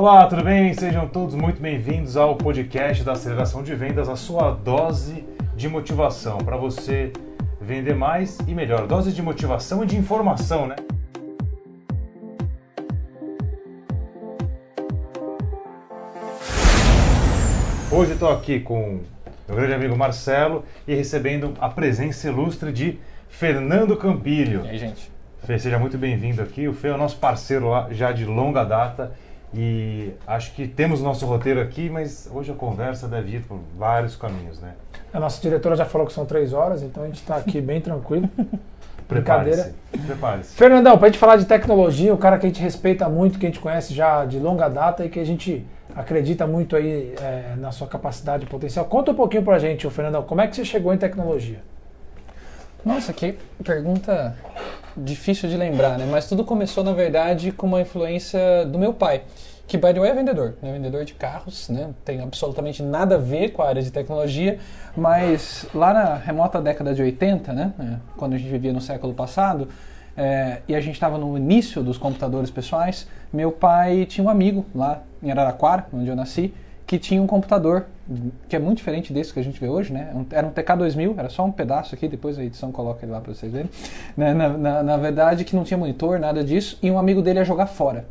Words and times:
Olá, 0.00 0.28
tudo 0.28 0.44
bem? 0.44 0.72
Sejam 0.74 1.08
todos 1.08 1.34
muito 1.34 1.60
bem-vindos 1.60 2.16
ao 2.16 2.36
podcast 2.36 3.02
da 3.02 3.14
Aceleração 3.14 3.64
de 3.64 3.74
Vendas, 3.74 4.08
a 4.08 4.14
sua 4.14 4.52
dose 4.52 5.24
de 5.56 5.68
motivação 5.68 6.38
para 6.38 6.56
você 6.56 7.12
vender 7.60 7.96
mais 7.96 8.38
e 8.46 8.54
melhor. 8.54 8.86
Dose 8.86 9.12
de 9.12 9.20
motivação 9.20 9.82
e 9.82 9.88
de 9.88 9.96
informação, 9.96 10.68
né? 10.68 10.76
Hoje 17.90 18.12
estou 18.12 18.30
aqui 18.30 18.60
com 18.60 19.00
meu 19.48 19.56
grande 19.56 19.74
amigo 19.74 19.96
Marcelo 19.96 20.64
e 20.86 20.94
recebendo 20.94 21.54
a 21.58 21.68
presença 21.68 22.28
ilustre 22.28 22.72
de 22.72 23.00
Fernando 23.28 23.96
Campilho. 23.96 24.64
E 24.64 24.68
aí, 24.68 24.78
gente? 24.78 25.10
Fê, 25.44 25.58
seja 25.58 25.76
muito 25.76 25.98
bem-vindo 25.98 26.40
aqui. 26.40 26.68
O 26.68 26.72
Fê 26.72 26.86
é 26.86 26.94
o 26.94 26.98
nosso 26.98 27.16
parceiro 27.16 27.70
lá 27.70 27.88
já 27.90 28.12
de 28.12 28.24
longa 28.24 28.62
data 28.62 29.12
e 29.54 30.12
acho 30.26 30.54
que 30.54 30.68
temos 30.68 31.00
nosso 31.00 31.24
roteiro 31.24 31.60
aqui, 31.60 31.88
mas 31.88 32.28
hoje 32.32 32.52
a 32.52 32.54
conversa 32.54 33.08
deve 33.08 33.36
ir 33.36 33.42
por 33.42 33.58
vários 33.76 34.14
caminhos, 34.14 34.60
né? 34.60 34.74
A 35.12 35.18
nossa 35.18 35.40
diretora 35.40 35.74
já 35.74 35.86
falou 35.86 36.06
que 36.06 36.12
são 36.12 36.26
três 36.26 36.52
horas, 36.52 36.82
então 36.82 37.02
a 37.02 37.06
gente 37.06 37.20
está 37.20 37.36
aqui 37.36 37.60
bem 37.60 37.80
tranquilo. 37.80 38.28
Prepare-se. 39.08 39.72
Prepare-se. 40.06 40.54
Fernandão, 40.54 40.98
para 40.98 41.06
a 41.06 41.10
gente 41.10 41.18
falar 41.18 41.36
de 41.36 41.46
tecnologia, 41.46 42.12
o 42.12 42.18
cara 42.18 42.36
que 42.36 42.44
a 42.44 42.48
gente 42.48 42.60
respeita 42.60 43.08
muito, 43.08 43.38
que 43.38 43.46
a 43.46 43.48
gente 43.48 43.58
conhece 43.58 43.94
já 43.94 44.26
de 44.26 44.38
longa 44.38 44.68
data 44.68 45.02
e 45.02 45.08
que 45.08 45.18
a 45.18 45.24
gente 45.24 45.64
acredita 45.96 46.46
muito 46.46 46.76
aí 46.76 47.14
é, 47.18 47.54
na 47.56 47.72
sua 47.72 47.86
capacidade 47.86 48.44
e 48.44 48.46
potencial. 48.46 48.84
Conta 48.84 49.12
um 49.12 49.14
pouquinho 49.14 49.42
para 49.42 49.56
a 49.56 49.58
gente, 49.58 49.88
Fernandão, 49.88 50.22
como 50.22 50.42
é 50.42 50.46
que 50.46 50.54
você 50.54 50.64
chegou 50.64 50.92
em 50.92 50.98
tecnologia? 50.98 51.60
Nossa, 52.84 53.12
que 53.14 53.36
pergunta 53.64 54.36
difícil 54.98 55.48
de 55.48 55.56
lembrar, 55.56 55.98
né? 55.98 56.06
Mas 56.10 56.28
tudo 56.28 56.44
começou, 56.44 56.82
na 56.84 56.92
verdade, 56.92 57.52
com 57.52 57.66
uma 57.66 57.80
influência 57.80 58.64
do 58.66 58.78
meu 58.78 58.92
pai, 58.92 59.22
que, 59.66 59.76
by 59.76 59.92
the 59.92 60.00
way, 60.00 60.10
é 60.10 60.14
vendedor, 60.14 60.54
né? 60.62 60.72
Vendedor 60.72 61.04
de 61.04 61.14
carros, 61.14 61.68
né? 61.68 61.90
Tem 62.04 62.20
absolutamente 62.20 62.82
nada 62.82 63.16
a 63.16 63.18
ver 63.18 63.50
com 63.50 63.62
a 63.62 63.68
área 63.68 63.82
de 63.82 63.90
tecnologia, 63.90 64.58
mas 64.96 65.66
lá 65.74 65.92
na 65.92 66.14
remota 66.16 66.60
década 66.60 66.94
de 66.94 67.02
80, 67.02 67.52
né? 67.52 67.72
É, 67.78 67.96
quando 68.16 68.34
a 68.34 68.38
gente 68.38 68.50
vivia 68.50 68.72
no 68.72 68.80
século 68.80 69.14
passado, 69.14 69.68
é, 70.16 70.62
e 70.66 70.74
a 70.74 70.80
gente 70.80 70.94
estava 70.94 71.16
no 71.16 71.36
início 71.36 71.82
dos 71.82 71.96
computadores 71.96 72.50
pessoais, 72.50 73.06
meu 73.32 73.52
pai 73.52 74.04
tinha 74.04 74.24
um 74.24 74.28
amigo 74.28 74.66
lá 74.74 75.02
em 75.22 75.30
Araraquara, 75.30 75.86
onde 75.92 76.08
eu 76.08 76.16
nasci, 76.16 76.52
que 76.88 76.98
tinha 76.98 77.20
um 77.20 77.26
computador 77.26 77.84
que 78.48 78.56
é 78.56 78.58
muito 78.58 78.78
diferente 78.78 79.12
desse 79.12 79.30
que 79.30 79.38
a 79.38 79.44
gente 79.44 79.60
vê 79.60 79.68
hoje, 79.68 79.92
né? 79.92 80.10
Era 80.30 80.46
um 80.46 80.50
TK2000, 80.50 81.18
era 81.18 81.28
só 81.28 81.44
um 81.44 81.52
pedaço 81.52 81.94
aqui, 81.94 82.08
depois 82.08 82.38
a 82.38 82.42
edição 82.42 82.72
coloca 82.72 83.04
ele 83.04 83.12
lá 83.12 83.20
para 83.20 83.34
vocês 83.34 83.52
verem. 83.52 83.68
Né? 84.16 84.32
Na, 84.32 84.48
na, 84.48 84.82
na, 84.82 84.96
verdade, 84.96 85.44
que 85.44 85.54
não 85.54 85.64
tinha 85.64 85.76
monitor, 85.76 86.18
nada 86.18 86.42
disso, 86.42 86.78
e 86.82 86.90
um 86.90 86.98
amigo 86.98 87.20
dele 87.20 87.40
ia 87.40 87.44
jogar 87.44 87.66
fora, 87.66 88.06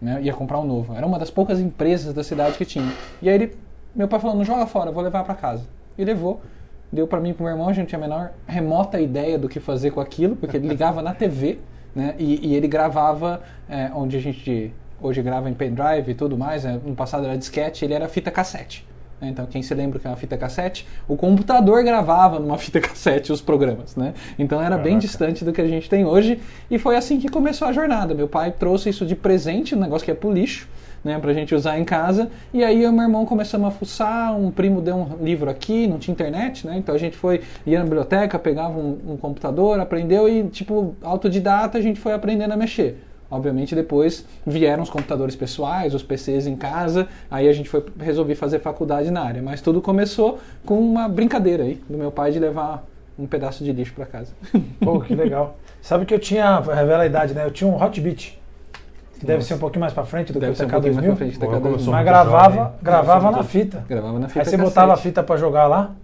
né? 0.00 0.22
ia 0.22 0.32
comprar 0.32 0.60
um 0.60 0.64
novo. 0.64 0.94
Era 0.94 1.04
uma 1.04 1.18
das 1.18 1.32
poucas 1.32 1.58
empresas 1.58 2.14
da 2.14 2.22
cidade 2.22 2.56
que 2.56 2.64
tinha. 2.64 2.92
E 3.20 3.28
aí 3.28 3.34
ele, 3.34 3.56
meu 3.92 4.06
pai 4.06 4.20
falou, 4.20 4.36
não 4.36 4.44
joga 4.44 4.66
fora, 4.66 4.92
vou 4.92 5.02
levar 5.02 5.24
para 5.24 5.34
casa. 5.34 5.64
E 5.98 6.04
levou, 6.04 6.40
deu 6.92 7.08
para 7.08 7.18
mim 7.18 7.30
e 7.30 7.34
pro 7.34 7.42
meu 7.42 7.54
irmão, 7.54 7.68
a 7.68 7.72
gente 7.72 7.88
tinha 7.88 7.98
a 7.98 8.02
menor 8.02 8.30
remota 8.46 9.00
ideia 9.00 9.36
do 9.36 9.48
que 9.48 9.58
fazer 9.58 9.90
com 9.90 10.00
aquilo, 10.00 10.36
porque 10.36 10.56
ele 10.56 10.68
ligava 10.68 11.02
na 11.02 11.12
TV, 11.12 11.58
né? 11.92 12.14
E, 12.20 12.50
e 12.50 12.54
ele 12.54 12.68
gravava 12.68 13.42
é, 13.68 13.90
onde 13.92 14.16
a 14.16 14.20
gente 14.20 14.72
hoje 15.00 15.22
grava 15.22 15.48
em 15.48 15.54
pendrive 15.54 16.10
e 16.10 16.14
tudo 16.14 16.36
mais, 16.36 16.64
né? 16.64 16.80
no 16.84 16.94
passado 16.94 17.26
era 17.26 17.36
disquete, 17.36 17.84
ele 17.84 17.94
era 17.94 18.08
fita 18.08 18.30
cassete. 18.30 18.86
Né? 19.20 19.28
Então, 19.28 19.46
quem 19.46 19.62
se 19.62 19.74
lembra 19.74 19.98
que 19.98 20.06
é 20.06 20.10
uma 20.10 20.16
fita 20.16 20.36
cassete, 20.36 20.86
o 21.08 21.16
computador 21.16 21.82
gravava 21.82 22.38
numa 22.38 22.56
fita 22.58 22.80
cassete 22.80 23.32
os 23.32 23.40
programas, 23.40 23.96
né? 23.96 24.14
Então 24.38 24.58
era 24.58 24.70
Caraca. 24.70 24.88
bem 24.88 24.98
distante 24.98 25.44
do 25.44 25.52
que 25.52 25.60
a 25.60 25.66
gente 25.66 25.88
tem 25.88 26.04
hoje 26.04 26.40
e 26.70 26.78
foi 26.78 26.96
assim 26.96 27.18
que 27.18 27.28
começou 27.28 27.68
a 27.68 27.72
jornada. 27.72 28.14
Meu 28.14 28.28
pai 28.28 28.52
trouxe 28.52 28.90
isso 28.90 29.06
de 29.06 29.14
presente, 29.14 29.74
um 29.74 29.80
negócio 29.80 30.04
que 30.04 30.10
é 30.10 30.14
pro 30.14 30.30
lixo, 30.30 30.68
né, 31.04 31.18
pra 31.20 31.32
gente 31.32 31.54
usar 31.54 31.78
em 31.78 31.84
casa. 31.84 32.28
E 32.52 32.64
aí 32.64 32.82
eu 32.82 32.90
e 32.90 32.92
meu 32.92 33.04
irmão 33.04 33.24
começamos 33.24 33.68
a 33.68 33.70
fuçar, 33.70 34.36
um 34.36 34.50
primo 34.50 34.80
deu 34.80 34.96
um 34.96 35.24
livro 35.24 35.48
aqui, 35.48 35.86
não 35.86 35.98
tinha 35.98 36.12
internet, 36.12 36.66
né? 36.66 36.76
Então 36.76 36.94
a 36.94 36.98
gente 36.98 37.16
foi, 37.16 37.42
ia 37.64 37.78
na 37.78 37.84
biblioteca, 37.84 38.38
pegava 38.38 38.76
um, 38.76 38.98
um 39.06 39.16
computador, 39.16 39.78
aprendeu 39.78 40.28
e, 40.28 40.48
tipo, 40.48 40.96
autodidata 41.02 41.78
a 41.78 41.80
gente 41.80 42.00
foi 42.00 42.12
aprendendo 42.12 42.52
a 42.52 42.56
mexer. 42.56 42.98
Obviamente 43.30 43.74
depois 43.74 44.24
vieram 44.46 44.82
os 44.82 44.90
computadores 44.90 45.34
pessoais, 45.34 45.94
os 45.94 46.02
PCs 46.02 46.46
em 46.46 46.54
casa, 46.54 47.08
aí 47.30 47.48
a 47.48 47.52
gente 47.52 47.68
foi 47.68 47.84
resolver 47.98 48.34
fazer 48.36 48.60
faculdade 48.60 49.10
na 49.10 49.22
área. 49.22 49.42
Mas 49.42 49.60
tudo 49.60 49.82
começou 49.82 50.38
com 50.64 50.78
uma 50.78 51.08
brincadeira 51.08 51.64
aí 51.64 51.82
do 51.88 51.98
meu 51.98 52.10
pai 52.10 52.30
de 52.30 52.38
levar 52.38 52.86
um 53.18 53.26
pedaço 53.26 53.64
de 53.64 53.72
lixo 53.72 53.94
para 53.94 54.06
casa. 54.06 54.32
Pô, 54.80 55.00
que 55.00 55.14
legal. 55.14 55.56
Sabe 55.80 56.04
que 56.04 56.14
eu 56.14 56.18
tinha, 56.18 56.60
revela 56.60 57.02
a 57.02 57.06
idade, 57.06 57.34
né? 57.34 57.44
Eu 57.44 57.50
tinha 57.50 57.68
um 57.68 57.80
Hotbit. 57.80 58.40
Que 59.18 59.24
deve 59.24 59.38
Nossa. 59.38 59.48
ser 59.48 59.54
um 59.54 59.58
pouquinho 59.58 59.80
mais 59.80 59.94
para 59.94 60.04
frente 60.04 60.32
do 60.32 60.38
deve 60.38 60.54
que 60.54 60.62
o 60.62 60.66
TK2000. 60.68 61.88
Um 61.88 61.90
mas 61.90 62.04
gravava, 62.04 62.74
gravava 62.82 63.30
na 63.30 63.42
fita. 63.42 63.84
Gravava 63.88 64.18
na 64.18 64.28
fita. 64.28 64.40
Aí 64.40 64.44
você 64.44 64.56
botava 64.58 64.92
a 64.92 64.96
fita 64.96 65.22
para 65.22 65.36
jogar 65.38 65.66
lá. 65.66 65.94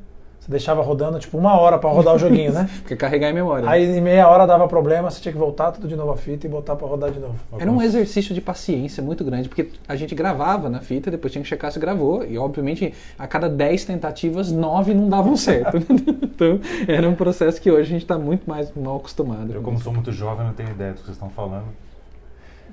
Você 0.43 0.51
deixava 0.51 0.83
rodando 0.83 1.21
tipo 1.21 1.39
uma 1.39 1.57
hora 1.57 1.79
para 1.79 1.89
rodar 1.89 2.17
o 2.17 2.19
joguinho, 2.19 2.53
né? 2.53 2.69
Porque 2.83 2.97
carregar 2.97 3.31
em 3.31 3.33
memória. 3.33 3.71
Aí 3.71 3.85
em 3.85 4.01
meia 4.01 4.27
hora 4.29 4.45
dava 4.45 4.67
problema, 4.67 5.09
você 5.09 5.21
tinha 5.21 5.31
que 5.31 5.39
voltar 5.39 5.71
tudo 5.71 5.87
de 5.87 5.95
novo 5.95 6.11
a 6.11 6.17
fita 6.17 6.49
e 6.49 6.51
botar 6.51 6.75
para 6.75 6.85
rodar 6.85 7.13
de 7.13 7.21
novo. 7.21 7.37
Era 7.57 7.71
um 7.71 7.81
exercício 7.81 8.35
de 8.35 8.41
paciência 8.41 9.01
muito 9.01 9.23
grande, 9.23 9.49
porque 9.49 9.71
a 9.87 9.95
gente 9.95 10.17
gravava 10.17 10.69
na 10.69 10.81
fita, 10.81 11.13
depois 11.13 11.33
tinha 11.33 11.45
que 11.45 11.49
checar 11.49 11.71
se 11.71 11.79
gravou, 11.79 12.25
e 12.25 12.37
obviamente 12.37 12.93
a 13.17 13.25
cada 13.29 13.49
10 13.49 13.85
tentativas, 13.85 14.51
9 14.51 14.93
não 14.95 15.09
davam 15.09 15.37
certo. 15.37 15.77
então 15.79 16.59
era 16.89 17.09
um 17.09 17.15
processo 17.15 17.61
que 17.61 17.71
hoje 17.71 17.83
a 17.83 17.85
gente 17.85 18.03
está 18.03 18.19
muito 18.19 18.43
mais 18.51 18.73
mal 18.75 18.97
acostumado. 18.97 19.53
Eu, 19.53 19.63
como 19.63 19.79
sou 19.79 19.93
muito 19.93 20.11
jovem, 20.11 20.45
não 20.45 20.55
tenho 20.55 20.71
ideia 20.71 20.91
do 20.91 20.97
que 20.97 21.05
vocês 21.05 21.17
estão 21.17 21.31
falando. 21.31 21.67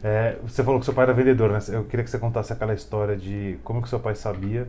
É, 0.03 0.37
você 0.41 0.63
falou 0.63 0.79
que 0.79 0.85
seu 0.85 0.93
pai 0.95 1.03
era 1.03 1.13
vendedor, 1.13 1.51
né? 1.51 1.59
Eu 1.67 1.83
queria 1.83 2.03
que 2.03 2.09
você 2.09 2.17
contasse 2.17 2.51
aquela 2.51 2.73
história 2.73 3.15
de 3.15 3.59
como 3.63 3.79
que 3.79 3.89
seu 3.89 3.99
pai 3.99 4.15
sabia 4.15 4.67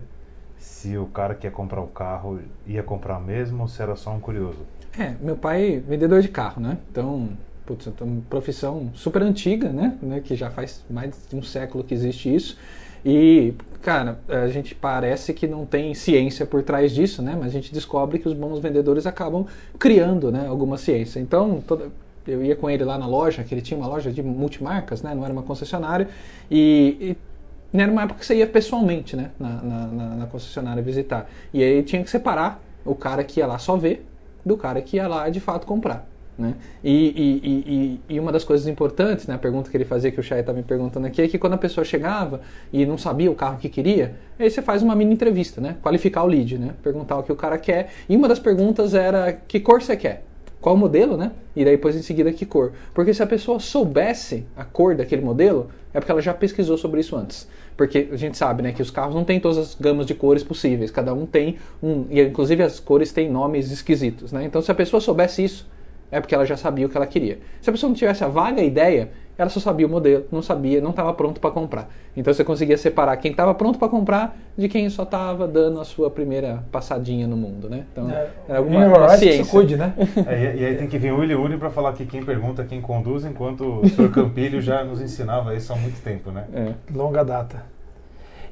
se 0.61 0.97
o 0.99 1.07
cara 1.07 1.35
que 1.35 1.47
ia 1.47 1.51
comprar 1.51 1.81
o 1.81 1.87
carro 1.87 2.39
ia 2.67 2.83
comprar 2.83 3.19
mesmo 3.19 3.63
ou 3.63 3.69
se 3.69 3.83
era 3.83 3.97
só 3.97 4.13
um 4.13 4.21
curioso? 4.21 4.59
É, 4.99 5.15
meu 5.21 5.35
pai 5.35 5.77
é 5.77 5.81
vendedor 5.81 6.21
de 6.21 6.29
carro, 6.29 6.61
né? 6.61 6.77
Então, 6.91 7.31
putz, 7.65 7.87
é 7.87 8.05
uma 8.05 8.21
profissão 8.29 8.91
super 8.93 9.23
antiga, 9.23 9.71
né? 9.71 9.97
né? 10.03 10.21
Que 10.21 10.37
já 10.37 10.51
faz 10.51 10.85
mais 10.91 11.15
de 11.29 11.35
um 11.35 11.43
século 11.43 11.83
que 11.83 11.95
existe 11.95 12.33
isso. 12.33 12.59
E, 13.03 13.55
cara, 13.81 14.19
a 14.29 14.49
gente 14.49 14.75
parece 14.75 15.33
que 15.33 15.47
não 15.47 15.65
tem 15.65 15.95
ciência 15.95 16.45
por 16.45 16.63
trás 16.63 16.93
disso, 16.93 17.23
né? 17.23 17.35
Mas 17.39 17.49
a 17.49 17.53
gente 17.53 17.73
descobre 17.73 18.19
que 18.19 18.29
os 18.29 18.35
bons 18.35 18.59
vendedores 18.59 19.07
acabam 19.07 19.47
criando, 19.79 20.31
né? 20.31 20.47
Alguma 20.47 20.77
ciência. 20.77 21.19
Então, 21.19 21.63
toda, 21.67 21.89
eu 22.27 22.45
ia 22.45 22.55
com 22.55 22.69
ele 22.69 22.85
lá 22.85 22.99
na 22.99 23.07
loja, 23.07 23.43
que 23.43 23.55
ele 23.55 23.63
tinha 23.63 23.79
uma 23.79 23.87
loja 23.87 24.13
de 24.13 24.23
multimarcas, 24.23 25.01
né? 25.03 25.15
Não 25.15 25.25
era 25.25 25.33
uma 25.33 25.43
concessionária. 25.43 26.09
E, 26.51 26.97
e 27.01 27.17
era 27.73 27.91
uma 27.91 28.03
época 28.03 28.21
que 28.21 28.27
você 28.27 28.37
ia 28.37 28.47
pessoalmente, 28.47 29.17
né, 29.17 29.31
na, 29.39 29.49
na, 29.63 29.87
na, 30.17 30.27
concessionária 30.27 30.83
visitar. 30.83 31.29
E 31.53 31.63
aí 31.63 31.83
tinha 31.83 32.03
que 32.03 32.11
separar 32.11 32.61
o 32.85 32.95
cara 32.95 33.23
que 33.23 33.41
ia 33.41 33.47
lá 33.47 33.59
só 33.59 33.77
ver 33.77 34.07
do 34.45 34.57
cara 34.57 34.81
que 34.81 34.97
ia 34.97 35.07
lá 35.07 35.29
de 35.29 35.39
fato 35.39 35.67
comprar. 35.67 36.09
Né? 36.37 36.55
E, 36.83 36.91
e, 36.95 37.41
e, 37.45 38.15
e, 38.15 38.21
uma 38.21 38.33
das 38.33 38.45
coisas 38.45 38.67
importantes, 38.67 39.27
né, 39.27 39.35
a 39.35 39.39
pergunta 39.39 39.71
que 39.71 39.77
ele 39.77 39.85
fazia, 39.85 40.11
que 40.11 40.19
o 40.19 40.23
Chay 40.23 40.41
está 40.41 40.55
me 40.55 40.63
perguntando 40.63 41.07
aqui, 41.07 41.21
é 41.21 41.29
que 41.29 41.39
quando 41.39 41.53
a 41.53 41.59
pessoa 41.59 41.85
chegava 41.85 42.41
e 42.73 42.87
não 42.87 42.97
sabia 42.97 43.31
o 43.31 43.35
carro 43.35 43.59
que 43.59 43.69
queria, 43.69 44.17
aí 44.39 44.51
você 44.51 44.63
faz 44.63 44.83
uma 44.83 44.95
mini 44.95 45.13
entrevista, 45.13 45.61
né? 45.61 45.77
Qualificar 45.83 46.25
o 46.25 46.27
lead, 46.27 46.57
né? 46.57 46.75
Perguntar 46.83 47.19
o 47.19 47.23
que 47.23 47.31
o 47.31 47.37
cara 47.37 47.59
quer. 47.59 47.91
E 48.09 48.17
uma 48.17 48.27
das 48.27 48.39
perguntas 48.39 48.95
era 48.95 49.33
que 49.33 49.61
cor 49.61 49.83
você 49.83 49.97
quer? 49.99 50.25
Qual 50.61 50.77
modelo, 50.77 51.17
né? 51.17 51.33
E 51.57 51.65
daí 51.65 51.77
depois 51.77 51.97
em 51.97 52.03
seguida 52.03 52.33
que 52.33 52.45
cor. 52.45 52.73
Porque 52.93 53.15
se 53.15 53.23
a 53.23 53.27
pessoa 53.27 53.59
soubesse 53.59 54.45
a 54.55 54.65
cor 54.65 54.95
daquele 54.95 55.23
modelo, 55.23 55.71
é 55.95 55.99
porque 55.99 56.13
ela 56.13 56.21
já 56.21 56.35
pesquisou 56.35 56.77
sobre 56.77 57.01
isso 57.01 57.17
antes. 57.17 57.49
Porque 57.77 58.09
a 58.13 58.17
gente 58.17 58.37
sabe, 58.37 58.63
né, 58.63 58.73
que 58.73 58.83
os 58.83 58.91
carros 58.91 59.15
não 59.15 59.25
têm 59.25 59.41
todas 59.41 59.57
as 59.57 59.75
gamas 59.75 60.05
de 60.05 60.15
cores 60.15 60.43
possíveis, 60.43 60.91
cada 60.91 61.15
um 61.15 61.25
tem 61.25 61.57
um, 61.83 62.05
e 62.11 62.21
inclusive 62.21 62.63
as 62.63 62.79
cores 62.79 63.11
têm 63.11 63.31
nomes 63.31 63.71
esquisitos, 63.71 64.33
né? 64.33 64.45
Então 64.45 64.61
se 64.61 64.71
a 64.71 64.75
pessoa 64.75 65.01
soubesse 65.01 65.43
isso, 65.43 65.67
é 66.11 66.21
porque 66.21 66.35
ela 66.35 66.45
já 66.45 66.57
sabia 66.57 66.87
o 66.87 66.89
que 66.89 66.97
ela 66.97 67.07
queria. 67.07 67.39
Se 67.61 67.71
a 67.71 67.73
pessoa 67.73 67.89
não 67.89 67.95
tivesse 67.95 68.25
a 68.25 68.29
vaga 68.29 68.63
ideia, 68.63 69.11
ela 69.39 69.49
só 69.49 69.59
sabia 69.59 69.87
o 69.87 69.91
modelo, 69.91 70.27
não 70.31 70.43
sabia, 70.43 70.83
não 70.83 70.91
estava 70.91 71.15
pronto 71.15 71.41
para 71.41 71.51
comprar. 71.51 71.89
Então 72.15 72.33
você 72.33 72.45
conseguia 72.45 72.77
separar 72.77 73.17
quem 73.17 73.31
estava 73.31 73.55
pronto 73.55 73.79
para 73.79 73.89
comprar 73.89 74.37
de 74.57 74.69
quem 74.69 74.91
só 74.91 75.05
estava 75.05 75.49
dando 75.49 75.81
a 75.81 75.85
sua 75.85 76.11
primeira 76.11 76.63
passadinha 76.71 77.27
no 77.27 77.37
mundo, 77.37 77.71
né? 77.71 77.85
Então 77.91 78.11
é, 78.11 78.29
era 78.47 78.59
alguma 78.59 78.87
uma 78.87 79.09
ciência. 79.17 79.45
Se 79.45 79.51
cuide, 79.51 79.77
né? 79.77 79.95
É, 80.27 80.55
e, 80.57 80.67
aí 80.67 80.77
tem 80.77 80.87
que 80.87 80.99
vir 80.99 81.13
o 81.13 81.19
Willy 81.19 81.35
Uri 81.35 81.57
para 81.57 81.71
falar 81.71 81.93
que 81.95 82.05
quem 82.05 82.23
pergunta 82.23 82.65
quem 82.65 82.81
conduz, 82.81 83.25
enquanto 83.25 83.81
o 83.81 83.89
senhor 83.89 84.11
Campilho 84.11 84.61
já 84.61 84.85
nos 84.85 85.01
ensinava 85.01 85.55
isso 85.55 85.73
há 85.73 85.77
muito 85.77 86.03
tempo, 86.03 86.31
né? 86.31 86.45
É. 86.53 86.73
Longa 86.95 87.25
data. 87.25 87.65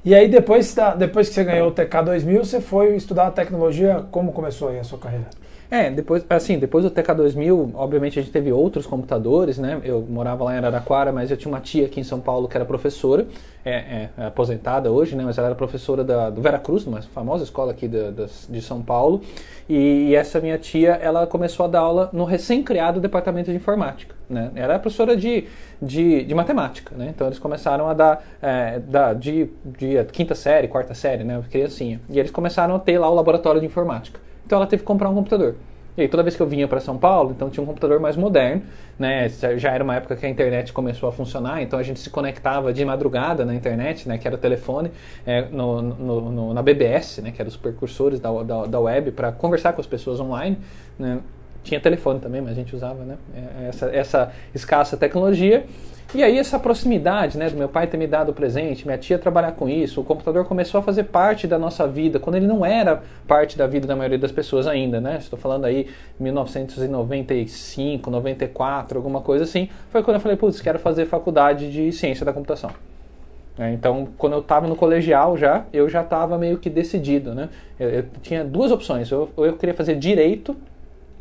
E 0.05 0.15
aí 0.15 0.29
depois, 0.29 0.75
depois 0.97 1.29
que 1.29 1.35
você 1.35 1.45
ganhou 1.45 1.69
o 1.69 1.71
TK 1.71 2.03
2000, 2.05 2.45
você 2.45 2.61
foi 2.61 2.97
estudar 2.97 3.31
tecnologia, 3.33 4.07
como 4.11 4.33
começou 4.33 4.69
aí 4.69 4.79
a 4.79 4.85
sua 4.85 4.99
carreira? 4.99 5.27
É, 5.71 5.91
depois, 5.91 6.25
assim, 6.31 6.59
depois 6.59 6.83
do 6.83 6.91
TK2000, 6.91 7.73
obviamente 7.75 8.19
a 8.19 8.23
gente 8.23 8.33
teve 8.33 8.51
outros 8.51 8.87
computadores, 8.87 9.59
né? 9.59 9.79
Eu 9.85 10.01
morava 10.09 10.45
lá 10.45 10.55
em 10.55 10.57
Araraquara, 10.57 11.13
mas 11.13 11.31
eu 11.31 11.37
tinha 11.37 11.53
uma 11.53 11.61
tia 11.61 11.85
aqui 11.85 12.01
em 12.01 12.05
São 12.05 12.21
Paulo 12.21 12.49
que 12.49 12.57
era 12.57 12.65
professora, 12.65 13.27
é, 13.63 13.71
é, 13.73 14.11
é 14.17 14.27
aposentada 14.27 14.91
hoje, 14.91 15.15
né? 15.15 15.23
Mas 15.23 15.37
ela 15.37 15.49
era 15.49 15.55
professora 15.55 16.03
da, 16.03 16.31
do 16.31 16.41
Vera 16.41 16.59
Cruz, 16.59 16.87
uma 16.87 17.03
famosa 17.03 17.45
escola 17.45 17.73
aqui 17.73 17.87
de 17.87 18.63
São 18.63 18.81
Paulo. 18.81 19.21
E, 19.69 20.09
e, 20.09 20.15
essa 20.15 20.41
minha 20.41 20.57
tia, 20.57 20.93
ela 20.93 21.27
começou 21.27 21.67
a 21.67 21.69
dar 21.69 21.81
aula 21.81 22.09
no 22.15 22.25
recém-criado 22.25 22.99
departamento 22.99 23.51
de 23.51 23.57
informática, 23.59 24.15
né? 24.29 24.51
Era 24.55 24.79
professora 24.79 25.15
de, 25.15 25.45
de, 25.83 26.25
de, 26.25 26.35
matemática, 26.35 26.97
né? 26.97 27.13
Então 27.15 27.27
eles 27.27 27.39
começaram 27.39 27.87
a 27.91 27.93
dar, 27.93 28.25
é, 28.41 28.81
de, 29.19 29.51
de 29.67 30.03
quinta 30.13 30.35
série, 30.35 30.67
quarta 30.67 30.95
série, 30.95 31.25
né? 31.25 31.43
Criancinha. 31.51 32.01
E 32.09 32.19
eles 32.19 32.31
começaram 32.31 32.75
a 32.75 32.79
ter 32.79 32.99
lá 32.99 33.11
o 33.11 33.15
laboratório 33.15 33.61
de 33.61 33.67
informática. 33.67 34.28
Então 34.49 34.57
ela 34.57 34.67
teve 34.67 34.81
que 34.81 34.87
comprar 34.87 35.11
um 35.11 35.15
computador. 35.15 35.57
E 35.95 36.01
aí 36.01 36.09
toda 36.09 36.23
vez 36.23 36.35
que 36.35 36.41
eu 36.41 36.47
vinha 36.47 36.67
para 36.67 36.81
São 36.81 36.97
Paulo, 36.97 37.33
então 37.33 37.51
tinha 37.51 37.63
um 37.63 37.67
computador 37.67 38.01
mais 38.01 38.17
moderno, 38.17 38.63
né? 38.99 39.29
Já 39.29 39.73
era 39.73 39.85
uma 39.85 39.95
época 39.95 40.17
que 40.17 40.25
a 40.25 40.29
internet 40.29 40.73
começou 40.73 41.07
a 41.07 41.13
funcionar, 41.13 41.61
então 41.61 41.79
a 41.79 41.83
gente 41.83 42.01
se 42.01 42.09
conectava 42.09 42.73
de 42.73 42.83
madrugada 42.83 43.45
na 43.45 43.55
internet, 43.55 44.09
né? 44.09 44.17
Que 44.17 44.27
era 44.27 44.39
telefone, 44.39 44.91
é, 45.27 45.43
no, 45.51 45.83
no, 45.83 46.31
no, 46.31 46.55
na 46.55 46.63
BBS, 46.63 47.21
né? 47.21 47.31
Que 47.31 47.43
eram 47.43 47.51
os 47.51 47.59
precursores 47.59 48.21
da, 48.21 48.31
da, 48.43 48.65
da 48.65 48.81
web 48.81 49.11
para 49.11 49.33
conversar 49.33 49.75
com 49.75 49.83
as 49.83 49.87
pessoas 49.87 50.19
online, 50.19 50.57
né? 50.99 51.19
Tinha 51.63 51.79
telefone 51.79 52.21
também, 52.21 52.41
mas 52.41 52.53
a 52.53 52.55
gente 52.55 52.75
usava, 52.75 53.05
né? 53.05 53.19
É, 53.35 53.69
essa, 53.69 53.87
essa 53.95 54.33
escassa 54.55 54.97
tecnologia. 54.97 55.67
E 56.15 56.23
aí 56.23 56.39
essa 56.39 56.59
proximidade, 56.59 57.37
né, 57.37 57.51
do 57.51 57.57
meu 57.59 57.69
pai 57.69 57.87
ter 57.87 57.99
me 57.99 58.07
dado 58.07 58.31
o 58.31 58.33
presente, 58.33 58.87
minha 58.87 58.97
tia 58.97 59.19
trabalhar 59.19 59.53
com 59.53 59.69
isso, 59.69 60.01
o 60.01 60.05
computador 60.05 60.47
começou 60.47 60.81
a 60.81 60.83
fazer 60.83 61.05
parte 61.05 61.47
da 61.47 61.59
nossa 61.59 61.87
vida, 61.87 62.19
quando 62.19 62.37
ele 62.37 62.47
não 62.47 62.65
era 62.65 63.03
parte 63.27 63.59
da 63.59 63.67
vida 63.67 63.87
da 63.87 63.95
maioria 63.95 64.17
das 64.17 64.33
pessoas 64.33 64.67
ainda, 64.67 65.03
né? 65.03 65.19
Estou 65.19 65.39
falando 65.39 65.67
aí 65.67 65.87
1995, 66.19 68.11
94, 68.11 68.99
alguma 68.99 69.21
coisa 69.21 69.45
assim. 69.45 69.69
Foi 69.91 70.03
quando 70.03 70.15
eu 70.15 70.21
falei, 70.21 70.39
putz, 70.39 70.63
quero 70.63 70.79
fazer 70.79 71.05
faculdade 71.05 71.71
de 71.71 71.93
ciência 71.93 72.25
da 72.25 72.33
computação. 72.33 72.71
É, 73.59 73.71
então, 73.75 74.09
quando 74.17 74.33
eu 74.33 74.41
estava 74.41 74.67
no 74.67 74.77
colegial 74.77 75.37
já, 75.37 75.67
eu 75.75 75.91
já 75.91 76.01
estava 76.01 76.39
meio 76.39 76.57
que 76.57 76.71
decidido, 76.71 77.35
né? 77.35 77.51
Eu, 77.79 77.91
eu 77.91 78.05
tinha 78.23 78.43
duas 78.43 78.73
opções, 78.73 79.13
ou 79.13 79.31
eu, 79.37 79.45
eu 79.45 79.57
queria 79.59 79.75
fazer 79.75 79.97
direito 79.97 80.57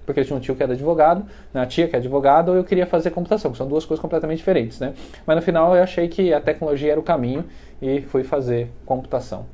porque 0.07 0.21
eu 0.21 0.25
tinha 0.25 0.37
um 0.37 0.39
tio 0.39 0.55
que 0.55 0.63
era 0.63 0.71
advogado, 0.71 1.25
né, 1.53 1.61
a 1.61 1.65
tia 1.65 1.85
que 1.87 1.95
é 1.95 1.99
advogada, 1.99 2.49
ou 2.49 2.57
eu 2.57 2.63
queria 2.63 2.87
fazer 2.87 3.11
computação, 3.11 3.51
que 3.51 3.57
são 3.57 3.67
duas 3.67 3.85
coisas 3.85 4.01
completamente 4.01 4.37
diferentes, 4.37 4.79
né? 4.79 4.93
Mas 5.25 5.35
no 5.35 5.41
final 5.41 5.75
eu 5.75 5.83
achei 5.83 6.07
que 6.07 6.33
a 6.33 6.39
tecnologia 6.39 6.93
era 6.93 6.99
o 6.99 7.03
caminho 7.03 7.43
e 7.81 8.01
fui 8.01 8.23
fazer 8.23 8.71
computação 8.85 9.45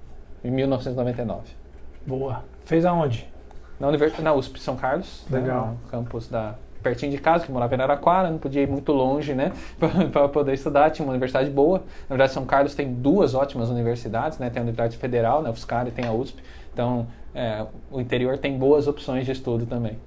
em 0.44 0.52
1999. 0.52 1.42
Boa. 2.06 2.44
Fez 2.66 2.86
aonde? 2.86 3.28
Na, 3.80 3.88
Univers... 3.88 4.18
na 4.20 4.32
USP 4.32 4.60
São 4.60 4.76
Carlos, 4.76 5.26
né, 5.28 5.40
Legal. 5.40 5.68
Né, 5.68 5.78
no 5.84 5.90
campus 5.90 6.28
da 6.28 6.54
pertinho 6.84 7.12
de 7.12 7.18
casa, 7.18 7.46
que 7.46 7.52
morava 7.52 7.74
em 7.74 7.78
Araraquara, 7.80 8.30
não 8.30 8.38
podia 8.38 8.62
ir 8.62 8.68
muito 8.68 8.92
longe, 8.92 9.34
né, 9.34 9.54
para 10.12 10.28
poder 10.28 10.54
estudar. 10.54 10.92
Tinha 10.92 11.06
uma 11.06 11.14
universidade 11.14 11.50
boa. 11.50 11.80
Na 11.80 12.10
verdade, 12.10 12.34
São 12.34 12.46
Carlos 12.46 12.76
tem 12.76 12.94
duas 12.94 13.34
ótimas 13.34 13.70
universidades, 13.70 14.38
né? 14.38 14.50
Tem 14.50 14.60
a 14.60 14.64
Universidade 14.64 14.98
Federal, 14.98 15.42
né, 15.42 15.50
UFSCar 15.50 15.88
e 15.88 15.92
tem 15.92 16.06
a 16.06 16.12
USP. 16.12 16.44
Então, 16.74 17.08
é, 17.34 17.66
o 17.90 18.02
interior 18.02 18.38
tem 18.38 18.58
boas 18.58 18.88
opções 18.88 19.26
de 19.26 19.32
estudo 19.32 19.66
também. 19.66 19.98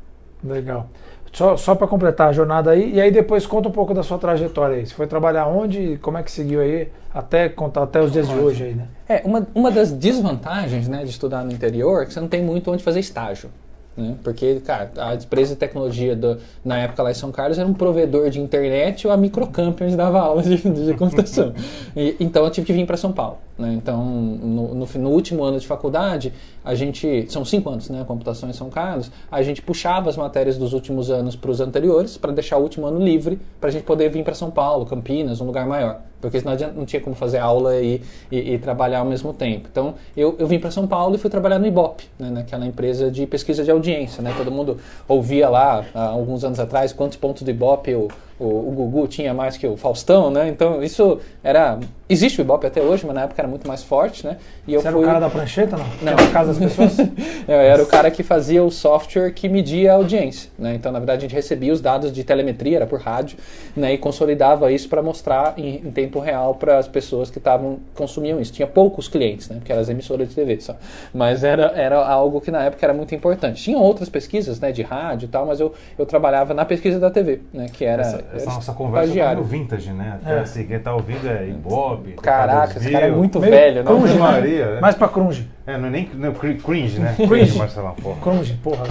Legal. 0.43 0.88
Só, 1.33 1.55
só 1.56 1.75
para 1.75 1.87
completar 1.87 2.31
a 2.31 2.33
jornada 2.33 2.71
aí, 2.71 2.94
e 2.94 3.00
aí 3.00 3.11
depois 3.11 3.47
conta 3.47 3.69
um 3.69 3.73
pouco 3.73 3.93
da 3.93 4.03
sua 4.03 4.17
trajetória 4.17 4.77
aí. 4.77 4.87
Você 4.87 4.94
foi 4.94 5.06
trabalhar 5.06 5.47
onde, 5.47 5.99
como 6.00 6.17
é 6.17 6.23
que 6.23 6.31
seguiu 6.31 6.61
aí, 6.61 6.88
até 7.12 7.49
contar 7.49 7.83
até 7.83 8.00
os 8.00 8.11
dias 8.11 8.27
de 8.27 8.35
hoje 8.35 8.65
aí, 8.65 8.75
né? 8.75 8.88
É, 9.06 9.23
uma, 9.23 9.47
uma 9.55 9.71
das 9.71 9.93
desvantagens 9.93 10.88
né, 10.88 11.05
de 11.05 11.11
estudar 11.11 11.44
no 11.44 11.53
interior 11.53 12.03
é 12.03 12.06
que 12.06 12.15
você 12.15 12.21
não 12.21 12.29
tem 12.29 12.43
muito 12.43 12.71
onde 12.71 12.83
fazer 12.83 13.00
estágio. 13.00 13.50
Né? 13.97 14.15
Porque, 14.23 14.61
cara, 14.61 14.91
a 14.97 15.15
empresa 15.15 15.55
de 15.55 15.61
tecnologia 15.61 16.17
do, 16.17 16.38
na 16.65 16.79
época 16.79 17.03
lá 17.03 17.11
em 17.11 17.15
São 17.15 17.31
Carlos 17.31 17.59
era 17.59 17.69
um 17.69 17.75
provedor 17.75 18.31
de 18.31 18.41
internet 18.41 19.06
ou 19.06 19.12
a 19.12 19.17
Microcamp 19.17 19.79
onde 19.83 19.97
dava 19.97 20.21
aula 20.21 20.43
de, 20.43 20.56
de 20.56 20.94
computação. 20.94 21.53
e, 21.94 22.17
então 22.19 22.44
eu 22.44 22.50
tive 22.50 22.67
que 22.67 22.73
vir 22.73 22.87
para 22.87 22.97
São 22.97 23.12
Paulo. 23.12 23.38
Né? 23.58 23.73
Então, 23.75 24.05
no, 24.05 24.75
no, 24.75 24.87
no, 24.87 25.11
último 25.11 25.43
ano 25.43 25.58
de 25.58 25.67
faculdade, 25.67 26.32
a 26.64 26.75
gente. 26.75 27.26
São 27.31 27.44
cinco 27.44 27.70
anos, 27.70 27.88
né? 27.88 28.05
Computação 28.06 28.50
em 28.50 28.53
São 28.53 28.69
Carlos. 28.69 29.11
A 29.31 29.43
gente 29.43 29.62
puxava 29.62 30.11
as 30.11 30.17
matérias 30.17 30.58
dos 30.58 30.75
últimos 30.75 31.11
anos 31.11 31.35
para 31.37 31.50
os 31.50 31.61
anteriores, 31.61 32.19
para 32.19 32.32
deixar 32.32 32.58
o 32.58 32.62
último 32.62 32.87
ano 32.87 33.03
livre, 33.03 33.38
para 33.58 33.70
a 33.70 33.73
gente 33.73 33.85
poder 33.85 34.11
vir 34.11 34.23
para 34.25 34.35
São 34.35 34.50
Paulo, 34.50 34.85
Campinas, 34.85 35.41
um 35.41 35.47
lugar 35.47 35.67
maior. 35.67 36.00
Porque 36.20 36.41
senão 36.41 36.55
não 36.75 36.85
tinha 36.85 37.00
como 37.00 37.14
fazer 37.14 37.38
aula 37.38 37.81
e, 37.81 38.03
e, 38.31 38.55
e 38.55 38.58
trabalhar 38.58 39.00
ao 39.00 39.05
mesmo 39.06 39.32
tempo. 39.32 39.69
Então, 39.70 39.94
eu, 40.17 40.35
eu 40.38 40.47
vim 40.47 40.59
para 40.59 40.70
São 40.70 40.87
Paulo 40.87 41.14
e 41.14 41.19
fui 41.19 41.31
trabalhar 41.31 41.59
no 41.59 41.67
Ibope, 41.67 42.05
né? 42.19 42.31
naquela 42.31 42.67
empresa 42.67 43.11
de 43.11 43.26
pesquisa 43.26 43.62
de 43.62 43.70
audiência. 43.70 44.23
Né? 44.23 44.35
Todo 44.37 44.50
mundo 44.50 44.79
ouvia 45.06 45.49
lá, 45.49 45.85
há 45.94 46.06
alguns 46.09 46.43
anos 46.43 46.59
atrás, 46.59 46.93
quantos 46.93 47.17
pontos 47.17 47.43
do 47.43 47.50
Ibope 47.50 47.94
o, 47.94 48.09
o, 48.38 48.44
o 48.44 48.73
Gugu 48.73 49.09
tinha 49.09 49.33
mais 49.33 49.56
que 49.56 49.67
o 49.67 49.77
Faustão, 49.77 50.31
né? 50.31 50.49
Então, 50.49 50.83
isso 50.83 51.21
era 51.43 51.79
Existe 52.09 52.41
o 52.41 52.43
Ibope 52.43 52.65
até 52.65 52.81
hoje, 52.81 53.05
mas 53.05 53.17
na 53.17 53.23
época 53.23 53.43
era 53.43 53.49
muito 53.49 53.67
mais 53.67 53.83
forte, 53.83 54.25
né? 54.25 54.37
E 54.65 54.73
eu 54.73 54.81
Você 54.81 54.93
fui... 54.93 54.99
era 55.00 55.05
o 55.05 55.05
cara 55.05 55.19
da 55.19 55.29
prancheta, 55.29 55.77
não? 55.77 55.85
Não. 56.03 56.15
Que 56.15 56.23
era 56.23 56.31
casa 56.31 56.55
das 56.55 56.73
pessoas? 56.73 57.09
eu 57.49 57.55
era 57.55 57.83
o 57.83 57.87
cara 57.87 58.12
que 58.12 58.23
fazia 58.23 58.62
o 58.62 58.71
software 58.71 59.33
que 59.33 59.49
media 59.49 59.93
a 59.93 59.97
audiência, 59.97 60.49
né? 60.56 60.77
Então, 60.77 60.93
na 60.93 61.00
verdade, 61.00 61.19
a 61.19 61.23
gente 61.23 61.35
recebia 61.35 61.73
os 61.73 61.81
dados 61.81 62.12
de 62.12 62.23
telemetria, 62.23 62.77
era 62.77 62.87
por 62.87 63.00
rádio, 63.00 63.37
né? 63.77 63.94
E 63.94 63.99
consolidava 63.99 64.71
isso 64.71 64.88
para 64.88 65.03
mostrar 65.03 65.55
em, 65.56 65.83
em, 65.85 65.91
tempo 65.91 66.21
real 66.21 66.55
para 66.55 66.79
as 66.79 66.87
pessoas 66.87 67.29
que 67.29 67.38
estavam 67.38 67.81
consumiam 67.93 68.41
isso. 68.41 68.53
Tinha 68.53 68.69
poucos 68.69 69.09
clientes, 69.09 69.49
né? 69.49 69.56
Porque 69.56 69.73
eram 69.73 69.83
as 69.83 69.88
emissoras 69.88 70.29
de 70.29 70.35
TV 70.37 70.61
só. 70.61 70.77
Mas 71.12 71.43
era, 71.43 71.73
era 71.75 71.99
algo 72.06 72.41
que 72.41 72.53
na 72.53 72.62
época 72.62 72.87
era 72.87 72.94
muito 72.94 73.17
importante. 73.17 73.61
Tinham 73.61 73.83
outras 73.83 74.09
pesquisas, 74.09 74.61
né? 74.61 74.71
De 74.71 74.83
rádio 74.83 75.27
e 75.27 75.29
tal, 75.29 75.44
mas 75.44 75.59
eu, 75.59 75.75
eu 75.99 76.06
trabalhava 76.06 76.55
na 76.55 76.65
pesquisa 76.65 77.00
da 77.00 77.11
TV, 77.11 77.41
né? 77.53 77.67
Que 77.73 77.85
era... 77.85 78.03
Essa, 78.03 78.25
essa 78.34 78.50
nossa 78.50 78.73
conversa 78.73 79.14
tá 79.14 79.34
meio 79.34 79.44
vintage, 79.44 79.93
né? 79.93 80.19
Até 80.23 80.37
é. 80.37 80.40
assim, 80.40 80.67
quem 80.67 80.78
tá 80.78 80.94
ouvindo 80.94 81.28
é 81.28 81.49
Ibope, 81.49 82.12
Caraca, 82.14 82.78
esse 82.78 82.90
cara 82.90 83.06
é 83.06 83.11
muito 83.11 83.40
Meio 83.40 83.52
velho, 83.52 83.84
não? 83.84 83.99
Crunge, 83.99 84.19
Maria, 84.19 84.75
né? 84.75 84.81
Mais 84.81 84.94
pra 84.94 85.08
crunge. 85.08 85.49
É, 85.67 85.76
não 85.78 85.88
é 85.88 85.90
nem 85.90 86.11
não, 86.14 86.32
cringe, 86.32 86.99
né? 86.99 87.14
Cringe, 87.17 87.56
Marcelão, 87.56 87.94
porra. 87.94 88.20
Crunge, 88.20 88.55
porra. 88.62 88.84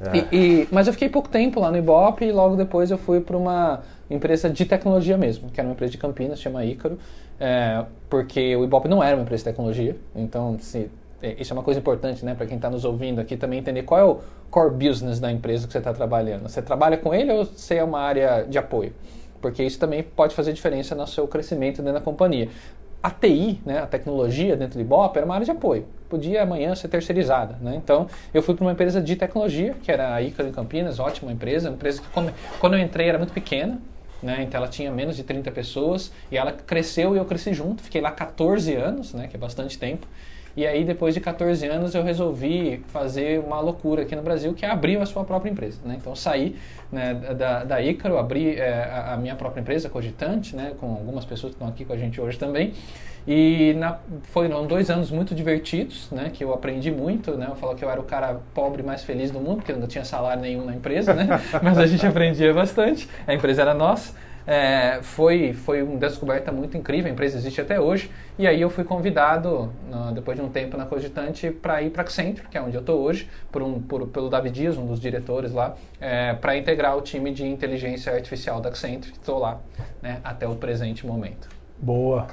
É. 0.00 0.16
E, 0.16 0.28
e, 0.32 0.68
mas 0.70 0.86
eu 0.86 0.92
fiquei 0.92 1.08
pouco 1.08 1.28
tempo 1.28 1.60
lá 1.60 1.70
no 1.70 1.76
Ibope 1.76 2.24
e 2.24 2.32
logo 2.32 2.56
depois 2.56 2.90
eu 2.90 2.96
fui 2.96 3.20
para 3.20 3.36
uma 3.36 3.80
empresa 4.08 4.48
de 4.48 4.64
tecnologia 4.64 5.16
mesmo, 5.16 5.50
que 5.50 5.60
era 5.60 5.68
uma 5.68 5.74
empresa 5.74 5.92
de 5.92 5.98
Campinas, 5.98 6.40
chama 6.40 6.64
Ícaro, 6.64 6.98
é, 7.38 7.84
porque 8.08 8.56
o 8.56 8.64
Ibope 8.64 8.88
não 8.88 9.02
era 9.02 9.16
uma 9.16 9.22
empresa 9.22 9.42
de 9.42 9.50
tecnologia, 9.50 9.96
então 10.14 10.56
se, 10.58 10.78
é, 10.78 10.86
isso 11.22 11.52
é 11.52 11.54
uma 11.54 11.62
coisa 11.62 11.80
importante 11.80 12.24
né, 12.24 12.34
para 12.34 12.46
quem 12.46 12.56
está 12.56 12.70
nos 12.70 12.84
ouvindo 12.84 13.20
aqui 13.20 13.36
também 13.36 13.58
entender 13.58 13.82
qual 13.82 14.00
é 14.00 14.04
o 14.04 14.20
core 14.50 14.70
business 14.70 15.20
da 15.20 15.30
empresa 15.30 15.66
que 15.66 15.72
você 15.72 15.78
está 15.78 15.92
trabalhando. 15.92 16.42
Você 16.42 16.62
trabalha 16.62 16.96
com 16.96 17.14
ele 17.14 17.32
ou 17.32 17.44
você 17.44 17.76
é 17.76 17.84
uma 17.84 18.00
área 18.00 18.44
de 18.48 18.58
apoio? 18.58 18.92
porque 19.40 19.62
isso 19.62 19.78
também 19.78 20.02
pode 20.02 20.34
fazer 20.34 20.52
diferença 20.52 20.94
no 20.94 21.06
seu 21.06 21.26
crescimento 21.26 21.78
dentro 21.78 21.94
da 21.94 22.00
companhia. 22.00 22.48
A 23.02 23.10
TI, 23.10 23.60
né, 23.64 23.78
a 23.78 23.86
tecnologia 23.86 24.54
dentro 24.54 24.78
de 24.78 24.84
Ibope, 24.84 25.16
era 25.16 25.24
uma 25.24 25.34
área 25.34 25.44
de 25.44 25.50
apoio. 25.50 25.86
Podia 26.08 26.42
amanhã 26.42 26.74
ser 26.74 26.88
terceirizada. 26.88 27.56
Né? 27.60 27.74
Então, 27.76 28.06
eu 28.34 28.42
fui 28.42 28.54
para 28.54 28.64
uma 28.64 28.72
empresa 28.72 29.00
de 29.00 29.16
tecnologia, 29.16 29.74
que 29.82 29.90
era 29.90 30.14
a 30.14 30.20
Icaro 30.20 30.50
em 30.50 30.52
Campinas, 30.52 30.98
ótima 30.98 31.32
empresa. 31.32 31.70
Uma 31.70 31.76
empresa 31.76 32.02
que, 32.02 32.08
quando 32.58 32.74
eu 32.74 32.78
entrei, 32.78 33.08
era 33.08 33.16
muito 33.16 33.32
pequena. 33.32 33.80
Né? 34.22 34.42
Então, 34.42 34.58
ela 34.58 34.68
tinha 34.68 34.90
menos 34.90 35.16
de 35.16 35.22
30 35.22 35.50
pessoas. 35.50 36.12
E 36.30 36.36
ela 36.36 36.52
cresceu 36.52 37.14
e 37.14 37.18
eu 37.18 37.24
cresci 37.24 37.54
junto. 37.54 37.82
Fiquei 37.82 38.02
lá 38.02 38.10
14 38.10 38.74
anos, 38.74 39.14
né, 39.14 39.28
que 39.28 39.36
é 39.36 39.38
bastante 39.38 39.78
tempo. 39.78 40.06
E 40.56 40.66
aí, 40.66 40.84
depois 40.84 41.14
de 41.14 41.20
14 41.20 41.66
anos, 41.66 41.94
eu 41.94 42.02
resolvi 42.02 42.82
fazer 42.88 43.40
uma 43.40 43.60
loucura 43.60 44.02
aqui 44.02 44.16
no 44.16 44.22
Brasil, 44.22 44.52
que 44.52 44.64
é 44.64 44.70
abrir 44.70 45.00
a 45.00 45.06
sua 45.06 45.24
própria 45.24 45.50
empresa. 45.50 45.78
Né? 45.84 45.96
Então, 45.98 46.14
saí 46.14 46.56
né, 46.90 47.14
da, 47.14 47.64
da 47.64 47.80
Ícaro, 47.80 48.18
abri 48.18 48.56
é, 48.56 48.84
a, 48.84 49.14
a, 49.14 49.16
minha 49.16 49.36
própria 49.36 49.60
empresa, 49.60 49.88
Cogitante, 49.88 50.56
né, 50.56 50.72
com 50.78 50.86
algumas 50.86 51.24
pessoas 51.24 51.52
que 51.52 51.56
estão 51.56 51.68
aqui 51.68 51.84
com 51.84 51.92
a 51.92 51.96
gente 51.96 52.20
hoje 52.20 52.38
também. 52.38 52.74
E 53.28 53.74
na, 53.74 53.98
foram 54.24 54.66
dois 54.66 54.90
anos 54.90 55.10
muito 55.10 55.34
divertidos, 55.34 56.10
né, 56.10 56.30
que 56.32 56.42
eu 56.42 56.52
aprendi 56.52 56.90
muito. 56.90 57.32
Né, 57.32 57.46
eu 57.48 57.54
falo 57.54 57.76
que 57.76 57.84
eu 57.84 57.90
era 57.90 58.00
o 58.00 58.04
cara 58.04 58.40
pobre 58.54 58.82
mais 58.82 59.04
feliz 59.04 59.30
do 59.30 59.38
mundo, 59.38 59.56
porque 59.56 59.72
eu 59.72 59.78
não 59.78 59.86
tinha 59.86 60.04
salário 60.04 60.42
nenhum 60.42 60.64
na 60.64 60.74
empresa, 60.74 61.14
né, 61.14 61.28
mas 61.62 61.78
a 61.78 61.86
gente 61.86 62.04
aprendia 62.04 62.52
bastante. 62.52 63.08
A 63.26 63.34
empresa 63.34 63.62
era 63.62 63.74
nossa. 63.74 64.14
É, 64.46 65.00
foi, 65.02 65.52
foi 65.52 65.82
uma 65.82 65.98
descoberta 65.98 66.50
muito 66.50 66.76
incrível, 66.76 67.10
a 67.10 67.12
empresa 67.12 67.38
existe 67.38 67.60
até 67.60 67.80
hoje. 67.80 68.10
E 68.38 68.46
aí 68.46 68.60
eu 68.60 68.70
fui 68.70 68.84
convidado, 68.84 69.72
depois 70.14 70.36
de 70.36 70.42
um 70.42 70.48
tempo 70.48 70.76
na 70.76 70.86
Cogitante, 70.86 71.50
para 71.50 71.82
ir 71.82 71.90
para 71.90 72.02
Accenture, 72.02 72.48
que 72.48 72.56
é 72.56 72.62
onde 72.62 72.74
eu 72.74 72.80
estou 72.80 73.00
hoje, 73.00 73.28
por 73.52 73.62
um, 73.62 73.80
por, 73.80 74.06
pelo 74.08 74.30
David 74.30 74.54
Dias, 74.54 74.78
um 74.78 74.86
dos 74.86 75.00
diretores 75.00 75.52
lá, 75.52 75.76
é, 76.00 76.34
para 76.34 76.56
integrar 76.56 76.96
o 76.96 77.02
time 77.02 77.32
de 77.32 77.46
inteligência 77.46 78.12
artificial 78.12 78.60
da 78.60 78.70
Accenture, 78.70 79.12
estou 79.12 79.38
lá 79.38 79.60
né, 80.02 80.20
até 80.24 80.48
o 80.48 80.54
presente 80.56 81.06
momento. 81.06 81.48
Boa. 81.78 82.26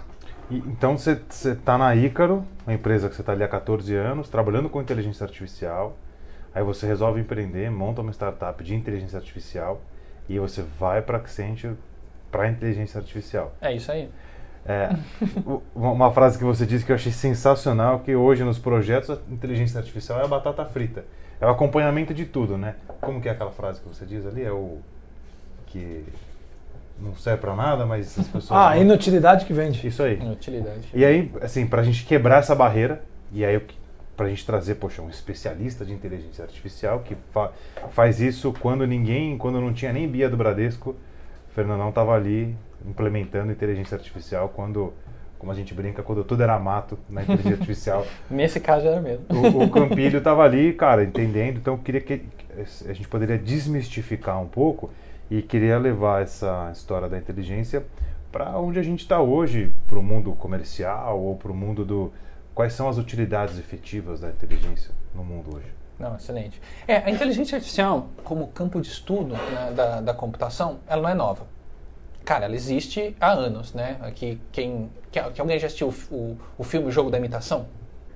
Então 0.50 0.98
você 0.98 1.20
está 1.52 1.78
na 1.78 1.94
Ícaro, 1.94 2.46
uma 2.66 2.74
empresa 2.74 3.10
que 3.10 3.16
você 3.16 3.22
está 3.22 3.34
ali 3.34 3.44
há 3.44 3.48
14 3.50 3.94
anos, 3.94 4.30
trabalhando 4.30 4.70
com 4.70 4.82
inteligência 4.82 5.26
artificial. 5.26 5.98
Aí 6.56 6.64
você 6.64 6.88
resolve 6.88 7.20
empreender, 7.20 7.70
monta 7.70 8.02
uma 8.02 8.12
startup 8.14 8.64
de 8.64 8.74
inteligência 8.74 9.18
artificial 9.18 9.82
e 10.30 10.40
você 10.40 10.64
vai 10.80 11.02
para 11.02 11.18
Accenture 11.18 11.76
para 12.38 12.46
a 12.46 12.51
inteligência 12.51 13.00
artificial. 13.00 13.51
É 13.60 13.74
isso 13.74 13.91
aí. 13.91 14.08
É, 14.63 14.89
uma 15.75 16.12
frase 16.12 16.38
que 16.38 16.44
você 16.44 16.67
disse 16.67 16.86
que 16.86 16.91
eu 16.91 16.96
achei 16.96 17.12
sensacional, 17.12 18.01
que 18.01 18.15
hoje 18.15 18.44
nos 18.44 18.60
projetos 18.60 19.10
a 19.10 19.17
inteligência 19.32 19.79
artificial 19.79 20.20
é 20.22 20.25
a 20.25 20.27
batata 20.27 20.63
frita. 20.65 21.03
é 21.41 21.46
o 21.48 21.50
acompanhamento 21.50 22.13
de 22.13 22.25
tudo, 22.25 22.56
né? 22.58 22.75
Como 23.01 23.20
que 23.20 23.27
é 23.27 23.32
aquela 23.32 23.50
frase 23.51 23.82
que 23.82 23.88
você 23.88 24.06
diz 24.06 24.24
ali? 24.25 24.44
É 24.44 24.51
o 24.51 24.77
que 25.67 26.03
não 27.00 27.15
serve 27.15 27.41
pra 27.41 27.56
nada, 27.56 27.86
mas 27.88 28.20
as 28.20 28.27
pessoas. 28.27 28.51
Ah, 28.51 28.77
inutilidade 28.77 29.46
que 29.46 29.53
vende. 29.53 29.88
Isso 29.88 30.03
aí. 30.03 30.20
Utilidade. 30.32 30.89
E 30.94 31.03
aí, 31.03 31.32
assim, 31.41 31.65
pra 31.65 31.82
gente 31.82 32.06
quebrar 32.06 32.38
essa 32.39 32.53
barreira, 32.53 33.01
e 33.32 33.44
aí 33.46 33.56
eu- 33.56 33.62
pra 34.15 34.27
gente 34.29 34.46
trazer, 34.46 34.75
poxa, 34.75 35.01
um 35.01 35.10
especialista 35.10 35.84
de 35.86 35.94
inteligência 35.94 36.44
artificial 36.44 37.00
que 37.00 37.15
fa- 37.32 37.51
faz 37.91 38.20
isso 38.20 38.53
quando 38.60 38.86
ninguém, 38.86 39.38
quando 39.39 39.60
não 39.62 39.74
tinha 39.74 39.91
nem 39.94 40.08
Bia 40.08 40.29
do 40.29 40.36
Bradesco, 40.38 40.96
Fernandão 41.58 41.92
tava 41.92 42.14
ali 42.14 42.56
implementando 42.88 43.52
inteligência 43.52 43.96
artificial 43.96 44.48
quando, 44.50 44.94
como 45.40 45.52
a 45.52 45.56
gente 45.56 45.74
brinca, 45.74 46.04
quando 46.04 46.24
tudo 46.24 46.44
era 46.44 46.60
mato 46.60 47.00
na 47.10 47.24
inteligência 47.24 47.54
artificial. 47.58 48.06
Nesse 48.30 48.60
caso 48.60 48.86
era 48.86 49.02
mesmo. 49.02 49.26
O, 49.28 49.64
o 49.64 49.70
Campilho 49.72 50.22
tava 50.22 50.44
ali, 50.44 50.72
cara, 50.74 51.04
entendendo. 51.04 51.58
Então 51.58 51.74
eu 51.74 51.80
queria 51.80 52.00
que 52.00 52.22
a 52.88 52.94
gente 52.94 53.08
poderia 53.08 53.40
desmistificar 53.40 54.40
um 54.40 54.48
pouco 54.48 54.92
e 55.32 55.42
queria 55.42 55.80
levar 55.80 56.22
essa 56.22 56.70
história 56.72 57.10
da 57.10 57.18
inteligência 57.18 57.84
para 58.32 58.56
onde 58.60 58.78
a 58.78 58.84
gente 58.84 59.00
está 59.00 59.20
hoje, 59.20 59.72
para 59.88 59.98
o 59.98 60.04
mundo 60.04 60.34
comercial 60.34 61.20
ou 61.20 61.36
para 61.38 61.52
o 61.52 61.56
mundo 61.56 61.84
do 61.84 62.14
quais 62.54 62.74
são 62.74 62.88
as 62.88 63.00
utilidades 63.00 63.58
efetivas 63.58 64.20
da 64.20 64.30
inteligência 64.30 64.92
no 65.16 65.24
mundo 65.24 65.56
hoje. 65.56 65.87
Não, 66.00 66.16
excelente. 66.16 66.62
É, 66.88 66.98
a 66.98 67.10
inteligência 67.10 67.56
artificial, 67.56 68.10
como 68.24 68.48
campo 68.48 68.80
de 68.80 68.88
estudo 68.88 69.34
né, 69.34 69.72
da, 69.75 70.01
da 70.01 70.13
computação, 70.13 70.80
ela 70.88 71.01
não 71.01 71.10
é 71.10 71.13
nova. 71.13 71.48
Cara, 72.24 72.46
ela 72.46 72.56
existe 72.56 73.16
há 73.20 73.32
anos, 73.32 73.74
né? 73.74 73.98
Aqui, 74.01 74.39
quem, 74.51 74.92
que, 75.12 75.18
alguém 75.20 75.58
já 75.58 75.68
assistiu 75.68 75.88
o, 76.12 76.13
o, 76.13 76.38
o 76.58 76.63
filme 76.63 76.88
O 76.88 76.92
Jogo 76.92 77.10
da 77.10 77.18
Imitação? 77.18 77.68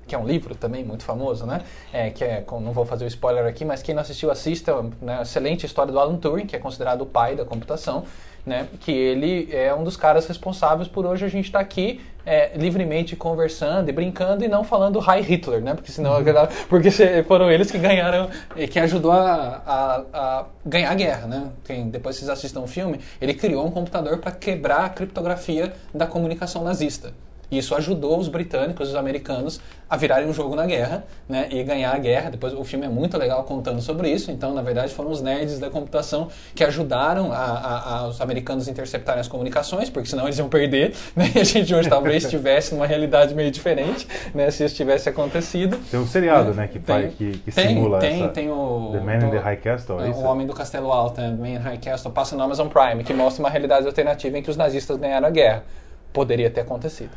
Que 0.06 0.14
é 0.14 0.18
um 0.18 0.26
livro 0.26 0.54
também 0.54 0.84
muito 0.84 1.04
famoso, 1.04 1.46
né? 1.46 1.62
É, 1.92 2.10
que 2.10 2.24
é, 2.24 2.44
não 2.50 2.72
vou 2.72 2.84
fazer 2.84 3.04
o 3.04 3.08
spoiler 3.08 3.46
aqui, 3.46 3.64
mas 3.64 3.82
quem 3.82 3.94
não 3.94 4.02
assistiu, 4.02 4.30
assista. 4.30 4.74
Né, 5.00 5.20
excelente 5.22 5.64
história 5.64 5.92
do 5.92 5.98
Alan 5.98 6.16
Turing, 6.16 6.46
que 6.46 6.56
é 6.56 6.58
considerado 6.58 7.02
o 7.02 7.06
pai 7.06 7.36
da 7.36 7.44
computação, 7.44 8.04
né? 8.44 8.66
Que 8.80 8.90
ele 8.90 9.48
é 9.52 9.72
um 9.74 9.84
dos 9.84 9.96
caras 9.96 10.26
responsáveis 10.26 10.88
por 10.88 11.06
hoje 11.06 11.24
a 11.24 11.28
gente 11.28 11.46
estar 11.46 11.60
aqui 11.60 12.00
é, 12.26 12.50
livremente 12.56 13.14
conversando 13.16 13.88
e 13.88 13.92
brincando 13.92 14.44
e 14.44 14.48
não 14.48 14.64
falando 14.64 14.98
Hi 14.98 15.20
Hitler, 15.22 15.60
né? 15.62 15.74
Porque 15.74 15.92
senão 15.92 16.12
porque 16.68 16.90
se- 16.90 17.22
foram 17.22 17.50
eles 17.50 17.70
que 17.70 17.78
ganharam 17.78 18.28
e 18.56 18.66
que 18.68 18.78
ajudou 18.80 19.12
a, 19.12 19.62
a- 19.64 20.04
a 20.12 20.44
ganhar 20.66 20.90
a 20.90 20.94
guerra, 20.94 21.26
né? 21.28 21.48
Quem, 21.64 21.88
depois 21.90 22.16
vocês 22.16 22.28
assistam 22.28 22.60
o 22.60 22.66
filme, 22.66 23.00
ele 23.20 23.34
criou 23.34 23.64
um 23.66 23.70
computador 23.70 24.18
para 24.18 24.32
quebrar 24.32 24.84
a 24.84 24.88
criptografia 24.88 25.72
da 25.94 26.06
comunicação 26.06 26.64
nazista. 26.64 27.12
E 27.52 27.58
isso 27.58 27.74
ajudou 27.74 28.18
os 28.18 28.28
britânicos, 28.28 28.88
os 28.88 28.94
americanos, 28.94 29.60
a 29.88 29.94
virarem 29.98 30.26
um 30.26 30.32
jogo 30.32 30.56
na 30.56 30.64
guerra, 30.64 31.04
né? 31.28 31.48
E 31.50 31.62
ganhar 31.62 31.94
a 31.94 31.98
guerra. 31.98 32.30
Depois 32.30 32.54
o 32.54 32.64
filme 32.64 32.86
é 32.86 32.88
muito 32.88 33.18
legal 33.18 33.44
contando 33.44 33.82
sobre 33.82 34.08
isso. 34.08 34.30
Então, 34.30 34.54
na 34.54 34.62
verdade, 34.62 34.94
foram 34.94 35.10
os 35.10 35.20
nerds 35.20 35.58
da 35.58 35.68
computação 35.68 36.28
que 36.54 36.64
ajudaram 36.64 37.30
a, 37.30 37.36
a- 37.36 37.96
a- 37.98 38.08
os 38.08 38.18
americanos 38.22 38.68
interceptarem 38.68 39.20
as 39.20 39.28
comunicações, 39.28 39.90
porque 39.90 40.08
senão 40.08 40.24
eles 40.24 40.38
iam 40.38 40.48
perder. 40.48 40.94
Né? 41.14 41.30
E 41.34 41.40
a 41.40 41.44
gente 41.44 41.74
hoje 41.74 41.90
talvez 41.90 42.24
estivesse 42.24 42.74
numa 42.74 42.86
realidade 42.86 43.34
meio 43.34 43.50
diferente, 43.50 44.08
né? 44.34 44.50
Se 44.50 44.64
isso 44.64 44.74
tivesse 44.74 45.10
acontecido. 45.10 45.76
Tem 45.90 46.00
um 46.00 46.06
seriado, 46.06 46.52
É, 46.52 46.54
né, 46.54 46.68
que, 46.68 46.78
tem. 46.78 47.10
que, 47.10 47.32
que 47.38 47.52
Tem, 47.52 47.68
simula 47.68 47.98
tem, 47.98 48.14
essa 48.22 48.28
tem 48.28 48.50
o- 48.50 48.88
The 48.94 49.00
Man 49.00 49.16
in 49.16 49.18
do- 49.18 49.30
the 49.32 49.38
High 49.38 49.56
Castle, 49.58 50.00
é 50.00 50.08
isso? 50.08 50.20
O 50.20 50.24
Homem 50.24 50.46
do 50.46 50.54
Castelo 50.54 50.90
Alto, 50.90 51.20
né? 51.20 51.36
Man 51.38 51.48
in 51.50 51.56
High 51.58 51.76
Castle, 51.78 52.10
passa 52.12 52.34
no 52.34 52.42
Amazon 52.42 52.68
Prime, 52.68 53.04
que 53.04 53.12
mostra 53.12 53.42
uma 53.42 53.50
realidade 53.50 53.86
alternativa 53.86 54.38
em 54.38 54.42
que 54.42 54.50
os 54.50 54.56
nazistas 54.56 54.96
ganharam 54.96 55.26
a 55.28 55.30
guerra. 55.30 55.64
Poderia 56.12 56.50
ter 56.50 56.60
acontecido. 56.60 57.10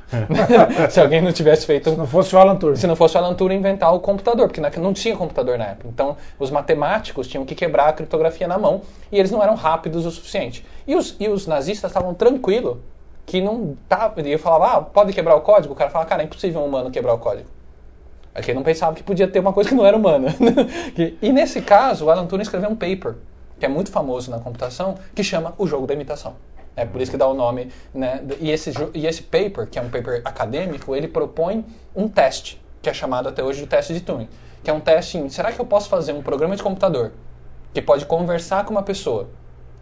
Se 0.89 1.01
alguém 1.01 1.21
não 1.21 1.33
tivesse 1.33 1.65
feito 1.65 1.89
Se 1.89 1.97
não 1.97 2.07
fosse 2.07 2.35
o 2.35 2.39
Alan 2.39 2.55
Turing. 2.55 2.75
se 2.77 2.87
não 2.87 2.95
fosse 2.95 3.15
o 3.15 3.19
Alan 3.19 3.33
Turing 3.33 3.55
inventar 3.55 3.93
o 3.93 3.99
computador, 3.99 4.47
porque 4.47 4.79
não 4.79 4.93
tinha 4.93 5.17
computador 5.17 5.57
na 5.57 5.65
época. 5.65 5.89
Então, 5.89 6.15
os 6.39 6.49
matemáticos 6.49 7.27
tinham 7.27 7.45
que 7.45 7.53
quebrar 7.53 7.89
a 7.89 7.93
criptografia 7.93 8.47
na 8.47 8.57
mão 8.57 8.81
e 9.11 9.19
eles 9.19 9.31
não 9.31 9.43
eram 9.43 9.55
rápidos 9.55 10.05
o 10.05 10.11
suficiente. 10.11 10.65
E 10.87 10.95
os, 10.95 11.15
e 11.19 11.27
os 11.27 11.45
nazistas 11.45 11.91
estavam 11.91 12.13
tranquilos 12.13 12.77
que 13.25 13.41
não 13.41 13.75
tava. 13.89 14.21
E 14.21 14.31
eu 14.31 14.39
falava, 14.39 14.77
ah, 14.77 14.81
pode 14.81 15.11
quebrar 15.11 15.35
o 15.35 15.41
código? 15.41 15.73
O 15.73 15.75
cara 15.75 15.89
falava, 15.89 16.09
cara, 16.09 16.23
é 16.23 16.25
impossível 16.25 16.61
um 16.61 16.65
humano 16.65 16.89
quebrar 16.91 17.13
o 17.13 17.17
código. 17.17 17.49
É 18.33 18.41
ele 18.41 18.53
não 18.53 18.63
pensava 18.63 18.93
que 18.93 19.01
podia 19.01 19.27
ter 19.27 19.39
uma 19.39 19.53
coisa 19.53 19.69
que 19.69 19.75
não 19.75 19.85
era 19.85 19.95
humana. 19.95 20.27
E 21.21 21.31
nesse 21.31 21.61
caso, 21.61 22.05
o 22.05 22.11
Alan 22.11 22.25
Turing 22.25 22.43
escreveu 22.43 22.69
um 22.69 22.75
paper, 22.75 23.15
que 23.57 23.65
é 23.65 23.69
muito 23.69 23.89
famoso 23.89 24.29
na 24.29 24.39
computação, 24.39 24.95
que 25.13 25.23
chama 25.23 25.53
O 25.57 25.65
Jogo 25.65 25.87
da 25.87 25.93
Imitação. 25.93 26.35
É 26.75 26.86
por 26.86 27.01
isso 27.01 27.12
que 27.12 27.17
dá 27.17 27.27
o 27.27 27.34
nome. 27.34 27.72
Né? 27.94 28.24
E, 28.39 28.51
esse, 28.51 28.72
e 28.94 29.08
esse 29.08 29.24
paper, 29.24 29.67
que 29.67 29.79
é 29.79 29.82
um 29.82 29.89
paper 29.89 30.22
acadêmico, 30.25 30.96
ele 30.96 31.08
propõe 31.08 31.65
um 31.96 32.08
teste, 32.08 32.62
que 32.82 32.89
é 32.89 32.94
chamado 32.94 33.29
até 33.29 33.44
hoje 33.44 33.62
de 33.62 33.67
teste 33.67 33.94
de 33.94 34.01
Turing. 34.01 34.27
Que 34.63 34.70
é 34.70 34.74
um 34.74 34.79
teste 34.79 35.17
em, 35.17 35.29
será 35.29 35.51
que 35.51 35.60
eu 35.60 35.65
posso 35.65 35.88
fazer 35.88 36.13
um 36.13 36.22
programa 36.22 36.55
de 36.55 36.63
computador 36.63 37.12
que 37.74 37.82
pode 37.82 38.05
conversar 38.05 38.65
com 38.65 38.72
uma 38.72 38.84
pessoa, 38.84 39.29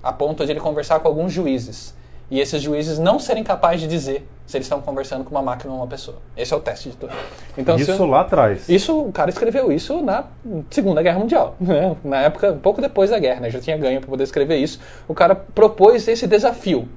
a 0.02 0.12
ponto 0.12 0.46
de 0.46 0.52
ele 0.52 0.60
conversar 0.60 1.00
com 1.00 1.08
alguns 1.08 1.32
juízes, 1.32 1.96
e 2.32 2.40
esses 2.40 2.62
juízes 2.62 2.98
não 3.00 3.20
serem 3.20 3.44
capazes 3.44 3.82
de 3.82 3.88
dizer 3.88 4.28
se 4.46 4.58
eles 4.58 4.66
estão 4.66 4.82
conversando 4.82 5.24
com 5.24 5.32
uma 5.32 5.42
máquina 5.42 5.72
ou 5.72 5.80
uma 5.80 5.88
pessoa. 5.88 6.18
Esse 6.36 6.54
é 6.54 6.58
o 6.58 6.60
teste 6.60 6.90
de 6.90 6.98
Turing. 6.98 7.14
Então, 7.58 7.76
isso 7.78 7.92
eu- 7.92 8.06
lá 8.06 8.22
atrás. 8.22 8.68
isso, 8.68 9.00
o 9.08 9.12
cara 9.12 9.30
escreveu 9.30 9.72
isso 9.72 10.02
na 10.02 10.26
Segunda 10.70 11.02
Guerra 11.02 11.20
Mundial, 11.20 11.56
né? 11.62 11.96
Na 12.04 12.22
época, 12.24 12.54
pouco 12.62 12.82
depois 12.82 13.10
da 13.10 13.20
guerra, 13.20 13.42
né? 13.42 13.50
Já 13.50 13.60
tinha 13.60 13.78
ganho 13.78 14.00
para 14.02 14.10
poder 14.10 14.24
escrever 14.24 14.58
isso. 14.58 14.80
O 15.08 15.14
cara 15.14 15.34
propôs 15.36 16.08
esse 16.08 16.28
desafio. 16.28 16.88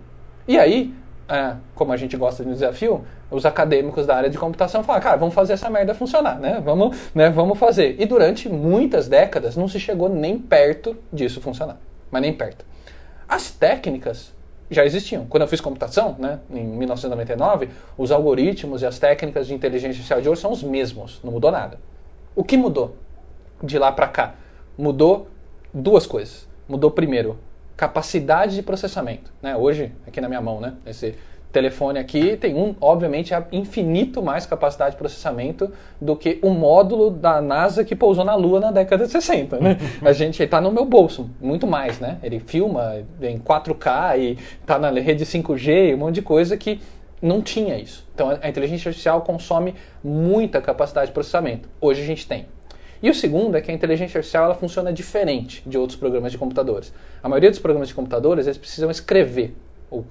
E 0.48 0.58
aí, 0.58 0.92
é, 1.28 1.54
como 1.74 1.92
a 1.92 1.96
gente 1.96 2.16
gosta 2.16 2.42
de 2.42 2.48
um 2.50 2.52
desafio, 2.52 3.04
os 3.30 3.44
acadêmicos 3.44 4.06
da 4.06 4.16
área 4.16 4.30
de 4.30 4.38
computação 4.38 4.82
falaram, 4.84 5.02
cara, 5.04 5.16
vamos 5.16 5.34
fazer 5.34 5.52
essa 5.54 5.68
merda 5.70 5.94
funcionar, 5.94 6.38
né? 6.38 6.60
Vamos, 6.64 6.96
né? 7.14 7.28
Vamos 7.30 7.58
fazer. 7.58 7.96
E 8.00 8.06
durante 8.06 8.48
muitas 8.48 9.08
décadas 9.08 9.56
não 9.56 9.68
se 9.68 9.78
chegou 9.80 10.08
nem 10.08 10.38
perto 10.38 10.96
disso 11.12 11.40
funcionar. 11.40 11.78
Mas 12.10 12.22
nem 12.22 12.32
perto. 12.32 12.64
As 13.28 13.50
técnicas 13.50 14.32
já 14.70 14.84
existiam. 14.84 15.26
Quando 15.26 15.42
eu 15.42 15.48
fiz 15.48 15.60
computação, 15.60 16.16
né, 16.18 16.40
em 16.50 16.64
1999, 16.64 17.68
os 17.96 18.10
algoritmos 18.10 18.82
e 18.82 18.86
as 18.86 18.98
técnicas 18.98 19.46
de 19.46 19.54
inteligência 19.54 19.90
artificial 19.90 20.20
de 20.20 20.28
hoje 20.28 20.40
são 20.40 20.52
os 20.52 20.62
mesmos, 20.62 21.20
não 21.22 21.32
mudou 21.32 21.50
nada. 21.50 21.78
O 22.34 22.42
que 22.42 22.56
mudou 22.56 22.96
de 23.62 23.78
lá 23.78 23.92
para 23.92 24.08
cá? 24.08 24.34
Mudou 24.76 25.28
duas 25.72 26.06
coisas. 26.06 26.46
Mudou 26.68 26.90
primeiro 26.90 27.38
capacidade 27.76 28.54
de 28.54 28.62
processamento, 28.62 29.30
né? 29.42 29.54
Hoje 29.54 29.92
aqui 30.06 30.20
na 30.20 30.28
minha 30.28 30.40
mão, 30.40 30.60
né, 30.60 30.74
esse 30.86 31.14
telefone 31.56 31.98
aqui 31.98 32.36
tem 32.36 32.54
um, 32.54 32.74
obviamente, 32.78 33.32
é 33.32 33.42
infinito 33.50 34.22
mais 34.22 34.44
capacidade 34.44 34.90
de 34.90 34.98
processamento 34.98 35.72
do 35.98 36.14
que 36.14 36.38
o 36.42 36.50
módulo 36.50 37.10
da 37.10 37.40
NASA 37.40 37.82
que 37.82 37.96
pousou 37.96 38.26
na 38.26 38.34
Lua 38.34 38.60
na 38.60 38.70
década 38.70 39.06
de 39.06 39.10
60, 39.10 39.58
né? 39.58 39.78
A 40.04 40.12
gente 40.12 40.42
está 40.42 40.60
no 40.60 40.70
meu 40.70 40.84
bolso, 40.84 41.30
muito 41.40 41.66
mais, 41.66 41.98
né? 41.98 42.18
Ele 42.22 42.40
filma 42.40 42.96
em 43.22 43.38
4K 43.38 44.18
e 44.18 44.38
está 44.60 44.78
na 44.78 44.90
rede 44.90 45.24
5G, 45.24 45.94
um 45.94 45.98
monte 45.98 46.16
de 46.16 46.22
coisa 46.22 46.58
que 46.58 46.78
não 47.22 47.40
tinha 47.40 47.78
isso. 47.78 48.06
Então 48.14 48.38
a 48.42 48.48
inteligência 48.48 48.90
artificial 48.90 49.22
consome 49.22 49.74
muita 50.04 50.60
capacidade 50.60 51.06
de 51.06 51.14
processamento. 51.14 51.70
Hoje 51.80 52.02
a 52.02 52.04
gente 52.04 52.28
tem. 52.28 52.44
E 53.02 53.08
o 53.08 53.14
segundo 53.14 53.56
é 53.56 53.62
que 53.62 53.70
a 53.70 53.74
inteligência 53.74 54.18
artificial 54.18 54.44
ela 54.44 54.54
funciona 54.54 54.92
diferente 54.92 55.62
de 55.66 55.78
outros 55.78 55.98
programas 55.98 56.32
de 56.32 56.36
computadores. 56.36 56.92
A 57.22 57.30
maioria 57.30 57.48
dos 57.48 57.58
programas 57.58 57.88
de 57.88 57.94
computadores 57.94 58.46
eles 58.46 58.58
precisam 58.58 58.90
escrever, 58.90 59.56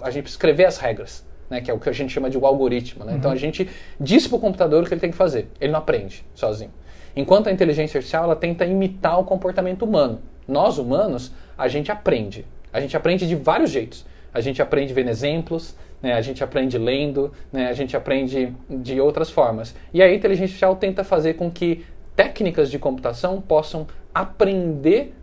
a 0.02 0.10
gente 0.10 0.24
precisa 0.24 0.38
escrever 0.38 0.66
as 0.66 0.78
regras, 0.78 1.24
né, 1.50 1.62
que 1.62 1.70
é 1.70 1.74
o 1.74 1.80
que 1.80 1.90
a 1.90 1.92
gente 1.92 2.12
chama 2.12 2.30
de 2.30 2.38
o 2.38 2.46
algoritmo. 2.46 3.06
né? 3.06 3.16
Então 3.16 3.32
a 3.32 3.36
gente 3.36 3.70
diz 4.00 4.28
para 4.28 4.38
o 4.38 4.40
computador 4.40 4.84
o 4.84 4.88
que 4.88 4.94
ele 4.94 5.02
tem 5.02 5.12
que 5.12 5.18
fazer. 5.18 5.48
Ele 5.60 5.72
não 5.72 5.80
aprende 5.80 6.26
sozinho. 6.34 6.72
Enquanto 7.16 7.48
a 7.48 7.52
inteligência 7.52 7.98
artificial 7.98 8.26
ela 8.26 8.36
tenta 8.36 8.66
imitar 8.66 9.20
o 9.20 9.24
comportamento 9.24 9.84
humano. 9.84 10.20
Nós 10.48 10.78
humanos 10.78 11.32
a 11.58 11.68
gente 11.68 11.92
aprende. 11.92 12.46
A 12.74 12.80
gente 12.82 12.96
aprende 12.98 13.28
de 13.28 13.36
vários 13.36 13.72
jeitos. 13.72 14.06
A 14.34 14.42
gente 14.42 14.62
aprende 14.62 14.94
vendo 14.94 15.10
exemplos, 15.10 15.78
né? 16.02 16.14
a 16.14 16.22
gente 16.22 16.44
aprende 16.44 16.78
lendo, 16.78 17.32
né? 17.54 17.68
a 17.68 17.74
gente 17.74 17.96
aprende 17.96 18.54
de 18.70 19.00
outras 19.00 19.30
formas. 19.30 19.74
E 19.94 20.02
a 20.02 20.14
inteligência 20.14 20.44
artificial 20.44 20.76
tenta 20.76 21.04
fazer 21.04 21.36
com 21.36 21.50
que 21.50 21.86
técnicas 22.18 22.70
de 22.70 22.78
computação 22.78 23.40
possam 23.40 23.88
aprender 24.14 25.14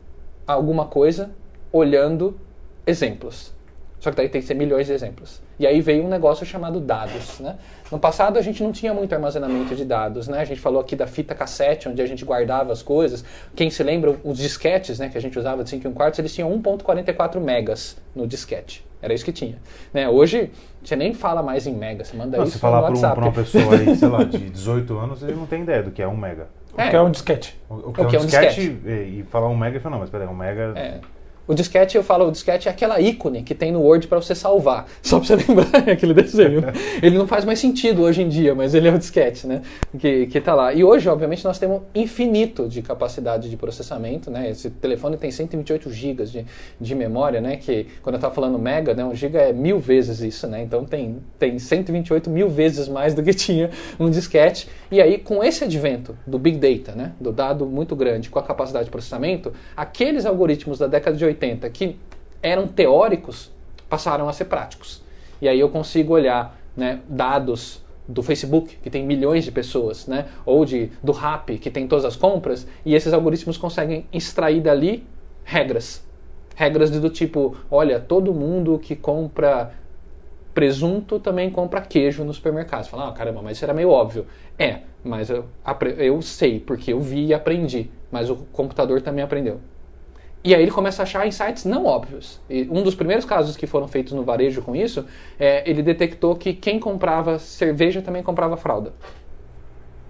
alguma 0.47 0.87
coisa 0.87 1.31
olhando 1.71 2.41
exemplos. 2.87 3.55
Só 4.01 4.11
que 4.11 4.17
daí 4.17 4.31
tem 4.31 4.41
que 4.41 4.47
ser 4.47 4.55
milhões 4.55 4.87
de 4.87 4.95
exemplos. 4.95 5.42
E 5.59 5.67
aí 5.67 5.81
veio 5.81 6.05
um 6.05 6.09
negócio 6.09 6.45
chamado 6.45 6.81
dados. 6.81 7.39
Né? 7.41 7.57
No 7.91 7.99
passado 7.99 8.39
a 8.39 8.43
gente 8.43 8.63
não 8.63 8.73
tinha 8.73 8.93
muito 8.93 9.15
armazenamento 9.15 9.75
de 9.75 9.85
dados. 9.85 10.29
Né? 10.29 10.41
A 10.41 10.45
gente 10.45 10.61
falou 10.61 10.81
aqui 10.81 10.97
da 10.97 11.07
fita 11.07 11.35
cassete, 11.35 11.89
onde 11.89 12.01
a 12.01 12.07
gente 12.07 12.25
guardava 12.25 12.73
as 12.73 12.83
coisas. 12.83 13.25
Quem 13.55 13.71
se 13.71 13.83
lembra, 13.83 14.17
os 14.25 14.39
disquetes 14.39 14.99
né, 14.99 15.09
que 15.09 15.19
a 15.19 15.21
gente 15.21 15.39
usava 15.39 15.63
de 15.63 15.71
5 15.71 15.87
e 15.87 15.91
1 15.91 15.93
quarto, 15.93 16.21
eles 16.21 16.35
tinham 16.35 16.51
1.44 16.61 17.41
megas 17.41 17.97
no 18.15 18.27
disquete. 18.27 18.85
Era 19.01 19.13
isso 19.13 19.25
que 19.25 19.33
tinha. 19.33 19.57
Né? 19.93 20.09
Hoje, 20.09 20.51
você 20.83 20.95
nem 20.95 21.13
fala 21.13 21.43
mais 21.43 21.67
em 21.67 21.75
mega, 21.75 22.05
você 22.05 22.17
manda 22.17 22.37
Não, 22.37 22.45
isso 22.45 22.55
se 22.55 22.59
falar 22.59 22.89
no 22.89 23.01
para 23.01 23.21
um, 23.21 23.25
uma 23.25 23.33
pessoa 23.33 23.75
aí, 23.75 23.97
sei 23.97 24.09
lá, 24.09 24.23
de 24.23 24.39
18 24.51 24.97
anos, 24.97 25.23
ele 25.23 25.35
não 25.35 25.47
tem 25.47 25.63
ideia 25.63 25.83
do 25.83 25.91
que 25.91 26.01
é 26.01 26.07
um 26.07 26.17
mega. 26.17 26.47
Que 26.89 26.97
é 26.97 27.03
um 27.03 27.11
disquete. 27.11 27.61
O, 27.69 27.75
o 27.75 27.89
O 27.91 27.93
que 27.93 28.17
é 28.17 28.21
um 28.21 28.25
disquete, 28.25 28.61
E, 28.87 29.21
e 29.21 29.27
falar 29.29 29.49
um 29.49 29.57
mega, 29.57 29.77
ele 29.77 29.83
fala, 29.83 29.97
não, 29.97 30.01
mas 30.01 30.11
peraí, 30.11 30.27
um 30.27 30.35
mega... 30.35 30.73
É. 30.77 31.01
O 31.47 31.55
disquete, 31.55 31.97
eu 31.97 32.05
falo, 32.05 32.29
o 32.29 32.31
disquete 32.31 32.69
é 32.69 32.71
aquela 32.71 33.01
ícone 33.01 33.43
que 33.43 33.53
tem 33.55 33.73
no 33.73 33.81
Word 33.81 34.07
para 34.07 34.21
você 34.21 34.35
salvar. 34.35 34.87
Só 35.03 35.19
para 35.19 35.27
você 35.27 35.37
lembrar 35.37 35.77
aquele 35.91 36.15
desenho. 36.15 36.63
Ele 37.03 37.19
não 37.19 37.27
faz 37.27 37.45
mais 37.45 37.59
sentido 37.59 38.03
hoje 38.03 38.23
em 38.23 38.29
dia, 38.29 38.55
mas 38.55 38.75
ele 38.75 38.87
é 38.89 38.95
o 38.95 38.99
disquete, 38.99 39.47
né? 39.47 39.63
Que, 39.99 40.27
que 40.27 40.41
tá 40.41 40.55
lá. 40.55 40.73
E 40.73 40.85
hoje, 40.85 41.09
obviamente, 41.09 41.45
nós 41.45 41.59
temos 41.59 41.83
infinito 41.95 42.69
de 42.69 42.81
capacidade 42.81 43.51
de 43.51 43.57
processamento, 43.57 44.31
né? 44.31 44.51
Esse 44.51 44.71
telefone 44.71 45.17
tem 45.17 45.33
128 45.33 45.91
GB 45.91 46.25
de, 46.25 46.47
de 46.81 46.95
memória, 46.95 47.41
né? 47.41 47.57
Que 47.57 47.89
quando 48.03 48.15
eu 48.15 48.19
estava 48.19 48.33
falando 48.33 48.59
mega, 48.59 48.95
né? 48.95 49.05
Um 49.05 49.15
giga 49.15 49.41
é 49.41 49.53
mil 49.53 49.81
vezes 49.81 50.21
isso, 50.21 50.47
né? 50.47 50.63
Então 50.63 50.85
tem, 50.85 51.19
tem 51.41 51.59
128 51.59 52.31
mil 52.31 52.49
vezes 52.49 52.87
mais 52.89 53.15
do 53.15 53.23
que 53.23 53.35
tinha 53.35 53.71
um 53.99 54.09
disquete. 54.09 54.69
E 54.93 55.01
aí, 55.01 55.19
com 55.19 55.43
esse 55.43 55.65
advento 55.65 56.17
do 56.25 56.39
Big 56.39 56.57
Data, 56.59 56.97
né? 56.97 57.13
Do 57.21 57.33
dado 57.33 57.67
muito 57.67 57.97
grande 57.97 58.31
com 58.31 58.39
a 58.39 58.43
capacidade 58.43 58.85
de 58.85 58.91
processamento, 58.93 59.53
aqueles 59.77 60.25
algoritmos 60.25 60.79
da 60.79 60.87
década 60.87 61.17
de 61.17 61.25
80 61.25 61.32
que 61.71 61.97
eram 62.43 62.67
teóricos 62.67 63.51
passaram 63.89 64.29
a 64.29 64.33
ser 64.33 64.47
práticos. 64.47 65.03
E 65.41 65.49
aí 65.49 65.59
eu 65.59 65.69
consigo 65.69 66.15
olhar 66.15 66.59
né, 66.77 67.01
dados 67.09 67.83
do 68.07 68.23
Facebook, 68.23 68.77
que 68.83 68.91
tem 68.91 69.07
milhões 69.07 69.45
de 69.45 69.53
pessoas, 69.53 70.07
né, 70.07 70.27
ou 70.45 70.65
de, 70.65 70.91
do 71.03 71.13
Rappi, 71.13 71.59
que 71.59 71.71
tem 71.71 71.87
todas 71.87 72.05
as 72.05 72.17
compras, 72.17 72.67
e 72.85 72.95
esses 72.95 73.13
algoritmos 73.13 73.57
conseguem 73.57 74.07
extrair 74.13 74.61
dali 74.61 75.07
regras. 75.45 76.05
Regras 76.55 76.91
do 76.91 77.09
tipo, 77.09 77.57
olha, 77.71 77.99
todo 78.01 78.35
mundo 78.35 78.79
que 78.79 78.95
compra 78.95 79.73
presunto 80.53 81.19
também 81.19 81.51
compra 81.51 81.81
queijo 81.81 82.25
no 82.25 82.33
supermercado. 82.33 82.85
Você 82.85 82.91
fala, 82.91 83.09
ah, 83.09 83.13
caramba, 83.13 83.41
mas 83.43 83.57
isso 83.57 83.65
era 83.65 83.73
meio 83.73 83.89
óbvio. 83.89 84.27
É, 84.59 84.81
mas 85.03 85.31
eu, 85.31 85.47
eu 85.97 86.21
sei, 86.21 86.61
porque 86.61 86.93
eu 86.93 87.01
vi 87.01 87.27
e 87.27 87.35
aprendi, 87.35 87.91
mas 88.11 88.29
o 88.29 88.37
computador 88.53 89.01
também 89.01 89.25
aprendeu. 89.25 89.61
E 90.45 90.55
aí 90.55 90.63
ele 90.63 90.73
começa 90.73 91.03
a 91.03 91.05
achar 91.05 91.27
insights 91.27 91.65
não 91.65 91.87
óbvios. 91.87 92.41
E 92.51 92.69
um 92.71 92.83
dos 92.83 92.95
primeiros 92.95 93.25
casos 93.25 93.57
que 93.57 93.67
foram 93.67 93.87
feitos 93.87 94.13
no 94.13 94.25
varejo 94.25 94.61
com 94.61 94.75
isso, 94.75 95.07
é, 95.39 95.69
ele 95.69 95.83
detectou 95.83 96.35
que 96.35 96.53
quem 96.53 96.81
comprava 96.81 97.39
cerveja 97.39 98.03
também 98.03 98.23
comprava 98.23 98.57
fralda. 98.57 98.93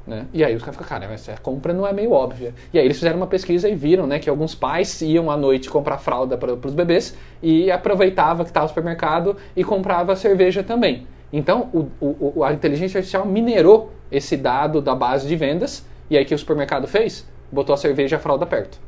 Né? 0.07 0.27
E 0.33 0.43
aí 0.43 0.55
os 0.57 0.63
caras 0.63 0.75
ficam, 0.77 0.89
cara, 0.89 1.07
mas 1.09 1.29
a 1.29 1.37
compra 1.37 1.73
não 1.73 1.87
é 1.87 1.93
meio 1.93 2.13
óbvia. 2.13 2.55
E 2.73 2.79
aí 2.79 2.85
eles 2.85 2.97
fizeram 2.99 3.19
uma 3.19 3.27
pesquisa 3.27 3.69
e 3.69 3.75
viram 3.75 4.07
né, 4.07 4.19
que 4.19 4.29
alguns 4.29 4.55
pais 4.55 5.01
iam 5.03 5.31
à 5.31 5.37
noite 5.37 5.71
comprar 5.71 5.99
fralda 5.99 6.37
para 6.37 6.55
os 6.55 6.75
bebês 6.75 7.17
e 7.43 7.71
aproveitava 7.71 8.43
que 8.43 8.51
estava 8.51 8.65
no 8.65 8.69
supermercado 8.71 9.37
e 9.55 9.63
comprava 9.63 10.17
cerveja 10.17 10.63
também. 10.63 11.07
Então 11.33 11.69
o, 11.73 11.89
o, 12.01 12.45
a 12.45 12.53
inteligência 12.53 12.99
artificial 12.99 13.25
minerou 13.27 13.93
esse 14.11 14.37
dado 14.37 14.81
da 14.81 14.95
base 14.95 15.29
de 15.29 15.37
vendas 15.37 15.87
e 16.11 16.17
aí 16.17 16.25
que 16.25 16.35
o 16.35 16.39
supermercado 16.39 16.89
fez? 16.89 17.27
Botou 17.51 17.75
a 17.75 17.77
cerveja 17.77 18.17
e 18.17 18.19
a 18.19 18.21
fralda 18.21 18.45
perto. 18.45 18.79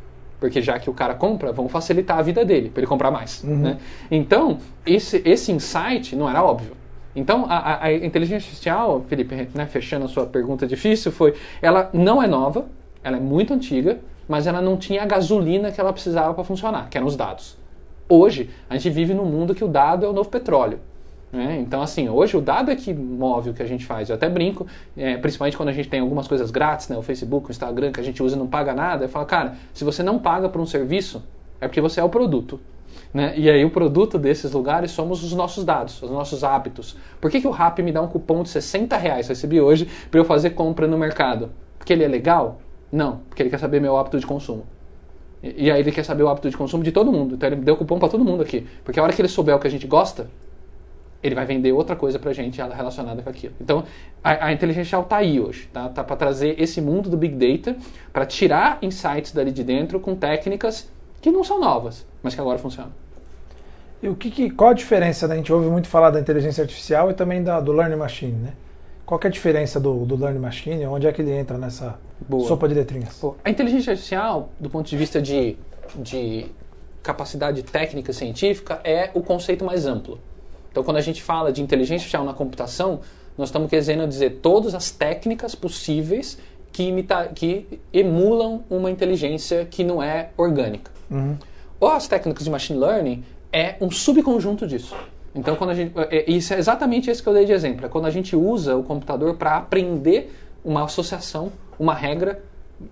Porque 0.44 0.60
já 0.60 0.78
que 0.78 0.90
o 0.90 0.92
cara 0.92 1.14
compra, 1.14 1.52
vão 1.52 1.70
facilitar 1.70 2.18
a 2.18 2.22
vida 2.22 2.44
dele, 2.44 2.68
para 2.68 2.80
ele 2.80 2.86
comprar 2.86 3.10
mais. 3.10 3.42
Uhum. 3.42 3.56
Né? 3.60 3.78
Então, 4.10 4.58
esse, 4.84 5.22
esse 5.24 5.50
insight 5.50 6.14
não 6.14 6.28
era 6.28 6.44
óbvio. 6.44 6.76
Então, 7.16 7.46
a, 7.48 7.82
a 7.82 7.94
inteligência 7.94 8.46
artificial, 8.46 9.02
Felipe, 9.08 9.48
né, 9.54 9.64
fechando 9.64 10.04
a 10.04 10.08
sua 10.08 10.26
pergunta 10.26 10.66
difícil, 10.66 11.10
foi: 11.10 11.32
ela 11.62 11.88
não 11.94 12.22
é 12.22 12.26
nova, 12.26 12.66
ela 13.02 13.16
é 13.16 13.20
muito 13.20 13.54
antiga, 13.54 14.00
mas 14.28 14.46
ela 14.46 14.60
não 14.60 14.76
tinha 14.76 15.02
a 15.02 15.06
gasolina 15.06 15.72
que 15.72 15.80
ela 15.80 15.94
precisava 15.94 16.34
para 16.34 16.44
funcionar, 16.44 16.90
que 16.90 16.98
eram 16.98 17.06
os 17.06 17.16
dados. 17.16 17.56
Hoje, 18.06 18.50
a 18.68 18.76
gente 18.76 18.92
vive 18.92 19.14
num 19.14 19.24
mundo 19.24 19.54
que 19.54 19.64
o 19.64 19.68
dado 19.68 20.04
é 20.04 20.08
o 20.10 20.12
novo 20.12 20.28
petróleo. 20.28 20.78
Né? 21.34 21.58
Então, 21.58 21.82
assim, 21.82 22.08
hoje 22.08 22.36
o 22.36 22.40
dado 22.40 22.70
é 22.70 22.76
que 22.76 22.94
move 22.94 23.50
o 23.50 23.54
que 23.54 23.62
a 23.62 23.66
gente 23.66 23.84
faz. 23.84 24.08
Eu 24.08 24.14
até 24.14 24.28
brinco, 24.28 24.68
é, 24.96 25.16
principalmente 25.16 25.56
quando 25.56 25.70
a 25.70 25.72
gente 25.72 25.88
tem 25.88 25.98
algumas 25.98 26.28
coisas 26.28 26.48
grátis, 26.52 26.88
né? 26.88 26.96
o 26.96 27.02
Facebook, 27.02 27.48
o 27.48 27.50
Instagram, 27.50 27.90
que 27.90 27.98
a 27.98 28.04
gente 28.04 28.22
usa 28.22 28.36
e 28.36 28.38
não 28.38 28.46
paga 28.46 28.72
nada. 28.72 29.06
Eu 29.06 29.08
falo, 29.08 29.26
cara, 29.26 29.56
se 29.72 29.82
você 29.82 30.00
não 30.00 30.16
paga 30.16 30.48
por 30.48 30.60
um 30.60 30.66
serviço, 30.66 31.24
é 31.60 31.66
porque 31.66 31.80
você 31.80 31.98
é 31.98 32.04
o 32.04 32.08
produto. 32.08 32.60
Né? 33.12 33.34
E 33.36 33.50
aí 33.50 33.64
o 33.64 33.70
produto 33.70 34.16
desses 34.16 34.52
lugares 34.52 34.92
somos 34.92 35.24
os 35.24 35.32
nossos 35.32 35.64
dados, 35.64 36.00
os 36.00 36.10
nossos 36.10 36.44
hábitos. 36.44 36.96
Por 37.20 37.32
que, 37.32 37.40
que 37.40 37.48
o 37.48 37.50
Rap 37.50 37.82
me 37.82 37.90
dá 37.90 38.00
um 38.00 38.06
cupom 38.06 38.44
de 38.44 38.50
60 38.50 38.96
reais, 38.96 39.26
recebi 39.26 39.60
hoje, 39.60 39.88
para 40.12 40.20
eu 40.20 40.24
fazer 40.24 40.50
compra 40.50 40.86
no 40.86 40.96
mercado? 40.96 41.50
Porque 41.76 41.92
ele 41.92 42.04
é 42.04 42.08
legal? 42.08 42.60
Não, 42.92 43.22
porque 43.28 43.42
ele 43.42 43.50
quer 43.50 43.58
saber 43.58 43.80
meu 43.80 43.96
hábito 43.96 44.20
de 44.20 44.26
consumo. 44.26 44.64
E, 45.42 45.64
e 45.64 45.70
aí 45.70 45.80
ele 45.80 45.90
quer 45.90 46.04
saber 46.04 46.22
o 46.22 46.28
hábito 46.28 46.48
de 46.48 46.56
consumo 46.56 46.84
de 46.84 46.92
todo 46.92 47.10
mundo. 47.10 47.34
Então 47.34 47.48
ele 47.48 47.56
deu 47.56 47.76
cupom 47.76 47.98
para 47.98 48.08
todo 48.08 48.24
mundo 48.24 48.42
aqui. 48.42 48.66
Porque 48.84 49.00
a 49.00 49.02
hora 49.02 49.12
que 49.12 49.20
ele 49.20 49.28
souber 49.28 49.56
o 49.56 49.58
que 49.58 49.66
a 49.66 49.70
gente 49.70 49.86
gosta, 49.88 50.28
ele 51.24 51.34
vai 51.34 51.46
vender 51.46 51.72
outra 51.72 51.96
coisa 51.96 52.18
para 52.18 52.30
a 52.30 52.34
gente 52.34 52.60
relacionada 52.60 53.22
com 53.22 53.30
aquilo. 53.30 53.54
Então, 53.58 53.84
a, 54.22 54.48
a 54.48 54.52
inteligência 54.52 54.80
artificial 54.80 55.02
está 55.02 55.16
aí 55.16 55.40
hoje, 55.40 55.68
tá, 55.72 55.88
tá 55.88 56.04
para 56.04 56.16
trazer 56.16 56.60
esse 56.60 56.82
mundo 56.82 57.08
do 57.08 57.16
Big 57.16 57.34
Data, 57.34 57.76
para 58.12 58.26
tirar 58.26 58.78
insights 58.82 59.32
dali 59.32 59.50
de 59.50 59.64
dentro 59.64 59.98
com 59.98 60.14
técnicas 60.14 60.92
que 61.22 61.30
não 61.30 61.42
são 61.42 61.58
novas, 61.58 62.06
mas 62.22 62.34
que 62.34 62.40
agora 62.40 62.58
funcionam. 62.58 62.92
E 64.02 64.08
o 64.08 64.14
que, 64.14 64.30
que 64.30 64.50
qual 64.50 64.70
a 64.70 64.74
diferença? 64.74 65.26
Né? 65.26 65.32
A 65.32 65.36
gente 65.38 65.50
ouve 65.50 65.66
muito 65.70 65.88
falar 65.88 66.10
da 66.10 66.20
inteligência 66.20 66.60
artificial 66.60 67.10
e 67.10 67.14
também 67.14 67.42
da, 67.42 67.58
do 67.58 67.72
Learning 67.72 67.96
Machine, 67.96 68.32
né? 68.32 68.52
Qual 69.06 69.18
é 69.22 69.26
a 69.26 69.30
diferença 69.30 69.80
do, 69.80 70.04
do 70.04 70.16
Learning 70.16 70.40
Machine? 70.40 70.86
Onde 70.86 71.06
é 71.06 71.12
que 71.12 71.22
ele 71.22 71.32
entra 71.32 71.56
nessa 71.56 71.98
Boa. 72.28 72.46
sopa 72.46 72.68
de 72.68 72.74
letrinhas? 72.74 73.18
Boa. 73.20 73.36
A 73.42 73.48
inteligência 73.48 73.92
artificial, 73.92 74.50
do 74.60 74.68
ponto 74.68 74.88
de 74.88 74.96
vista 74.96 75.20
de, 75.20 75.56
de 75.96 76.46
capacidade 77.02 77.62
técnica 77.62 78.12
científica, 78.12 78.80
é 78.84 79.10
o 79.14 79.22
conceito 79.22 79.64
mais 79.64 79.86
amplo. 79.86 80.18
Então, 80.74 80.82
quando 80.82 80.96
a 80.96 81.00
gente 81.00 81.22
fala 81.22 81.52
de 81.52 81.62
inteligência 81.62 82.02
artificial 82.02 82.24
na 82.24 82.34
computação, 82.34 82.98
nós 83.38 83.46
estamos 83.46 83.70
querendo 83.70 84.08
dizer 84.08 84.40
todas 84.42 84.74
as 84.74 84.90
técnicas 84.90 85.54
possíveis 85.54 86.36
que, 86.72 86.82
imita, 86.82 87.28
que 87.28 87.80
emulam 87.92 88.64
uma 88.68 88.90
inteligência 88.90 89.64
que 89.66 89.84
não 89.84 90.02
é 90.02 90.30
orgânica. 90.36 90.90
Uhum. 91.08 91.36
Ou 91.78 91.90
as 91.90 92.08
técnicas 92.08 92.42
de 92.42 92.50
machine 92.50 92.76
learning 92.76 93.22
é 93.52 93.76
um 93.80 93.88
subconjunto 93.88 94.66
disso. 94.66 94.96
Então, 95.32 95.54
quando 95.54 95.70
a 95.70 95.74
gente, 95.74 95.92
é, 96.10 96.28
isso 96.28 96.52
é 96.52 96.58
exatamente 96.58 97.08
esse 97.08 97.22
que 97.22 97.28
eu 97.28 97.34
dei 97.34 97.44
de 97.44 97.52
exemplo. 97.52 97.86
É 97.86 97.88
quando 97.88 98.06
a 98.06 98.10
gente 98.10 98.34
usa 98.34 98.76
o 98.76 98.82
computador 98.82 99.36
para 99.36 99.56
aprender 99.56 100.34
uma 100.64 100.82
associação, 100.86 101.52
uma 101.78 101.94
regra, 101.94 102.42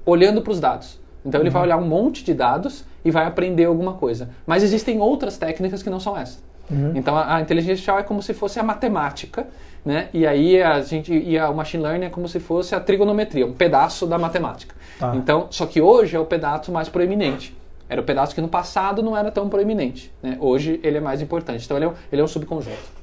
olhando 0.07 0.41
para 0.41 0.53
os 0.53 0.61
dados. 0.61 1.01
Então, 1.27 1.41
ele 1.41 1.49
uhum. 1.49 1.55
vai 1.55 1.63
olhar 1.63 1.79
um 1.79 1.89
monte 1.89 2.23
de 2.23 2.33
dados 2.33 2.85
e 3.05 3.11
vai 3.11 3.27
aprender 3.27 3.65
alguma 3.65 3.95
coisa. 3.95 4.31
Mas 4.47 4.63
existem 4.63 5.01
outras 5.01 5.37
técnicas 5.37 5.83
que 5.83 5.91
não 5.91 5.99
são 5.99 6.17
essas. 6.17 6.52
Uhum. 6.73 6.93
Então 6.95 7.17
a, 7.17 7.37
a, 7.37 7.41
inteligência 7.41 7.73
artificial 7.73 7.99
é 7.99 8.03
como 8.03 8.23
se 8.23 8.35
fosse 8.35 8.59
a 8.59 8.63
matemática, 8.63 9.47
né? 9.85 10.09
E 10.13 10.27
aí 10.27 10.63
a 10.63 10.81
gente 10.81 11.13
e 11.13 11.39
a 11.39 11.51
machine 11.53 11.83
learning 11.83 12.07
é 12.07 12.11
como 12.11 12.27
se 12.29 12.41
fosse 12.41 12.75
a 12.75 12.81
trigonometria, 12.81 13.47
um 13.47 13.53
pedaço 13.53 14.07
da 14.07 14.19
matemática. 14.19 14.75
Tá. 14.99 15.15
Então, 15.17 15.47
só 15.51 15.67
que 15.67 15.81
hoje 15.81 16.17
é 16.17 16.21
o 16.21 16.25
pedaço 16.25 16.73
mais 16.73 16.89
proeminente. 16.89 17.57
Era 17.89 18.01
o 18.01 18.05
pedaço 18.05 18.35
que 18.35 18.41
no 18.41 18.49
passado 18.49 19.03
não 19.03 19.17
era 19.17 19.31
tão 19.31 19.49
proeminente. 19.49 20.11
Né? 20.23 20.37
Hoje 20.41 20.81
ele 20.83 20.97
é 20.97 21.01
mais 21.01 21.21
importante. 21.21 21.65
Então 21.65 21.77
ele 21.77 21.87
é 21.87 21.89
um, 21.89 21.93
ele 22.11 22.23
é 22.23 22.25
um 22.25 22.29
subconjunto. 22.29 23.03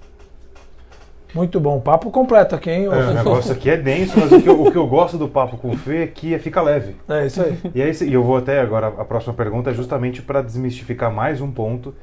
Muito 1.33 1.59
bom. 1.59 1.79
Papo 1.79 2.09
completo 2.09 2.55
aqui, 2.55 2.71
hein? 2.71 2.85
É, 2.85 2.87
o 2.87 3.13
negócio 3.13 3.51
aqui 3.51 3.69
é 3.69 3.77
denso, 3.77 4.19
mas 4.19 4.31
o 4.31 4.41
que, 4.41 4.49
eu, 4.49 4.63
o 4.63 4.71
que 4.71 4.77
eu 4.77 4.87
gosto 4.87 5.17
do 5.17 5.27
papo 5.27 5.57
com 5.57 5.69
o 5.69 5.77
Fê 5.77 6.03
é 6.03 6.07
que 6.07 6.33
é, 6.33 6.39
fica 6.39 6.59
leve. 6.61 6.95
É 7.07 7.27
isso 7.27 7.41
aí. 7.41 7.57
E 7.75 7.81
aí 7.81 7.91
e 8.01 8.13
eu 8.13 8.23
vou 8.23 8.37
até 8.37 8.59
agora, 8.59 8.87
a 8.87 9.05
próxima 9.05 9.33
pergunta 9.33 9.69
é 9.69 9.73
justamente 9.73 10.23
para 10.23 10.41
desmistificar 10.41 11.13
mais 11.13 11.39
um 11.39 11.51
ponto 11.51 11.93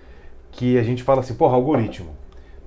que 0.57 0.79
a 0.79 0.83
gente 0.83 1.03
fala 1.03 1.21
assim, 1.21 1.35
porra, 1.35 1.55
algoritmo. 1.55 2.17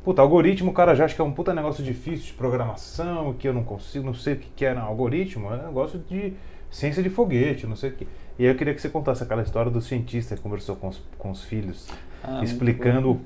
Puta, 0.03 0.21
algoritmo 0.21 0.69
o 0.69 0.73
cara 0.73 0.95
já 0.95 1.05
acha 1.05 1.15
que 1.15 1.21
é 1.21 1.23
um 1.23 1.31
puta 1.31 1.53
negócio 1.53 1.83
difícil 1.83 2.27
de 2.27 2.33
programação, 2.33 3.33
que 3.33 3.47
eu 3.47 3.53
não 3.53 3.63
consigo, 3.63 4.05
não 4.05 4.13
sei 4.13 4.35
o 4.35 4.37
que, 4.37 4.63
é 4.63 4.73
não. 4.73 4.83
algoritmo, 4.83 5.51
é 5.51 5.57
um 5.57 5.65
negócio 5.65 5.99
de 5.99 6.33
ciência 6.69 7.01
de 7.01 7.09
foguete, 7.09 7.65
não 7.65 7.75
sei 7.75 7.89
o 7.89 7.93
que. 7.93 8.07
E 8.37 8.45
aí 8.45 8.51
eu 8.51 8.55
queria 8.55 8.73
que 8.75 8.81
você 8.81 8.89
contasse 8.89 9.23
aquela 9.23 9.41
história 9.41 9.71
do 9.71 9.81
cientista 9.81 10.35
que 10.35 10.41
conversou 10.41 10.75
com 10.75 10.87
os, 10.87 11.01
com 11.17 11.31
os 11.31 11.43
filhos, 11.43 11.89
ah, 12.23 12.41
explicando 12.43 13.19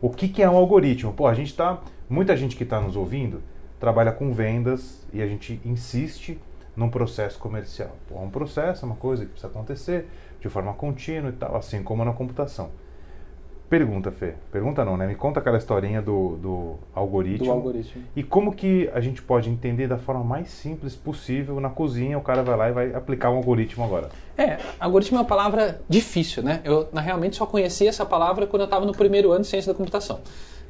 o 0.00 0.08
que, 0.08 0.28
que 0.28 0.42
é 0.42 0.48
um 0.48 0.56
algoritmo. 0.56 1.12
Pô, 1.12 1.26
a 1.26 1.34
gente 1.34 1.54
tá. 1.54 1.80
Muita 2.08 2.36
gente 2.36 2.56
que 2.56 2.62
está 2.62 2.80
nos 2.80 2.96
ouvindo 2.96 3.42
trabalha 3.78 4.12
com 4.12 4.32
vendas 4.32 5.06
e 5.12 5.20
a 5.20 5.26
gente 5.26 5.60
insiste 5.64 6.40
num 6.74 6.88
processo 6.88 7.38
comercial. 7.38 7.94
Pô, 8.08 8.16
é 8.16 8.20
um 8.20 8.30
processo, 8.30 8.84
é 8.84 8.86
uma 8.86 8.96
coisa 8.96 9.24
que 9.24 9.32
precisa 9.32 9.48
acontecer 9.48 10.06
de 10.40 10.48
forma 10.48 10.72
contínua 10.72 11.30
e 11.30 11.34
tal, 11.34 11.54
assim 11.54 11.82
como 11.82 12.04
na 12.04 12.12
computação. 12.12 12.70
Pergunta, 13.68 14.12
Fê. 14.12 14.34
Pergunta 14.52 14.84
não, 14.84 14.96
né? 14.96 15.08
Me 15.08 15.16
conta 15.16 15.40
aquela 15.40 15.58
historinha 15.58 16.00
do, 16.00 16.36
do, 16.36 16.74
algoritmo. 16.94 17.46
Do 17.46 17.50
algoritmo. 17.50 18.02
E 18.14 18.22
como 18.22 18.54
que 18.54 18.88
a 18.94 19.00
gente 19.00 19.20
pode 19.20 19.50
entender 19.50 19.88
da 19.88 19.98
forma 19.98 20.22
mais 20.22 20.50
simples 20.50 20.94
possível 20.94 21.58
na 21.60 21.68
cozinha, 21.68 22.16
o 22.16 22.20
cara 22.20 22.44
vai 22.44 22.56
lá 22.56 22.68
e 22.68 22.72
vai 22.72 22.94
aplicar 22.94 23.30
um 23.30 23.36
algoritmo 23.36 23.84
agora. 23.84 24.08
É, 24.38 24.58
algoritmo 24.78 25.18
é 25.18 25.20
uma 25.20 25.26
palavra 25.26 25.80
difícil, 25.88 26.44
né? 26.44 26.60
Eu 26.62 26.88
na, 26.92 27.00
realmente 27.00 27.36
só 27.36 27.44
conheci 27.44 27.88
essa 27.88 28.06
palavra 28.06 28.46
quando 28.46 28.62
eu 28.62 28.66
estava 28.66 28.86
no 28.86 28.92
primeiro 28.92 29.32
ano 29.32 29.40
de 29.40 29.48
ciência 29.48 29.72
da 29.72 29.76
computação. 29.76 30.20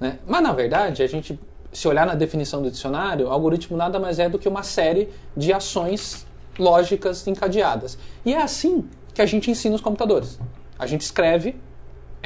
Né? 0.00 0.18
Mas 0.26 0.42
na 0.42 0.54
verdade, 0.54 1.02
a 1.02 1.06
gente, 1.06 1.38
se 1.70 1.86
olhar 1.86 2.06
na 2.06 2.14
definição 2.14 2.62
do 2.62 2.70
dicionário, 2.70 3.28
algoritmo 3.28 3.76
nada 3.76 3.98
mais 3.98 4.18
é 4.18 4.26
do 4.26 4.38
que 4.38 4.48
uma 4.48 4.62
série 4.62 5.10
de 5.36 5.52
ações 5.52 6.26
lógicas 6.58 7.26
encadeadas. 7.26 7.98
E 8.24 8.32
é 8.32 8.40
assim 8.40 8.88
que 9.12 9.20
a 9.20 9.26
gente 9.26 9.50
ensina 9.50 9.74
os 9.74 9.82
computadores. 9.82 10.40
A 10.78 10.86
gente 10.86 11.02
escreve 11.02 11.56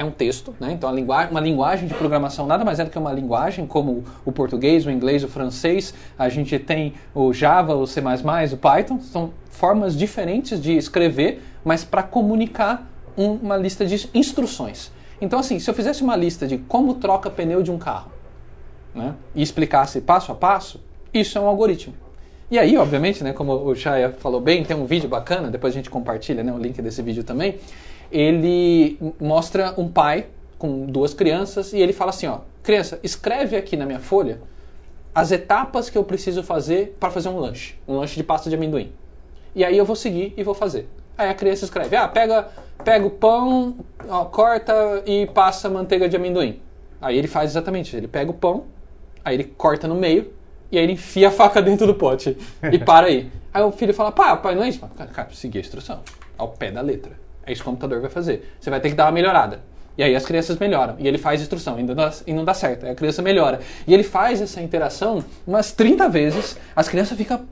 é 0.00 0.04
um 0.04 0.10
texto, 0.10 0.54
né? 0.58 0.72
então 0.72 0.92
linguagem, 0.94 1.30
uma 1.30 1.40
linguagem 1.40 1.86
de 1.86 1.92
programação 1.92 2.46
nada 2.46 2.64
mais 2.64 2.80
é 2.80 2.84
do 2.84 2.90
que 2.90 2.98
uma 2.98 3.12
linguagem, 3.12 3.66
como 3.66 4.02
o 4.24 4.32
português, 4.32 4.86
o 4.86 4.90
inglês, 4.90 5.22
o 5.22 5.28
francês, 5.28 5.92
a 6.18 6.26
gente 6.30 6.58
tem 6.58 6.94
o 7.14 7.34
Java, 7.34 7.74
o 7.74 7.86
C++, 7.86 8.00
o 8.00 8.56
Python, 8.56 8.98
são 9.00 9.30
formas 9.50 9.94
diferentes 9.94 10.60
de 10.60 10.74
escrever, 10.74 11.42
mas 11.62 11.84
para 11.84 12.02
comunicar 12.02 12.90
uma 13.14 13.58
lista 13.58 13.84
de 13.84 14.08
instruções. 14.14 14.90
Então, 15.20 15.38
assim, 15.38 15.58
se 15.58 15.68
eu 15.68 15.74
fizesse 15.74 16.02
uma 16.02 16.16
lista 16.16 16.46
de 16.46 16.56
como 16.56 16.94
troca 16.94 17.28
pneu 17.28 17.62
de 17.62 17.70
um 17.70 17.76
carro 17.76 18.10
né, 18.94 19.14
e 19.34 19.42
explicasse 19.42 20.00
passo 20.00 20.32
a 20.32 20.34
passo, 20.34 20.80
isso 21.12 21.36
é 21.36 21.40
um 21.42 21.46
algoritmo. 21.46 21.92
E 22.50 22.58
aí, 22.58 22.76
obviamente, 22.78 23.22
né, 23.22 23.34
como 23.34 23.52
o 23.52 23.76
Chaya 23.76 24.12
falou 24.18 24.40
bem, 24.40 24.64
tem 24.64 24.74
um 24.74 24.86
vídeo 24.86 25.10
bacana, 25.10 25.50
depois 25.50 25.74
a 25.74 25.76
gente 25.76 25.90
compartilha 25.90 26.42
né, 26.42 26.50
o 26.50 26.58
link 26.58 26.80
desse 26.80 27.02
vídeo 27.02 27.22
também. 27.22 27.58
Ele 28.10 28.98
mostra 29.20 29.74
um 29.78 29.88
pai 29.88 30.26
com 30.58 30.86
duas 30.86 31.14
crianças 31.14 31.72
e 31.72 31.78
ele 31.78 31.92
fala 31.92 32.10
assim: 32.10 32.26
ó, 32.26 32.40
criança, 32.62 32.98
escreve 33.02 33.56
aqui 33.56 33.76
na 33.76 33.86
minha 33.86 34.00
folha 34.00 34.40
as 35.14 35.32
etapas 35.32 35.90
que 35.90 35.98
eu 35.98 36.04
preciso 36.04 36.42
fazer 36.42 36.96
para 37.00 37.10
fazer 37.10 37.28
um 37.28 37.38
lanche, 37.38 37.74
um 37.86 37.96
lanche 37.96 38.16
de 38.16 38.22
pasta 38.22 38.48
de 38.48 38.56
amendoim. 38.56 38.92
E 39.54 39.64
aí 39.64 39.76
eu 39.76 39.84
vou 39.84 39.96
seguir 39.96 40.32
e 40.36 40.42
vou 40.42 40.54
fazer. 40.54 40.88
Aí 41.16 41.28
a 41.28 41.34
criança 41.34 41.64
escreve: 41.64 41.96
ah, 41.96 42.08
pega, 42.08 42.48
pega 42.84 43.06
o 43.06 43.10
pão, 43.10 43.76
ó, 44.08 44.24
corta 44.26 45.02
e 45.06 45.26
passa 45.26 45.68
manteiga 45.68 46.08
de 46.08 46.16
amendoim. 46.16 46.60
Aí 47.00 47.16
ele 47.16 47.28
faz 47.28 47.50
exatamente. 47.50 47.96
Ele 47.96 48.08
pega 48.08 48.30
o 48.30 48.34
pão, 48.34 48.64
aí 49.24 49.34
ele 49.36 49.44
corta 49.44 49.88
no 49.88 49.94
meio 49.94 50.32
e 50.70 50.78
aí 50.78 50.84
ele 50.84 50.92
enfia 50.92 51.28
a 51.28 51.30
faca 51.30 51.60
dentro 51.62 51.86
do 51.86 51.94
pote 51.94 52.36
e 52.70 52.78
para 52.78 53.06
aí. 53.06 53.30
Aí 53.52 53.62
o 53.62 53.72
filho 53.72 53.94
fala: 53.94 54.12
pá, 54.12 54.36
pai, 54.36 54.54
não 54.54 54.62
é 54.62 54.68
isso? 54.68 54.80
Cara, 54.96 55.10
cara, 55.10 55.28
seguir 55.32 55.58
a 55.58 55.60
instrução, 55.60 56.00
ao 56.36 56.48
pé 56.48 56.70
da 56.70 56.80
letra. 56.80 57.12
É 57.46 57.52
isso 57.52 57.62
que 57.62 57.68
o 57.68 57.72
computador 57.72 58.00
vai 58.00 58.10
fazer. 58.10 58.54
Você 58.60 58.70
vai 58.70 58.80
ter 58.80 58.90
que 58.90 58.94
dar 58.94 59.06
uma 59.06 59.12
melhorada. 59.12 59.60
E 59.98 60.02
aí 60.02 60.16
as 60.16 60.24
crianças 60.24 60.58
melhoram. 60.58 60.96
E 60.98 61.06
ele 61.06 61.18
faz 61.18 61.40
instrução 61.40 61.78
e 61.78 61.82
não 61.82 61.94
dá, 61.94 62.12
e 62.26 62.32
não 62.32 62.44
dá 62.44 62.54
certo. 62.54 62.86
Aí 62.86 62.92
a 62.92 62.94
criança 62.94 63.20
melhora. 63.20 63.60
E 63.86 63.92
ele 63.92 64.02
faz 64.02 64.40
essa 64.40 64.60
interação 64.62 65.22
umas 65.46 65.72
30 65.72 66.08
vezes. 66.08 66.56
As 66.74 66.88
crianças 66.88 67.18
ficam 67.18 67.42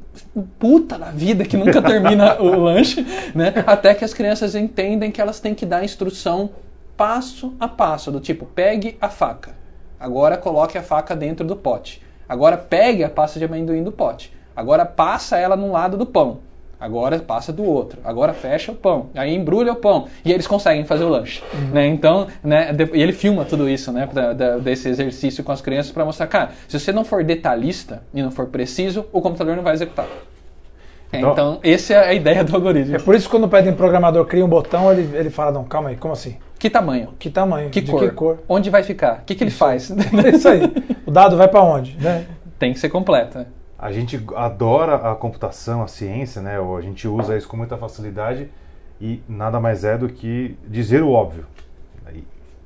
puta 0.58 0.98
da 0.98 1.10
vida 1.10 1.44
que 1.44 1.56
nunca 1.56 1.82
termina 1.82 2.38
o 2.40 2.58
lanche, 2.58 3.04
né? 3.34 3.52
Até 3.66 3.94
que 3.94 4.04
as 4.04 4.14
crianças 4.14 4.54
entendem 4.54 5.10
que 5.10 5.20
elas 5.20 5.40
têm 5.40 5.54
que 5.54 5.66
dar 5.66 5.84
instrução 5.84 6.50
passo 6.96 7.54
a 7.60 7.68
passo, 7.68 8.10
do 8.10 8.18
tipo, 8.18 8.46
pegue 8.46 8.96
a 9.00 9.08
faca. 9.08 9.54
Agora 10.00 10.36
coloque 10.36 10.78
a 10.78 10.82
faca 10.82 11.14
dentro 11.14 11.46
do 11.46 11.54
pote. 11.54 12.02
Agora 12.28 12.56
pegue 12.56 13.04
a 13.04 13.10
pasta 13.10 13.38
de 13.38 13.44
amendoim 13.44 13.82
do 13.82 13.92
pote. 13.92 14.32
Agora 14.54 14.84
passa 14.84 15.38
ela 15.38 15.56
num 15.56 15.70
lado 15.70 15.96
do 15.96 16.06
pão. 16.06 16.40
Agora 16.80 17.18
passa 17.18 17.52
do 17.52 17.64
outro. 17.64 17.98
Agora 18.04 18.32
fecha 18.32 18.70
o 18.70 18.74
pão. 18.74 19.06
Aí 19.14 19.34
embrulha 19.34 19.72
o 19.72 19.76
pão. 19.76 20.06
E 20.24 20.32
eles 20.32 20.46
conseguem 20.46 20.84
fazer 20.84 21.04
o 21.04 21.08
lanche. 21.08 21.42
Uhum. 21.52 21.70
Né? 21.70 21.86
Então, 21.88 22.28
né, 22.42 22.74
e 22.92 23.02
ele 23.02 23.12
filma 23.12 23.44
tudo 23.44 23.68
isso, 23.68 23.90
né? 23.90 24.08
Da, 24.12 24.32
da, 24.32 24.58
desse 24.58 24.88
exercício 24.88 25.42
com 25.42 25.50
as 25.50 25.60
crianças 25.60 25.90
para 25.90 26.04
mostrar, 26.04 26.26
cara, 26.28 26.50
se 26.68 26.78
você 26.78 26.92
não 26.92 27.04
for 27.04 27.24
detalhista 27.24 28.02
e 28.14 28.22
não 28.22 28.30
for 28.30 28.46
preciso, 28.46 29.06
o 29.12 29.20
computador 29.20 29.56
não 29.56 29.62
vai 29.62 29.74
executar. 29.74 30.06
Então, 31.12 31.32
então 31.32 31.60
essa 31.62 31.94
é 31.94 32.08
a 32.08 32.14
ideia 32.14 32.44
do 32.44 32.54
algoritmo. 32.54 32.94
É 32.94 32.98
por 32.98 33.14
isso 33.14 33.26
que 33.26 33.30
quando 33.30 33.48
pedem 33.48 33.72
programador 33.72 34.24
cria 34.26 34.44
um 34.44 34.48
botão, 34.48 34.92
ele, 34.92 35.16
ele 35.16 35.30
fala, 35.30 35.50
não, 35.50 35.64
calma 35.64 35.88
aí, 35.88 35.96
como 35.96 36.12
assim? 36.12 36.36
Que 36.58 36.68
tamanho? 36.68 37.14
Que 37.18 37.30
tamanho? 37.30 37.70
Que, 37.70 37.82
cor? 37.82 38.00
que 38.00 38.10
cor? 38.10 38.38
Onde 38.48 38.68
vai 38.68 38.82
ficar? 38.82 39.20
O 39.22 39.24
que, 39.24 39.34
que 39.34 39.44
ele 39.44 39.50
faz? 39.50 39.90
É 40.24 40.28
isso 40.30 40.48
aí. 40.48 40.62
O 41.06 41.10
dado 41.10 41.36
vai 41.36 41.48
para 41.48 41.62
onde? 41.62 41.96
Né? 41.98 42.26
Tem 42.58 42.72
que 42.72 42.78
ser 42.78 42.88
completo. 42.88 43.46
A 43.78 43.92
gente 43.92 44.20
adora 44.34 45.12
a 45.12 45.14
computação, 45.14 45.82
a 45.82 45.86
ciência, 45.86 46.42
né? 46.42 46.56
A 46.58 46.80
gente 46.80 47.06
usa 47.06 47.36
isso 47.36 47.46
com 47.46 47.56
muita 47.56 47.76
facilidade 47.76 48.50
e 49.00 49.22
nada 49.28 49.60
mais 49.60 49.84
é 49.84 49.96
do 49.96 50.08
que 50.08 50.58
dizer 50.66 51.02
o 51.02 51.12
óbvio. 51.12 51.46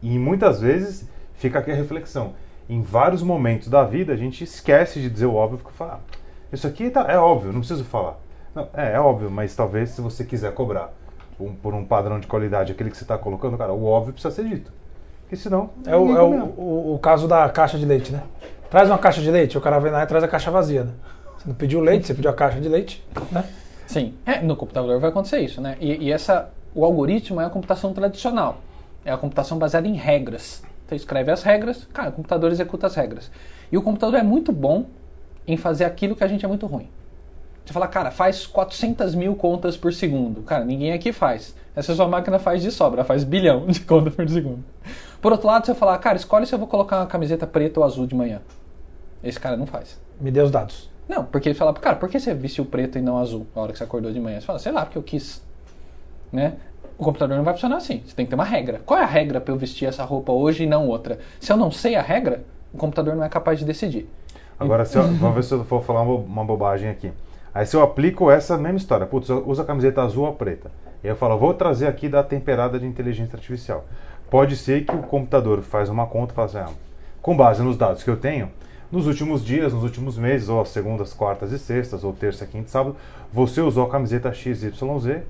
E, 0.02 0.18
muitas 0.18 0.60
vezes 0.60 1.08
fica 1.34 1.58
aqui 1.58 1.70
a 1.70 1.74
reflexão. 1.74 2.32
Em 2.68 2.80
vários 2.80 3.22
momentos 3.22 3.68
da 3.68 3.84
vida 3.84 4.12
a 4.12 4.16
gente 4.16 4.42
esquece 4.42 5.00
de 5.00 5.10
dizer 5.10 5.26
o 5.26 5.34
óbvio 5.34 5.58
porque 5.58 5.76
fala, 5.76 6.00
ah, 6.00 6.16
isso 6.52 6.66
aqui 6.66 6.90
tá, 6.90 7.06
é 7.08 7.18
óbvio, 7.18 7.52
não 7.52 7.60
preciso 7.60 7.84
falar. 7.84 8.18
Não, 8.54 8.68
é, 8.74 8.94
é 8.94 9.00
óbvio, 9.00 9.30
mas 9.30 9.54
talvez 9.54 9.90
se 9.90 10.00
você 10.00 10.24
quiser 10.24 10.52
cobrar 10.54 10.92
um, 11.38 11.54
por 11.54 11.74
um 11.74 11.84
padrão 11.84 12.18
de 12.18 12.26
qualidade 12.26 12.72
aquele 12.72 12.90
que 12.90 12.96
você 12.96 13.04
está 13.04 13.18
colocando, 13.18 13.56
cara, 13.58 13.72
o 13.72 13.84
óbvio 13.84 14.12
precisa 14.12 14.34
ser 14.34 14.48
dito. 14.48 14.72
Porque 15.22 15.36
senão. 15.36 15.70
É, 15.86 15.96
o, 15.96 16.16
é 16.16 16.22
o, 16.22 16.44
o, 16.56 16.94
o, 16.94 16.98
caso 16.98 17.26
da 17.26 17.48
caixa 17.48 17.78
de 17.78 17.86
leite, 17.86 18.12
né? 18.12 18.22
Traz 18.72 18.88
uma 18.88 18.96
caixa 18.96 19.20
de 19.20 19.30
leite, 19.30 19.58
o 19.58 19.60
cara 19.60 19.78
vem 19.78 19.92
lá 19.92 20.02
e 20.02 20.06
traz 20.06 20.24
a 20.24 20.28
caixa 20.28 20.50
vazia. 20.50 20.84
Né? 20.84 20.92
Você 21.36 21.46
não 21.46 21.54
pediu 21.54 21.78
leite, 21.78 22.06
você 22.06 22.14
pediu 22.14 22.30
a 22.30 22.32
caixa 22.32 22.58
de 22.58 22.70
leite, 22.70 23.04
né? 23.30 23.44
Sim, 23.86 24.14
é, 24.24 24.40
no 24.40 24.56
computador 24.56 24.98
vai 24.98 25.10
acontecer 25.10 25.40
isso, 25.40 25.60
né? 25.60 25.76
E, 25.78 26.06
e, 26.06 26.10
essa, 26.10 26.48
o 26.74 26.82
algoritmo 26.82 27.38
é 27.38 27.44
a 27.44 27.50
computação 27.50 27.92
tradicional. 27.92 28.62
É 29.04 29.12
a 29.12 29.18
computação 29.18 29.58
baseada 29.58 29.86
em 29.86 29.92
regras. 29.92 30.62
Você 30.86 30.94
escreve 30.94 31.30
as 31.30 31.42
regras, 31.42 31.86
cara, 31.92 32.08
o 32.08 32.12
computador 32.12 32.50
executa 32.50 32.86
as 32.86 32.94
regras. 32.94 33.30
E 33.70 33.76
o 33.76 33.82
computador 33.82 34.18
é 34.18 34.22
muito 34.22 34.50
bom 34.52 34.86
em 35.46 35.58
fazer 35.58 35.84
aquilo 35.84 36.16
que 36.16 36.24
a 36.24 36.26
gente 36.26 36.42
é 36.42 36.48
muito 36.48 36.66
ruim. 36.66 36.88
Você 37.66 37.74
fala, 37.74 37.86
cara, 37.86 38.10
faz 38.10 38.46
400 38.46 39.14
mil 39.14 39.36
contas 39.36 39.76
por 39.76 39.92
segundo. 39.92 40.40
Cara, 40.44 40.64
ninguém 40.64 40.94
aqui 40.94 41.12
faz. 41.12 41.54
Essa 41.76 41.94
sua 41.94 42.08
máquina 42.08 42.38
faz 42.38 42.62
de 42.62 42.70
sobra, 42.70 43.04
faz 43.04 43.22
bilhão 43.22 43.66
de 43.68 43.80
contas 43.80 44.14
por 44.14 44.26
segundo. 44.30 44.64
Por 45.20 45.30
outro 45.30 45.46
lado, 45.46 45.66
você 45.66 45.74
falar, 45.74 45.98
cara, 45.98 46.16
escolhe 46.16 46.46
se 46.46 46.54
eu 46.54 46.58
vou 46.58 46.66
colocar 46.66 47.00
uma 47.00 47.06
camiseta 47.06 47.46
preta 47.46 47.78
ou 47.78 47.84
azul 47.84 48.06
de 48.06 48.14
manhã. 48.14 48.40
Esse 49.22 49.38
cara 49.38 49.56
não 49.56 49.66
faz. 49.66 50.00
Me 50.20 50.30
dê 50.30 50.40
os 50.40 50.50
dados. 50.50 50.90
Não, 51.08 51.24
porque 51.24 51.48
ele 51.48 51.54
fala, 51.54 51.72
cara, 51.74 51.96
por 51.96 52.08
que 52.08 52.18
você 52.18 52.32
vestiu 52.32 52.64
preto 52.64 52.98
e 52.98 53.02
não 53.02 53.18
azul 53.18 53.46
na 53.54 53.62
hora 53.62 53.72
que 53.72 53.78
você 53.78 53.84
acordou 53.84 54.12
de 54.12 54.20
manhã? 54.20 54.40
Você 54.40 54.46
fala, 54.46 54.58
sei 54.58 54.72
lá, 54.72 54.84
porque 54.84 54.98
eu 54.98 55.02
quis. 55.02 55.42
Né? 56.32 56.54
O 56.96 57.04
computador 57.04 57.36
não 57.36 57.44
vai 57.44 57.54
funcionar 57.54 57.76
assim. 57.76 58.02
Você 58.06 58.14
tem 58.14 58.24
que 58.24 58.30
ter 58.30 58.34
uma 58.34 58.44
regra. 58.44 58.80
Qual 58.84 58.98
é 58.98 59.02
a 59.02 59.06
regra 59.06 59.40
para 59.40 59.52
eu 59.52 59.58
vestir 59.58 59.86
essa 59.86 60.04
roupa 60.04 60.32
hoje 60.32 60.64
e 60.64 60.66
não 60.66 60.88
outra? 60.88 61.18
Se 61.40 61.52
eu 61.52 61.56
não 61.56 61.70
sei 61.70 61.96
a 61.96 62.02
regra, 62.02 62.44
o 62.72 62.78
computador 62.78 63.14
não 63.16 63.24
é 63.24 63.28
capaz 63.28 63.58
de 63.58 63.64
decidir. 63.64 64.08
Agora, 64.58 64.84
se 64.84 64.96
eu, 64.96 65.02
vamos 65.02 65.34
ver 65.34 65.42
se 65.42 65.52
eu 65.52 65.64
for 65.64 65.82
falar 65.82 66.02
uma 66.02 66.44
bobagem 66.44 66.88
aqui. 66.88 67.12
Aí 67.54 67.66
se 67.66 67.76
eu 67.76 67.82
aplico 67.82 68.30
essa 68.30 68.56
mesma 68.56 68.78
história, 68.78 69.06
putz, 69.06 69.28
usa 69.28 69.62
a 69.62 69.64
camiseta 69.64 70.02
azul 70.02 70.24
ou 70.24 70.34
preta. 70.34 70.70
E 71.02 71.08
eu 71.08 71.16
falo, 71.16 71.36
vou 71.36 71.52
trazer 71.52 71.86
aqui 71.86 72.08
da 72.08 72.22
temperada 72.22 72.78
de 72.78 72.86
inteligência 72.86 73.36
artificial. 73.36 73.84
Pode 74.30 74.56
ser 74.56 74.86
que 74.86 74.94
o 74.94 75.02
computador 75.02 75.60
faz 75.60 75.88
uma 75.88 76.06
conta 76.06 76.32
e 76.32 76.34
fala 76.34 76.46
assim, 76.46 76.58
ah, 76.58 76.68
com 77.20 77.36
base 77.36 77.62
nos 77.62 77.76
dados 77.76 78.02
que 78.02 78.08
eu 78.08 78.16
tenho, 78.16 78.50
nos 78.92 79.06
últimos 79.06 79.42
dias, 79.42 79.72
nos 79.72 79.82
últimos 79.82 80.18
meses, 80.18 80.50
ou 80.50 80.60
as 80.60 80.68
segundas, 80.68 81.14
quartas 81.14 81.50
e 81.50 81.58
sextas, 81.58 82.04
ou 82.04 82.12
terça, 82.12 82.46
quinta 82.46 82.68
e 82.68 82.70
sábado, 82.70 82.94
você 83.32 83.62
usou 83.62 83.86
a 83.86 83.90
camiseta 83.90 84.32
XYZ, 84.32 84.74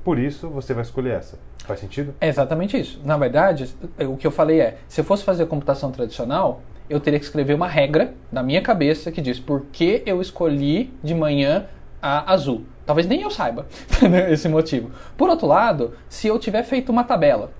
por 0.03 0.19
isso 0.19 0.49
você 0.49 0.75
vai 0.75 0.83
escolher 0.83 1.13
essa. 1.13 1.39
Faz 1.65 1.79
sentido? 1.79 2.13
É 2.21 2.27
exatamente 2.27 2.77
isso. 2.77 3.01
Na 3.05 3.17
verdade, 3.17 3.73
o 4.01 4.17
que 4.17 4.27
eu 4.27 4.33
falei 4.33 4.61
é, 4.61 4.79
se 4.89 5.01
eu 5.01 5.05
fosse 5.05 5.23
fazer 5.23 5.47
computação 5.47 5.93
tradicional, 5.93 6.61
eu 6.91 6.99
teria 6.99 7.21
que 7.21 7.25
escrever 7.25 7.55
uma 7.55 7.69
regra 7.69 8.13
na 8.33 8.43
minha 8.43 8.61
cabeça 8.61 9.13
que 9.13 9.21
diz 9.21 9.39
por 9.39 9.67
que 9.73 10.03
eu 10.05 10.21
escolhi 10.21 10.93
de 11.01 11.15
manhã 11.15 11.67
a 12.03 12.33
azul. 12.33 12.65
Talvez 12.85 13.07
nem 13.07 13.23
eu 13.23 13.31
saiba 13.31 13.67
esse 14.29 14.49
motivo. 14.49 14.91
Por 15.17 15.31
outro 15.31 15.47
lado, 15.47 15.95
se 16.09 16.27
eu 16.27 16.37
tiver 16.37 16.65
feito 16.65 16.91
uma 16.91 17.05
tabela 17.05 17.53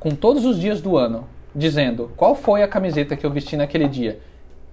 com 0.00 0.12
todos 0.12 0.46
os 0.46 0.58
dias 0.58 0.80
do 0.80 0.96
ano, 0.96 1.28
dizendo 1.54 2.10
qual 2.16 2.34
foi 2.34 2.62
a 2.62 2.68
camiseta 2.68 3.14
que 3.14 3.26
eu 3.26 3.30
vesti 3.30 3.54
naquele 3.54 3.86
dia 3.86 4.18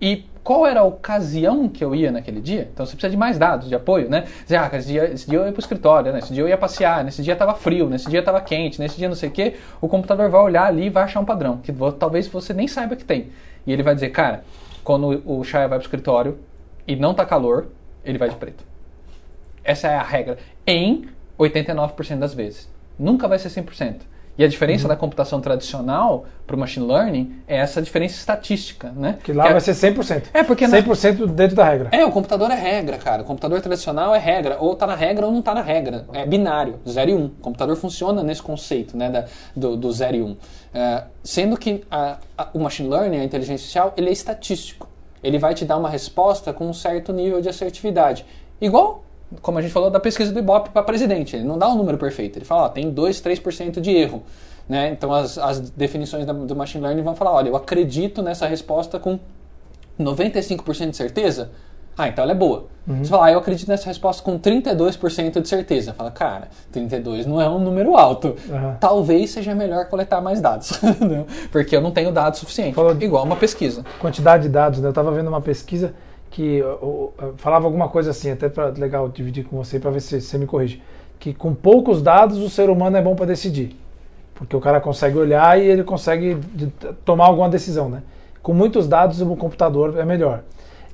e 0.02 0.26
qual 0.44 0.68
era 0.68 0.82
a 0.82 0.84
ocasião 0.84 1.70
que 1.70 1.84
eu 1.84 1.96
ia 1.96 2.12
naquele 2.12 2.42
dia, 2.42 2.70
então 2.74 2.86
você 2.86 2.92
precisa 2.92 3.12
de 3.12 3.18
mais 3.18 3.38
dados 3.38 3.70
de 3.70 3.76
apoio, 3.76 4.10
né? 4.10 4.26
Dizer, 4.44 4.58
ah, 4.58 4.70
esse 4.74 4.88
dia, 4.88 5.06
esse 5.06 5.30
dia 5.30 5.40
eu 5.40 5.46
ia 5.46 5.52
para 5.52 5.60
o 5.60 5.62
escritório, 5.62 6.12
né? 6.12 6.20
esse 6.20 6.34
dia 6.34 6.44
eu 6.44 6.50
ia 6.50 6.58
passear, 6.58 7.04
nesse 7.04 7.24
dia 7.24 7.34
estava 7.34 7.54
frio, 7.54 7.90
nesse 7.90 8.10
dia 8.10 8.20
estava 8.20 8.42
quente, 8.42 8.80
nesse 8.80 8.98
dia 8.98 9.08
não 9.08 9.16
sei 9.16 9.30
o 9.30 9.32
quê, 9.32 9.56
o 9.80 9.88
computador 9.88 10.30
vai 10.30 10.42
olhar 10.42 10.66
ali 10.66 10.88
e 10.88 10.90
vai 10.90 11.04
achar 11.04 11.22
um 11.22 11.26
padrão, 11.26 11.58
que 11.58 11.74
talvez 11.98 12.28
você 12.28 12.54
nem 12.54 12.68
saiba 12.68 12.96
que 12.96 13.06
tem. 13.06 13.30
E 13.66 13.72
ele 13.72 13.82
vai 13.82 13.94
dizer, 13.94 14.10
cara, 14.10 14.44
quando 14.84 15.24
o 15.26 15.44
Shaya 15.44 15.68
vai 15.68 15.78
para 15.78 15.84
o 15.84 15.88
escritório 15.88 16.38
e 16.86 16.96
não 16.98 17.12
está 17.12 17.26
calor, 17.26 17.68
ele 18.04 18.18
vai 18.18 18.30
de 18.30 18.36
preto. 18.36 18.66
Essa 19.64 19.88
é 19.88 19.96
a 19.96 20.04
regra. 20.04 20.38
Em 20.68 21.08
89% 21.40 22.20
das 22.20 22.34
vezes. 22.34 22.70
Nunca 23.00 23.28
vai 23.28 23.40
ser 23.40 23.50
100%. 23.50 24.02
E 24.38 24.44
a 24.44 24.48
diferença 24.48 24.86
uhum. 24.86 24.90
da 24.90 24.96
computação 24.96 25.40
tradicional 25.40 26.26
para 26.48 26.56
o 26.56 26.60
machine 26.60 26.88
learning 26.88 27.36
é 27.48 27.58
essa 27.58 27.82
diferença 27.82 28.16
estatística, 28.16 28.92
né? 28.96 29.20
Que 29.24 29.32
lá 29.32 29.44
que 29.44 29.50
é, 29.50 29.52
vai 29.52 29.62
ser 29.62 29.74
100%. 29.74 30.24
É, 30.34 30.44
porque 30.44 30.66
100% 30.66 31.20
na... 31.20 31.26
dentro 31.28 31.56
da 31.56 31.64
regra. 31.64 31.90
É, 31.92 32.04
o 32.04 32.12
computador 32.12 32.50
é 32.50 32.56
regra, 32.56 32.98
cara. 32.98 33.22
O 33.22 33.26
computador 33.26 33.62
tradicional 33.62 34.14
é 34.16 34.18
regra. 34.18 34.58
Ou 34.60 34.74
está 34.74 34.88
na 34.88 34.96
regra 34.96 35.26
ou 35.28 35.32
não 35.32 35.40
está 35.40 35.54
na 35.54 35.62
regra. 35.62 36.06
É 36.14 36.26
binário, 36.26 36.80
0 36.88 37.12
e 37.12 37.14
1. 37.14 37.18
Um. 37.18 37.26
O 37.26 37.30
computador 37.30 37.76
funciona 37.76 38.24
nesse 38.24 38.42
conceito 38.42 38.98
né, 38.98 39.10
da, 39.10 39.26
do, 39.56 39.78
do 39.78 39.92
0 39.92 40.18
e 40.18 40.22
1. 40.24 40.26
Um. 40.26 40.38
É, 40.74 41.04
sendo 41.24 41.56
que 41.56 41.84
a, 41.92 42.18
a, 42.36 42.50
o 42.56 42.60
machine 42.60 42.90
learning, 42.90 43.20
a 43.20 43.24
inteligência 43.24 43.54
artificial, 43.54 43.94
ele 43.96 44.10
é 44.10 44.14
estatístico. 44.14 44.90
Ele 45.24 45.38
vai 45.38 45.54
te 45.54 45.64
dar 45.64 45.78
uma 45.78 45.90
resposta 45.90 46.52
com 46.52 46.68
um 46.68 46.74
certo 46.74 47.14
nível 47.14 47.40
de 47.40 47.50
assertividade. 47.50 48.26
Igual 48.60 49.04
como 49.42 49.58
a 49.58 49.62
gente 49.62 49.72
falou, 49.72 49.90
da 49.90 50.00
pesquisa 50.00 50.32
do 50.32 50.40
Ibope 50.40 50.70
para 50.70 50.84
presidente. 50.84 51.36
Ele 51.36 51.46
não 51.46 51.58
dá 51.58 51.68
um 51.70 51.76
número 51.76 51.98
perfeito. 51.98 52.38
Ele 52.38 52.46
fala, 52.46 52.64
ó, 52.64 52.70
tem 52.70 52.90
2, 52.90 53.22
3% 53.22 53.80
de 53.80 53.92
erro. 53.92 54.24
Né? 54.68 54.92
Então 54.92 55.14
as, 55.14 55.38
as 55.38 55.60
definições 55.72 56.26
da, 56.26 56.34
do 56.34 56.56
machine 56.56 56.84
learning 56.84 57.04
vão 57.04 57.16
falar, 57.16 57.34
olha, 57.34 57.50
eu 57.50 57.56
acredito 57.56 58.22
nessa 58.22 58.48
resposta 58.48 59.00
com 59.00 59.20
95% 60.00 60.92
de 60.92 60.98
certeza. 60.98 61.52
Ah, 61.98 62.08
então 62.08 62.24
ela 62.24 62.32
é 62.32 62.36
boa. 62.36 62.66
Uhum. 62.88 63.04
Você 63.04 63.10
fala, 63.10 63.28
ah, 63.28 63.32
eu 63.32 63.40
acredito 63.40 63.68
nessa 63.68 63.86
resposta 63.86 64.24
com 64.24 64.40
32% 64.40 65.42
de 65.42 65.48
certeza. 65.48 65.94
Fala, 65.94 66.10
cara, 66.10 66.48
32 66.72 67.26
não 67.26 67.40
é 67.40 67.48
um 67.48 67.60
número 67.60 67.96
alto. 67.96 68.36
Uhum. 68.50 68.76
Talvez 68.80 69.32
seja 69.32 69.54
melhor 69.54 69.86
coletar 69.86 70.20
mais 70.20 70.42
dados. 70.42 70.72
Porque 71.52 71.76
eu 71.76 71.82
não 71.82 71.92
tenho 71.92 72.12
dados 72.12 72.40
suficientes. 72.40 72.76
Falou 72.76 72.96
Igual 73.00 73.24
uma 73.24 73.36
pesquisa. 73.36 73.86
Quantidade 74.00 74.44
de 74.44 74.50
dados, 74.50 74.80
né? 74.80 74.88
Eu 74.88 74.90
estava 74.92 75.12
vendo 75.12 75.28
uma 75.28 75.42
pesquisa 75.42 75.94
que 76.34 76.58
eu, 76.58 77.14
eu, 77.22 77.34
falava 77.38 77.66
alguma 77.66 77.88
coisa 77.88 78.10
assim, 78.10 78.32
até 78.32 78.50
para 78.50 78.70
legal 78.70 79.08
dividir 79.08 79.46
com 79.46 79.56
você 79.56 79.80
para 79.80 79.92
ver 79.92 80.02
se 80.02 80.20
você 80.20 80.36
me 80.36 80.48
corrige, 80.48 80.82
que 81.20 81.32
com 81.32 81.54
poucos 81.54 82.02
dados 82.02 82.40
o 82.40 82.50
ser 82.50 82.72
humano 82.72 82.98
é 82.98 83.02
bom 83.04 83.16
para 83.16 83.28
decidir. 83.28 83.78
Porque 84.34 84.56
o 84.56 84.60
cara 84.60 84.82
consegue 84.82 85.16
olhar 85.16 85.62
e 85.62 85.64
ele 85.64 85.84
consegue 85.84 86.40
tomar 87.06 87.28
alguma 87.28 87.48
decisão, 87.48 87.88
né? 87.88 88.02
Com 88.42 88.52
muitos 88.52 88.88
dados, 88.88 89.22
o 89.22 89.36
computador 89.36 89.96
é 90.00 90.04
melhor. 90.04 90.42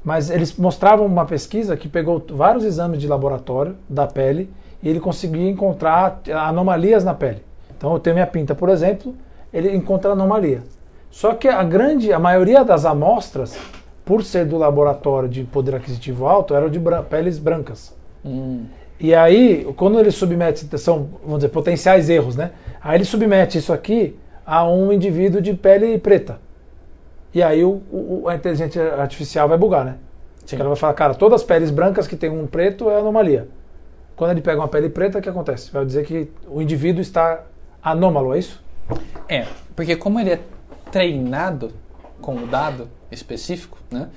Mas 0.04 0.30
eles 0.30 0.58
mostravam 0.58 1.06
uma 1.06 1.26
pesquisa 1.26 1.78
que 1.78 1.88
pegou 1.88 2.22
vários 2.32 2.66
exames 2.66 3.00
de 3.00 3.08
laboratório 3.08 3.78
da 3.88 4.06
pele 4.06 4.52
e 4.84 4.90
ele 4.90 5.00
conseguia 5.00 5.50
encontrar 5.50 6.22
anomalias 6.34 7.06
na 7.06 7.14
pele. 7.14 7.42
Então 7.78 7.94
eu 7.94 8.00
tenho 8.00 8.14
minha 8.14 8.28
pinta, 8.28 8.54
por 8.54 8.68
exemplo, 8.68 9.16
ele 9.54 9.74
encontra 9.74 10.12
anomalia. 10.12 10.62
Só 11.10 11.34
que 11.34 11.48
a 11.48 11.64
grande, 11.64 12.12
a 12.12 12.20
maioria 12.20 12.66
das 12.66 12.84
amostras, 12.86 13.58
por 14.10 14.24
ser 14.24 14.44
do 14.44 14.58
laboratório 14.58 15.30
de 15.30 15.44
poder 15.44 15.76
aquisitivo 15.76 16.26
alto, 16.26 16.56
eram 16.56 16.68
de 16.68 16.80
bran- 16.80 17.04
peles 17.04 17.38
brancas. 17.38 17.96
Hum. 18.26 18.66
E 19.00 19.14
aí, 19.14 19.72
quando 19.78 20.00
ele 20.00 20.10
submete, 20.10 20.68
são, 20.80 21.10
vamos 21.24 21.38
dizer, 21.38 21.50
potenciais 21.50 22.10
erros, 22.10 22.36
né? 22.36 22.50
Aí 22.82 22.98
ele 22.98 23.06
submete 23.06 23.60
isso 23.60 23.72
aqui 23.72 24.18
a 24.44 24.68
um 24.68 24.92
indivíduo 24.92 25.40
de 25.40 25.54
pele 25.54 26.00
preta. 26.00 26.40
E 27.32 27.44
aí 27.44 27.64
o, 27.64 27.84
o- 27.92 28.24
a 28.28 28.34
inteligência 28.34 28.96
artificial 28.96 29.48
vai 29.48 29.60
bugar, 29.60 29.86
né? 29.86 29.98
Sim. 30.44 30.56
Ela 30.56 30.70
vai 30.70 30.76
falar, 30.76 30.96
cara, 30.96 31.14
todas 31.14 31.42
as 31.42 31.46
peles 31.48 31.70
brancas 31.70 32.08
que 32.08 32.16
tem 32.16 32.32
um 32.32 32.48
preto 32.48 32.90
é 32.90 32.98
anomalia. 32.98 33.48
Quando 34.16 34.32
ele 34.32 34.42
pega 34.42 34.60
uma 34.60 34.68
pele 34.68 34.90
preta, 34.90 35.20
o 35.20 35.22
que 35.22 35.30
acontece? 35.30 35.72
Vai 35.72 35.86
dizer 35.86 36.04
que 36.04 36.32
o 36.50 36.64
indivíduo 36.64 37.00
está 37.00 37.44
anômalo, 37.84 38.34
é 38.34 38.40
isso? 38.40 38.60
É, 39.30 39.46
porque 39.76 39.96
como 39.96 40.20
ele 40.20 40.32
é 40.32 40.40
treinado 40.92 41.72
com 42.36 42.44
o 42.44 42.48
dado 42.48 42.90
específico, 43.12 43.78
né, 43.92 44.08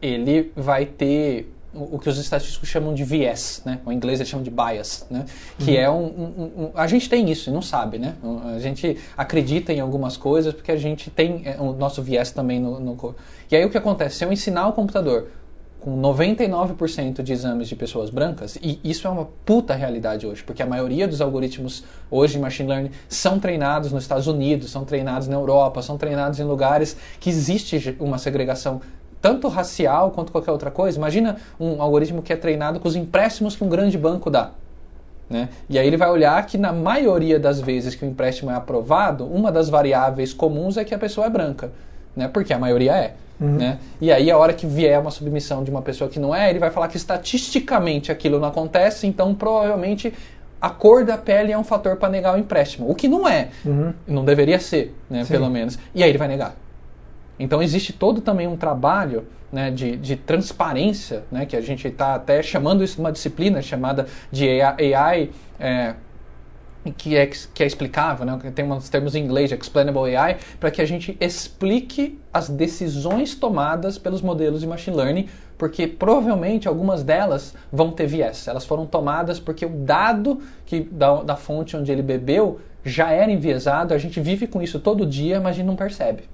ele 0.00 0.52
vai 0.56 0.86
ter 0.86 1.52
o 1.74 1.98
que 1.98 2.08
os 2.08 2.16
estatísticos 2.16 2.66
chamam 2.70 2.94
de 2.94 3.04
viés, 3.04 3.60
né? 3.66 3.80
O 3.84 3.92
inglês 3.92 4.18
eles 4.18 4.30
chamam 4.30 4.42
de 4.42 4.50
bias, 4.50 5.04
né? 5.10 5.26
Que 5.58 5.76
é 5.76 5.90
um, 5.90 6.04
um- 6.06 6.52
um- 6.64 6.70
A 6.74 6.86
gente 6.86 7.06
tem 7.06 7.30
isso 7.30 7.50
e 7.50 7.52
não 7.52 7.60
sabe, 7.60 7.98
né? 7.98 8.14
A 8.54 8.58
gente 8.58 8.96
acredita 9.14 9.74
em 9.74 9.80
algumas 9.80 10.16
coisas 10.16 10.54
porque 10.54 10.72
a 10.72 10.76
gente 10.76 11.10
tem 11.10 11.42
é, 11.44 11.56
o 11.60 11.74
nosso 11.74 12.02
viés 12.02 12.30
também 12.30 12.58
no, 12.58 12.80
no 12.80 12.96
corpo. 12.96 13.20
E 13.50 13.56
aí 13.56 13.62
o 13.62 13.68
que 13.68 13.76
acontece? 13.76 14.16
Se 14.16 14.24
eu 14.24 14.32
ensinar 14.32 14.68
o 14.68 14.72
computador 14.72 15.28
com 15.80 16.00
99% 16.00 17.22
de 17.22 17.32
exames 17.32 17.68
de 17.68 17.76
pessoas 17.76 18.10
brancas, 18.10 18.56
e 18.60 18.80
isso 18.82 19.06
é 19.06 19.10
uma 19.10 19.28
puta 19.44 19.74
realidade 19.74 20.26
hoje, 20.26 20.42
porque 20.42 20.62
a 20.62 20.66
maioria 20.66 21.06
dos 21.06 21.20
algoritmos 21.20 21.84
hoje 22.10 22.34
de 22.34 22.40
machine 22.40 22.68
learning 22.68 22.90
são 23.08 23.38
treinados 23.38 23.92
nos 23.92 24.02
Estados 24.02 24.26
Unidos, 24.26 24.70
são 24.70 24.84
treinados 24.84 25.28
na 25.28 25.36
Europa, 25.36 25.82
são 25.82 25.96
treinados 25.96 26.40
em 26.40 26.44
lugares 26.44 26.96
que 27.20 27.30
existe 27.30 27.96
uma 28.00 28.18
segregação 28.18 28.80
tanto 29.20 29.48
racial 29.48 30.10
quanto 30.10 30.32
qualquer 30.32 30.50
outra 30.50 30.70
coisa. 30.70 30.98
Imagina 30.98 31.36
um 31.58 31.80
algoritmo 31.80 32.22
que 32.22 32.32
é 32.32 32.36
treinado 32.36 32.78
com 32.78 32.88
os 32.88 32.96
empréstimos 32.96 33.56
que 33.56 33.64
um 33.64 33.68
grande 33.68 33.96
banco 33.96 34.30
dá. 34.30 34.52
Né? 35.28 35.48
E 35.68 35.78
aí 35.78 35.86
ele 35.86 35.96
vai 35.96 36.08
olhar 36.08 36.44
que 36.46 36.56
na 36.56 36.72
maioria 36.72 37.38
das 37.38 37.60
vezes 37.60 37.94
que 37.94 38.04
o 38.04 38.08
empréstimo 38.08 38.50
é 38.50 38.54
aprovado, 38.54 39.26
uma 39.26 39.50
das 39.50 39.68
variáveis 39.68 40.32
comuns 40.32 40.76
é 40.76 40.84
que 40.84 40.94
a 40.94 40.98
pessoa 40.98 41.26
é 41.26 41.30
branca, 41.30 41.72
né? 42.14 42.28
Porque 42.28 42.52
a 42.52 42.58
maioria 42.58 42.92
é, 42.92 43.14
né? 43.38 43.78
E 44.00 44.10
aí 44.10 44.30
a 44.30 44.38
hora 44.38 44.52
que 44.52 44.66
vier 44.66 44.98
uma 44.98 45.10
submissão 45.10 45.62
de 45.62 45.70
uma 45.70 45.82
pessoa 45.82 46.08
que 46.08 46.18
não 46.18 46.34
é, 46.34 46.48
ele 46.48 46.58
vai 46.58 46.70
falar 46.70 46.88
que 46.88 46.96
estatisticamente 46.96 48.10
aquilo 48.10 48.38
não 48.38 48.48
acontece, 48.48 49.06
então 49.06 49.34
provavelmente 49.34 50.12
a 50.60 50.70
cor 50.70 51.04
da 51.04 51.18
pele 51.18 51.52
é 51.52 51.58
um 51.58 51.64
fator 51.64 51.96
para 51.96 52.08
negar 52.08 52.34
o 52.34 52.38
empréstimo, 52.38 52.90
o 52.90 52.94
que 52.94 53.08
não 53.08 53.28
é, 53.28 53.48
não 54.06 54.24
deveria 54.24 54.58
ser, 54.58 54.94
né? 55.08 55.24
Sim. 55.24 55.32
Pelo 55.34 55.50
menos. 55.50 55.78
E 55.94 56.02
aí 56.02 56.08
ele 56.08 56.18
vai 56.18 56.28
negar. 56.28 56.56
Então 57.38 57.62
existe 57.62 57.92
todo 57.92 58.20
também 58.20 58.46
um 58.46 58.56
trabalho 58.56 59.26
né, 59.52 59.70
de, 59.70 59.96
de 59.96 60.16
transparência, 60.16 61.24
né, 61.30 61.46
que 61.46 61.56
a 61.56 61.60
gente 61.60 61.86
está 61.86 62.14
até 62.14 62.42
chamando 62.42 62.82
isso 62.82 62.96
de 62.96 63.00
uma 63.00 63.12
disciplina 63.12 63.62
chamada 63.62 64.06
de 64.30 64.60
AI, 64.60 64.94
AI, 64.94 65.30
é, 65.58 65.94
que, 66.92 67.16
é, 67.16 67.26
que 67.26 67.62
é 67.62 67.66
explicável, 67.66 68.24
né, 68.24 68.38
tem 68.54 68.64
uns 68.70 68.88
termos 68.88 69.14
em 69.14 69.24
inglês, 69.24 69.50
explainable 69.52 70.14
AI, 70.16 70.38
para 70.60 70.70
que 70.70 70.80
a 70.82 70.84
gente 70.84 71.16
explique 71.20 72.18
as 72.32 72.48
decisões 72.48 73.34
tomadas 73.34 73.98
pelos 73.98 74.22
modelos 74.22 74.60
de 74.60 74.66
machine 74.66 74.96
learning, 74.96 75.28
porque 75.58 75.86
provavelmente 75.86 76.68
algumas 76.68 77.02
delas 77.02 77.54
vão 77.72 77.90
ter 77.90 78.06
viés. 78.06 78.46
Elas 78.46 78.64
foram 78.64 78.86
tomadas 78.86 79.40
porque 79.40 79.64
o 79.64 79.70
dado 79.70 80.40
que, 80.66 80.80
da, 80.80 81.22
da 81.22 81.36
fonte 81.36 81.76
onde 81.76 81.90
ele 81.90 82.02
bebeu 82.02 82.60
já 82.84 83.10
era 83.10 83.30
enviesado, 83.32 83.94
a 83.94 83.98
gente 83.98 84.20
vive 84.20 84.46
com 84.46 84.62
isso 84.62 84.78
todo 84.78 85.04
dia, 85.06 85.40
mas 85.40 85.50
a 85.50 85.56
gente 85.56 85.66
não 85.66 85.76
percebe. 85.76 86.24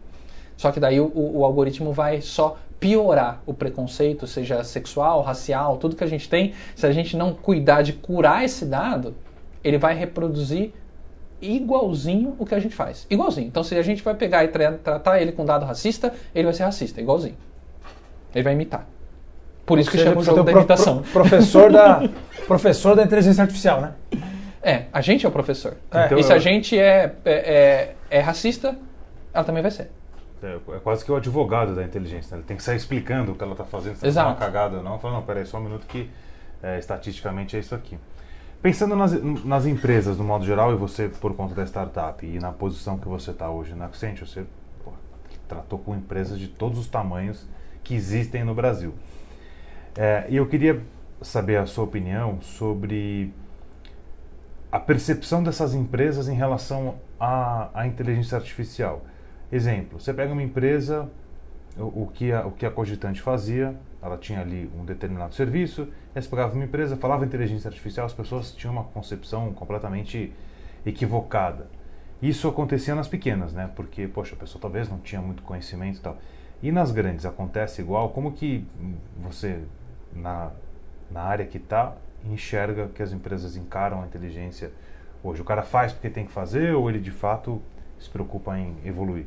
Só 0.57 0.71
que 0.71 0.79
daí 0.79 1.01
o- 1.01 1.11
o 1.15 1.45
algoritmo 1.45 1.93
vai 1.93 2.21
só 2.21 2.59
piorar 2.79 3.41
o 3.47 3.55
preconceito, 3.55 4.27
seja 4.27 4.65
sexual, 4.65 5.23
racial, 5.23 5.77
tudo 5.77 5.95
que 5.95 6.03
a 6.03 6.07
gente 6.09 6.29
tem. 6.29 6.53
Se 6.75 6.85
a 6.85 6.91
gente 6.91 7.17
não 7.17 7.33
cuidar 7.33 7.83
de 7.83 7.93
curar 7.93 8.45
esse 8.45 8.65
dado, 8.67 9.15
ele 9.65 9.79
vai 9.79 9.95
reproduzir 9.95 10.73
igualzinho 11.41 12.37
o 12.39 12.47
que 12.47 12.55
a 12.55 12.59
gente 12.59 12.75
faz. 12.75 13.07
Igualzinho. 13.11 13.49
Então, 13.49 13.65
se 13.65 13.77
a 13.77 13.83
gente 13.83 14.03
vai 14.03 14.15
pegar 14.15 14.45
e 14.45 14.49
tra- 14.49 14.73
tratar 14.83 15.21
ele 15.21 15.33
com 15.33 15.45
dado 15.45 15.65
racista, 15.65 16.13
ele 16.35 16.45
vai 16.45 16.55
ser 16.55 16.63
racista, 16.65 17.01
igualzinho. 17.01 17.37
Ele 18.35 18.45
vai 18.45 18.53
imitar. 18.53 18.87
Por 19.67 19.79
isso 19.79 19.89
Ou 19.89 19.93
que 19.93 19.99
seja, 19.99 20.11
chama 20.11 20.21
o 20.21 20.25
jogo 20.25 20.43
da 20.43 20.53
pro- 20.53 20.61
imitação. 20.61 21.03
pro- 21.03 21.11
professor, 21.13 21.71
da, 21.73 22.09
professor 22.47 22.97
da 22.97 23.03
inteligência 23.03 23.43
artificial, 23.43 23.81
né? 23.81 23.93
É, 24.63 24.85
a 24.93 25.01
gente 25.01 25.27
é 25.27 25.29
o 25.29 25.33
professor. 25.33 25.77
É. 25.91 26.07
Então 26.07 26.19
e 26.19 26.23
se 26.23 26.33
eu- 26.33 26.37
a 26.37 26.39
gente 26.39 26.79
é, 26.79 27.15
é, 27.25 27.33
é, 27.33 27.95
é 28.11 28.21
racista, 28.21 28.77
ela 29.35 29.45
também 29.45 29.63
vai 29.63 29.71
ser. 29.71 29.91
É, 30.43 30.55
é 30.77 30.79
quase 30.81 31.05
que 31.05 31.11
o 31.13 31.17
advogado 31.17 31.75
da 31.75 31.85
inteligência, 31.85 32.33
né? 32.37 32.41
ele 32.41 32.47
tem 32.47 32.57
que 32.57 32.63
sair 32.63 32.77
explicando 32.77 33.33
o 33.33 33.35
que 33.37 33.43
ela 33.43 33.53
está 33.53 33.65
fazendo, 33.65 33.97
se 33.97 34.05
ela 34.05 34.11
Exato. 34.11 34.27
tá 34.29 34.33
uma 34.35 34.41
cagada 34.41 34.77
ou 34.79 34.83
não. 34.83 34.99
Fala, 34.99 35.15
não, 35.15 35.23
peraí, 35.23 35.47
só 35.47 35.59
um 35.59 35.63
minuto 35.63 35.87
que 35.87 36.11
é, 36.63 36.79
estatisticamente 36.79 37.57
é 37.57 37.61
isso 37.61 37.75
aqui. 37.75 37.97
Pensando 38.63 38.95
nas, 38.95 39.13
nas 39.45 39.67
empresas, 39.67 40.17
no 40.17 40.23
modo 40.23 40.45
geral, 40.45 40.73
e 40.73 40.77
você 40.77 41.09
por 41.09 41.35
conta 41.35 41.53
da 41.53 41.67
startup 41.67 42.25
e 42.25 42.39
na 42.39 42.53
posição 42.53 42.97
que 42.97 43.09
você 43.09 43.33
está 43.33 43.51
hoje 43.51 43.75
na 43.75 43.87
Accenture, 43.87 44.25
você 44.25 44.47
pô, 44.85 44.93
tratou 45.49 45.81
com 45.81 45.97
empresas 45.97 46.39
de 46.39 46.47
todos 46.47 46.79
os 46.79 46.87
tamanhos 46.87 47.45
que 47.83 47.93
existem 47.93 48.45
no 48.45 48.55
Brasil. 48.55 48.95
É, 49.97 50.27
e 50.29 50.37
eu 50.37 50.47
queria 50.47 50.81
saber 51.21 51.57
a 51.57 51.67
sua 51.67 51.83
opinião 51.83 52.41
sobre 52.41 53.35
a 54.71 54.79
percepção 54.79 55.43
dessas 55.43 55.75
empresas 55.75 56.29
em 56.29 56.35
relação 56.35 56.95
à, 57.19 57.69
à 57.75 57.85
inteligência 57.89 58.39
artificial. 58.39 59.05
Exemplo, 59.51 59.99
você 59.99 60.15
pega 60.15 60.33
uma 60.33 60.43
empresa, 60.43 61.11
o, 61.77 62.05
o 62.05 62.11
que 62.15 62.31
a, 62.31 62.47
o 62.47 62.53
que 62.53 62.65
a 62.65 62.71
Cogitante 62.71 63.21
fazia, 63.21 63.77
ela 64.03 64.19
tinha 64.19 64.41
ali 64.41 64.71
um 64.77 64.85
determinado 64.85 65.35
serviço, 65.35 65.89
aí 66.15 66.21
você 66.21 66.29
pegava 66.29 66.55
uma 66.55 66.65
empresa, 66.65 66.97
falava 66.97 67.25
inteligência 67.25 67.69
artificial, 67.69 68.05
as 68.05 68.13
pessoas 68.13 68.53
tinham 68.53 68.73
uma 68.73 68.85
concepção 68.85 69.53
completamente 69.53 70.33
equivocada. 70.85 71.69
Isso 72.21 72.49
acontecia 72.49 72.95
nas 72.95 73.09
pequenas, 73.09 73.53
né? 73.53 73.71
Porque, 73.75 74.07
poxa, 74.09 74.35
a 74.35 74.39
pessoa 74.39 74.61
talvez 74.61 74.89
não 74.89 74.99
tinha 74.99 75.21
muito 75.21 75.43
conhecimento 75.43 75.99
e 75.99 76.01
tal. 76.01 76.19
E 76.63 76.71
nas 76.71 76.91
grandes 76.91 77.27
acontece 77.27 77.81
igual? 77.81 78.11
Como 78.11 78.33
que 78.33 78.65
você, 79.21 79.61
na, 80.13 80.51
na 81.11 81.23
área 81.23 81.47
que 81.47 81.59
está, 81.59 81.95
enxerga 82.25 82.89
que 82.89 83.03
as 83.03 83.13
empresas 83.13 83.57
encaram 83.57 84.03
a 84.03 84.07
inteligência 84.07 84.73
hoje? 85.23 85.43
O 85.43 85.45
cara 85.45 85.63
faz 85.63 85.93
porque 85.93 86.09
tem 86.09 86.25
que 86.25 86.33
fazer 86.33 86.75
ou 86.75 86.89
ele 86.89 87.01
de 87.01 87.11
fato 87.11 87.61
se 87.99 88.09
preocupa 88.09 88.57
em 88.57 88.77
evoluir? 88.85 89.27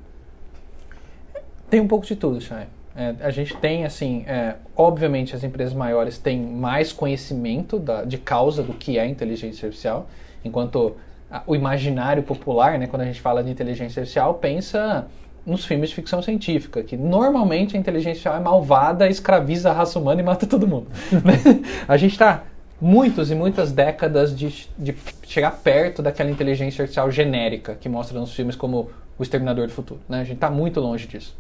Tem 1.70 1.82
um 1.82 1.88
pouco 1.88 2.06
de 2.06 2.16
tudo, 2.16 2.40
Chay. 2.40 2.68
É, 2.96 3.14
a 3.22 3.30
gente 3.30 3.56
tem, 3.58 3.84
assim, 3.84 4.24
é, 4.26 4.56
obviamente 4.76 5.36
as 5.36 5.44
empresas 5.44 5.74
maiores 5.74 6.18
têm 6.18 6.40
mais 6.40 6.94
conhecimento 6.94 7.78
da- 7.78 8.06
de 8.06 8.18
causa 8.18 8.64
do 8.64 8.74
que 8.74 8.98
é 8.98 9.06
inteligência 9.06 9.66
artificial, 9.66 10.08
enquanto 10.46 10.96
a- 11.30 11.44
o 11.46 11.56
imaginário 11.56 12.24
popular, 12.24 12.80
né, 12.80 12.88
quando 12.88 13.02
a 13.02 13.06
gente 13.06 13.20
fala 13.20 13.44
de 13.44 13.52
inteligência 13.52 14.00
artificial, 14.00 14.36
pensa 14.36 15.08
nos 15.46 15.66
filmes 15.66 15.90
de 15.90 15.96
ficção 15.96 16.22
científica, 16.22 16.82
que 16.84 16.96
normalmente 16.96 17.76
a 17.76 17.80
inteligência 17.80 18.12
artificial 18.32 18.38
é 18.38 18.40
malvada, 18.40 19.10
escraviza 19.10 19.70
a 19.70 19.74
raça 19.74 20.00
humana 20.00 20.22
e 20.22 20.24
mata 20.24 20.48
todo 20.48 20.66
mundo. 20.66 20.88
a 21.88 21.98
gente 21.98 22.14
está 22.14 22.44
muitos 22.82 23.30
e 23.30 23.36
muitas 23.36 23.72
décadas 23.72 24.36
de, 24.36 24.68
de 24.78 24.96
chegar 25.28 25.52
perto 25.52 26.02
daquela 26.02 26.32
inteligência 26.32 26.82
artificial 26.82 27.12
genérica 27.12 27.76
que 27.76 27.88
mostra 27.90 28.20
nos 28.20 28.34
filmes 28.34 28.56
como 28.56 28.90
O 29.20 29.24
Exterminador 29.24 29.68
do 29.68 29.74
Futuro. 29.74 30.00
Né? 30.10 30.22
A 30.22 30.24
gente 30.24 30.36
está 30.36 30.50
muito 30.50 30.80
longe 30.80 31.08
disso. 31.08 31.36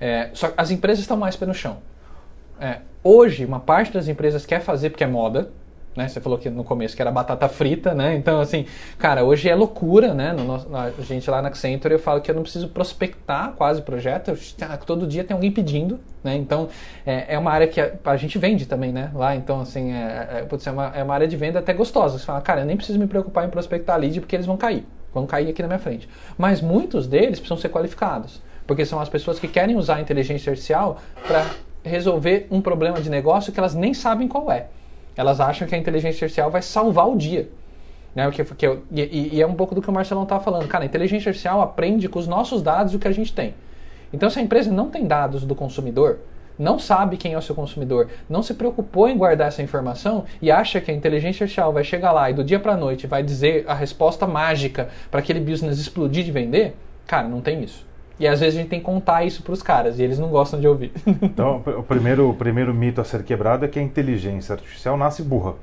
É, 0.00 0.30
só 0.34 0.52
as 0.56 0.70
empresas 0.70 1.00
estão 1.00 1.16
mais 1.16 1.36
pé 1.36 1.46
no 1.46 1.54
chão. 1.54 1.78
É, 2.60 2.78
hoje, 3.02 3.44
uma 3.44 3.60
parte 3.60 3.92
das 3.92 4.08
empresas 4.08 4.46
quer 4.46 4.60
fazer 4.60 4.90
porque 4.90 5.04
é 5.04 5.06
moda. 5.06 5.50
Né? 5.96 6.06
Você 6.08 6.20
falou 6.20 6.38
que 6.38 6.50
no 6.50 6.62
começo 6.62 6.94
que 6.94 7.00
era 7.00 7.10
batata 7.10 7.48
frita, 7.48 7.94
né? 7.94 8.14
Então, 8.14 8.38
assim, 8.38 8.66
cara, 8.98 9.24
hoje 9.24 9.48
é 9.48 9.54
loucura, 9.54 10.12
né? 10.12 10.32
No 10.32 10.54
a 10.76 10.90
gente 11.00 11.28
lá 11.30 11.40
na 11.40 11.48
Accenture, 11.48 11.94
eu 11.94 11.98
falo 11.98 12.20
que 12.20 12.30
eu 12.30 12.34
não 12.34 12.42
preciso 12.42 12.68
prospectar 12.68 13.52
quase 13.52 13.80
projeto. 13.80 14.28
Eu, 14.28 14.38
todo 14.84 15.06
dia 15.06 15.24
tem 15.24 15.34
alguém 15.34 15.50
pedindo, 15.50 15.98
né? 16.22 16.36
Então, 16.36 16.68
é, 17.06 17.34
é 17.34 17.38
uma 17.38 17.50
área 17.50 17.66
que 17.66 17.80
a, 17.80 17.92
a 18.04 18.16
gente 18.16 18.38
vende 18.38 18.66
também, 18.66 18.92
né? 18.92 19.10
Lá, 19.14 19.34
então, 19.34 19.60
assim, 19.62 19.92
é, 19.92 20.28
é, 20.32 20.42
putz, 20.42 20.66
é, 20.66 20.70
uma, 20.70 20.92
é 20.94 21.02
uma 21.02 21.14
área 21.14 21.26
de 21.26 21.36
venda 21.36 21.60
até 21.60 21.72
gostosa. 21.72 22.18
Você 22.18 22.26
fala, 22.26 22.42
cara, 22.42 22.60
eu 22.60 22.66
nem 22.66 22.76
preciso 22.76 22.98
me 22.98 23.06
preocupar 23.06 23.46
em 23.46 23.48
prospectar 23.48 23.98
lead 23.98 24.20
porque 24.20 24.36
eles 24.36 24.44
vão 24.44 24.58
cair. 24.58 24.84
Vão 25.14 25.24
cair 25.24 25.48
aqui 25.48 25.62
na 25.62 25.68
minha 25.68 25.80
frente. 25.80 26.06
Mas 26.36 26.60
muitos 26.60 27.06
deles 27.06 27.38
precisam 27.38 27.56
ser 27.56 27.70
qualificados. 27.70 28.42
Porque 28.66 28.84
são 28.84 29.00
as 29.00 29.08
pessoas 29.08 29.38
que 29.38 29.48
querem 29.48 29.76
usar 29.76 29.96
a 29.96 30.00
inteligência 30.00 30.50
artificial 30.50 30.98
para 31.26 31.46
resolver 31.84 32.46
um 32.50 32.60
problema 32.60 33.00
de 33.00 33.08
negócio 33.08 33.52
que 33.52 33.60
elas 33.60 33.74
nem 33.74 33.94
sabem 33.94 34.26
qual 34.26 34.50
é. 34.50 34.66
Elas 35.16 35.40
acham 35.40 35.66
que 35.68 35.74
a 35.74 35.78
inteligência 35.78 36.24
artificial 36.24 36.50
vai 36.50 36.60
salvar 36.62 37.08
o 37.08 37.16
dia. 37.16 37.48
Né? 38.14 38.30
Que, 38.30 38.44
que 38.44 38.66
eu- 38.66 38.82
e, 38.90 39.36
e 39.36 39.42
é 39.42 39.46
um 39.46 39.54
pouco 39.54 39.74
do 39.74 39.80
que 39.80 39.88
o 39.88 39.92
Marcelão 39.92 40.24
estava 40.24 40.42
falando. 40.42 40.66
Cara, 40.66 40.84
a 40.84 40.86
inteligência 40.86 41.28
artificial 41.28 41.60
aprende 41.62 42.08
com 42.08 42.18
os 42.18 42.26
nossos 42.26 42.62
dados 42.62 42.94
o 42.94 42.98
que 42.98 43.06
a 43.06 43.12
gente 43.12 43.32
tem. 43.32 43.54
Então, 44.12 44.28
se 44.30 44.38
a 44.38 44.42
empresa 44.42 44.70
não 44.70 44.88
tem 44.88 45.06
dados 45.06 45.44
do 45.44 45.54
consumidor, 45.54 46.18
não 46.58 46.78
sabe 46.78 47.16
quem 47.16 47.34
é 47.34 47.38
o 47.38 47.42
seu 47.42 47.54
consumidor, 47.54 48.08
não 48.28 48.42
se 48.42 48.54
preocupou 48.54 49.08
em 49.08 49.16
guardar 49.16 49.48
essa 49.48 49.62
informação 49.62 50.24
e 50.40 50.50
acha 50.50 50.80
que 50.80 50.90
a 50.90 50.94
inteligência 50.94 51.44
artificial 51.44 51.72
vai 51.72 51.84
chegar 51.84 52.12
lá 52.12 52.30
e 52.30 52.34
do 52.34 52.42
dia 52.42 52.58
para 52.58 52.76
noite 52.76 53.06
vai 53.06 53.22
dizer 53.22 53.64
a 53.68 53.74
resposta 53.74 54.26
mágica 54.26 54.88
para 55.10 55.20
aquele 55.20 55.40
business 55.40 55.78
explodir 55.78 56.24
de 56.24 56.32
vender, 56.32 56.74
cara, 57.06 57.28
não 57.28 57.40
tem 57.42 57.62
isso. 57.62 57.84
E 58.18 58.26
às 58.26 58.40
vezes 58.40 58.56
a 58.58 58.60
gente 58.62 58.70
tem 58.70 58.78
que 58.78 58.84
contar 58.86 59.24
isso 59.24 59.42
para 59.42 59.52
os 59.52 59.62
caras 59.62 59.98
e 59.98 60.02
eles 60.02 60.18
não 60.18 60.28
gostam 60.28 60.58
de 60.58 60.66
ouvir. 60.66 60.92
Então, 61.22 61.62
o 61.78 61.82
primeiro, 61.82 62.30
o 62.30 62.34
primeiro 62.34 62.72
mito 62.72 63.00
a 63.00 63.04
ser 63.04 63.22
quebrado 63.24 63.64
é 63.64 63.68
que 63.68 63.78
a 63.78 63.82
inteligência 63.82 64.54
artificial 64.54 64.96
nasce 64.96 65.22
burra. 65.22 65.54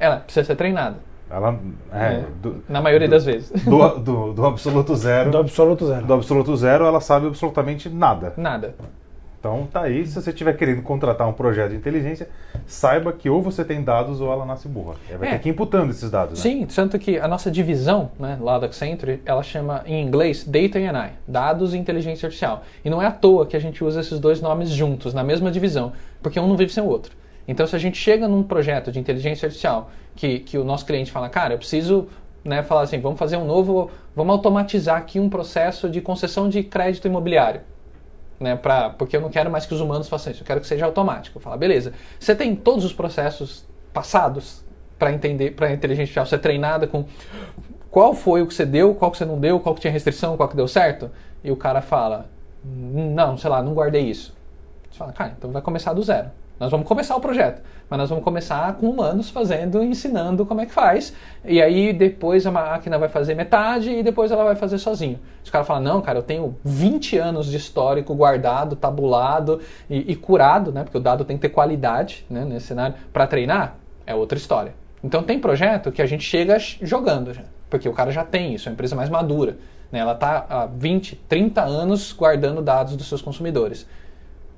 Ela 0.00 0.16
precisa 0.16 0.46
ser 0.46 0.56
treinada, 0.56 0.96
Ela 1.30 1.58
é, 1.92 2.04
É. 2.04 2.24
do, 2.40 2.62
na 2.68 2.80
maioria 2.80 3.08
das 3.08 3.24
vezes. 3.24 3.50
do, 3.64 3.88
do, 3.98 4.32
do 4.32 4.46
absoluto 4.46 4.94
zero. 4.96 5.30
Do 5.30 5.38
absoluto 5.38 5.86
zero. 5.86 6.06
Do 6.06 6.14
absoluto 6.14 6.56
zero, 6.56 6.84
ela 6.86 7.00
sabe 7.00 7.26
absolutamente 7.26 7.88
nada. 7.90 8.32
Nada. 8.36 8.74
Então 9.40 9.68
tá 9.70 9.82
aí, 9.82 10.04
se 10.04 10.20
você 10.20 10.30
estiver 10.30 10.56
querendo 10.56 10.82
contratar 10.82 11.28
um 11.28 11.32
projeto 11.32 11.70
de 11.70 11.76
inteligência, 11.76 12.28
saiba 12.66 13.12
que 13.12 13.30
ou 13.30 13.40
você 13.40 13.64
tem 13.64 13.82
dados 13.82 14.20
ou 14.20 14.32
ela 14.32 14.44
nasce 14.44 14.66
burra. 14.66 14.94
Aí 15.08 15.16
Vai 15.16 15.28
É. 15.28 15.30
ter 15.32 15.38
que 15.38 15.48
ir 15.48 15.52
imputando 15.52 15.90
esses 15.90 16.10
dados, 16.10 16.38
né? 16.38 16.42
Sim, 16.42 16.66
tanto 16.66 16.98
que 16.98 17.18
a 17.18 17.28
nossa 17.28 17.48
divisão 17.50 18.10
né, 18.18 18.36
lá 18.40 18.58
da 18.58 18.66
Accenture, 18.66 19.22
ela 19.24 19.42
chama 19.44 19.82
em 19.86 20.02
inglês 20.04 20.44
Data 20.44 20.78
and 20.78 20.98
AI, 20.98 21.12
Dados 21.26 21.72
e 21.72 21.78
Inteligência 21.78 22.26
Artificial. 22.26 22.64
E 22.84 22.90
não 22.90 23.00
é 23.00 23.06
à 23.06 23.12
toa 23.12 23.46
que 23.46 23.56
a 23.56 23.60
gente 23.60 23.82
usa 23.84 24.00
esses 24.00 24.18
dois 24.18 24.40
nomes 24.40 24.70
juntos, 24.70 25.14
na 25.14 25.22
mesma 25.22 25.50
divisão, 25.52 25.92
porque 26.20 26.38
um 26.40 26.48
não 26.48 26.56
vive 26.56 26.72
sem 26.72 26.82
o 26.82 26.86
outro. 26.86 27.12
Então, 27.46 27.66
se 27.66 27.74
a 27.76 27.78
gente 27.78 27.96
chega 27.96 28.26
num 28.26 28.42
projeto 28.42 28.90
de 28.90 28.98
inteligência 28.98 29.46
artificial 29.46 29.90
que, 30.16 30.40
que 30.40 30.58
o 30.58 30.64
nosso 30.64 30.84
cliente 30.84 31.12
fala, 31.12 31.28
cara, 31.28 31.54
eu 31.54 31.58
preciso 31.58 32.08
né, 32.44 32.62
falar 32.62 32.82
assim, 32.82 32.98
vamos 33.00 33.18
fazer 33.18 33.36
um 33.36 33.46
novo, 33.46 33.88
vamos 34.16 34.32
automatizar 34.32 34.96
aqui 34.96 35.18
um 35.20 35.30
processo 35.30 35.88
de 35.88 36.00
concessão 36.00 36.48
de 36.48 36.62
crédito 36.64 37.06
imobiliário. 37.06 37.60
Né, 38.38 38.54
pra, 38.54 38.90
porque 38.90 39.16
eu 39.16 39.20
não 39.20 39.30
quero 39.30 39.50
mais 39.50 39.66
que 39.66 39.74
os 39.74 39.80
humanos 39.80 40.08
façam 40.08 40.32
isso, 40.32 40.42
eu 40.42 40.46
quero 40.46 40.60
que 40.60 40.66
seja 40.66 40.86
automático. 40.86 41.38
Eu 41.38 41.42
falo, 41.42 41.56
beleza, 41.56 41.92
você 42.20 42.36
tem 42.36 42.54
todos 42.54 42.84
os 42.84 42.92
processos 42.92 43.66
passados 43.92 44.64
para 44.96 45.12
entender, 45.12 45.52
para 45.52 45.72
inteligência 45.72 46.02
artificial 46.02 46.26
ser 46.26 46.38
treinada 46.38 46.86
com 46.86 47.04
qual 47.90 48.14
foi 48.14 48.42
o 48.42 48.46
que 48.46 48.54
você 48.54 48.66
deu, 48.66 48.94
qual 48.94 49.10
que 49.10 49.18
você 49.18 49.24
não 49.24 49.38
deu, 49.38 49.58
qual 49.58 49.74
que 49.74 49.80
tinha 49.80 49.92
restrição, 49.92 50.36
qual 50.36 50.48
que 50.48 50.56
deu 50.56 50.68
certo? 50.68 51.10
E 51.42 51.50
o 51.50 51.56
cara 51.56 51.80
fala, 51.80 52.28
não, 52.64 53.36
sei 53.36 53.50
lá, 53.50 53.62
não 53.62 53.74
guardei 53.74 54.02
isso. 54.02 54.36
Você 54.90 54.98
fala, 54.98 55.12
cara, 55.12 55.34
então 55.36 55.50
vai 55.50 55.62
começar 55.62 55.92
do 55.92 56.02
zero. 56.02 56.30
Nós 56.58 56.70
vamos 56.70 56.86
começar 56.86 57.14
o 57.14 57.20
projeto, 57.20 57.62
mas 57.88 57.98
nós 57.98 58.08
vamos 58.08 58.24
começar 58.24 58.74
com 58.74 58.90
humanos 58.90 59.30
fazendo, 59.30 59.82
ensinando 59.82 60.44
como 60.44 60.60
é 60.60 60.66
que 60.66 60.72
faz. 60.72 61.14
E 61.44 61.62
aí 61.62 61.92
depois 61.92 62.46
a 62.46 62.50
máquina 62.50 62.98
vai 62.98 63.08
fazer 63.08 63.34
metade 63.34 63.90
e 63.90 64.02
depois 64.02 64.30
ela 64.30 64.44
vai 64.44 64.56
fazer 64.56 64.78
sozinho. 64.78 65.20
Os 65.44 65.50
caras 65.50 65.66
falam, 65.66 65.82
não, 65.82 66.00
cara, 66.00 66.18
eu 66.18 66.22
tenho 66.22 66.56
20 66.64 67.16
anos 67.16 67.46
de 67.46 67.56
histórico 67.56 68.14
guardado, 68.14 68.74
tabulado 68.74 69.60
e, 69.88 70.12
e 70.12 70.16
curado, 70.16 70.72
né? 70.72 70.82
Porque 70.82 70.98
o 70.98 71.00
dado 71.00 71.24
tem 71.24 71.36
que 71.36 71.42
ter 71.42 71.50
qualidade 71.50 72.26
né, 72.28 72.44
nesse 72.44 72.66
cenário. 72.66 72.96
Para 73.12 73.26
treinar, 73.26 73.76
é 74.06 74.14
outra 74.14 74.36
história. 74.36 74.74
Então 75.02 75.22
tem 75.22 75.38
projeto 75.38 75.92
que 75.92 76.02
a 76.02 76.06
gente 76.06 76.24
chega 76.24 76.58
jogando 76.58 77.32
porque 77.70 77.88
o 77.88 77.92
cara 77.92 78.10
já 78.10 78.24
tem 78.24 78.54
isso, 78.54 78.68
é 78.68 78.70
uma 78.70 78.74
empresa 78.74 78.96
mais 78.96 79.08
madura. 79.08 79.56
Né? 79.92 79.98
Ela 79.98 80.12
está 80.12 80.46
há 80.48 80.66
20, 80.66 81.16
30 81.28 81.62
anos 81.62 82.12
guardando 82.12 82.62
dados 82.62 82.96
dos 82.96 83.08
seus 83.08 83.22
consumidores. 83.22 83.86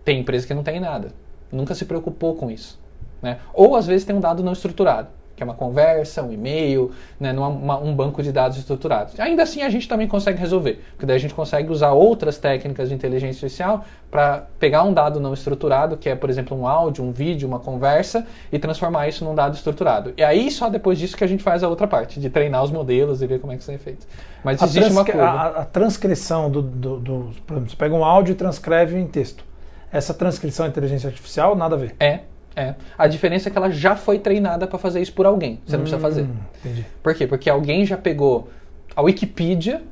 Tem 0.04 0.20
empresa 0.20 0.46
que 0.46 0.54
não 0.54 0.62
tem 0.62 0.80
nada, 0.80 1.12
nunca 1.52 1.74
se 1.74 1.84
preocupou 1.84 2.34
com 2.34 2.50
isso. 2.50 2.78
Né? 3.22 3.38
Ou 3.52 3.76
às 3.76 3.86
vezes 3.86 4.04
tem 4.06 4.16
um 4.16 4.20
dado 4.20 4.42
não 4.42 4.52
estruturado, 4.52 5.08
que 5.36 5.42
é 5.42 5.44
uma 5.44 5.54
conversa, 5.54 6.22
um 6.22 6.32
e-mail, 6.32 6.90
né? 7.18 7.30
é 7.30 7.32
uma- 7.32 7.78
um 7.78 7.94
banco 7.94 8.22
de 8.22 8.30
dados 8.32 8.56
estruturados. 8.58 9.18
Ainda 9.20 9.42
assim 9.42 9.62
a 9.62 9.68
gente 9.70 9.86
também 9.88 10.06
consegue 10.08 10.38
resolver, 10.38 10.82
porque 10.92 11.04
daí 11.06 11.16
a 11.16 11.20
gente 11.20 11.34
consegue 11.34 11.70
usar 11.70 11.92
outras 11.92 12.38
técnicas 12.38 12.88
de 12.88 12.94
inteligência 12.94 13.44
artificial 13.46 13.84
para 14.10 14.46
pegar 14.58 14.82
um 14.84 14.92
dado 14.94 15.18
não 15.20 15.32
estruturado, 15.34 15.96
que 15.98 16.08
é, 16.08 16.14
por 16.14 16.28
exemplo, 16.30 16.56
um 16.58 16.66
áudio, 16.66 17.04
um 17.04 17.12
vídeo, 17.12 17.46
uma 17.48 17.58
conversa, 17.58 18.26
e 18.52 18.58
transformar 18.58 19.08
isso 19.08 19.22
num 19.24 19.34
dado 19.34 19.54
estruturado. 19.54 20.12
E 20.16 20.22
aí 20.22 20.50
só 20.50 20.68
depois 20.70 20.98
disso 20.98 21.14
que 21.16 21.24
a 21.24 21.26
gente 21.26 21.42
faz 21.42 21.62
a 21.62 21.68
outra 21.68 21.86
parte, 21.86 22.18
de 22.20 22.28
treinar 22.30 22.62
os 22.64 22.70
modelos 22.70 23.20
e 23.22 23.26
ver 23.26 23.38
como 23.40 23.52
é 23.52 23.56
que 23.56 23.62
isso 23.62 23.70
é 23.72 23.78
feito. 23.78 24.06
Mas 24.44 24.62
A, 24.62 24.64
existe 24.66 24.90
uma 24.92 25.04
curva. 25.04 25.22
a- 25.26 25.46
a 25.60 25.64
transcrição 25.66 26.50
do, 26.50 26.62
do, 26.62 26.96
do- 26.98 27.30
você 27.66 27.76
pega 27.76 27.94
um 27.94 28.04
áudio 28.04 28.32
e 28.32 28.34
transcreve 28.34 28.98
em 28.98 29.06
texto. 29.06 29.44
Essa 29.92 30.14
transcrição 30.14 30.66
é 30.66 30.68
inteligência 30.68 31.08
artificial, 31.08 31.56
nada 31.56 31.74
a 31.74 31.78
ver. 31.78 31.94
É, 31.98 32.20
é. 32.54 32.74
A 32.96 33.06
diferença 33.06 33.48
é 33.48 33.52
que 33.52 33.58
ela 33.58 33.70
já 33.70 33.96
foi 33.96 34.18
treinada 34.18 34.66
para 34.66 34.78
fazer 34.78 35.00
isso 35.00 35.12
por 35.12 35.26
alguém. 35.26 35.60
Você 35.66 35.76
não 35.76 35.82
precisa 35.84 36.00
fazer. 36.00 36.22
Hum, 36.22 36.36
entendi. 36.64 36.86
Por 37.02 37.14
quê? 37.14 37.26
Porque 37.26 37.48
alguém 37.50 37.84
já 37.84 37.96
pegou 37.96 38.48
a 38.94 39.02
Wikipedia 39.02 39.82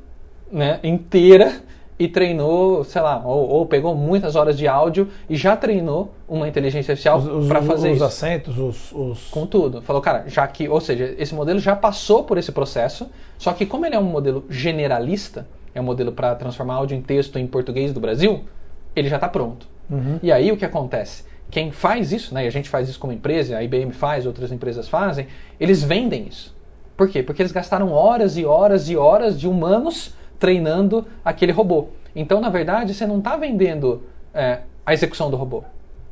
né, 0.51 0.79
inteira 0.83 1.61
e 1.97 2.07
treinou, 2.07 2.83
sei 2.85 3.01
lá, 3.01 3.21
ou, 3.25 3.49
ou 3.49 3.65
pegou 3.65 3.93
muitas 3.93 4.37
horas 4.37 4.57
de 4.57 4.65
áudio 4.69 5.09
e 5.29 5.35
já 5.35 5.57
treinou 5.57 6.13
uma 6.29 6.47
inteligência 6.47 6.93
artificial 6.93 7.17
Os, 7.19 7.27
os- 7.27 7.47
para 7.47 7.61
fazer 7.61 7.89
os 7.89 7.95
isso. 7.97 8.05
acentos, 8.05 8.57
os. 8.57 8.91
os- 8.93 9.27
Com 9.29 9.45
tudo. 9.45 9.81
Falou, 9.81 10.01
cara, 10.01 10.23
já 10.27 10.47
que, 10.47 10.69
ou 10.69 10.79
seja, 10.79 11.13
esse 11.17 11.35
modelo 11.35 11.59
já 11.59 11.75
passou 11.75 12.23
por 12.23 12.37
esse 12.37 12.53
processo, 12.53 13.09
só 13.37 13.51
que 13.51 13.65
como 13.65 13.85
ele 13.85 13.95
é 13.95 13.99
um 13.99 14.03
modelo 14.03 14.45
generalista, 14.49 15.45
é 15.75 15.81
um 15.81 15.83
modelo 15.83 16.13
para 16.13 16.33
transformar 16.35 16.75
áudio 16.75 16.97
em 16.97 17.01
texto 17.01 17.37
em 17.37 17.45
português 17.45 17.91
do 17.91 17.99
Brasil, 17.99 18.45
ele 18.95 19.09
já 19.09 19.17
está 19.17 19.27
pronto. 19.27 19.67
Uhum. 19.89 20.19
E 20.21 20.31
aí 20.31 20.51
o 20.51 20.57
que 20.57 20.65
acontece? 20.65 21.23
Quem 21.49 21.71
faz 21.71 22.11
isso, 22.11 22.33
né, 22.33 22.45
e 22.45 22.47
a 22.47 22.51
gente 22.51 22.69
faz 22.69 22.87
isso 22.87 22.99
como 22.99 23.11
empresa, 23.11 23.57
a 23.57 23.63
IBM 23.63 23.91
faz, 23.91 24.25
outras 24.25 24.51
empresas 24.51 24.87
fazem, 24.87 25.27
eles 25.59 25.83
vendem 25.83 26.27
isso. 26.27 26.55
Por 26.95 27.09
quê? 27.09 27.23
Porque 27.23 27.41
eles 27.41 27.51
gastaram 27.51 27.91
horas 27.91 28.37
e 28.37 28.45
horas 28.45 28.89
e 28.89 28.95
horas 28.95 29.39
de 29.39 29.47
humanos 29.47 30.13
treinando 30.37 31.07
aquele 31.23 31.51
robô. 31.51 31.87
Então, 32.15 32.39
na 32.39 32.49
verdade, 32.49 32.93
você 32.93 33.05
não 33.05 33.19
está 33.19 33.35
vendendo 33.35 34.03
é, 34.33 34.59
a 34.85 34.93
execução 34.93 35.31
do 35.31 35.37
robô. 35.37 35.63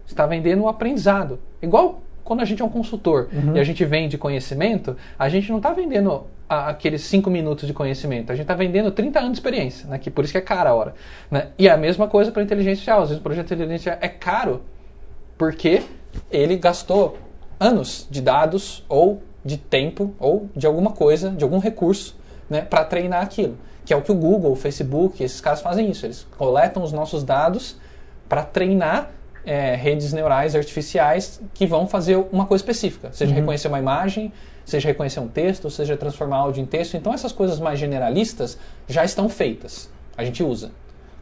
Você 0.05 0.13
está 0.13 0.25
vendendo 0.25 0.63
o 0.63 0.67
aprendizado. 0.67 1.39
Igual 1.61 2.01
quando 2.27 2.41
a 2.41 2.45
gente 2.45 2.61
é 2.61 2.65
um 2.65 2.69
consultor 2.69 3.29
e 3.55 3.59
a 3.59 3.63
gente 3.63 3.83
vende 3.85 4.17
conhecimento, 4.17 4.95
a 5.17 5.29
gente 5.29 5.49
não 5.49 5.57
está 5.57 5.71
vendendo 5.71 6.25
a- 6.49 6.69
aqueles 6.69 7.01
5 7.03 7.29
minutos 7.29 7.65
de 7.65 7.73
conhecimento, 7.73 8.31
a 8.31 8.35
gente 8.35 8.43
está 8.43 8.53
vendendo 8.53 8.91
30 8.91 9.19
anos 9.19 9.31
de 9.31 9.37
experiência, 9.37 9.87
né? 9.87 9.97
que 9.97 10.11
por 10.11 10.23
isso 10.23 10.31
que 10.33 10.37
é 10.37 10.41
cara 10.41 10.69
a 10.71 10.73
hora. 10.75 10.93
Né? 11.31 11.47
E 11.57 11.67
a 11.69 11.77
mesma 11.77 12.07
coisa 12.07 12.31
para 12.31 12.43
inteligência 12.43 12.71
artificial. 12.73 13.01
Às 13.01 13.09
vezes 13.09 13.19
o 13.21 13.23
projeto 13.23 13.47
de 13.47 13.53
inteligência 13.55 13.97
é 14.01 14.07
caro 14.09 14.61
porque 15.37 15.81
ele 16.31 16.57
gastou 16.57 17.17
anos 17.59 18.07
de 18.11 18.21
dados 18.21 18.83
ou 18.89 19.21
de 19.43 19.57
tempo 19.57 20.13
ou 20.19 20.49
de 20.55 20.65
alguma 20.67 20.91
coisa, 20.91 21.29
de 21.31 21.43
algum 21.43 21.59
recurso, 21.59 22.15
né, 22.49 22.61
para 22.61 22.83
treinar 22.83 23.21
aquilo. 23.23 23.57
Que 23.85 23.93
é 23.93 23.95
o 23.97 24.01
que 24.01 24.11
o 24.11 24.15
Google, 24.15 24.51
o 24.51 24.55
Facebook, 24.55 25.23
esses 25.23 25.39
caras 25.39 25.61
fazem 25.61 25.89
isso. 25.89 26.05
Eles 26.05 26.27
coletam 26.37 26.83
os 26.83 26.91
nossos 26.91 27.23
dados 27.23 27.77
para 28.27 28.43
treinar 28.43 29.11
é, 29.47 29.75
redes 29.75 30.12
neurais 30.12 30.55
artificiais 30.55 31.41
que 31.53 31.65
vão 31.65 31.88
fazer 31.88 32.17
uma 32.33 32.45
coisa 32.45 32.62
específica, 32.62 33.10
seja 33.13 33.33
reconhecer 33.33 33.69
uma 33.69 33.79
imagem, 33.79 34.33
seja 34.65 34.89
reconhecer 34.89 35.21
um 35.21 35.29
texto, 35.29 35.69
seja 35.69 35.95
transformar 35.95 36.38
áudio 36.38 36.62
em 36.62 36.65
texto. 36.65 36.97
Então 36.97 37.13
essas 37.13 37.31
coisas 37.31 37.57
mais 37.57 37.79
generalistas 37.79 38.60
já 38.89 39.05
estão 39.05 39.29
feitas. 39.29 39.89
A 40.17 40.25
gente 40.25 40.43
usa. 40.43 40.71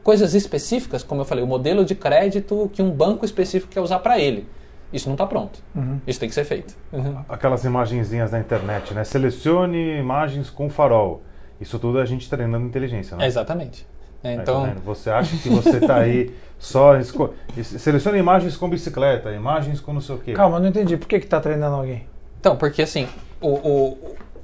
Coisas 0.03 0.33
específicas, 0.33 1.03
como 1.03 1.21
eu 1.21 1.25
falei, 1.25 1.43
o 1.43 1.47
modelo 1.47 1.85
de 1.85 1.93
crédito 1.93 2.69
que 2.73 2.81
um 2.81 2.89
banco 2.89 3.23
específico 3.23 3.71
quer 3.71 3.81
usar 3.81 3.99
para 3.99 4.19
ele. 4.19 4.47
Isso 4.91 5.07
não 5.07 5.13
está 5.13 5.27
pronto. 5.27 5.59
Isso 6.07 6.19
tem 6.19 6.29
que 6.29 6.35
ser 6.35 6.45
feito. 6.45 6.75
Uhum. 6.91 7.19
Aquelas 7.29 7.63
imagenzinhas 7.63 8.31
da 8.31 8.39
internet, 8.39 8.93
né? 8.93 9.03
Selecione 9.03 9.97
imagens 9.99 10.49
com 10.49 10.69
farol. 10.69 11.21
Isso 11.61 11.77
tudo 11.77 11.99
é 11.99 12.01
a 12.01 12.05
gente 12.05 12.29
treinando 12.29 12.65
inteligência, 12.65 13.15
né? 13.17 13.27
Exatamente. 13.27 13.85
É, 14.23 14.29
Aí, 14.29 14.35
tá 14.38 14.41
então, 14.41 14.73
você 14.83 15.09
acha 15.11 15.38
que 15.38 15.49
você 15.49 15.77
está 15.77 15.97
aí 15.97 16.33
só. 16.59 16.97
esco- 16.97 17.33
Selecione 17.63 18.17
imagens 18.17 18.55
com 18.57 18.69
bicicleta, 18.69 19.31
imagens 19.31 19.79
com 19.79 19.93
não 19.93 20.01
sei 20.01 20.15
o 20.15 20.19
quê. 20.19 20.33
Calma, 20.33 20.57
eu 20.57 20.61
não 20.61 20.69
entendi. 20.69 20.97
Por 20.97 21.07
que 21.07 21.15
está 21.17 21.39
treinando 21.39 21.75
alguém? 21.77 22.03
então, 22.39 22.55
porque 22.55 22.81
assim, 22.83 23.07
o, 23.41 23.49
o- 23.49 23.97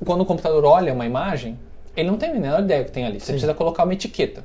quando 0.06 0.22
o 0.22 0.26
computador 0.26 0.66
olha 0.66 0.92
uma 0.94 1.06
imagem, 1.06 1.58
ele 1.96 2.10
não 2.10 2.18
tem 2.18 2.32
a 2.32 2.34
menor 2.34 2.60
ideia 2.62 2.84
que 2.84 2.92
tem 2.92 3.06
ali. 3.06 3.20
Você 3.20 3.32
precisa 3.34 3.54
colocar 3.54 3.84
uma 3.84 3.94
etiqueta. 3.94 4.44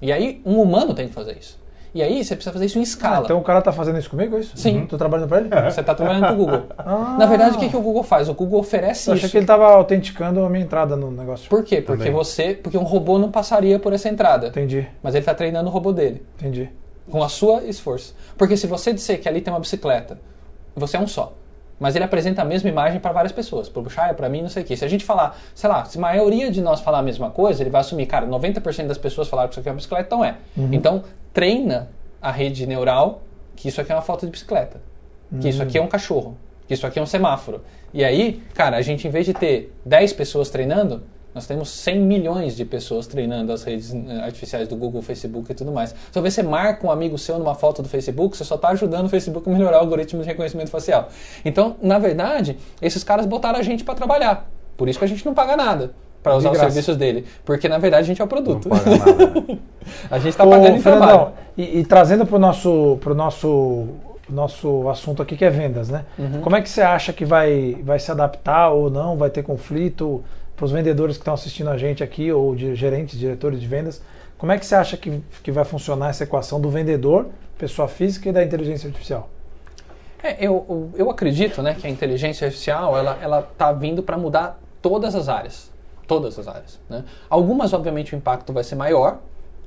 E 0.00 0.10
aí, 0.12 0.40
um 0.46 0.60
humano 0.62 0.94
tem 0.94 1.08
que 1.08 1.12
fazer 1.14 1.36
isso. 1.38 1.58
E 1.94 2.02
aí, 2.02 2.22
você 2.22 2.34
precisa 2.34 2.52
fazer 2.52 2.66
isso 2.66 2.76
em 2.78 2.82
Ah, 2.82 2.84
escala. 2.84 3.24
então 3.24 3.38
o 3.38 3.42
cara 3.42 3.62
tá 3.62 3.72
fazendo 3.72 3.98
isso 3.98 4.10
comigo, 4.10 4.36
é 4.36 4.40
isso? 4.40 4.54
Sim. 4.56 4.86
Tô 4.86 4.98
trabalhando 4.98 5.28
para 5.28 5.38
ele? 5.40 5.48
Você 5.70 5.80
está 5.80 5.94
trabalhando 5.94 6.26
com 6.28 6.32
o 6.34 6.36
Google. 6.36 6.62
Ah. 6.78 7.16
Na 7.18 7.24
verdade, 7.26 7.56
o 7.56 7.58
que, 7.58 7.68
que 7.70 7.76
o 7.76 7.80
Google 7.80 8.02
faz? 8.02 8.28
O 8.28 8.34
Google 8.34 8.60
oferece 8.60 9.08
Eu 9.10 9.14
isso. 9.14 9.24
achei 9.24 9.30
que 9.30 9.36
ele 9.38 9.46
tava 9.46 9.66
autenticando 9.66 10.44
a 10.44 10.48
minha 10.50 10.62
entrada 10.64 10.94
no 10.96 11.10
negócio. 11.10 11.48
Por 11.48 11.64
quê? 11.64 11.80
Porque 11.80 12.04
Também. 12.04 12.12
você, 12.12 12.52
porque 12.54 12.76
um 12.76 12.82
robô 12.82 13.18
não 13.18 13.30
passaria 13.30 13.78
por 13.78 13.92
essa 13.94 14.08
entrada. 14.10 14.48
Entendi, 14.48 14.86
Mas 15.02 15.14
ele 15.14 15.22
está 15.22 15.34
treinando 15.34 15.68
o 15.68 15.72
robô 15.72 15.90
dele. 15.92 16.22
entendi. 16.38 16.68
Com 17.10 17.22
a 17.22 17.28
sua 17.28 17.62
esforço. 17.64 18.14
Porque 18.36 18.56
se 18.56 18.66
você 18.66 18.92
disser 18.92 19.20
que 19.20 19.28
ali 19.28 19.40
tem 19.40 19.52
uma 19.52 19.60
bicicleta, 19.60 20.18
você 20.74 20.96
é 20.96 21.00
um 21.00 21.06
só. 21.06 21.32
Mas 21.78 21.94
ele 21.94 22.04
apresenta 22.04 22.40
a 22.40 22.44
mesma 22.44 22.70
imagem 22.70 22.98
para 22.98 23.12
várias 23.12 23.32
pessoas. 23.32 23.68
Para 23.68 23.80
o 23.80 23.82
Bushaya, 23.82 24.14
para 24.14 24.28
mim, 24.28 24.42
não 24.42 24.48
sei 24.48 24.62
o 24.62 24.66
quê. 24.66 24.76
Se 24.76 24.84
a 24.84 24.88
gente 24.88 25.04
falar, 25.04 25.38
sei 25.54 25.68
lá, 25.68 25.84
se 25.84 25.98
a 25.98 26.00
maioria 26.00 26.50
de 26.50 26.62
nós 26.62 26.80
falar 26.80 27.00
a 27.00 27.02
mesma 27.02 27.30
coisa, 27.30 27.62
ele 27.62 27.70
vai 27.70 27.82
assumir, 27.82 28.06
cara, 28.06 28.26
90% 28.26 28.86
das 28.86 28.98
pessoas 28.98 29.28
falaram 29.28 29.48
que 29.48 29.54
isso 29.54 29.60
aqui 29.60 29.68
é 29.68 29.72
uma 29.72 29.76
bicicleta, 29.76 30.06
então 30.06 30.24
é. 30.24 30.36
Então, 30.74 31.04
treina 31.34 31.90
a 32.20 32.30
rede 32.30 32.66
neural 32.66 33.22
que 33.54 33.68
isso 33.68 33.80
aqui 33.80 33.92
é 33.92 33.94
uma 33.94 34.02
foto 34.02 34.24
de 34.24 34.32
bicicleta. 34.32 34.80
Que 35.40 35.48
isso 35.48 35.62
aqui 35.62 35.76
é 35.76 35.82
um 35.82 35.88
cachorro. 35.88 36.36
Isso 36.68 36.86
aqui 36.86 36.98
é 36.98 37.02
um 37.02 37.06
semáforo. 37.06 37.62
E 37.92 38.04
aí, 38.04 38.42
cara, 38.54 38.76
a 38.76 38.82
gente 38.82 39.06
em 39.06 39.10
vez 39.10 39.26
de 39.26 39.34
ter 39.34 39.74
10 39.84 40.12
pessoas 40.14 40.50
treinando, 40.50 41.02
nós 41.36 41.46
temos 41.46 41.68
100 41.68 42.00
milhões 42.00 42.56
de 42.56 42.64
pessoas 42.64 43.06
treinando 43.06 43.52
as 43.52 43.62
redes 43.62 43.92
eh, 43.92 44.20
artificiais 44.24 44.66
do 44.66 44.74
Google, 44.74 45.02
Facebook 45.02 45.52
e 45.52 45.54
tudo 45.54 45.70
mais. 45.70 45.94
Talvez 46.10 46.32
você 46.32 46.42
marca 46.42 46.86
um 46.86 46.90
amigo 46.90 47.18
seu 47.18 47.38
numa 47.38 47.54
foto 47.54 47.82
do 47.82 47.90
Facebook, 47.90 48.34
você 48.34 48.42
só 48.42 48.54
está 48.54 48.68
ajudando 48.70 49.04
o 49.04 49.08
Facebook 49.10 49.46
a 49.46 49.52
melhorar 49.52 49.76
o 49.76 49.80
algoritmo 49.80 50.22
de 50.22 50.28
reconhecimento 50.28 50.70
facial. 50.70 51.10
Então, 51.44 51.76
na 51.82 51.98
verdade, 51.98 52.56
esses 52.80 53.04
caras 53.04 53.26
botaram 53.26 53.58
a 53.58 53.62
gente 53.62 53.84
para 53.84 53.94
trabalhar. 53.94 54.50
Por 54.78 54.88
isso 54.88 54.98
que 54.98 55.04
a 55.04 55.08
gente 55.08 55.26
não 55.26 55.34
paga 55.34 55.58
nada 55.58 55.92
para 56.22 56.36
usar 56.36 56.52
os 56.52 56.58
serviços 56.58 56.96
dele. 56.96 57.26
Porque, 57.44 57.68
na 57.68 57.76
verdade, 57.76 58.04
a 58.04 58.06
gente 58.06 58.22
é 58.22 58.24
o 58.24 58.28
produto. 58.28 58.70
Não 58.70 58.78
paga 58.78 58.96
nada. 58.96 59.58
a 60.10 60.18
gente 60.18 60.30
está 60.30 60.46
pagando 60.46 60.74
em 60.74 60.80
Fernandão, 60.80 61.08
trabalho. 61.08 61.34
e, 61.54 61.80
e 61.80 61.84
trazendo 61.84 62.24
para 62.24 62.36
o 62.36 62.38
nosso, 62.38 62.96
pro 63.02 63.14
nosso, 63.14 63.88
nosso 64.26 64.88
assunto 64.88 65.20
aqui, 65.20 65.36
que 65.36 65.44
é 65.44 65.50
vendas, 65.50 65.90
né? 65.90 66.06
Uhum. 66.18 66.40
Como 66.40 66.56
é 66.56 66.62
que 66.62 66.70
você 66.70 66.80
acha 66.80 67.12
que 67.12 67.26
vai, 67.26 67.76
vai 67.82 67.98
se 67.98 68.10
adaptar 68.10 68.70
ou 68.70 68.88
não? 68.88 69.18
Vai 69.18 69.28
ter 69.28 69.42
conflito 69.42 70.24
para 70.56 70.64
os 70.64 70.72
vendedores 70.72 71.16
que 71.16 71.20
estão 71.20 71.34
assistindo 71.34 71.68
a 71.68 71.76
gente 71.76 72.02
aqui, 72.02 72.32
ou 72.32 72.56
de 72.56 72.74
gerentes, 72.74 73.18
diretores 73.18 73.60
de 73.60 73.66
vendas? 73.66 74.02
Como 74.38 74.50
é 74.50 74.58
que 74.58 74.66
você 74.66 74.74
acha 74.74 74.96
que, 74.96 75.22
que 75.42 75.52
vai 75.52 75.64
funcionar 75.64 76.10
essa 76.10 76.24
equação 76.24 76.60
do 76.60 76.70
vendedor, 76.70 77.26
pessoa 77.58 77.86
física 77.86 78.28
e 78.28 78.32
da 78.32 78.42
inteligência 78.42 78.88
artificial? 78.88 79.28
É, 80.22 80.36
eu, 80.44 80.90
eu 80.96 81.10
acredito 81.10 81.62
né, 81.62 81.74
que 81.74 81.86
a 81.86 81.90
inteligência 81.90 82.46
artificial 82.46 82.96
ela 82.96 83.18
ela 83.20 83.40
está 83.40 83.70
vindo 83.72 84.02
para 84.02 84.16
mudar 84.16 84.58
todas 84.80 85.14
as 85.14 85.28
áreas, 85.28 85.70
todas 86.06 86.38
as 86.38 86.48
áreas. 86.48 86.80
Né? 86.88 87.04
Algumas, 87.28 87.72
obviamente, 87.72 88.14
o 88.14 88.16
impacto 88.16 88.52
vai 88.52 88.64
ser 88.64 88.74
maior 88.74 89.18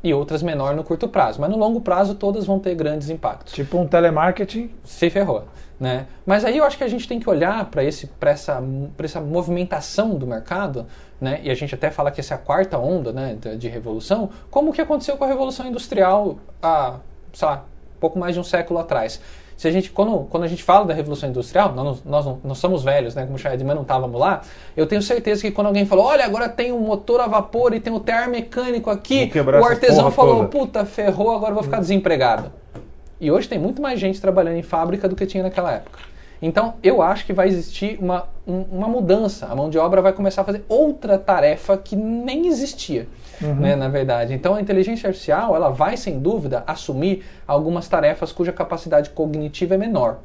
e 0.04 0.14
outras 0.14 0.42
menor 0.42 0.76
no 0.76 0.84
curto 0.84 1.08
prazo, 1.08 1.42
mas 1.42 1.50
no 1.50 1.58
longo 1.58 1.82
prazo 1.82 2.16
todas 2.16 2.46
vão 2.46 2.60
ter 2.60 2.74
grandes 2.74 3.10
impactos. 3.10 3.54
Tipo 3.54 3.78
um 3.78 3.88
telemarketing. 3.88 4.72
Se 4.84 5.10
ferrou. 5.10 5.46
Né? 5.80 6.08
Mas 6.26 6.44
aí 6.44 6.58
eu 6.58 6.66
acho 6.66 6.78
que 6.78 6.84
a 6.84 6.88
gente 6.90 7.08
tem 7.08 7.20
que 7.20 7.30
olhar 7.30 7.66
para 7.66 7.82
essa, 7.84 8.10
pra 8.20 9.06
essa 9.06 9.22
movimentação 9.22 10.16
do 10.16 10.28
mercado, 10.28 10.86
né? 11.22 11.40
e 11.42 11.50
a 11.50 11.56
gente 11.56 11.74
até 11.74 11.90
fala 11.90 12.12
que 12.12 12.20
essa 12.20 12.34
é 12.34 12.36
a 12.36 12.38
quarta 12.38 12.78
onda 12.78 13.14
né, 13.14 13.38
de, 13.40 13.56
de 13.56 13.68
revolução, 13.70 14.30
como 14.52 14.72
o 14.72 14.74
que 14.74 14.82
aconteceu 14.82 15.16
com 15.16 15.24
a 15.24 15.28
Revolução 15.28 15.66
Industrial 15.66 16.38
há, 16.62 16.98
sei 17.32 17.48
lá, 17.48 17.64
pouco 17.98 18.20
mais 18.20 18.34
de 18.34 18.42
um 18.42 18.44
século 18.44 18.78
atrás. 18.78 19.22
Se 19.56 19.68
a 19.68 19.72
gente, 19.72 19.92
quando, 19.92 20.26
quando 20.30 20.44
a 20.44 20.48
gente 20.48 20.64
fala 20.64 20.86
da 20.86 20.94
Revolução 20.94 21.30
Industrial, 21.30 21.74
nós, 21.74 22.04
nós 22.06 22.26
não 22.26 22.40
nós 22.44 22.58
somos 22.58 22.84
velhos, 22.84 23.16
né, 23.16 23.24
como 23.24 23.36
o 23.36 23.38
Chad, 23.38 23.62
mas 23.62 23.76
não 23.76 23.82
estávamos 23.84 24.20
lá, 24.20 24.42
eu 24.76 24.86
tenho 24.86 25.02
certeza 25.02 25.42
que 25.42 25.52
quando 25.52 25.68
alguém 25.68 25.86
falou, 25.86 26.06
olha, 26.06 26.26
agora 26.26 26.50
tem 26.50 26.74
um 26.74 26.80
motor 26.80 27.22
a 27.22 27.28
vapor 27.28 27.74
e 27.74 27.80
tem 27.80 27.92
um 27.92 28.00
termo 28.00 28.32
mecânico 28.32 28.90
aqui, 28.90 29.30
o 29.36 29.66
artesão 29.66 30.12
falou, 30.12 30.46
toda. 30.46 30.48
puta, 30.48 30.86
ferrou, 30.86 31.32
agora 31.32 31.52
eu 31.52 31.56
vou 31.56 31.64
ficar 31.64 31.80
desempregado. 31.80 32.52
E 33.20 33.30
hoje 33.32 33.48
tem 33.50 33.60
muito 33.60 33.82
mais 33.82 34.00
gente 34.00 34.20
trabalhando 34.22 34.58
em 34.58 34.64
fábrica 34.64 35.08
do 35.08 35.16
que 35.16 35.26
tinha 35.26 35.44
naquela 35.44 35.72
época. 35.74 36.00
Então, 36.42 36.76
eu 36.82 37.02
acho 37.02 37.26
que 37.26 37.34
vai 37.34 37.50
existir 37.50 37.98
uma, 38.02 38.26
um- 38.48 38.62
uma 38.72 38.88
mudança. 38.88 39.46
A 39.48 39.54
mão 39.56 39.70
de 39.70 39.78
obra 39.78 40.02
vai 40.02 40.14
começar 40.14 40.42
a 40.44 40.46
fazer 40.46 40.64
outra 40.70 41.18
tarefa 41.18 41.76
que 41.78 41.98
nem 41.98 42.48
existia, 42.48 43.08
né, 43.42 43.76
na 43.76 43.90
verdade. 43.90 44.34
Então, 44.34 44.56
a 44.56 44.62
inteligência 44.62 45.08
artificial, 45.08 45.54
ela 45.54 45.70
vai, 45.70 45.98
sem 45.98 46.18
dúvida, 46.18 46.64
assumir 46.66 47.26
algumas 47.46 47.90
tarefas 47.90 48.32
cuja 48.32 48.54
capacidade 48.54 49.10
cognitiva 49.10 49.76
é 49.76 49.78
menor. 49.78 50.20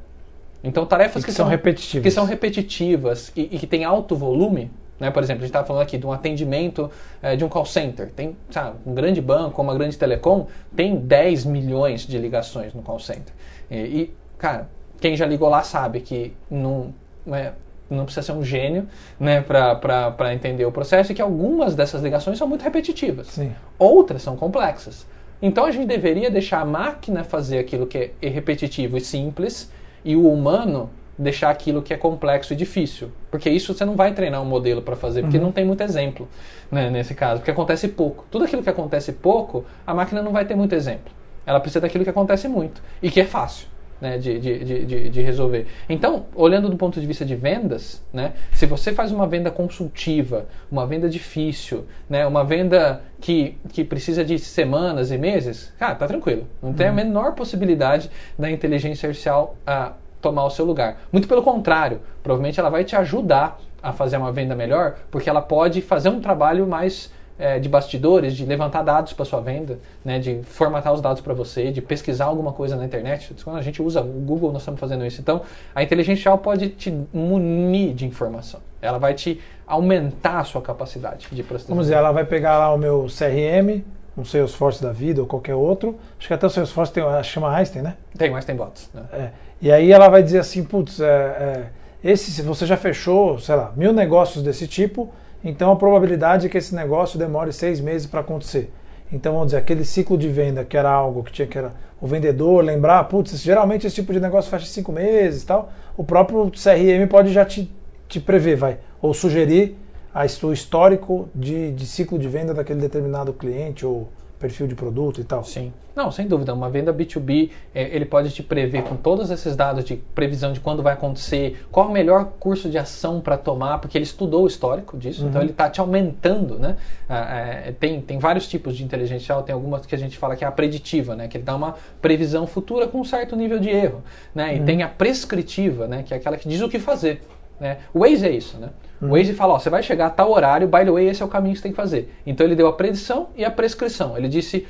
Então, 0.62 0.86
tarefas 0.86 1.24
que, 1.24 1.30
que 1.32 1.36
são 1.36 1.47
repetitivas. 1.49 2.03
que 2.05 2.11
são 2.12 2.24
repetitivas 2.24 3.32
e, 3.36 3.49
e 3.51 3.59
que 3.59 3.66
têm 3.66 3.84
alto 3.84 4.14
volume, 4.14 4.70
né? 4.99 5.11
por 5.11 5.22
exemplo, 5.22 5.40
a 5.42 5.47
gente 5.47 5.51
estava 5.51 5.66
falando 5.66 5.82
aqui 5.82 5.99
de 5.99 6.07
um 6.07 6.12
atendimento 6.12 6.90
eh, 7.22 7.36
de 7.36 7.45
um 7.45 7.49
call 7.49 7.66
center. 7.66 8.11
Tem 8.11 8.36
sabe, 8.51 8.76
um 8.86 8.95
grande 8.95 9.20
banco, 9.20 9.61
uma 9.61 9.74
grande 9.74 9.97
telecom, 9.99 10.47
tem 10.74 10.97
10 10.97 11.45
milhões 11.45 12.07
de 12.07 12.18
ligações 12.18 12.72
no 12.74 12.82
call 12.82 12.99
center. 12.99 13.32
E, 13.70 13.76
e, 13.76 14.14
cara, 14.38 14.68
quem 15.01 15.16
já 15.16 15.26
ligou 15.26 15.49
lá 15.49 15.62
sabe 15.62 16.01
que 16.01 16.32
não, 16.51 16.95
não 17.26 17.34
é- 17.36 17.53
não 17.90 18.05
precisa 18.05 18.24
ser 18.24 18.32
um 18.32 18.42
gênio 18.42 18.88
né, 19.20 19.40
para 19.42 20.32
entender 20.32 20.64
o 20.64 20.72
processo 20.72 21.12
e 21.12 21.14
que 21.14 21.22
algumas 21.22 21.74
dessas 21.74 22.03
ligações 22.03 22.38
são 22.38 22.49
muito 22.49 22.62
repetitivas. 22.62 23.28
Sim. 23.28 23.53
Outras 23.78 24.22
são 24.22 24.36
complexas. 24.36 25.07
Então 25.42 25.66
a 25.66 25.70
gente 25.70 25.86
deveria 25.86 26.30
deixar 26.30 26.61
a 26.61 26.64
máquina 26.64 27.22
fazer 27.22 27.59
aquilo 27.59 27.86
que 27.86 28.12
é 28.22 28.28
repetitivo 28.28 28.97
e 28.97 29.01
simples 29.01 29.70
e 30.05 30.16
o 30.16 30.32
humano 30.32 30.88
deixar 31.19 31.51
aquilo 31.51 31.83
que 31.83 31.95
é 31.95 31.97
complexo 31.97 32.53
e 32.53 32.57
difícil. 32.57 33.11
Porque 33.31 33.49
isso 33.49 33.73
você 33.73 33.85
não 33.85 33.97
vai 33.97 34.12
treinar 34.12 34.43
um 34.43 34.45
modelo 34.45 34.83
para 34.83 34.97
fazer, 34.97 35.23
porque 35.23 35.39
não 35.39 35.53
tem 35.53 35.65
muito 35.65 35.83
exemplo 35.83 36.29
né, 36.71 36.91
nesse 36.91 37.15
caso, 37.15 37.41
porque 37.41 37.51
acontece 37.51 37.89
pouco. 37.89 38.27
Tudo 38.31 38.45
aquilo 38.45 38.62
que 38.62 38.71
acontece 38.71 39.12
pouco, 39.12 39.65
a 39.87 39.95
máquina 39.95 40.23
não 40.23 40.33
vai 40.33 40.45
ter 40.45 40.55
muito 40.55 40.75
exemplo. 40.75 41.12
Ela 41.47 41.61
precisa 41.61 41.81
daquilo 41.81 42.05
que 42.05 42.11
acontece 42.11 42.49
muito 42.49 42.83
e 43.03 43.11
que 43.11 43.21
é 43.21 43.25
fácil. 43.25 43.69
Né, 44.01 44.19
de, 44.19 44.39
de, 44.41 44.65
de, 44.65 44.85
de, 44.85 45.09
de 45.09 45.23
resolver. 45.23 45.67
Então, 45.89 46.27
olhando 46.35 46.69
do 46.69 46.77
ponto 46.77 47.01
de 47.01 47.07
vista 47.07 47.25
de 47.25 47.37
vendas, 47.37 48.03
né, 48.12 48.33
se 48.53 48.67
você 48.67 48.93
faz 48.93 49.12
uma 49.12 49.27
venda 49.27 49.53
consultiva, 49.53 50.47
uma 50.71 50.85
venda 50.85 51.09
difícil, 51.09 51.87
né, 52.11 52.27
uma 52.27 52.45
venda 52.45 53.03
que, 53.21 53.57
que 53.73 53.85
precisa 53.85 54.25
de 54.25 54.37
semanas 54.39 55.12
e 55.12 55.17
meses, 55.17 55.73
cara, 55.79 55.95
tá 55.95 56.09
tranquilo. 56.09 56.45
Não 56.61 56.73
tem 56.73 56.89
a 56.89 56.93
menor 56.93 57.35
possibilidade 57.35 58.11
da 58.37 58.51
inteligência 58.51 59.07
artificial 59.07 59.57
ah, 59.65 59.93
tomar 60.25 60.45
o 60.45 60.51
seu 60.51 60.64
lugar. 60.64 60.97
Muito 61.12 61.29
pelo 61.29 61.43
contrário, 61.43 62.01
provavelmente 62.22 62.59
ela 62.59 62.70
vai 62.70 62.83
te 62.83 62.97
ajudar 62.97 63.61
a 63.83 63.93
fazer 63.93 64.16
uma 64.16 64.33
venda 64.33 64.55
melhor, 64.57 64.97
porque 65.11 65.29
ela 65.29 65.43
pode 65.43 65.83
fazer 65.83 66.09
um 66.09 66.18
trabalho 66.18 66.66
mais 66.66 67.12
eh, 67.39 67.59
de 67.59 67.68
bastidores, 67.68 68.35
de 68.35 68.47
levantar 68.47 68.83
dados 68.83 69.12
para 69.12 69.27
sua 69.27 69.41
venda, 69.43 69.79
né, 70.03 70.18
de 70.18 70.41
formatar 70.45 70.95
os 70.95 71.03
dados 71.03 71.20
para 71.20 71.35
você, 71.35 71.70
de 71.70 71.83
pesquisar 71.83 72.25
alguma 72.25 72.53
coisa 72.53 72.75
na 72.75 72.87
internet. 72.87 73.35
Quando 73.45 73.59
a 73.59 73.62
gente 73.62 73.83
usa 73.83 74.01
o 74.01 74.05
Google, 74.05 74.51
nós 74.51 74.62
estamos 74.62 74.81
fazendo 74.81 75.05
isso. 75.05 75.20
Então, 75.20 75.43
a 75.75 75.83
inteligência 75.83 76.31
artificial 76.31 76.39
pode 76.39 76.70
te 76.70 76.91
munir 77.12 77.93
de 77.93 78.07
informação. 78.07 78.61
Ela 78.81 78.97
vai 78.97 79.12
te 79.12 79.39
aumentar 79.66 80.39
a 80.39 80.45
sua 80.45 80.62
capacidade 80.62 81.27
de 81.31 81.43
processamento. 81.43 81.68
Vamos 81.68 81.87
dizer, 81.87 81.97
ela 81.97 82.12
vai 82.12 82.25
pegar 82.25 82.59
lá 82.59 82.72
o 82.72 82.79
meu 82.79 83.07
CRM, 83.07 83.85
um 84.16 84.25
Salesforce 84.25 84.83
da 84.83 84.93
vida 84.93 85.20
ou 85.20 85.27
qualquer 85.27 85.55
outro. 85.55 85.99
Acho 86.18 86.29
que 86.29 86.35
até 86.35 86.47
o 86.47 86.51
Salesforce 86.51 86.93
tem, 86.93 87.03
chama 87.22 87.55
Einstein, 87.55 87.83
né? 87.83 87.97
Tem, 88.16 88.31
mas 88.31 88.47
tem 88.47 88.57
bots. 88.57 88.89
Né? 88.95 89.03
É. 89.12 89.31
E 89.61 89.70
aí 89.72 89.92
ela 89.92 90.09
vai 90.09 90.22
dizer 90.22 90.38
assim, 90.38 90.64
putz, 90.64 91.00
é, 91.00 91.07
é, 91.07 91.64
esse, 92.02 92.30
se 92.30 92.42
você 92.42 92.66
já 92.66 92.76
fechou, 92.76 93.38
sei 93.38 93.55
lá, 93.55 93.72
mil 93.76 93.92
negócios 93.92 94.42
desse 94.42 94.66
tipo, 94.66 95.11
então 95.42 95.72
a 95.72 95.76
probabilidade 95.76 96.46
é 96.46 96.48
que 96.48 96.59
esse 96.59 96.74
negócio 96.74 97.18
demore 97.18 97.52
seis 97.52 97.80
meses 97.80 98.07
para 98.07 98.20
acontecer. 98.20 98.72
Então 99.12 99.32
vamos 99.32 99.48
dizer, 99.48 99.59
aquele 99.59 99.84
ciclo 99.84 100.18
de 100.18 100.28
venda 100.28 100.64
que 100.64 100.76
era 100.76 100.90
algo 100.90 101.22
que 101.22 101.32
tinha 101.32 101.46
que 101.46 101.57
era 101.57 101.72
o 102.00 102.07
vendedor 102.07 102.62
lembrar, 102.64 103.05
putz, 103.05 103.40
geralmente 103.40 103.86
esse 103.86 103.96
tipo 103.96 104.12
de 104.12 104.20
negócio 104.20 104.50
fecha 104.50 104.64
em 104.64 104.68
cinco 104.68 104.92
meses 104.92 105.42
e 105.42 105.46
tal. 105.46 105.72
O 105.96 106.05
próprio 106.05 106.50
CRM 106.50 107.07
pode 107.09 107.32
já 107.32 107.44
te, 107.44 107.70
te 108.09 108.20
prever, 108.20 108.57
vai, 108.57 108.78
ou 109.00 109.14
sugerir 109.14 109.76
a, 110.12 110.24
o 110.42 110.52
histórico 110.52 111.28
de, 111.34 111.72
de 111.72 111.86
ciclo 111.86 112.18
de 112.18 112.28
venda 112.28 112.52
daquele 112.52 112.80
determinado 112.80 113.32
cliente 113.32 113.86
ou 113.86 114.09
perfil 114.38 114.66
de 114.66 114.74
produto 114.74 115.20
e 115.20 115.24
tal. 115.24 115.44
Sim. 115.44 115.72
Não, 115.95 116.11
sem 116.11 116.26
dúvida. 116.26 116.53
Uma 116.53 116.68
venda 116.68 116.92
B2B, 116.92 117.51
eh, 117.74 117.90
ele 117.92 118.05
pode 118.05 118.30
te 118.30 118.42
prever 118.42 118.82
com 118.82 118.97
todos 118.97 119.30
esses 119.30 119.55
dados 119.55 119.84
de 119.84 119.97
previsão 119.97 120.53
de 120.53 120.61
quando 120.61 120.82
vai 120.82 120.95
acontecer, 120.95 121.64
qual 121.70 121.86
é 121.86 121.88
o 121.90 121.92
melhor 121.92 122.32
curso 122.40 122.68
de 122.68 122.76
ação 122.76 123.20
para 123.20 123.36
tomar, 123.36 123.78
porque 123.78 123.97
ele 123.97 124.05
estudou 124.05 124.45
o 124.45 124.47
histórico 124.47 124.99
disso, 124.99 125.24
então 125.26 125.40
ele 125.40 125.53
está 125.53 125.70
te 125.70 125.80
aumentando, 125.80 126.59
né? 126.59 126.76
Ah, 127.09 127.36
eh, 127.66 127.74
tem, 127.78 128.01
tem 128.01 128.18
vários 128.18 128.49
tipos 128.49 128.76
de 128.76 128.82
inteligência 128.82 129.14
artificial, 129.14 129.42
tem 129.42 129.55
algumas 129.55 129.86
que 129.86 129.95
a 129.95 129.99
gente 129.99 130.18
fala 130.18 130.34
que 130.34 130.45
é 130.45 130.47
a 130.47 130.53
preditiva, 130.53 131.14
né? 131.14 131.28
Que 131.28 131.36
ele 131.36 131.45
dá 131.45 131.55
uma 131.55 131.76
previsão 132.03 132.47
futura 132.47 132.88
com 132.88 133.01
um 133.01 133.05
certo 133.05 133.36
nível 133.36 133.61
de 133.61 133.70
erro, 133.70 134.03
né? 134.34 134.57
E 134.57 134.61
tem 134.61 134.82
a 134.82 134.88
prescritiva, 134.88 135.86
né? 135.86 136.03
Que 136.03 136.12
é 136.12 136.16
aquela 136.16 136.36
que 136.36 136.49
diz 136.49 136.61
o 136.61 136.68
que 136.68 136.78
fazer. 136.78 137.22
Né? 137.61 137.78
O 137.92 138.01
Waze 138.01 138.26
é 138.26 138.30
isso, 138.30 138.59
né? 138.59 138.70
O 139.01 139.09
Waze 139.09 139.34
fala, 139.34 139.55
ó, 139.55 139.59
você 139.59 139.70
vai 139.70 139.82
chegar 139.82 140.07
a 140.07 140.11
tal 140.11 140.32
horário, 140.32 140.66
by 140.66 140.84
the 140.84 140.90
way, 140.90 141.09
esse 141.09 141.22
é 141.22 141.24
o 141.24 141.28
caminho 141.28 141.53
que 141.53 141.59
você 141.59 141.64
tem 141.64 141.72
que 141.72 141.76
fazer. 141.76 142.12
Então 142.26 142.47
ele 142.47 142.57
deu 142.57 142.66
a 142.66 142.72
predição 142.72 143.28
e 143.36 143.45
a 143.45 143.51
prescrição. 143.51 144.16
Ele 144.16 144.28
disse 144.28 144.66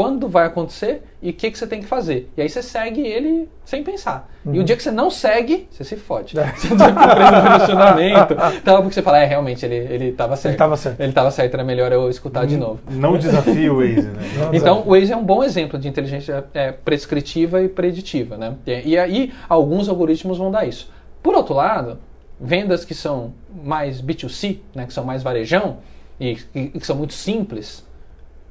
quando 0.00 0.30
vai 0.30 0.46
acontecer 0.46 1.02
e 1.20 1.28
o 1.28 1.34
que, 1.34 1.50
que 1.50 1.58
você 1.58 1.66
tem 1.66 1.80
que 1.80 1.86
fazer. 1.86 2.30
E 2.34 2.40
aí 2.40 2.48
você 2.48 2.62
segue 2.62 3.02
ele 3.02 3.50
sem 3.66 3.84
pensar. 3.84 4.30
E 4.50 4.58
o 4.58 4.64
dia 4.64 4.74
que 4.74 4.82
você 4.82 4.90
não 4.90 5.10
segue, 5.10 5.68
você 5.70 5.84
se 5.84 5.94
fode. 5.94 6.34
Você 6.56 6.68
fica 6.68 7.14
preso 7.14 7.32
no 7.32 7.42
relacionamento. 7.42 8.34
Então, 8.56 8.76
porque 8.80 8.94
você 8.94 9.02
fala, 9.02 9.18
é, 9.18 9.26
realmente, 9.26 9.66
ele, 9.66 9.74
ele 9.74 10.12
tava 10.12 10.36
certo. 10.36 10.52
Ele 10.52 10.58
tava 10.58 10.76
certo. 10.78 11.00
Ele 11.00 11.12
tava 11.12 11.30
certo, 11.30 11.52
era 11.52 11.62
melhor 11.62 11.92
eu 11.92 12.08
escutar 12.08 12.46
de 12.46 12.56
novo. 12.56 12.80
Não 12.90 13.18
desafie 13.18 13.68
o 13.68 13.76
Waze, 13.76 14.08
né? 14.08 14.22
Não, 14.40 14.54
Então, 14.54 14.82
o 14.86 14.94
Waze 14.94 15.12
é 15.12 15.16
um 15.16 15.22
bom 15.22 15.44
exemplo 15.44 15.78
de 15.78 15.86
inteligência 15.86 16.46
é, 16.54 16.72
prescritiva 16.72 17.62
e 17.62 17.68
preditiva, 17.68 18.38
né? 18.38 18.54
E, 18.66 18.92
e 18.92 18.98
aí, 18.98 19.34
alguns 19.50 19.86
algoritmos 19.86 20.38
vão 20.38 20.50
dar 20.50 20.66
isso. 20.66 20.90
Por 21.22 21.34
outro 21.34 21.54
lado, 21.54 21.98
vendas 22.40 22.86
que 22.86 22.94
são 22.94 23.34
mais 23.62 24.00
B2C, 24.00 24.60
né, 24.74 24.86
que 24.86 24.94
são 24.94 25.04
mais 25.04 25.22
varejão 25.22 25.76
e 26.18 26.36
que 26.36 26.86
são 26.86 26.96
muito 26.96 27.12
simples, 27.12 27.84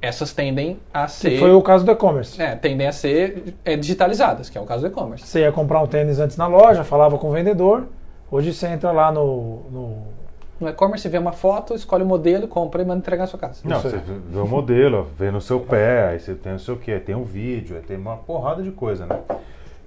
essas 0.01 0.33
tendem 0.33 0.79
a 0.93 1.05
Que 1.05 1.11
ser, 1.11 1.39
foi 1.39 1.51
o 1.51 1.61
caso 1.61 1.85
do 1.85 1.91
e-commerce. 1.91 2.41
é, 2.41 2.55
tendem 2.55 2.87
a 2.87 2.91
ser 2.91 3.55
é, 3.65 3.75
digitalizadas, 3.75 4.49
que 4.49 4.57
é 4.57 4.61
o 4.61 4.65
caso 4.65 4.81
do 4.83 4.87
e-commerce. 4.87 5.25
Você 5.27 5.41
ia 5.41 5.51
comprar 5.51 5.81
um 5.81 5.87
tênis 5.87 6.19
antes 6.19 6.37
na 6.37 6.47
loja, 6.47 6.83
falava 6.83 7.17
com 7.17 7.29
o 7.29 7.31
vendedor. 7.31 7.87
Hoje 8.31 8.53
você 8.53 8.67
entra 8.67 8.91
lá 8.91 9.11
no. 9.11 9.61
no- 9.71 10.19
No 10.61 10.67
e-commerce, 10.67 11.03
você 11.03 11.09
vê 11.09 11.17
uma 11.17 11.31
foto, 11.31 11.73
escolhe 11.73 12.03
o 12.03 12.05
modelo, 12.05 12.45
compra 12.47 12.81
e 12.81 12.85
manda 12.85 12.99
entregar 12.99 13.23
na 13.23 13.27
sua 13.27 13.39
casa. 13.39 13.61
Não, 13.63 13.79
você 13.79 13.97
vê 13.97 14.39
o 14.39 14.45
modelo, 14.47 15.07
vê 15.17 15.31
no 15.31 15.39
seu 15.39 15.59
pé, 15.61 16.09
aí 16.09 16.19
você 16.19 16.35
tem 16.35 16.51
não 16.51 16.59
sei 16.59 16.73
o 16.73 16.77
que, 16.77 16.99
tem 16.99 17.15
um 17.15 17.23
vídeo, 17.23 17.77
aí 17.77 17.81
tem 17.81 17.95
uma 17.97 18.17
porrada 18.17 18.61
de 18.61 18.69
coisa, 18.71 19.05
né? 19.05 19.19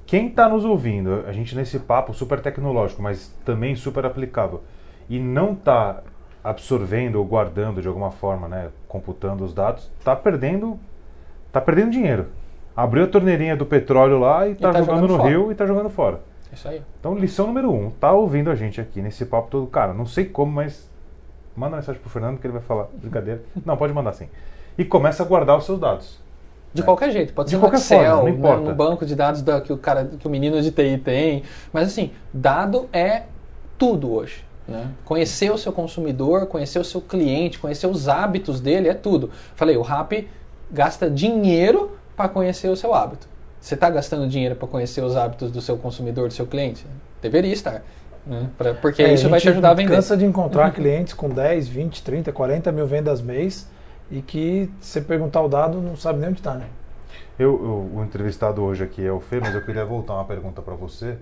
quem 0.06 0.28
está 0.28 0.48
nos 0.48 0.64
ouvindo, 0.64 1.24
a 1.26 1.32
gente 1.32 1.54
nesse 1.54 1.78
papo 1.78 2.12
super 2.14 2.40
tecnológico, 2.40 3.00
mas 3.02 3.30
também 3.44 3.74
super 3.76 4.04
aplicável, 4.06 4.62
e 5.10 5.18
não 5.18 5.52
está 5.52 6.02
absorvendo 6.42 7.16
ou 7.16 7.24
guardando 7.24 7.80
de 7.80 7.88
alguma 7.88 8.10
forma, 8.10 8.48
né, 8.48 8.68
computando 8.88 9.44
os 9.44 9.54
dados, 9.54 9.90
está 9.98 10.14
perdendo, 10.16 10.78
tá 11.52 11.60
perdendo 11.60 11.90
dinheiro. 11.90 12.26
Abriu 12.76 13.04
a 13.04 13.06
torneirinha 13.06 13.56
do 13.56 13.66
petróleo 13.66 14.18
lá 14.18 14.48
e 14.48 14.52
está 14.52 14.72
tá 14.72 14.78
jogando, 14.80 14.94
jogando 15.02 15.10
no 15.12 15.16
fora. 15.18 15.28
rio 15.28 15.48
e 15.50 15.52
está 15.52 15.66
jogando 15.66 15.90
fora. 15.90 16.20
Isso 16.52 16.68
aí. 16.68 16.82
Então, 17.00 17.14
lição 17.14 17.46
número 17.46 17.70
um, 17.72 17.90
tá 17.90 18.12
ouvindo 18.12 18.50
a 18.50 18.54
gente 18.54 18.80
aqui 18.80 19.00
nesse 19.00 19.24
papo 19.24 19.48
todo. 19.50 19.66
Cara, 19.66 19.92
não 19.94 20.04
sei 20.06 20.24
como, 20.26 20.52
mas 20.52 20.88
manda 21.56 21.76
mensagem 21.76 22.00
pro 22.00 22.10
Fernando 22.10 22.38
que 22.38 22.46
ele 22.46 22.52
vai 22.52 22.62
falar. 22.62 22.88
Brincadeira. 22.94 23.42
Não, 23.64 23.76
pode 23.76 23.92
mandar 23.92 24.12
sim. 24.12 24.28
E 24.76 24.84
começa 24.84 25.22
a 25.22 25.26
guardar 25.26 25.56
os 25.58 25.64
seus 25.64 25.78
dados. 25.78 26.20
De 26.74 26.80
É. 26.80 26.84
qualquer 26.84 27.10
jeito, 27.10 27.34
pode 27.34 27.50
De 27.50 27.56
ser 27.56 27.62
no 27.62 27.74
Excel, 27.74 27.98
forma, 27.98 28.16
não 28.16 28.24
né, 28.24 28.30
importa. 28.30 28.60
no 28.62 28.74
banco 28.74 29.04
de 29.04 29.14
dados 29.14 29.42
da- 29.42 29.60
que 29.60 29.72
o 29.72 29.76
cara, 29.76 30.06
que 30.06 30.26
o 30.26 30.30
menino 30.30 30.60
de 30.62 30.70
TI 30.70 30.96
tem. 30.98 31.42
Mas 31.72 31.88
assim, 31.88 32.10
dado 32.32 32.88
é 32.92 33.24
tudo 33.78 34.12
hoje. 34.14 34.42
Né? 34.72 34.90
Conhecer 35.04 35.50
o 35.52 35.58
seu 35.58 35.72
consumidor, 35.72 36.46
conhecer 36.46 36.78
o 36.78 36.84
seu 36.84 37.00
cliente, 37.00 37.58
conhecer 37.58 37.86
os 37.86 38.08
hábitos 38.08 38.60
dele 38.60 38.88
é 38.88 38.94
tudo. 38.94 39.30
Falei, 39.54 39.76
o 39.76 39.82
Rap 39.82 40.28
gasta 40.70 41.10
dinheiro 41.10 41.92
para 42.16 42.28
conhecer 42.28 42.68
o 42.68 42.76
seu 42.76 42.94
hábito. 42.94 43.28
Você 43.60 43.74
está 43.74 43.88
gastando 43.90 44.26
dinheiro 44.28 44.56
para 44.56 44.66
conhecer 44.66 45.02
os 45.04 45.16
hábitos 45.16 45.50
do 45.52 45.60
seu 45.60 45.76
consumidor, 45.76 46.28
do 46.28 46.34
seu 46.34 46.46
cliente? 46.46 46.84
Deveria 47.20 47.52
estar. 47.52 47.82
Né? 48.26 48.48
Pra- 48.58 48.74
porque 48.74 49.02
É, 49.02 49.14
isso 49.14 49.28
vai 49.28 49.40
te 49.40 49.48
ajudar 49.48 49.70
a 49.70 49.74
vender. 49.74 49.94
cansa 49.94 50.16
de 50.16 50.24
encontrar 50.24 50.72
clientes 50.72 51.12
com 51.12 51.28
10, 51.28 51.68
20, 51.68 52.02
30, 52.02 52.32
40 52.32 52.70
mil 52.72 52.86
vendas 52.86 53.20
mês 53.20 53.68
e 54.10 54.20
que 54.22 54.70
se 54.80 54.92
você 54.92 55.00
perguntar 55.00 55.42
o 55.42 55.48
dado 55.48 55.80
não 55.80 55.96
sabe 55.96 56.18
nem 56.20 56.28
onde 56.30 56.38
está, 56.40 56.54
né? 56.54 56.66
Eu, 57.38 57.50
eu- 57.50 57.98
o 58.00 58.04
entrevistado 58.04 58.62
hoje 58.62 58.84
aqui 58.84 59.04
é 59.04 59.10
o 59.12 59.20
Fê, 59.20 59.40
mas 59.40 59.54
eu 59.54 59.62
queria 59.64 59.84
voltar 59.84 60.14
uma 60.14 60.24
pergunta 60.24 60.60
para 60.62 60.74
você 60.74 61.16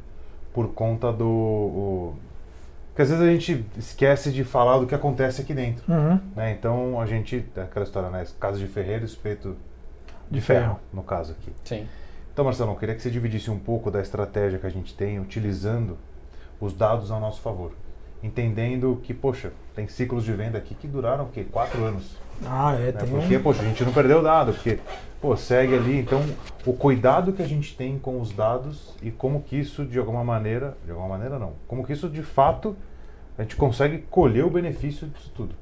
por 0.53 0.69
conta 0.75 1.13
do. 1.13 1.27
O, 1.27 2.15
porque 3.01 3.03
às 3.03 3.09
vezes 3.09 3.25
a 3.25 3.31
gente 3.31 3.65
esquece 3.79 4.31
de 4.31 4.45
falar 4.45 4.79
do 4.79 4.87
que 4.87 4.95
acontece 4.95 5.41
aqui 5.41 5.55
dentro. 5.55 5.83
Uhum. 5.91 6.21
Né? 6.37 6.53
Então 6.53 7.01
a 7.01 7.07
gente. 7.07 7.45
é 7.57 7.63
Aquela 7.63 7.85
história, 7.85 8.11
né? 8.11 8.27
Casa 8.39 8.59
de 8.59 8.67
ferreiro, 8.67 9.05
espeto 9.05 9.57
De 10.31 10.41
ferro. 10.41 10.79
no 10.93 11.03
caso 11.03 11.33
aqui. 11.33 11.51
Sim. 11.65 11.87
Então, 12.33 12.45
Marcelo, 12.45 12.73
eu 12.73 12.77
queria 12.77 12.95
que 12.95 13.01
você 13.03 13.11
dividisse 13.11 13.51
um 13.51 13.59
pouco 13.59 13.91
da 13.91 14.01
estratégia 14.01 14.59
que 14.59 14.67
a 14.67 14.71
gente 14.71 14.95
tem 14.95 15.19
utilizando 15.19 15.97
os 16.61 16.75
dados 16.75 17.11
ao 17.11 17.19
nosso 17.19 17.41
favor. 17.41 17.73
Entendendo 18.23 19.01
que, 19.03 19.15
poxa, 19.15 19.51
tem 19.75 19.89
ciclos 19.89 20.25
de 20.25 20.33
venda 20.33 20.59
aqui 20.59 20.75
que 20.75 20.87
duraram 20.87 21.25
o 21.25 21.29
quê? 21.29 21.47
Quatro 21.51 21.83
anos. 21.83 22.17
Ah, 22.45 22.75
é, 22.75 22.93
Né? 22.93 22.93
tem 22.93 23.09
Porque, 23.09 23.37
um... 23.39 23.43
poxa, 23.43 23.63
a 23.63 23.65
gente 23.65 23.83
não 23.83 23.93
perdeu 23.93 24.23
dado, 24.23 24.53
porque, 24.53 24.79
pô, 25.23 25.35
segue 25.37 25.75
ali. 25.75 25.99
Então, 26.01 26.23
o 26.67 26.75
cuidado 26.75 27.33
que 27.33 27.43
a 27.43 27.49
gente 27.49 27.75
tem 27.75 27.99
com 27.99 28.21
os 28.21 28.31
dados 28.31 28.95
e 29.03 29.11
como 29.11 29.43
que 29.43 29.57
isso, 29.59 29.87
de 29.87 29.99
alguma 29.99 30.23
maneira, 30.23 30.77
de 30.85 30.91
alguma 30.91 31.09
maneira 31.09 31.39
não, 31.39 31.55
como 31.67 31.85
que 31.85 31.95
isso, 31.95 32.09
de 32.11 32.23
fato, 32.23 32.77
a 33.41 33.43
gente 33.43 33.57
consegue 33.57 34.05
colher 34.11 34.45
o 34.45 34.51
benefício 34.51 35.07
disso 35.07 35.33
tudo. 35.35 35.55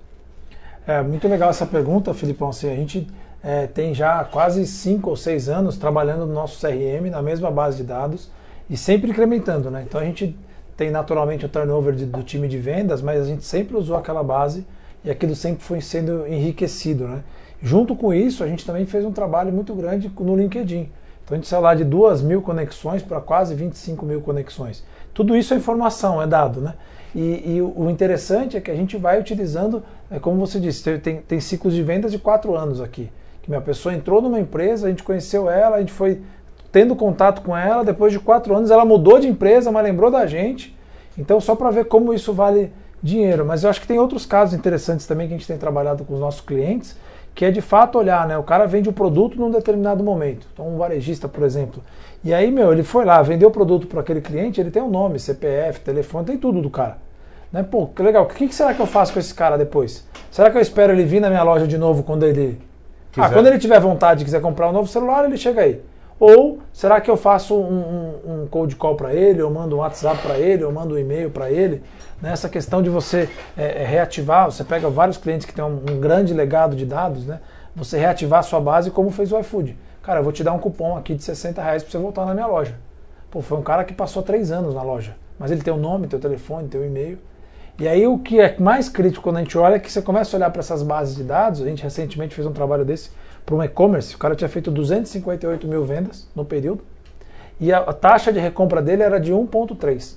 É 0.84 1.00
muito 1.00 1.28
legal 1.28 1.48
essa 1.50 1.64
pergunta, 1.64 2.12
Filipão. 2.12 2.48
Assim, 2.48 2.68
a 2.68 2.74
gente 2.74 3.06
é, 3.42 3.68
tem 3.68 3.94
já 3.94 4.24
quase 4.24 4.66
cinco 4.66 5.10
ou 5.10 5.16
seis 5.16 5.48
anos 5.48 5.76
trabalhando 5.76 6.26
no 6.26 6.34
nosso 6.34 6.60
CRM, 6.60 7.08
na 7.08 7.22
mesma 7.22 7.50
base 7.52 7.76
de 7.76 7.84
dados, 7.84 8.30
e 8.68 8.76
sempre 8.76 9.10
incrementando. 9.10 9.70
Né? 9.70 9.84
Então 9.86 10.00
a 10.00 10.04
gente 10.04 10.36
tem 10.76 10.90
naturalmente 10.90 11.46
o 11.46 11.48
turnover 11.48 11.94
de- 11.94 12.06
do 12.06 12.22
time 12.24 12.48
de 12.48 12.58
vendas, 12.58 13.00
mas 13.00 13.22
a 13.22 13.24
gente 13.24 13.44
sempre 13.44 13.76
usou 13.76 13.96
aquela 13.96 14.24
base 14.24 14.66
e 15.04 15.10
aquilo 15.10 15.36
sempre 15.36 15.62
foi 15.62 15.80
sendo 15.80 16.26
enriquecido. 16.26 17.06
Né? 17.06 17.22
Junto 17.62 17.94
com 17.94 18.12
isso, 18.12 18.42
a 18.42 18.48
gente 18.48 18.66
também 18.66 18.86
fez 18.86 19.04
um 19.04 19.12
trabalho 19.12 19.52
muito 19.52 19.72
grande 19.72 20.10
no 20.18 20.36
LinkedIn. 20.36 20.90
Então 21.24 21.34
a 21.34 21.34
gente 21.36 21.46
saiu 21.46 21.62
lá 21.62 21.76
de 21.76 21.84
2 21.84 22.22
mil 22.22 22.42
conexões 22.42 23.02
para 23.02 23.20
quase 23.20 23.54
25 23.54 24.04
mil 24.04 24.20
conexões. 24.20 24.82
Tudo 25.14 25.36
isso 25.36 25.54
é 25.54 25.56
informação, 25.58 26.20
é 26.20 26.26
dado, 26.26 26.60
né? 26.60 26.74
E, 27.14 27.54
e 27.56 27.62
o 27.62 27.88
interessante 27.90 28.56
é 28.56 28.60
que 28.60 28.70
a 28.70 28.74
gente 28.74 28.96
vai 28.96 29.18
utilizando, 29.18 29.82
é 30.10 30.18
como 30.18 30.38
você 30.38 30.60
disse, 30.60 30.82
tem- 30.84 30.98
tem, 30.98 31.16
tem 31.22 31.40
ciclos 31.40 31.74
de 31.74 31.82
vendas 31.82 32.12
de 32.12 32.18
quatro 32.18 32.54
anos 32.54 32.80
aqui. 32.80 33.10
Que 33.42 33.48
minha 33.50 33.60
pessoa 33.62 33.94
entrou 33.94 34.20
numa 34.20 34.38
empresa, 34.38 34.86
a 34.86 34.90
gente 34.90 35.02
conheceu 35.02 35.48
ela, 35.48 35.76
a 35.76 35.80
gente 35.80 35.92
foi 35.92 36.20
tendo 36.70 36.94
contato 36.94 37.40
com 37.42 37.56
ela, 37.56 37.82
depois 37.82 38.12
de 38.12 38.18
quatro 38.18 38.54
anos 38.54 38.70
ela 38.70 38.84
mudou 38.84 39.18
de 39.18 39.26
empresa, 39.26 39.72
mas 39.72 39.82
lembrou 39.84 40.10
da 40.10 40.26
gente. 40.26 40.76
Então, 41.16 41.40
só 41.40 41.56
para 41.56 41.70
ver 41.70 41.86
como 41.86 42.12
isso 42.12 42.32
vale 42.32 42.70
dinheiro. 43.02 43.44
Mas 43.44 43.64
eu 43.64 43.70
acho 43.70 43.80
que 43.80 43.86
tem 43.86 43.98
outros 43.98 44.26
casos 44.26 44.54
interessantes 44.54 45.06
também 45.06 45.26
que 45.26 45.34
a 45.34 45.36
gente 45.36 45.46
tem 45.46 45.56
trabalhado 45.56 46.04
com 46.04 46.14
os 46.14 46.20
nossos 46.20 46.40
clientes, 46.42 46.96
que 47.38 47.44
é 47.44 47.52
de 47.52 47.60
fato 47.60 47.96
olhar, 47.96 48.26
né? 48.26 48.36
O 48.36 48.42
cara 48.42 48.66
vende 48.66 48.88
o 48.88 48.92
produto 48.92 49.38
num 49.38 49.48
determinado 49.48 50.02
momento. 50.02 50.44
Então, 50.52 50.66
um 50.66 50.76
varejista, 50.76 51.28
por 51.28 51.44
exemplo. 51.44 51.80
E 52.24 52.34
aí, 52.34 52.50
meu, 52.50 52.72
ele 52.72 52.82
foi 52.82 53.04
lá, 53.04 53.22
vendeu 53.22 53.48
o 53.48 53.52
produto 53.52 53.86
para 53.86 54.00
aquele 54.00 54.20
cliente, 54.20 54.60
ele 54.60 54.72
tem 54.72 54.82
um 54.82 54.90
nome, 54.90 55.20
CPF, 55.20 55.78
telefone, 55.78 56.26
tem 56.26 56.36
tudo 56.36 56.60
do 56.60 56.68
cara. 56.68 56.98
Né? 57.52 57.62
Pô, 57.62 57.86
que 57.86 58.02
legal. 58.02 58.24
O 58.24 58.26
que, 58.26 58.48
que 58.48 58.52
será 58.52 58.74
que 58.74 58.80
eu 58.80 58.86
faço 58.86 59.12
com 59.12 59.20
esse 59.20 59.32
cara 59.32 59.56
depois? 59.56 60.04
Será 60.32 60.50
que 60.50 60.58
eu 60.58 60.60
espero 60.60 60.92
ele 60.92 61.04
vir 61.04 61.20
na 61.20 61.30
minha 61.30 61.44
loja 61.44 61.64
de 61.64 61.78
novo 61.78 62.02
quando 62.02 62.24
ele. 62.26 62.58
Ah, 63.16 63.22
Quiser. 63.22 63.32
quando 63.32 63.46
ele 63.46 63.58
tiver 63.60 63.78
vontade 63.78 64.22
e 64.22 64.24
quiser 64.24 64.40
comprar 64.40 64.68
um 64.68 64.72
novo 64.72 64.88
celular, 64.88 65.24
ele 65.24 65.36
chega 65.36 65.60
aí. 65.60 65.80
Ou 66.20 66.58
será 66.72 67.00
que 67.00 67.10
eu 67.10 67.16
faço 67.16 67.54
um, 67.54 67.78
um, 68.26 68.42
um 68.42 68.46
cold 68.48 68.74
call 68.74 68.96
para 68.96 69.14
ele, 69.14 69.40
eu 69.40 69.50
mando 69.50 69.76
um 69.76 69.78
WhatsApp 69.78 70.20
para 70.20 70.36
ele, 70.38 70.64
eu 70.64 70.72
mando 70.72 70.94
um 70.94 70.98
e-mail 70.98 71.30
para 71.30 71.50
ele? 71.50 71.82
Nessa 72.20 72.48
questão 72.48 72.82
de 72.82 72.90
você 72.90 73.28
é, 73.56 73.82
é, 73.82 73.86
reativar, 73.86 74.50
você 74.50 74.64
pega 74.64 74.90
vários 74.90 75.16
clientes 75.16 75.46
que 75.46 75.52
têm 75.52 75.64
um, 75.64 75.80
um 75.88 76.00
grande 76.00 76.34
legado 76.34 76.74
de 76.74 76.84
dados, 76.84 77.24
né? 77.24 77.40
Você 77.76 77.96
reativar 77.96 78.40
a 78.40 78.42
sua 78.42 78.60
base 78.60 78.90
como 78.90 79.10
fez 79.12 79.30
o 79.30 79.38
iFood. 79.38 79.78
Cara, 80.02 80.18
eu 80.18 80.24
vou 80.24 80.32
te 80.32 80.42
dar 80.42 80.52
um 80.52 80.58
cupom 80.58 80.96
aqui 80.96 81.14
de 81.14 81.22
60 81.22 81.62
reais 81.62 81.82
para 81.82 81.92
você 81.92 81.98
voltar 81.98 82.26
na 82.26 82.34
minha 82.34 82.46
loja. 82.46 82.74
Pô, 83.30 83.40
foi 83.40 83.56
um 83.56 83.62
cara 83.62 83.84
que 83.84 83.92
passou 83.92 84.22
três 84.22 84.50
anos 84.50 84.74
na 84.74 84.82
loja, 84.82 85.14
mas 85.38 85.52
ele 85.52 85.62
tem 85.62 85.72
o 85.72 85.76
nome, 85.76 86.08
tem 86.08 86.18
o 86.18 86.22
telefone, 86.22 86.66
tem 86.66 86.80
o 86.80 86.84
e-mail. 86.84 87.18
E 87.78 87.86
aí 87.86 88.08
o 88.08 88.18
que 88.18 88.40
é 88.40 88.56
mais 88.58 88.88
crítico 88.88 89.22
quando 89.22 89.36
a 89.36 89.40
gente 89.40 89.56
olha 89.56 89.76
é 89.76 89.78
que 89.78 89.92
você 89.92 90.02
começa 90.02 90.34
a 90.34 90.38
olhar 90.38 90.50
para 90.50 90.58
essas 90.60 90.82
bases 90.82 91.14
de 91.14 91.22
dados. 91.22 91.62
A 91.62 91.66
gente 91.66 91.84
recentemente 91.84 92.34
fez 92.34 92.44
um 92.44 92.52
trabalho 92.52 92.84
desse 92.84 93.10
para 93.48 93.56
um 93.56 93.62
e-commerce. 93.62 94.14
O 94.14 94.18
cara 94.18 94.36
tinha 94.36 94.48
feito 94.48 94.70
258 94.70 95.66
mil 95.66 95.82
vendas 95.82 96.28
no 96.36 96.44
período 96.44 96.82
e 97.58 97.72
a, 97.72 97.78
a 97.78 97.92
taxa 97.94 98.30
de 98.30 98.38
recompra 98.38 98.82
dele 98.82 99.02
era 99.02 99.18
de 99.18 99.32
1,3. 99.32 100.16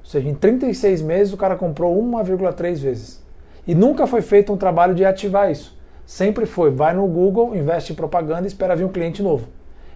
Ou 0.00 0.10
seja, 0.10 0.28
em 0.28 0.34
36 0.34 1.00
meses 1.00 1.32
o 1.32 1.36
cara 1.38 1.56
comprou 1.56 1.98
1,3 2.02 2.78
vezes. 2.78 3.22
E 3.66 3.74
nunca 3.74 4.06
foi 4.06 4.20
feito 4.20 4.52
um 4.52 4.56
trabalho 4.56 4.94
de 4.94 5.02
ativar 5.04 5.50
isso. 5.50 5.76
Sempre 6.04 6.44
foi, 6.44 6.70
vai 6.70 6.94
no 6.94 7.06
Google, 7.06 7.56
investe 7.56 7.92
em 7.92 7.96
propaganda 7.96 8.44
e 8.44 8.46
espera 8.46 8.76
vir 8.76 8.84
um 8.84 8.88
cliente 8.88 9.22
novo. 9.22 9.46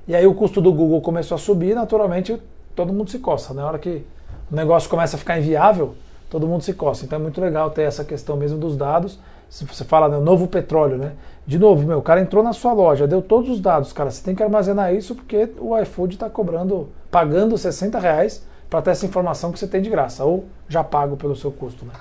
E 0.09 0.17
aí 0.17 0.27
o 0.27 0.35
custo 0.35 0.61
do 0.61 0.73
Google 0.73 1.01
começou 1.03 1.35
a 1.35 1.39
subir, 1.39 1.75
naturalmente 1.75 2.41
todo 2.75 2.93
mundo 2.93 3.11
se 3.11 3.19
coça. 3.19 3.53
Na 3.53 3.67
hora 3.67 3.79
que 3.79 4.03
o 4.51 4.57
negócio 4.57 4.89
começa 4.89 5.17
a 5.17 5.19
ficar 5.19 5.39
inviável, 5.39 5.95
todo 6.31 6.47
mundo 6.47 6.63
se 6.63 6.73
coça. 6.73 7.05
Então 7.05 7.19
é 7.19 7.23
muito 7.23 7.41
legal 7.41 7.71
ter 7.71 7.83
essa 7.83 8.03
questão 8.03 8.37
mesmo 8.37 8.59
dos 8.59 8.77
dados. 8.77 9.19
Se 9.49 9.67
você 9.67 9.85
fala, 9.85 10.09
né, 10.09 10.19
novo 10.19 10.49
petróleo, 10.49 10.97
né? 10.97 11.13
De 11.47 11.59
novo, 11.59 11.87
meu, 11.87 11.99
o 11.99 12.03
cara 12.03 12.21
entrou 12.21 12.43
na 12.43 12.53
sua 12.53 12.73
loja, 12.73 13.07
deu 13.07 13.21
todos 13.21 13.51
os 13.51 13.61
dados, 13.61 13.93
cara, 13.93 14.11
você 14.11 14.23
tem 14.23 14.35
que 14.35 14.43
armazenar 14.43 14.95
isso 14.95 15.15
porque 15.15 15.51
o 15.59 15.77
iFood 15.81 16.15
está 16.15 16.31
cobrando, 16.31 16.89
pagando 17.11 17.59
60 17.59 17.99
reais 17.99 18.47
para 18.71 18.81
ter 18.81 18.91
essa 18.91 19.05
informação 19.05 19.51
que 19.51 19.59
você 19.59 19.67
tem 19.67 19.83
de 19.83 19.91
graça, 19.91 20.25
ou 20.25 20.47
já 20.69 20.83
pago 20.85 21.17
pelo 21.17 21.35
seu 21.35 21.51
custo, 21.51 21.85
né? 21.85 21.93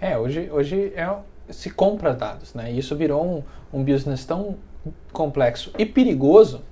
É, 0.00 0.16
hoje, 0.16 0.48
hoje 0.52 0.92
é, 0.96 1.12
se 1.50 1.70
compra 1.70 2.14
dados, 2.14 2.54
né? 2.54 2.70
Isso 2.70 2.94
virou 2.96 3.44
um, 3.72 3.78
um 3.80 3.84
business 3.84 4.24
tão 4.24 4.54
complexo 5.12 5.72
e 5.76 5.84
perigoso 5.84 6.62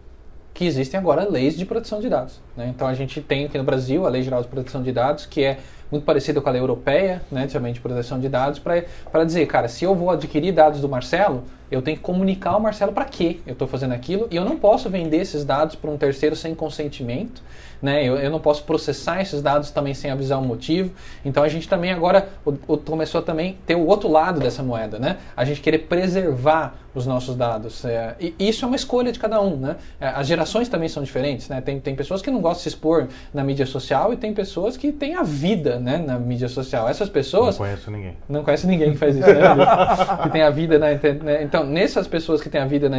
que 0.55 0.65
existem 0.65 0.99
agora 0.99 1.29
leis 1.29 1.55
de 1.55 1.67
proteção 1.67 2.01
de 2.01 2.09
dados. 2.09 2.41
Né? 2.57 2.73
Então 2.75 2.89
a 2.89 2.95
gente 2.95 3.21
tem 3.21 3.45
aqui 3.45 3.59
no 3.59 3.65
Brasil 3.65 4.07
a 4.07 4.09
Lei 4.09 4.23
Geral 4.23 4.41
de 4.41 4.49
Proteção 4.49 4.83
de 4.83 4.91
Dados, 4.91 5.27
que 5.27 5.45
é 5.45 5.59
muito 5.93 6.05
parecida 6.05 6.41
com 6.41 6.49
a 6.49 6.53
lei 6.53 6.63
europeia, 6.63 7.21
né, 7.31 7.47
também 7.47 7.75
de 7.75 7.81
proteção 7.81 8.19
de 8.19 8.29
dados, 8.29 8.59
para 8.59 9.25
dizer, 9.25 9.47
cara, 9.47 9.69
se 9.69 9.85
eu 9.85 9.95
vou 9.95 10.11
adquirir 10.11 10.53
dados 10.53 10.81
do 10.81 10.89
Marcelo, 10.89 11.45
eu 11.71 11.83
tenho 11.83 11.97
que 11.97 12.03
comunicar 12.03 12.51
ao 12.51 12.61
Marcelo 12.61 12.93
para 12.93 13.05
quê 13.05 13.41
eu 13.47 13.53
estou 13.53 13.67
fazendo 13.67 13.93
aquilo, 13.93 14.29
e 14.31 14.37
eu 14.37 14.45
não 14.45 14.57
posso 14.57 14.89
vender 14.89 15.19
esses 15.19 15.45
dados 15.45 15.75
para 15.75 15.91
um 15.91 15.97
terceiro 15.97 16.37
sem 16.37 16.55
consentimento, 16.55 17.43
né? 17.81 18.03
Eu, 18.05 18.17
eu, 18.17 18.31
não 18.31 18.41
posso 18.41 18.65
processar 18.65 19.21
esses 19.21 19.43
dados 19.43 19.71
também 19.71 19.95
sem 19.95 20.11
avisar 20.11 20.41
o 20.41 20.45
motivo. 20.45 20.91
Então 21.25 21.43
a 21.43 21.49
gente 21.49 21.69
também 21.69 21.93
agora 21.93 22.29
o, 22.45 22.55
o, 22.67 22.79
começou 22.79 23.21
a 23.21 23.23
também 23.23 23.59
ter 23.67 23.75
o 23.75 23.87
outro 23.87 24.11
lado 24.11 24.41
dessa 24.41 24.63
moeda, 24.63 24.99
né? 24.99 25.19
A 25.37 25.45
gente 25.45 25.61
querer 25.61 25.81
preservar 25.81 26.75
os 26.97 27.07
nossos 27.07 27.37
dados. 27.37 27.85
É, 27.85 28.17
e 28.19 28.35
isso 28.39 28.65
é 28.65 28.69
uma 28.69 28.77
escolha 28.77 29.13
de 29.13 29.19
cada 29.19 29.41
um, 29.41 29.57
né? 29.57 29.77
As 30.01 30.27
gerações 30.27 30.69
também 30.69 30.89
são 30.89 31.03
diferentes, 31.03 31.49
né? 31.49 31.61
Tem, 31.61 31.79
tem 31.79 31.95
pessoas 31.95 32.23
que 32.23 32.31
não 32.31 32.41
gostam 32.41 32.57
de 32.57 32.63
se 32.63 32.69
expor 32.71 33.09
na 33.35 33.45
mídia 33.45 33.67
social 33.67 34.13
e 34.15 34.17
tem 34.17 34.33
pessoas 34.33 34.77
que 34.79 34.91
têm 34.91 35.15
a 35.15 35.23
vida, 35.23 35.79
né, 35.79 35.99
na 35.99 36.19
mídia 36.19 36.49
social. 36.49 36.89
Essas 36.89 37.11
pessoas 37.11 37.59
não 37.59 37.67
conheço 37.67 37.91
ninguém. 37.91 38.17
Não 38.29 38.43
conheço 38.43 38.67
ninguém 38.67 38.93
que 38.93 38.97
faz 38.97 39.15
isso, 39.15 39.27
né? 39.27 39.43
que 40.23 40.31
tem 40.31 40.43
a 40.43 40.51
vida 40.51 40.79
na 40.79 40.95
internet. 40.95 41.45
Então, 41.45 41.56
nessas 41.65 42.07
pessoas 42.07 42.41
que 42.41 42.49
têm 42.49 42.61
a 42.61 42.67
vida 42.67 42.89
na, 42.89 42.97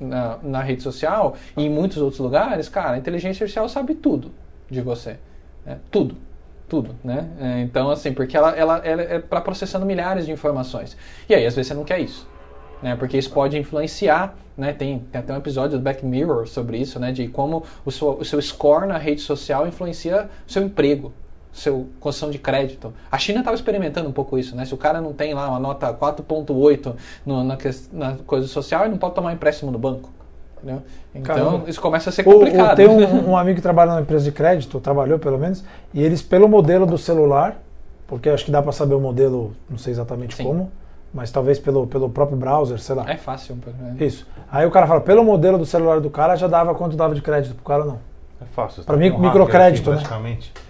na, 0.00 0.38
na 0.42 0.62
rede 0.62 0.82
social 0.82 1.36
e 1.56 1.64
em 1.64 1.70
muitos 1.70 1.98
outros 1.98 2.20
lugares, 2.20 2.68
cara, 2.68 2.92
a 2.92 2.98
inteligência 2.98 3.44
artificial 3.44 3.68
sabe 3.68 3.94
tudo 3.94 4.30
de 4.70 4.80
você, 4.80 5.18
né? 5.64 5.78
tudo 5.90 6.16
tudo, 6.68 6.94
né? 7.02 7.26
Então, 7.62 7.90
assim, 7.90 8.12
porque 8.12 8.36
ela, 8.36 8.50
ela, 8.50 8.76
ela 8.84 9.00
é 9.00 9.18
para 9.18 9.40
processando 9.40 9.86
milhares 9.86 10.26
de 10.26 10.32
informações. 10.32 10.98
E 11.26 11.34
aí, 11.34 11.46
às 11.46 11.54
vezes, 11.56 11.68
você 11.68 11.74
não 11.74 11.82
quer 11.82 11.98
isso. 11.98 12.28
né? 12.82 12.94
Porque 12.94 13.16
isso 13.16 13.30
pode 13.30 13.56
influenciar, 13.58 14.36
né? 14.56 14.72
Tem, 14.72 14.98
tem 14.98 15.18
até 15.20 15.32
um 15.32 15.38
episódio 15.38 15.78
do 15.78 15.82
Back 15.82 16.04
Mirror 16.04 16.46
sobre 16.46 16.76
isso, 16.78 17.00
né? 17.00 17.10
De 17.10 17.26
como 17.28 17.64
o 17.84 17.90
seu, 17.90 18.10
o 18.18 18.24
seu 18.24 18.40
score 18.42 18.86
na 18.86 18.98
rede 18.98 19.20
social 19.22 19.66
influencia 19.66 20.28
o 20.46 20.52
seu 20.52 20.62
emprego, 20.62 21.12
seu 21.52 21.86
condição 21.98 22.30
de 22.30 22.38
crédito. 22.38 22.92
A 23.10 23.18
China 23.18 23.40
estava 23.40 23.54
experimentando 23.56 24.08
um 24.08 24.12
pouco 24.12 24.38
isso, 24.38 24.54
né? 24.54 24.64
Se 24.64 24.74
o 24.74 24.76
cara 24.76 25.00
não 25.00 25.12
tem 25.12 25.34
lá 25.34 25.48
uma 25.48 25.58
nota 25.58 25.92
4.8 25.92 26.94
na, 27.26 27.58
na 27.92 28.16
coisa 28.26 28.46
social, 28.46 28.82
ele 28.82 28.90
não 28.90 28.98
pode 28.98 29.14
tomar 29.14 29.32
empréstimo 29.32 29.70
no 29.70 29.78
banco. 29.78 30.10
Entendeu? 30.56 30.82
Então 31.14 31.34
Caramba. 31.34 31.70
isso 31.70 31.80
começa 31.80 32.10
a 32.10 32.12
ser 32.12 32.24
complicado. 32.24 32.76
Tem 32.76 32.88
um, 32.88 33.30
um, 33.30 33.36
amigo 33.36 33.56
que 33.56 33.62
trabalha 33.62 33.92
numa 33.92 34.00
empresa 34.00 34.24
de 34.24 34.32
crédito, 34.32 34.80
trabalhou 34.80 35.18
pelo 35.18 35.38
menos, 35.38 35.64
e 35.94 36.02
eles, 36.02 36.20
pelo 36.20 36.48
modelo 36.48 36.84
do 36.84 36.98
celular, 36.98 37.60
porque 38.06 38.28
acho 38.28 38.44
que 38.44 38.50
dá 38.50 38.62
para 38.62 38.72
saber 38.72 38.94
o 38.94 39.00
modelo, 39.00 39.54
não 39.68 39.78
sei 39.78 39.92
exatamente 39.92 40.34
Sim. 40.34 40.44
como, 40.44 40.70
mas 41.12 41.30
talvez 41.30 41.58
pelo, 41.58 41.86
pelo 41.86 42.10
próprio 42.10 42.36
browser, 42.36 42.78
sei 42.78 42.94
lá. 42.94 43.08
É 43.08 43.16
fácil. 43.16 43.56
É. 43.98 44.04
Isso. 44.04 44.26
Aí 44.50 44.66
o 44.66 44.70
cara 44.70 44.86
fala, 44.86 45.00
pelo 45.00 45.24
modelo 45.24 45.58
do 45.58 45.66
celular 45.66 46.00
do 46.00 46.10
cara, 46.10 46.36
já 46.36 46.46
dava 46.46 46.74
quanto 46.74 46.96
dava 46.96 47.14
de 47.14 47.22
crédito 47.22 47.54
pro 47.54 47.64
cara, 47.64 47.84
não. 47.84 47.98
É 48.40 48.44
fácil. 48.54 48.84
Para 48.84 48.96
mim, 48.96 49.10
microcrédito, 49.18 49.90
né? 49.90 50.00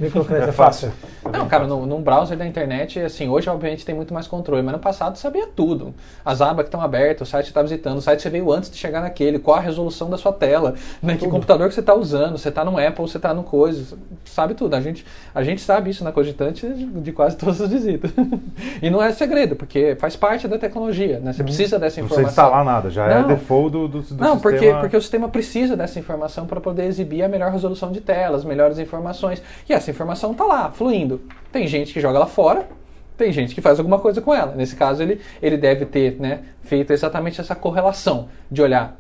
Microcrédito 0.01 0.47
é, 0.47 0.49
é 0.49 0.53
fácil. 0.53 0.91
Não, 1.31 1.47
cara, 1.47 1.67
no, 1.67 1.85
num 1.85 2.01
browser 2.01 2.37
da 2.37 2.47
internet, 2.47 2.99
assim, 3.01 3.29
hoje 3.29 3.51
obviamente 3.51 3.85
tem 3.85 3.95
muito 3.95 4.15
mais 4.15 4.27
controle, 4.27 4.63
mas 4.63 4.73
no 4.73 4.79
passado 4.79 5.19
sabia 5.19 5.47
tudo. 5.47 5.95
As 6.25 6.41
abas 6.41 6.65
que 6.65 6.69
estão 6.69 6.81
abertas, 6.81 7.29
o 7.29 7.31
site 7.31 7.45
que 7.45 7.51
está 7.51 7.61
visitando, 7.61 7.99
o 7.99 8.01
site 8.01 8.17
que 8.19 8.23
você 8.23 8.31
veio 8.31 8.51
antes 8.51 8.71
de 8.71 8.77
chegar 8.79 9.03
naquele, 9.03 9.39
qual 9.39 9.59
a 9.59 9.61
resolução 9.61 10.09
da 10.09 10.17
sua 10.17 10.33
tela, 10.33 10.75
né? 11.03 11.17
que 11.17 11.29
computador 11.29 11.69
que 11.69 11.75
você 11.75 11.81
está 11.81 11.95
usando, 11.95 12.39
você 12.39 12.49
está 12.49 12.65
no 12.65 12.79
Apple, 12.79 13.07
você 13.07 13.19
está 13.19 13.35
no 13.35 13.43
coisa, 13.43 13.99
sabe 14.25 14.55
tudo. 14.55 14.75
A 14.75 14.81
gente, 14.81 15.05
a 15.35 15.43
gente 15.43 15.61
sabe 15.61 15.91
isso 15.91 16.03
na 16.03 16.11
Cogitante 16.11 16.67
de, 16.67 16.87
de 16.87 17.13
quase 17.13 17.37
todas 17.37 17.61
as 17.61 17.69
visitas. 17.69 18.11
e 18.81 18.89
não 18.89 19.03
é 19.03 19.13
segredo, 19.13 19.55
porque 19.55 19.95
faz 19.97 20.17
parte 20.17 20.49
da 20.49 20.57
tecnologia, 20.57 21.21
né? 21.21 21.35
Você 21.35 21.43
uhum. 21.43 21.47
precisa 21.47 21.79
dessa 21.79 22.01
informação. 22.01 22.23
Não 22.23 22.33
precisa 22.33 22.47
instalar 22.47 22.65
nada, 22.65 22.89
já 22.89 23.07
é 23.07 23.21
não. 23.21 23.31
é 23.31 23.35
default 23.35 23.73
do, 23.73 23.89
do, 23.89 24.01
do 24.01 24.17
não, 24.17 24.33
sistema. 24.33 24.41
porque, 24.41 24.75
porque 24.81 24.97
o 24.97 25.03
sistema 25.03 25.29
precisa 25.29 25.77
dessa 25.77 25.99
informação 25.99 26.47
para 26.47 26.61
poder 26.63 26.85
exibir 26.85 27.23
a 27.23 27.29
melhor 27.29 27.58
resolução 27.59 27.93
de 27.93 28.01
telas, 28.01 28.45
melhores 28.45 28.79
informações. 28.79 29.43
E 29.69 29.73
essa 29.73 29.91
informação 29.91 30.33
está 30.33 30.45
lá, 30.45 30.71
fluindo. 30.71 31.21
Tem 31.53 31.67
gente 31.67 31.93
que 31.93 32.01
joga 32.01 32.19
lá 32.19 32.27
fora, 32.27 32.67
tem 33.19 33.33
gente 33.33 33.55
que 33.55 33.61
faz 33.61 33.79
alguma 33.79 33.99
coisa 33.99 34.21
com 34.23 34.33
ela. 34.33 34.55
Nesse 34.55 34.77
caso, 34.77 35.03
ele, 35.03 35.21
ele 35.43 35.57
deve 35.57 35.85
ter 35.85 36.19
né, 36.21 36.41
feito 36.63 36.93
exatamente 36.93 37.41
essa 37.41 37.55
correlação 37.55 38.29
de 38.51 38.63
olhar 38.63 38.97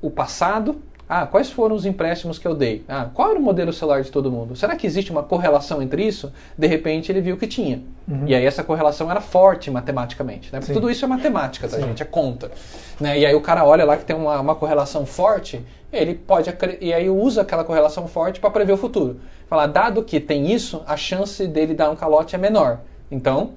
o 0.00 0.10
passado. 0.10 0.80
Ah, 1.06 1.26
quais 1.26 1.50
foram 1.50 1.76
os 1.76 1.84
empréstimos 1.84 2.38
que 2.38 2.48
eu 2.48 2.54
dei? 2.54 2.82
Ah, 2.88 3.10
qual 3.12 3.30
era 3.30 3.38
o 3.38 3.42
modelo 3.42 3.70
celular 3.70 4.00
de 4.00 4.10
todo 4.10 4.32
mundo? 4.32 4.56
Será 4.56 4.74
que 4.74 4.86
existe 4.86 5.12
uma 5.12 5.22
correlação 5.22 5.82
entre 5.82 6.02
isso? 6.02 6.32
De 6.56 6.66
repente 6.66 7.12
ele 7.12 7.20
viu 7.20 7.36
que 7.36 7.46
tinha. 7.46 7.82
Uhum. 8.08 8.24
E 8.26 8.34
aí 8.34 8.46
essa 8.46 8.64
correlação 8.64 9.10
era 9.10 9.20
forte 9.20 9.70
matematicamente. 9.70 10.50
Né? 10.50 10.60
Tudo 10.60 10.90
isso 10.90 11.04
é 11.04 11.08
matemática, 11.08 11.68
tá, 11.68 11.76
Sim. 11.76 11.82
gente? 11.82 12.02
É 12.02 12.06
conta. 12.06 12.50
Né? 12.98 13.18
E 13.18 13.26
aí 13.26 13.34
o 13.34 13.42
cara 13.42 13.62
olha 13.62 13.84
lá 13.84 13.98
que 13.98 14.06
tem 14.06 14.16
uma, 14.16 14.40
uma 14.40 14.54
correlação 14.54 15.04
forte 15.04 15.62
ele 15.92 16.14
pode 16.14 16.52
e 16.80 16.92
aí 16.92 17.10
usa 17.10 17.42
aquela 17.42 17.64
correlação 17.64 18.08
forte 18.08 18.40
para 18.40 18.50
prever 18.50 18.72
o 18.72 18.76
futuro. 18.76 19.20
Falar, 19.46 19.66
dado 19.66 20.02
que 20.02 20.18
tem 20.18 20.50
isso, 20.50 20.82
a 20.86 20.96
chance 20.96 21.46
dele 21.46 21.74
dar 21.74 21.90
um 21.90 21.96
calote 21.96 22.34
é 22.34 22.38
menor. 22.38 22.80
Então, 23.10 23.50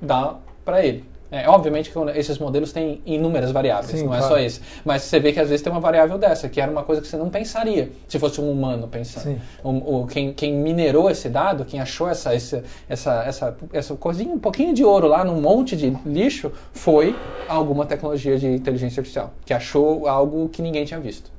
dá 0.00 0.36
para 0.64 0.84
ele. 0.84 1.04
É, 1.30 1.48
obviamente 1.48 1.90
que 1.90 1.98
esses 2.16 2.38
modelos 2.38 2.72
têm 2.72 3.02
inúmeras 3.04 3.50
variáveis, 3.50 3.98
Sim, 3.98 4.06
não 4.06 4.14
é 4.14 4.20
só 4.20 4.38
esse. 4.38 4.60
Mas 4.84 5.02
você 5.02 5.18
vê 5.18 5.32
que 5.32 5.40
às 5.40 5.48
vezes 5.48 5.62
tem 5.62 5.72
uma 5.72 5.80
variável 5.80 6.16
dessa, 6.16 6.48
que 6.48 6.60
era 6.60 6.70
uma 6.70 6.84
coisa 6.84 7.02
que 7.02 7.08
você 7.08 7.16
não 7.16 7.28
pensaria 7.28 7.90
se 8.06 8.20
fosse 8.20 8.40
um 8.40 8.48
humano 8.48 8.86
pensando. 8.86 9.40
O, 9.62 10.02
o, 10.02 10.06
quem, 10.06 10.32
quem, 10.32 10.54
minerou 10.54 11.10
esse 11.10 11.28
dado, 11.28 11.64
quem 11.64 11.80
achou 11.80 12.08
essa, 12.08 12.32
essa, 12.32 12.62
essa, 12.88 13.24
essa, 13.24 13.56
essa 13.72 13.96
coisinha, 13.96 14.32
um 14.32 14.38
pouquinho 14.38 14.72
de 14.72 14.84
ouro 14.84 15.08
lá 15.08 15.24
num 15.24 15.40
monte 15.40 15.74
de 15.74 15.90
lixo, 16.06 16.52
foi 16.72 17.16
alguma 17.48 17.84
tecnologia 17.84 18.38
de 18.38 18.46
inteligência 18.46 19.00
artificial, 19.00 19.32
que 19.44 19.52
achou 19.52 20.06
algo 20.06 20.48
que 20.48 20.62
ninguém 20.62 20.84
tinha 20.84 21.00
visto. 21.00 21.34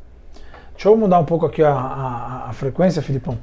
Deixa 0.76 0.89
eu 0.89 0.97
mudar 0.97 1.19
um 1.19 1.26
pouco 1.26 1.45
aqui 1.45 1.63
a, 1.63 1.71
a, 1.71 2.49
a 2.49 2.53
frequência, 2.53 3.01
Filipão. 3.01 3.38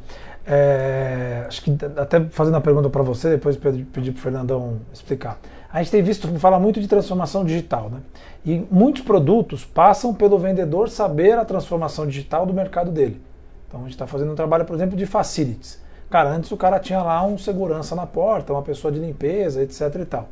É, 0.46 1.44
acho 1.46 1.62
que 1.62 1.76
até 1.96 2.20
fazendo 2.24 2.56
a 2.56 2.60
pergunta 2.60 2.90
para 2.90 3.02
você, 3.02 3.30
depois 3.30 3.56
pedir 3.56 3.84
para 3.84 4.00
o 4.02 4.14
Fernandão 4.14 4.80
explicar. 4.92 5.38
A 5.72 5.78
gente 5.82 5.90
tem 5.90 6.02
visto, 6.02 6.28
fala 6.38 6.58
muito 6.58 6.80
de 6.80 6.86
transformação 6.86 7.44
digital, 7.44 7.88
né? 7.88 8.00
E 8.44 8.66
muitos 8.70 9.02
produtos 9.02 9.64
passam 9.64 10.12
pelo 10.12 10.38
vendedor 10.38 10.90
saber 10.90 11.38
a 11.38 11.44
transformação 11.44 12.06
digital 12.06 12.44
do 12.44 12.52
mercado 12.52 12.90
dele. 12.90 13.20
Então 13.66 13.80
a 13.80 13.84
gente 13.84 13.92
está 13.92 14.06
fazendo 14.06 14.32
um 14.32 14.34
trabalho, 14.34 14.64
por 14.66 14.74
exemplo, 14.74 14.96
de 14.96 15.06
facilities. 15.06 15.80
Cara, 16.10 16.28
antes 16.28 16.50
o 16.52 16.56
cara 16.58 16.78
tinha 16.78 17.02
lá 17.02 17.24
um 17.24 17.38
segurança 17.38 17.94
na 17.96 18.06
porta, 18.06 18.52
uma 18.52 18.60
pessoa 18.60 18.92
de 18.92 18.98
limpeza, 18.98 19.62
etc 19.62 19.94
e 20.00 20.04
tal. 20.04 20.28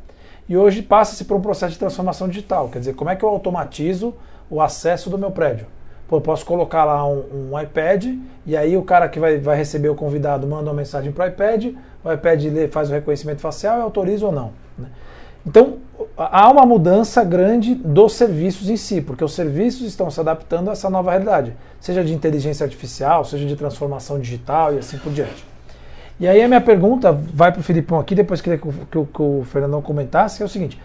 E 0.47 0.55
hoje 0.55 0.83
passa-se 0.83 1.25
por 1.25 1.37
um 1.37 1.41
processo 1.41 1.73
de 1.73 1.79
transformação 1.79 2.27
digital. 2.27 2.69
Quer 2.69 2.79
dizer, 2.79 2.93
como 2.93 3.09
é 3.09 3.15
que 3.15 3.23
eu 3.23 3.29
automatizo 3.29 4.13
o 4.49 4.61
acesso 4.61 5.09
do 5.09 5.17
meu 5.17 5.31
prédio? 5.31 5.65
Pô, 6.11 6.19
posso 6.19 6.45
colocar 6.45 6.83
lá 6.83 7.07
um, 7.07 7.51
um, 7.53 7.57
iPad 7.61 8.17
e 8.45 8.57
aí 8.57 8.75
o 8.75 8.83
cara 8.83 9.07
que 9.07 9.17
vai, 9.17 9.37
vai 9.37 9.55
receber 9.55 9.87
o 9.87 9.95
convidado 9.95 10.45
manda 10.45 10.63
uma 10.63 10.73
mensagem 10.73 11.09
para 11.09 11.23
o 11.23 11.27
iPad, 11.29 11.73
o 12.03 12.11
iPad 12.11 12.43
lê, 12.47 12.67
faz 12.67 12.89
o 12.89 12.91
reconhecimento 12.91 13.39
facial 13.39 13.79
e 13.79 13.81
autoriza 13.81 14.25
ou 14.25 14.31
não. 14.33 14.51
Né? 14.77 14.89
Então, 15.47 15.77
há 16.17 16.51
uma 16.51 16.65
mudança 16.65 17.23
grande 17.23 17.75
dos 17.75 18.11
serviços 18.11 18.69
em 18.69 18.75
si, 18.75 18.99
porque 18.99 19.23
os 19.23 19.33
serviços 19.33 19.87
estão 19.87 20.11
se 20.11 20.19
adaptando 20.19 20.67
a 20.67 20.73
essa 20.73 20.89
nova 20.89 21.11
realidade, 21.11 21.55
seja 21.79 22.03
de 22.03 22.13
inteligência 22.13 22.65
artificial, 22.65 23.23
seja 23.23 23.45
de 23.45 23.55
transformação 23.55 24.19
digital 24.19 24.73
e 24.73 24.79
assim 24.79 24.97
por 24.97 25.13
diante. 25.13 25.45
E 26.19 26.27
aí 26.27 26.41
a 26.43 26.47
minha 26.49 26.59
pergunta 26.59 27.13
vai 27.13 27.53
para 27.53 27.61
o 27.61 27.63
Filipão 27.63 27.97
aqui, 28.01 28.15
depois 28.15 28.41
queria 28.41 28.59
que, 28.59 28.67
que, 28.67 29.05
que 29.05 29.21
o 29.21 29.45
Fernandão 29.45 29.81
comentasse, 29.81 30.43
é 30.43 30.45
o 30.45 30.49
seguinte, 30.49 30.77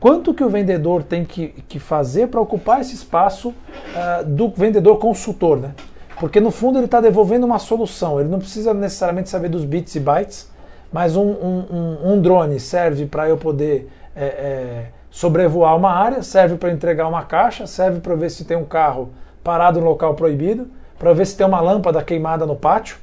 Quanto 0.00 0.32
que 0.32 0.42
o 0.42 0.48
vendedor 0.48 1.02
tem 1.02 1.26
que, 1.26 1.48
que 1.68 1.78
fazer 1.78 2.28
para 2.28 2.40
ocupar 2.40 2.80
esse 2.80 2.94
espaço 2.94 3.50
uh, 3.50 4.24
do 4.24 4.48
vendedor 4.48 4.96
consultor, 4.96 5.58
né? 5.58 5.74
Porque 6.18 6.40
no 6.40 6.50
fundo 6.50 6.78
ele 6.78 6.86
está 6.86 7.02
devolvendo 7.02 7.44
uma 7.44 7.58
solução. 7.58 8.18
Ele 8.18 8.28
não 8.28 8.38
precisa 8.38 8.72
necessariamente 8.72 9.28
saber 9.28 9.50
dos 9.50 9.64
bits 9.64 9.94
e 9.94 10.00
bytes, 10.00 10.50
mas 10.90 11.16
um, 11.16 11.22
um, 11.22 11.64
um, 11.70 12.12
um 12.12 12.20
drone 12.20 12.58
serve 12.58 13.04
para 13.04 13.28
eu 13.28 13.36
poder 13.36 13.90
é, 14.16 14.24
é, 14.24 14.86
sobrevoar 15.10 15.76
uma 15.76 15.90
área, 15.90 16.22
serve 16.22 16.56
para 16.56 16.72
entregar 16.72 17.06
uma 17.06 17.22
caixa, 17.24 17.66
serve 17.66 18.00
para 18.00 18.14
ver 18.14 18.30
se 18.30 18.44
tem 18.44 18.56
um 18.56 18.64
carro 18.64 19.10
parado 19.44 19.80
no 19.80 19.86
local 19.86 20.14
proibido, 20.14 20.68
para 20.98 21.12
ver 21.12 21.26
se 21.26 21.36
tem 21.36 21.46
uma 21.46 21.60
lâmpada 21.60 22.02
queimada 22.02 22.46
no 22.46 22.56
pátio. 22.56 22.98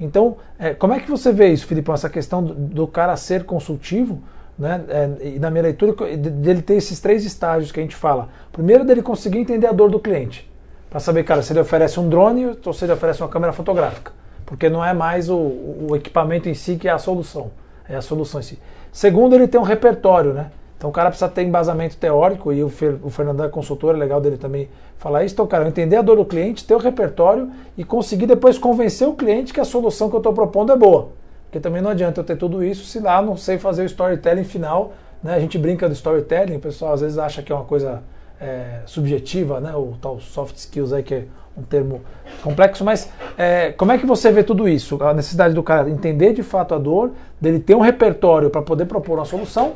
Então, 0.00 0.36
é, 0.58 0.74
como 0.74 0.94
é 0.94 1.00
que 1.00 1.10
você 1.10 1.32
vê 1.32 1.48
isso, 1.48 1.66
Filipão, 1.66 1.94
essa 1.94 2.08
questão 2.08 2.42
do, 2.42 2.54
do 2.54 2.86
cara 2.86 3.16
ser 3.16 3.44
consultivo? 3.44 4.20
Né? 4.60 4.84
É, 4.90 5.26
e 5.26 5.38
na 5.38 5.50
minha 5.50 5.62
leitura, 5.62 5.94
dele 6.18 6.60
ter 6.60 6.74
esses 6.74 7.00
três 7.00 7.24
estágios 7.24 7.72
que 7.72 7.80
a 7.80 7.82
gente 7.82 7.96
fala. 7.96 8.28
Primeiro, 8.52 8.84
dele 8.84 9.00
conseguir 9.00 9.38
entender 9.38 9.66
a 9.66 9.72
dor 9.72 9.90
do 9.90 9.98
cliente. 9.98 10.46
Para 10.90 11.00
saber, 11.00 11.24
cara, 11.24 11.40
se 11.40 11.50
ele 11.54 11.60
oferece 11.60 11.98
um 11.98 12.10
drone 12.10 12.58
ou 12.66 12.72
se 12.74 12.84
ele 12.84 12.92
oferece 12.92 13.22
uma 13.22 13.28
câmera 13.30 13.54
fotográfica. 13.54 14.12
Porque 14.44 14.68
não 14.68 14.84
é 14.84 14.92
mais 14.92 15.30
o, 15.30 15.36
o 15.36 15.96
equipamento 15.96 16.46
em 16.46 16.52
si 16.52 16.76
que 16.76 16.86
é 16.86 16.90
a 16.90 16.98
solução. 16.98 17.50
É 17.88 17.96
a 17.96 18.02
solução 18.02 18.38
em 18.38 18.42
si. 18.42 18.58
Segundo, 18.92 19.34
ele 19.34 19.48
tem 19.48 19.58
um 19.58 19.64
repertório, 19.64 20.34
né? 20.34 20.50
Então 20.76 20.90
o 20.90 20.92
cara 20.92 21.08
precisa 21.08 21.30
ter 21.30 21.42
embasamento 21.42 21.96
teórico, 21.96 22.52
e 22.52 22.62
o, 22.62 22.68
Fer, 22.68 22.98
o 23.02 23.08
Fernando 23.08 23.42
é 23.42 23.48
consultor, 23.48 23.94
é 23.94 23.98
legal 23.98 24.20
dele 24.20 24.36
também 24.36 24.68
falar 24.98 25.24
isso. 25.24 25.34
Então, 25.34 25.46
cara, 25.46 25.66
entender 25.66 25.96
a 25.96 26.02
dor 26.02 26.16
do 26.16 26.24
cliente, 26.24 26.66
ter 26.66 26.74
o 26.74 26.78
repertório 26.78 27.50
e 27.78 27.84
conseguir 27.84 28.26
depois 28.26 28.58
convencer 28.58 29.08
o 29.08 29.14
cliente 29.14 29.54
que 29.54 29.60
a 29.60 29.64
solução 29.64 30.10
que 30.10 30.16
eu 30.16 30.20
estou 30.20 30.34
propondo 30.34 30.72
é 30.72 30.76
boa. 30.76 31.19
Porque 31.50 31.58
também 31.58 31.82
não 31.82 31.90
adianta 31.90 32.20
eu 32.20 32.24
ter 32.24 32.36
tudo 32.36 32.62
isso 32.62 32.84
se 32.84 33.00
lá 33.00 33.20
não 33.20 33.36
sei 33.36 33.58
fazer 33.58 33.82
o 33.82 33.86
storytelling 33.86 34.44
final. 34.44 34.92
Né? 35.20 35.34
A 35.34 35.40
gente 35.40 35.58
brinca 35.58 35.88
do 35.88 35.92
storytelling, 35.92 36.56
o 36.56 36.60
pessoal 36.60 36.92
às 36.92 37.00
vezes 37.00 37.18
acha 37.18 37.42
que 37.42 37.50
é 37.50 37.54
uma 37.54 37.64
coisa 37.64 38.04
é, 38.40 38.82
subjetiva, 38.86 39.58
né? 39.58 39.74
o 39.74 39.94
tal 40.00 40.20
soft 40.20 40.54
skills 40.54 40.92
aí 40.92 41.02
que 41.02 41.12
é 41.12 41.24
um 41.58 41.62
termo 41.64 42.02
complexo, 42.40 42.84
mas 42.84 43.10
é, 43.36 43.72
como 43.72 43.90
é 43.90 43.98
que 43.98 44.06
você 44.06 44.30
vê 44.30 44.44
tudo 44.44 44.68
isso? 44.68 45.02
A 45.02 45.12
necessidade 45.12 45.52
do 45.52 45.62
cara 45.62 45.90
entender 45.90 46.32
de 46.32 46.44
fato 46.44 46.72
a 46.72 46.78
dor, 46.78 47.10
dele 47.40 47.58
ter 47.58 47.74
um 47.74 47.80
repertório 47.80 48.48
para 48.48 48.62
poder 48.62 48.84
propor 48.84 49.18
uma 49.18 49.24
solução 49.24 49.72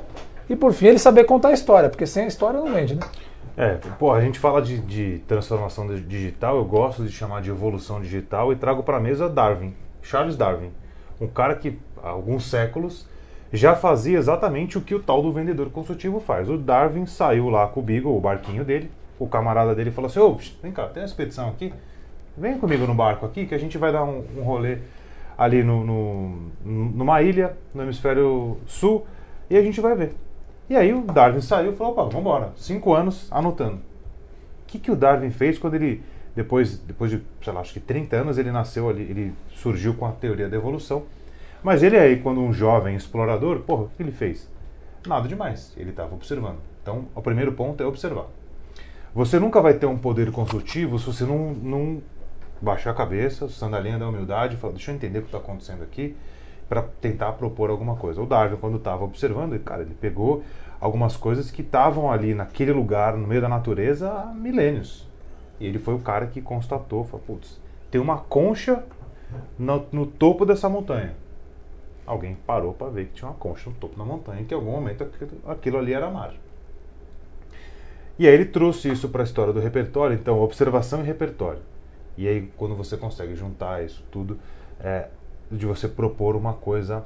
e 0.49 0.55
por 0.55 0.73
fim 0.73 0.87
ele 0.87 0.99
saber 1.01 1.25
contar 1.25 1.49
a 1.49 1.53
história, 1.53 1.89
porque 1.89 2.07
sem 2.07 2.23
a 2.23 2.29
história 2.29 2.61
não 2.61 2.73
vende, 2.73 2.95
né? 2.95 3.03
É, 3.57 3.79
pô, 3.99 4.13
a 4.13 4.21
gente 4.21 4.39
fala 4.39 4.63
de, 4.63 4.79
de 4.79 5.19
transformação 5.27 5.89
digital, 5.89 6.57
eu 6.57 6.65
gosto 6.65 7.03
de 7.03 7.11
chamar 7.11 7.43
de 7.43 7.51
evolução 7.51 8.01
digital 8.01 8.53
e 8.53 8.57
trago 8.57 8.85
para 8.85 8.99
a 8.99 9.01
mesa 9.01 9.29
Darwin, 9.29 9.75
Charles 10.01 10.37
Darwin 10.37 10.71
um 11.21 11.27
cara 11.27 11.55
que 11.55 11.79
há 12.03 12.09
alguns 12.09 12.49
séculos 12.49 13.07
já 13.53 13.77
fazia 13.77 14.19
exatamente 14.19 14.77
o 14.77 14.81
que 14.81 14.95
o 14.95 15.01
tal 15.01 15.23
do 15.23 15.33
vendedor 15.33 15.71
consultivo 15.71 16.19
faz. 16.21 16.51
O 16.51 16.57
Darwin 16.57 17.07
saiu 17.07 17.49
lá 17.49 17.67
com 17.69 17.81
o 17.81 17.83
Beagle, 17.83 18.17
o 18.17 18.21
barquinho 18.21 18.65
dele, 18.65 18.91
o 19.19 19.29
camarada 19.29 19.75
dele 19.75 19.91
falou 19.91 20.11
assim: 20.11 20.19
Ô, 20.19 20.37
vem 20.63 20.73
cá, 20.73 20.89
tem 20.89 21.03
uma 21.03 21.07
expedição 21.07 21.49
aqui, 21.49 21.73
vem 22.37 22.59
comigo 22.59 22.87
no 22.87 22.95
barco 22.95 23.25
aqui 23.25 23.47
que 23.47 23.55
a 23.55 23.59
gente 23.59 23.79
vai 23.79 23.93
dar 23.93 24.05
um, 24.05 24.25
um 24.37 24.43
rolê 24.43 24.79
ali 25.39 25.63
no, 25.63 25.85
no, 25.85 26.51
numa 26.65 27.23
ilha 27.23 27.57
no 27.73 27.83
hemisfério 27.83 28.59
sul 28.67 29.07
e 29.49 29.57
a 29.57 29.63
gente 29.63 29.81
vai 29.81 29.95
ver. 29.95 30.15
E 30.69 30.77
aí 30.77 30.93
o 30.93 31.03
Darwin 31.03 31.41
saiu 31.41 31.73
e 31.73 31.77
falou: 31.77 31.93
opa, 31.93 32.03
vamos 32.03 32.21
embora. 32.21 32.53
Cinco 32.57 32.93
anos 32.95 33.29
anotando. 33.31 33.77
O 33.77 34.67
que, 34.67 34.79
que 34.79 34.91
o 34.91 34.97
Darwin 34.97 35.31
fez 35.31 35.59
quando 35.59 35.75
ele 35.75 36.03
depois, 36.35 36.79
depois 36.79 37.11
de, 37.11 37.23
sei 37.43 37.53
lá, 37.53 37.61
acho 37.61 37.73
que 37.73 37.81
30 37.81 38.17
anos 38.17 38.39
ele 38.39 38.51
nasceu 38.51 38.89
ali, 38.89 39.03
ele 39.03 39.35
surgiu 39.55 39.95
com 39.95 40.07
a 40.07 40.13
teoria 40.13 40.49
da 40.49 40.57
evolução. 40.57 41.05
Mas 41.63 41.83
ele 41.83 41.97
aí, 41.97 42.21
quando 42.21 42.41
um 42.41 42.53
jovem 42.53 42.97
explorador, 42.97 43.61
porra, 43.61 43.85
o 43.85 43.89
que 43.89 44.03
ele 44.03 44.13
fez? 44.13 44.49
Nada 45.07 45.29
demais, 45.29 45.73
ele 45.77 45.91
estava 45.91 46.15
observando. 46.15 46.59
Então, 46.83 47.07
o 47.15 47.23
primeiro 47.23 47.53
ponto 47.53 47.83
é 47.83 47.87
observar. 47.87 48.27
Você 49.15 49.39
nunca 49.39 49.61
vai 49.61 49.75
ter 49.75 49.87
um 49.87 49.97
poder 49.97 50.31
consultivo 50.33 50.99
se 50.99 51.07
você 51.07 51.25
não, 51.25 51.55
não 51.55 52.03
baixar 52.61 52.91
a 52.91 52.95
cabeça, 52.95 53.49
sandalinha 53.49 53.99
da 53.99 54.09
humildade, 54.09 54.57
falar, 54.57 54.73
deixa 54.73 54.91
eu 54.91 54.97
entender 54.97 55.21
o 55.21 55.23
que 55.23 55.29
está 55.29 55.39
acontecendo 55.39 55.83
aqui, 55.83 56.17
para 56.69 56.83
tentar 56.83 57.33
propor 57.33 57.71
alguma 57.71 57.95
coisa. 57.95 58.21
O 58.21 58.27
Darwin, 58.27 58.57
quando 58.57 58.77
estava 58.77 59.05
observando, 59.05 59.59
cara, 59.61 59.83
ele 59.83 59.95
pegou 59.95 60.43
algumas 60.81 61.17
coisas 61.17 61.51
que 61.51 61.63
estavam 61.63 62.11
ali 62.11 62.35
naquele 62.35 62.73
lugar, 62.73 63.17
no 63.17 63.27
meio 63.27 63.41
da 63.41 63.49
natureza, 63.49 64.11
há 64.11 64.35
milênios. 64.35 65.09
E 65.61 65.67
ele 65.67 65.79
foi 65.79 65.95
o 65.95 65.99
cara 65.99 66.27
que 66.27 66.41
constatou, 66.41 67.05
falou, 67.05 67.25
putz, 67.27 67.61
tem 67.91 68.01
uma 68.01 68.19
concha 68.19 68.85
no, 69.59 69.87
no 69.93 70.07
topo 70.07 70.45
dessa 70.45 70.69
montanha. 70.69 71.15
Alguém 72.07 72.37
parou 72.47 72.75
para 72.75 72.91
ver 72.91 73.07
que 73.07 73.15
tinha 73.15 73.29
uma 73.29 73.37
concha 73.37 73.71
no 73.71 73.77
topo 73.77 73.97
da 73.97 74.05
montanha, 74.05 74.45
que 74.45 74.53
em 74.53 74.57
algum 74.57 74.73
momento 74.73 75.07
aquilo, 75.47 75.79
ali 75.79 75.93
era 75.93 76.11
mar. 76.11 76.35
E 78.19 78.29
aí 78.29 78.35
ele 78.35 78.45
trouxe 78.45 78.91
isso 78.91 79.09
para 79.09 79.23
a 79.23 79.25
história 79.25 79.53
do 79.53 79.61
repertório, 79.61 80.15
então 80.15 80.41
observação 80.41 81.01
e 81.01 81.05
repertório. 81.05 81.63
E 82.17 82.29
aí 82.29 82.51
quando 82.57 82.75
você 82.75 82.97
consegue 82.97 83.35
juntar 83.35 83.85
isso 83.85 84.05
tudo, 84.11 84.39
é, 84.81 85.09
de 85.51 85.67
você 85.67 85.89
propor 85.89 86.37
uma 86.37 86.53
coisa 86.53 87.05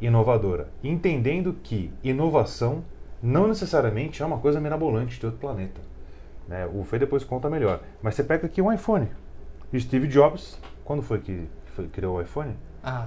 inovadora, 0.00 0.68
entendendo 0.82 1.54
que 1.62 1.90
inovação 2.02 2.84
não 3.22 3.48
necessariamente 3.48 4.22
é 4.22 4.26
uma 4.26 4.38
coisa 4.38 4.60
mirabolante 4.60 5.18
de 5.18 5.24
outro 5.24 5.40
planeta. 5.40 5.80
Né? 6.48 6.66
O 6.66 6.84
Fê 6.84 6.98
depois 6.98 7.24
conta 7.24 7.48
melhor. 7.48 7.80
Mas 8.02 8.14
você 8.14 8.24
pega 8.24 8.46
aqui 8.46 8.60
um 8.60 8.72
iPhone. 8.72 9.08
Steve 9.78 10.06
Jobs, 10.06 10.58
quando 10.84 11.02
foi 11.02 11.18
que 11.18 11.48
foi, 11.66 11.88
criou 11.88 12.16
o 12.16 12.22
iPhone? 12.22 12.56
Ah, 12.82 13.06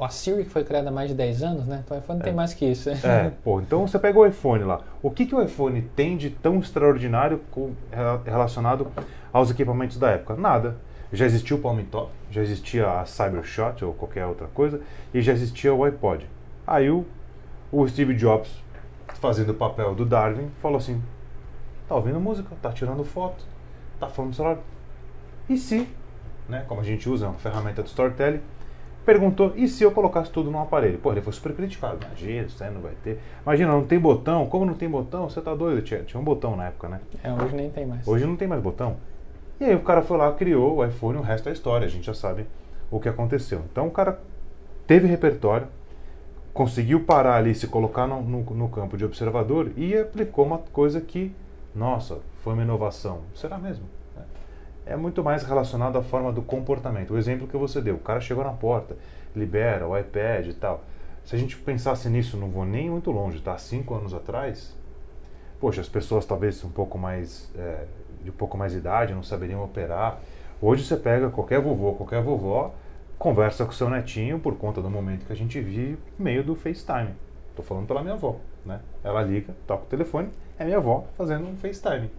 a 0.00 0.08
Siri 0.08 0.44
que 0.44 0.50
foi 0.50 0.64
criada 0.64 0.88
há 0.88 0.92
mais 0.92 1.10
de 1.10 1.14
10 1.14 1.42
anos, 1.42 1.66
né? 1.66 1.82
Então 1.84 1.96
o 1.96 2.00
iPhone 2.00 2.20
é. 2.20 2.24
tem 2.24 2.32
mais 2.32 2.54
que 2.54 2.64
isso. 2.64 2.88
É, 2.88 3.30
pô, 3.44 3.60
então 3.60 3.86
você 3.86 3.98
pega 3.98 4.18
o 4.18 4.26
iPhone 4.26 4.64
lá. 4.64 4.80
O 5.02 5.10
que, 5.10 5.26
que 5.26 5.34
o 5.34 5.42
iPhone 5.42 5.82
tem 5.94 6.16
de 6.16 6.30
tão 6.30 6.58
extraordinário 6.58 7.40
com, 7.50 7.72
relacionado 8.24 8.88
aos 9.32 9.50
equipamentos 9.50 9.98
da 9.98 10.10
época? 10.10 10.34
Nada. 10.34 10.76
Já 11.12 11.24
existia 11.24 11.56
o 11.56 11.60
Palm 11.60 11.80
Top, 11.90 12.10
já 12.30 12.42
existia 12.42 13.00
a 13.00 13.04
Cybershot 13.06 13.82
ou 13.82 13.94
qualquer 13.94 14.26
outra 14.26 14.46
coisa, 14.48 14.80
e 15.12 15.22
já 15.22 15.32
existia 15.32 15.72
o 15.72 15.84
iPod. 15.84 16.28
Aí 16.66 16.90
o, 16.90 17.06
o 17.72 17.86
Steve 17.88 18.14
Jobs, 18.14 18.50
fazendo 19.14 19.52
o 19.52 19.54
papel 19.54 19.94
do 19.94 20.04
Darwin, 20.04 20.50
falou 20.60 20.76
assim: 20.76 21.02
tá 21.88 21.94
ouvindo 21.94 22.20
música, 22.20 22.48
tá 22.60 22.70
tirando 22.70 23.02
foto, 23.04 23.44
tá 23.98 24.08
falando 24.08 24.30
no 24.30 24.36
celular. 24.36 24.58
E 25.48 25.56
se, 25.56 25.88
né, 26.48 26.64
como 26.68 26.80
a 26.80 26.84
gente 26.84 27.08
usa 27.08 27.28
uma 27.28 27.38
ferramenta 27.38 27.82
de 27.82 27.88
storytelling, 27.88 28.40
perguntou: 29.04 29.52
e 29.56 29.66
se 29.66 29.82
eu 29.82 29.90
colocasse 29.90 30.30
tudo 30.30 30.50
num 30.50 30.60
aparelho? 30.60 30.98
Pô, 30.98 31.10
ele 31.12 31.22
foi 31.22 31.32
super 31.32 31.54
criticado. 31.54 31.98
Imagina, 32.04 32.46
isso 32.46 32.62
aí 32.62 32.70
não 32.70 32.82
vai 32.82 32.92
ter. 33.02 33.18
Imagina, 33.42 33.72
não 33.72 33.84
tem 33.84 33.98
botão. 33.98 34.46
Como 34.46 34.66
não 34.66 34.74
tem 34.74 34.88
botão? 34.88 35.28
Você 35.28 35.40
tá 35.40 35.54
doido? 35.54 35.80
Tinha, 35.82 36.02
tinha 36.02 36.20
um 36.20 36.24
botão 36.24 36.54
na 36.54 36.66
época, 36.66 36.88
né? 36.88 37.00
É, 37.24 37.32
hoje 37.32 37.56
nem 37.56 37.70
tem 37.70 37.86
mais. 37.86 38.06
Hoje 38.06 38.26
não 38.26 38.36
tem 38.36 38.46
mais 38.46 38.62
botão. 38.62 38.96
E 39.60 39.64
aí 39.64 39.74
o 39.74 39.80
cara 39.80 40.02
foi 40.02 40.16
lá, 40.16 40.32
criou 40.32 40.76
o 40.76 40.84
iPhone, 40.84 41.18
o 41.18 41.22
resto 41.22 41.48
é 41.48 41.52
história, 41.52 41.84
a 41.86 41.90
gente 41.90 42.06
já 42.06 42.14
sabe 42.14 42.46
o 42.90 43.00
que 43.00 43.08
aconteceu. 43.08 43.62
Então 43.70 43.88
o 43.88 43.90
cara 43.90 44.20
teve 44.86 45.08
repertório, 45.08 45.66
conseguiu 46.54 47.04
parar 47.04 47.36
ali, 47.36 47.54
se 47.54 47.66
colocar 47.66 48.06
no, 48.06 48.22
no, 48.22 48.42
no 48.42 48.68
campo 48.68 48.96
de 48.96 49.04
observador 49.04 49.72
e 49.76 49.96
aplicou 49.96 50.46
uma 50.46 50.58
coisa 50.58 51.00
que, 51.00 51.34
nossa, 51.78 52.18
foi 52.42 52.54
uma 52.54 52.62
inovação. 52.62 53.20
Será 53.34 53.56
mesmo? 53.56 53.86
É 54.84 54.96
muito 54.96 55.22
mais 55.22 55.42
relacionado 55.44 55.96
à 55.98 56.02
forma 56.02 56.32
do 56.32 56.42
comportamento. 56.42 57.12
O 57.12 57.18
exemplo 57.18 57.46
que 57.46 57.56
você 57.56 57.80
deu, 57.80 57.96
o 57.96 58.00
cara 58.00 58.20
chegou 58.20 58.42
na 58.42 58.52
porta, 58.52 58.96
libera 59.36 59.86
o 59.86 59.96
iPad 59.96 60.46
e 60.46 60.54
tal. 60.54 60.82
Se 61.24 61.36
a 61.36 61.38
gente 61.38 61.56
pensasse 61.58 62.08
nisso, 62.08 62.38
não 62.38 62.48
vou 62.48 62.64
nem 62.64 62.88
muito 62.90 63.10
longe, 63.10 63.38
tá? 63.40 63.56
Cinco 63.58 63.94
anos 63.94 64.14
atrás, 64.14 64.74
poxa, 65.60 65.82
as 65.82 65.88
pessoas 65.88 66.24
talvez 66.24 66.64
um 66.64 66.70
pouco 66.70 66.96
mais 66.96 67.52
é, 67.54 67.84
de 68.24 68.30
um 68.30 68.32
pouco 68.32 68.56
mais 68.56 68.72
de 68.72 68.78
idade, 68.78 69.14
não 69.14 69.22
saberiam 69.22 69.62
operar. 69.62 70.20
Hoje 70.60 70.84
você 70.84 70.96
pega 70.96 71.28
qualquer 71.28 71.60
vovô, 71.60 71.92
qualquer 71.92 72.22
vovó, 72.22 72.74
conversa 73.18 73.66
com 73.66 73.72
seu 73.72 73.90
netinho 73.90 74.40
por 74.40 74.56
conta 74.56 74.80
do 74.80 74.88
momento 74.88 75.26
que 75.26 75.32
a 75.32 75.36
gente 75.36 75.60
vive, 75.60 75.98
meio 76.18 76.42
do 76.42 76.54
FaceTime. 76.54 77.14
Estou 77.50 77.64
falando 77.64 77.86
pela 77.86 78.00
minha 78.00 78.14
avó, 78.14 78.36
né? 78.64 78.80
Ela 79.04 79.22
liga, 79.22 79.54
toca 79.66 79.82
o 79.82 79.86
telefone, 79.86 80.30
é 80.58 80.64
minha 80.64 80.78
avó 80.78 81.04
fazendo 81.16 81.46
um 81.46 81.56
FaceTime. 81.56 82.10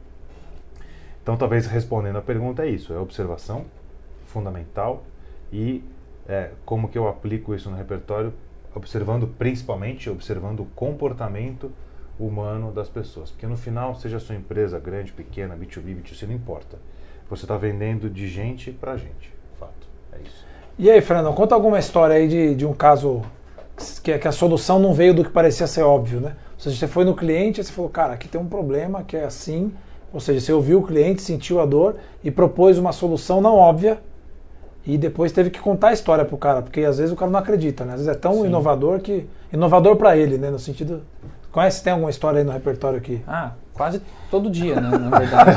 Então, 1.21 1.37
talvez 1.37 1.67
respondendo 1.67 2.17
a 2.17 2.21
pergunta 2.21 2.65
é 2.65 2.69
isso: 2.69 2.93
é 2.93 2.97
observação 2.97 3.65
fundamental 4.25 5.03
e 5.51 5.83
é, 6.27 6.51
como 6.65 6.87
que 6.87 6.97
eu 6.97 7.07
aplico 7.07 7.53
isso 7.53 7.69
no 7.69 7.75
repertório, 7.75 8.33
observando 8.75 9.27
principalmente 9.27 10.09
observando 10.09 10.61
o 10.61 10.65
comportamento 10.65 11.71
humano 12.19 12.71
das 12.71 12.89
pessoas. 12.89 13.31
Porque 13.31 13.47
no 13.47 13.57
final, 13.57 13.95
seja 13.95 14.17
a 14.17 14.19
sua 14.19 14.35
empresa 14.35 14.79
grande, 14.79 15.11
pequena, 15.11 15.55
B2B, 15.55 16.01
B2C, 16.01 16.27
não 16.27 16.35
importa. 16.35 16.77
Você 17.29 17.45
está 17.45 17.57
vendendo 17.57 18.09
de 18.09 18.27
gente 18.27 18.71
para 18.71 18.97
gente. 18.97 19.33
Fato. 19.59 19.87
É 20.13 20.17
isso. 20.21 20.45
E 20.77 20.89
aí, 20.89 21.01
Fernando, 21.01 21.33
conta 21.33 21.55
alguma 21.55 21.79
história 21.79 22.15
aí 22.15 22.27
de, 22.27 22.55
de 22.55 22.65
um 22.65 22.73
caso 22.73 23.21
que, 24.03 24.17
que 24.17 24.27
a 24.27 24.31
solução 24.31 24.79
não 24.79 24.93
veio 24.93 25.13
do 25.13 25.23
que 25.23 25.29
parecia 25.29 25.67
ser 25.67 25.83
óbvio, 25.83 26.19
né? 26.19 26.35
Ou 26.59 26.63
seja, 26.63 26.77
você 26.77 26.87
foi 26.87 27.05
no 27.05 27.15
cliente 27.15 27.61
e 27.61 27.63
você 27.63 27.71
falou, 27.71 27.89
cara, 27.89 28.13
aqui 28.13 28.27
tem 28.27 28.39
um 28.39 28.45
problema 28.45 29.01
que 29.01 29.15
é 29.15 29.23
assim. 29.23 29.71
Ou 30.13 30.19
seja, 30.19 30.41
você 30.41 30.51
ouviu 30.51 30.79
o 30.79 30.83
cliente, 30.85 31.21
sentiu 31.21 31.61
a 31.61 31.65
dor 31.65 31.95
e 32.21 32.29
propôs 32.29 32.77
uma 32.77 32.91
solução 32.91 33.39
não 33.39 33.55
óbvia 33.55 33.99
e 34.85 34.97
depois 34.97 35.31
teve 35.31 35.49
que 35.49 35.59
contar 35.59 35.89
a 35.89 35.93
história 35.93 36.25
pro 36.25 36.37
cara, 36.37 36.61
porque 36.61 36.81
às 36.81 36.97
vezes 36.97 37.13
o 37.13 37.15
cara 37.15 37.31
não 37.31 37.39
acredita, 37.39 37.85
né? 37.85 37.93
Às 37.93 37.99
vezes 38.01 38.15
é 38.15 38.19
tão 38.19 38.33
Sim. 38.41 38.47
inovador 38.47 38.99
que. 38.99 39.25
Inovador 39.53 39.95
para 39.95 40.17
ele, 40.17 40.37
né? 40.37 40.49
No 40.49 40.59
sentido 40.59 41.01
Conhece, 41.51 41.83
tem 41.83 41.91
alguma 41.91 42.11
história 42.11 42.39
aí 42.39 42.43
no 42.43 42.51
repertório 42.51 42.99
aqui? 42.99 43.23
Ah, 43.27 43.53
quase 43.73 44.01
todo 44.29 44.51
dia, 44.51 44.79
né, 44.79 44.95
na 44.95 45.17
verdade. 45.17 45.49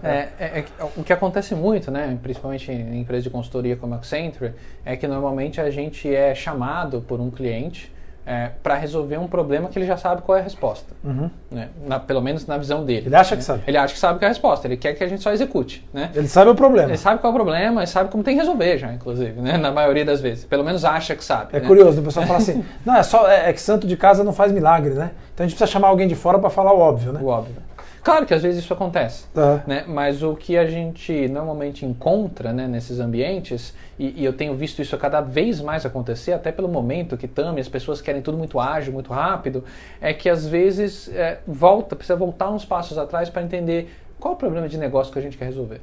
é, 0.02 0.28
é, 0.38 0.58
é, 0.60 0.64
o 0.96 1.04
que 1.04 1.12
acontece 1.12 1.54
muito, 1.54 1.90
né, 1.90 2.18
principalmente 2.22 2.72
em 2.72 3.00
empresas 3.00 3.24
de 3.24 3.30
consultoria 3.30 3.76
como 3.76 3.92
a 3.92 3.98
Accenture, 3.98 4.54
é 4.82 4.96
que 4.96 5.06
normalmente 5.06 5.60
a 5.60 5.70
gente 5.70 6.12
é 6.12 6.34
chamado 6.34 7.02
por 7.02 7.20
um 7.20 7.30
cliente 7.30 7.92
é, 8.30 8.52
para 8.62 8.76
resolver 8.76 9.18
um 9.18 9.26
problema 9.26 9.68
que 9.68 9.76
ele 9.76 9.86
já 9.86 9.96
sabe 9.96 10.22
qual 10.22 10.38
é 10.38 10.40
a 10.40 10.44
resposta. 10.44 10.94
Uhum. 11.02 11.28
Né? 11.50 11.68
Na, 11.84 11.98
pelo 11.98 12.22
menos 12.22 12.46
na 12.46 12.56
visão 12.56 12.84
dele. 12.84 13.08
Ele 13.08 13.16
acha 13.16 13.34
né? 13.34 13.38
que 13.38 13.44
sabe. 13.44 13.62
Ele 13.66 13.76
acha 13.76 13.92
que 13.92 13.98
sabe 13.98 14.20
qual 14.20 14.22
é 14.22 14.26
a 14.26 14.28
resposta. 14.28 14.68
Ele 14.68 14.76
quer 14.76 14.94
que 14.94 15.02
a 15.02 15.08
gente 15.08 15.20
só 15.20 15.32
execute. 15.32 15.84
Né? 15.92 16.12
Ele 16.14 16.28
sabe 16.28 16.48
o 16.48 16.54
problema. 16.54 16.90
Ele 16.90 16.96
sabe 16.96 17.20
qual 17.20 17.32
é 17.32 17.34
o 17.34 17.36
problema, 17.36 17.80
ele 17.80 17.88
sabe 17.88 18.08
como 18.08 18.22
tem 18.22 18.36
que 18.36 18.40
resolver 18.40 18.78
já, 18.78 18.92
inclusive, 18.92 19.40
né? 19.40 19.58
na 19.58 19.72
maioria 19.72 20.04
das 20.04 20.20
vezes. 20.20 20.44
Pelo 20.44 20.62
menos 20.62 20.84
acha 20.84 21.16
que 21.16 21.24
sabe. 21.24 21.56
É 21.56 21.58
né? 21.58 21.66
curioso, 21.66 22.00
o 22.00 22.04
pessoal 22.04 22.24
fala 22.24 22.38
assim, 22.38 22.64
não, 22.86 22.94
é, 22.94 23.02
só, 23.02 23.28
é, 23.28 23.50
é, 23.50 23.52
que 23.52 23.60
santo 23.60 23.84
de 23.84 23.96
casa 23.96 24.22
não 24.22 24.32
faz 24.32 24.52
milagre, 24.52 24.94
né? 24.94 25.10
Então 25.34 25.44
a 25.44 25.48
gente 25.48 25.56
precisa 25.56 25.66
chamar 25.66 25.88
alguém 25.88 26.06
de 26.06 26.14
fora 26.14 26.38
para 26.38 26.50
falar 26.50 26.72
o 26.72 26.78
óbvio, 26.78 27.12
né? 27.12 27.18
O 27.20 27.26
óbvio. 27.26 27.56
Claro 28.02 28.24
que 28.24 28.32
às 28.32 28.42
vezes 28.42 28.64
isso 28.64 28.72
acontece, 28.72 29.26
tá. 29.34 29.62
né? 29.66 29.84
mas 29.86 30.22
o 30.22 30.34
que 30.34 30.56
a 30.56 30.66
gente 30.66 31.28
normalmente 31.28 31.84
encontra 31.84 32.52
né, 32.52 32.66
nesses 32.66 32.98
ambientes, 32.98 33.74
e, 33.98 34.22
e, 34.22 34.24
eu 34.24 34.32
tenho 34.32 34.54
visto 34.54 34.80
isso 34.80 34.96
cada 34.96 35.20
vez 35.20 35.60
mais 35.60 35.84
acontecer, 35.84 36.32
até 36.32 36.50
pelo 36.50 36.68
momento 36.68 37.16
que 37.16 37.28
também 37.28 37.60
as 37.60 37.68
pessoas 37.68 38.00
querem 38.00 38.22
tudo 38.22 38.38
muito 38.38 38.58
ágil, 38.58 38.92
muito 38.92 39.12
rápido, 39.12 39.64
é 40.00 40.14
que 40.14 40.28
às 40.28 40.46
vezes 40.46 41.08
é, 41.08 41.40
volta, 41.46 41.94
precisa 41.94 42.16
voltar 42.16 42.50
uns 42.50 42.64
passos 42.64 42.96
atrás 42.96 43.28
para 43.28 43.42
entender 43.42 43.92
qual 44.18 44.32
é 44.32 44.36
o 44.36 44.38
problema 44.38 44.68
de 44.68 44.78
negócio 44.78 45.12
que 45.12 45.18
a 45.18 45.22
gente 45.22 45.36
quer 45.36 45.46
resolver. 45.46 45.80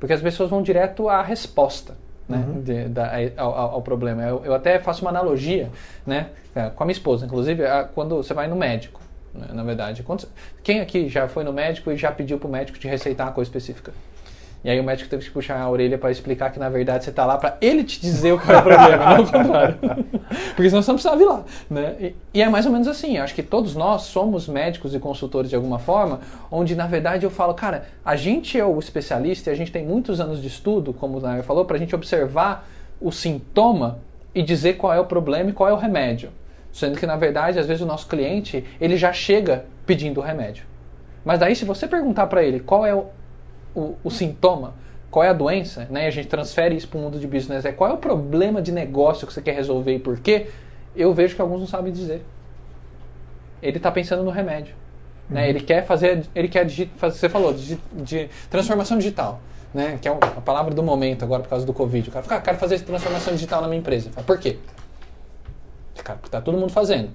Porque 0.00 0.12
as 0.12 0.20
pessoas 0.20 0.50
vão 0.50 0.62
direto 0.62 1.08
à 1.08 1.22
resposta. 1.22 2.02
Né, 2.26 2.38
uhum. 2.38 2.62
de, 2.62 2.84
da, 2.88 3.10
ao, 3.36 3.52
ao, 3.52 3.82
problema. 3.82 4.22
Eu, 4.22 4.42
eu, 4.46 4.54
até 4.54 4.78
faço 4.78 5.02
uma 5.02 5.10
analogia 5.10 5.68
né, 6.06 6.30
com 6.74 6.82
a 6.82 6.86
minha 6.86 6.94
esposa, 6.94 7.26
inclusive, 7.26 7.62
quando 7.94 8.16
você 8.16 8.32
vai 8.32 8.48
no 8.48 8.56
médico. 8.56 8.98
Né, 9.34 9.48
na 9.52 9.62
verdade. 9.62 10.02
Quantos, 10.02 10.26
quem 10.62 10.80
aqui 10.80 11.08
já 11.08 11.28
foi 11.28 11.44
no 11.44 11.52
médico 11.52 11.90
e 11.90 11.96
já 11.96 12.10
pediu 12.12 12.38
para 12.38 12.48
o 12.48 12.50
médico 12.50 12.78
te 12.78 12.86
receitar 12.86 13.26
uma 13.26 13.32
coisa 13.32 13.48
específica? 13.48 13.92
E 14.64 14.70
aí 14.70 14.80
o 14.80 14.84
médico 14.84 15.10
teve 15.10 15.22
que 15.22 15.30
puxar 15.30 15.60
a 15.60 15.68
orelha 15.68 15.98
para 15.98 16.10
explicar 16.10 16.50
que 16.50 16.58
na 16.58 16.70
verdade 16.70 17.04
você 17.04 17.10
está 17.10 17.26
lá 17.26 17.36
para 17.36 17.58
ele 17.60 17.84
te 17.84 18.00
dizer 18.00 18.32
o 18.32 18.40
que 18.40 18.50
é 18.50 18.56
o 18.56 18.62
problema, 18.62 19.16
não 19.16 19.22
o 19.22 19.30
contrário. 19.30 19.78
Porque 20.56 20.70
senão 20.70 20.82
você 20.82 20.90
não 20.90 20.94
precisava 20.94 21.22
ir 21.22 21.26
lá. 21.26 21.44
Né? 21.68 21.96
E, 22.00 22.14
e, 22.32 22.42
é 22.42 22.48
mais 22.48 22.64
ou 22.64 22.72
menos 22.72 22.88
assim. 22.88 23.18
Acho 23.18 23.34
que 23.34 23.42
todos 23.42 23.74
nós 23.74 24.02
somos 24.04 24.48
médicos 24.48 24.94
e 24.94 24.98
consultores 24.98 25.50
de 25.50 25.56
alguma 25.56 25.78
forma, 25.78 26.20
onde 26.50 26.74
na 26.74 26.86
verdade 26.86 27.26
eu 27.26 27.30
falo, 27.30 27.52
cara, 27.52 27.88
a 28.02 28.16
gente 28.16 28.58
é 28.58 28.64
o 28.64 28.78
especialista 28.78 29.50
e 29.50 29.52
a 29.52 29.56
gente 29.56 29.70
tem 29.70 29.84
muitos 29.84 30.18
anos 30.18 30.40
de 30.40 30.48
estudo, 30.48 30.94
como 30.94 31.18
o 31.18 31.20
Nair 31.20 31.42
falou, 31.42 31.66
para 31.66 31.76
a 31.76 31.78
gente 31.78 31.94
observar 31.94 32.66
o 32.98 33.12
sintoma 33.12 33.98
e 34.34 34.42
dizer 34.42 34.78
qual 34.78 34.94
é 34.94 34.98
o 34.98 35.04
problema 35.04 35.50
e 35.50 35.52
qual 35.52 35.68
é 35.68 35.74
o 35.74 35.76
remédio. 35.76 36.30
Sendo 36.74 36.98
que, 36.98 37.06
na 37.06 37.14
verdade, 37.14 37.56
às 37.60 37.68
vezes 37.68 37.80
o 37.80 37.86
nosso 37.86 38.08
cliente, 38.08 38.64
ele 38.80 38.96
já 38.96 39.12
chega 39.12 39.64
pedindo 39.86 40.18
o 40.18 40.22
remédio. 40.24 40.66
Mas 41.24 41.38
daí, 41.38 41.54
se 41.54 41.64
você 41.64 41.86
perguntar 41.86 42.26
para 42.26 42.42
ele 42.42 42.58
qual 42.58 42.84
é 42.84 42.92
o, 42.92 43.06
o, 43.76 43.94
o, 44.02 44.10
sintoma, 44.10 44.74
qual 45.08 45.24
é 45.24 45.28
a 45.28 45.32
doença, 45.32 45.86
né, 45.88 46.02
e 46.02 46.06
a 46.08 46.10
gente 46.10 46.26
transfere 46.26 46.74
isso 46.74 46.88
para 46.88 46.98
o 46.98 47.00
mundo 47.00 47.16
de 47.16 47.28
business, 47.28 47.64
é 47.64 47.70
qual 47.70 47.90
é 47.90 47.92
o 47.92 47.96
problema 47.96 48.60
de 48.60 48.72
negócio 48.72 49.24
que 49.24 49.32
você 49.32 49.40
quer 49.40 49.54
resolver 49.54 49.94
e 49.94 49.98
por 50.00 50.18
quê, 50.18 50.48
eu 50.96 51.14
vejo 51.14 51.36
que 51.36 51.40
alguns 51.40 51.60
não 51.60 51.68
sabem 51.68 51.92
dizer. 51.92 52.24
Ele 53.62 53.76
está 53.76 53.92
pensando 53.92 54.24
no 54.24 54.32
remédio. 54.32 54.74
Né? 55.30 55.42
Uhum. 55.42 55.48
Ele 55.50 55.60
quer 55.60 55.86
fazer, 55.86 56.26
ele 56.34 56.48
quer, 56.48 56.66
você 56.98 57.28
falou, 57.28 57.52
de, 57.54 57.78
de 57.92 58.28
transformação 58.50 58.98
digital. 58.98 59.40
Né, 59.72 59.98
que 60.00 60.08
é 60.08 60.10
a 60.10 60.40
palavra 60.40 60.72
do 60.72 60.82
momento 60.84 61.24
agora 61.24 61.42
por 61.42 61.48
causa 61.48 61.66
do 61.66 61.72
Covid. 61.72 62.08
O 62.08 62.12
cara 62.12 62.24
fala, 62.24 62.40
ah, 62.40 62.42
quero 62.42 62.58
fazer 62.58 62.80
transformação 62.80 63.32
digital 63.34 63.60
na 63.60 63.68
minha 63.68 63.80
empresa. 63.80 64.10
Fala, 64.10 64.24
por 64.24 64.38
quê? 64.38 64.58
Cara, 66.04 66.18
porque 66.18 66.30
tá 66.30 66.40
todo 66.40 66.56
mundo 66.58 66.70
fazendo. 66.70 67.10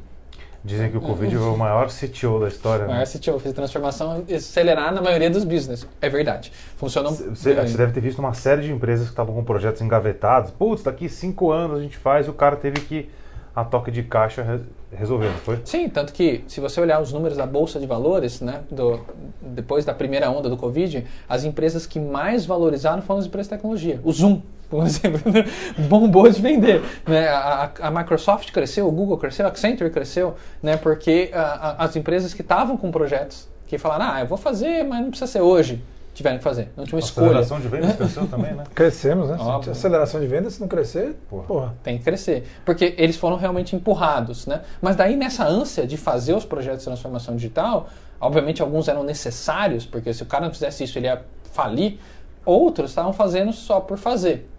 Dizem 0.62 0.92
que 0.92 0.98
o 0.98 1.02
Covid 1.02 1.38
foi 1.38 1.48
o 1.48 1.56
maior 1.58 1.88
CTO 1.88 2.38
da 2.42 2.50
história. 2.50 2.84
O 2.84 2.88
né? 2.90 2.96
maior 2.96 3.08
CTO 3.08 3.40
fez 3.40 3.54
transformação 3.56 4.26
acelerar 4.30 4.94
na 4.94 5.02
maioria 5.02 5.30
dos 5.30 5.46
business. 5.46 5.88
É 6.02 6.10
verdade. 6.10 6.52
Funcionou. 6.76 7.14
Você 7.14 7.54
você 7.56 7.78
deve 7.78 7.94
ter 7.94 8.02
visto 8.02 8.20
uma 8.20 8.34
série 8.34 8.64
de 8.64 8.72
empresas 8.72 9.06
que 9.06 9.14
estavam 9.14 9.34
com 9.34 9.44
projetos 9.44 9.82
engavetados. 9.82 10.52
Putz, 10.52 10.84
daqui 10.84 11.08
cinco 11.08 11.50
anos 11.52 11.80
a 11.80 11.82
gente 11.82 11.96
faz, 11.96 12.28
o 12.28 12.34
cara 12.34 12.58
teve 12.58 12.82
que, 12.82 13.10
a 13.56 13.64
toque 13.64 13.90
de 13.90 14.04
caixa, 14.04 14.44
re- 14.44 14.60
resolver, 14.92 15.28
não 15.28 15.38
foi? 15.38 15.62
Sim, 15.64 15.88
tanto 15.88 16.12
que 16.12 16.44
se 16.46 16.60
você 16.60 16.82
olhar 16.82 17.02
os 17.02 17.14
números 17.14 17.38
da 17.38 17.46
bolsa 17.46 17.80
de 17.80 17.86
valores, 17.86 18.42
né, 18.42 18.62
do, 18.70 19.00
depois 19.42 19.86
da 19.86 19.94
primeira 19.94 20.30
onda 20.30 20.50
do 20.50 20.58
Covid, 20.58 21.06
as 21.30 21.46
empresas 21.46 21.86
que 21.88 22.02
mais 22.02 22.46
valorizaram 22.46 23.02
foram 23.02 23.22
as 23.22 23.26
empresas 23.28 23.48
de 23.48 23.56
tecnologia. 23.56 24.02
O 24.04 24.12
Zoom, 24.12 24.42
por 24.70 24.86
exemplo, 24.86 25.20
bombou 25.90 26.30
de 26.30 26.42
vender. 26.42 26.82
Né? 27.08 27.28
A, 27.28 27.72
a- 27.82 27.92
Microsoft 27.92 28.52
cresceu, 28.52 28.88
o 28.88 28.92
Google 28.92 29.18
cresceu, 29.18 29.46
a 29.46 29.50
Accenture 29.50 29.90
cresceu, 29.90 30.36
né, 30.62 30.78
porque 30.78 31.32
a- 31.34 31.40
a- 31.80 31.86
as 31.86 31.96
empresas 31.96 32.34
que 32.34 32.42
estavam 32.42 32.78
com 32.78 32.92
projetos, 32.92 33.48
que 33.68 33.78
falaram, 33.78 34.06
ah, 34.14 34.20
eu 34.22 34.28
vou 34.28 34.38
fazer, 34.38 34.84
mas 34.84 35.02
não 35.02 35.10
precisa 35.10 35.30
ser 35.32 35.42
hoje, 35.42 35.82
tiveram 36.14 36.38
que 36.38 36.44
fazer. 36.44 36.70
Não 36.76 36.84
tinha 36.84 36.96
uma 36.98 37.04
A 37.04 37.06
escolha. 37.06 37.26
aceleração 37.28 37.60
de 37.60 37.68
vendas 37.68 37.96
cresceu 37.96 38.28
também, 38.28 38.54
né? 38.54 38.64
Crescemos, 38.76 39.30
né? 39.30 39.38
Óbvio. 39.40 39.72
aceleração 39.72 40.20
de 40.20 40.28
vendas, 40.28 40.54
se 40.56 40.62
não 40.62 40.68
crescer, 40.68 41.16
Porra. 41.30 41.44
porra. 41.44 41.76
Tem 41.84 41.98
que 41.98 42.04
crescer. 42.04 42.48
Porque 42.66 42.94
eles 42.98 43.16
foram 43.16 43.38
realmente 43.38 43.76
empurrados, 43.76 44.46
né? 44.48 44.62
Mas 44.82 44.96
daí, 44.96 45.16
nessa 45.16 45.46
ânsia 45.46 45.86
de 45.88 45.98
fazer 45.98 46.34
os 46.34 46.46
projetos 46.46 46.80
de 46.80 46.86
transformação 46.86 47.36
digital, 47.36 47.88
obviamente 48.20 48.62
alguns 48.62 48.88
eram 48.88 49.04
necessários, 49.04 49.86
porque 49.86 50.14
se 50.14 50.22
o 50.24 50.26
cara 50.26 50.46
não 50.46 50.52
fizesse 50.54 50.84
isso, 50.84 50.98
ele 50.98 51.08
ia 51.08 51.22
falir. 51.54 52.00
Outros 52.46 52.92
estavam 52.92 53.14
fazendo 53.14 53.54
só 53.54 53.80
por 53.80 53.98
fazer. 53.98 54.50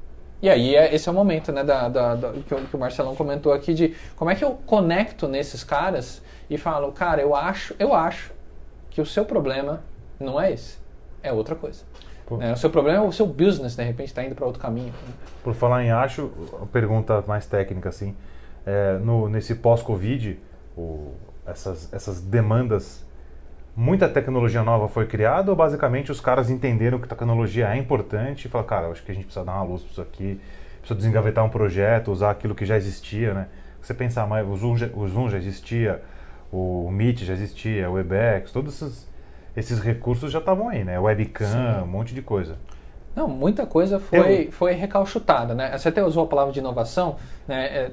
E 0.42 0.48
aí, 0.48 0.74
é- 0.74 0.94
esse 0.94 1.08
é 1.08 1.12
o 1.12 1.14
momento, 1.14 1.52
né, 1.52 1.62
da, 1.62 1.88
da- 1.88 2.14
da- 2.14 2.32
que, 2.32 2.54
o, 2.54 2.58
que 2.66 2.76
o 2.76 2.78
Marcelão 2.78 3.14
comentou 3.14 3.52
aqui, 3.52 3.74
de 3.74 3.94
como 4.16 4.30
é 4.30 4.34
que 4.34 4.44
eu 4.44 4.52
conecto 4.66 5.28
nesses 5.28 5.62
caras 5.62 6.22
e 6.48 6.56
falo, 6.56 6.90
cara, 6.92 7.20
eu 7.20 7.34
acho, 7.34 7.74
eu 7.78 7.92
acho 7.94 8.32
que 8.90 9.00
o 9.00 9.06
seu 9.06 9.24
problema 9.24 9.82
não 10.18 10.40
é 10.40 10.52
esse, 10.52 10.78
é 11.22 11.32
outra 11.32 11.54
coisa. 11.54 11.82
Pô. 12.26 12.38
Né? 12.38 12.52
O 12.52 12.56
seu 12.56 12.70
problema 12.70 13.04
é 13.04 13.06
o 13.06 13.12
seu 13.12 13.26
business, 13.26 13.76
de 13.76 13.82
repente, 13.82 14.08
está 14.08 14.24
indo 14.24 14.34
para 14.34 14.46
outro 14.46 14.60
caminho. 14.60 14.92
Por 15.44 15.54
falar 15.54 15.84
em 15.84 15.90
acho, 15.90 16.30
pergunta 16.72 17.22
mais 17.26 17.44
técnica, 17.46 17.88
assim, 17.90 18.16
é, 18.64 18.98
no, 18.98 19.28
nesse 19.28 19.54
pós-Covid, 19.56 20.38
essas, 21.46 21.92
essas 21.92 22.20
demandas, 22.20 23.04
muita 23.76 24.08
tecnologia 24.08 24.62
nova 24.62 24.88
foi 24.88 25.06
criada 25.06 25.50
ou 25.50 25.56
basicamente 25.56 26.10
os 26.10 26.20
caras 26.20 26.50
entenderam 26.50 26.98
que 26.98 27.08
tecnologia 27.08 27.68
é 27.68 27.76
importante 27.76 28.46
e 28.46 28.48
falaram, 28.48 28.68
cara, 28.68 28.88
acho 28.88 29.02
que 29.02 29.10
a 29.10 29.14
gente 29.14 29.24
precisa 29.24 29.44
dar 29.44 29.52
uma 29.54 29.62
luz 29.64 29.82
para 29.82 29.90
isso 29.92 30.00
aqui, 30.02 30.40
precisa 30.80 30.96
desengavetar 30.98 31.44
um 31.44 31.48
projeto, 31.48 32.10
usar 32.10 32.30
aquilo 32.30 32.54
que 32.54 32.64
já 32.66 32.76
existia, 32.76 33.32
né? 33.34 33.46
Você 33.80 33.94
pensar 33.94 34.26
mais, 34.26 34.46
o 34.46 34.54
Zoom, 34.56 34.76
já- 34.76 34.90
o 34.94 35.06
Zoom 35.08 35.30
já 35.30 35.38
existia, 35.38 36.02
o 36.52 36.90
Meet 36.90 37.20
já 37.24 37.32
existia, 37.32 37.88
o 37.88 37.94
Webex, 37.94 38.52
todos 38.52 38.74
esses, 38.82 39.08
esses 39.56 39.80
recursos 39.80 40.30
já 40.30 40.38
estavam 40.38 40.68
aí, 40.68 40.84
né? 40.84 40.98
Webcam, 40.98 41.46
Sim. 41.78 41.82
um 41.82 41.86
monte 41.86 42.14
de 42.14 42.20
coisa. 42.22 42.56
Não, 43.14 43.26
muita 43.28 43.66
coisa 43.66 43.98
foi, 43.98 44.50
foi 44.52 44.72
recalchutada, 44.72 45.54
né? 45.54 45.76
Você 45.76 45.88
até 45.88 46.02
usou 46.04 46.24
a 46.24 46.26
palavra 46.26 46.52
de 46.52 46.60
inovação, 46.60 47.16
né? 47.46 47.64
É, 47.66 47.90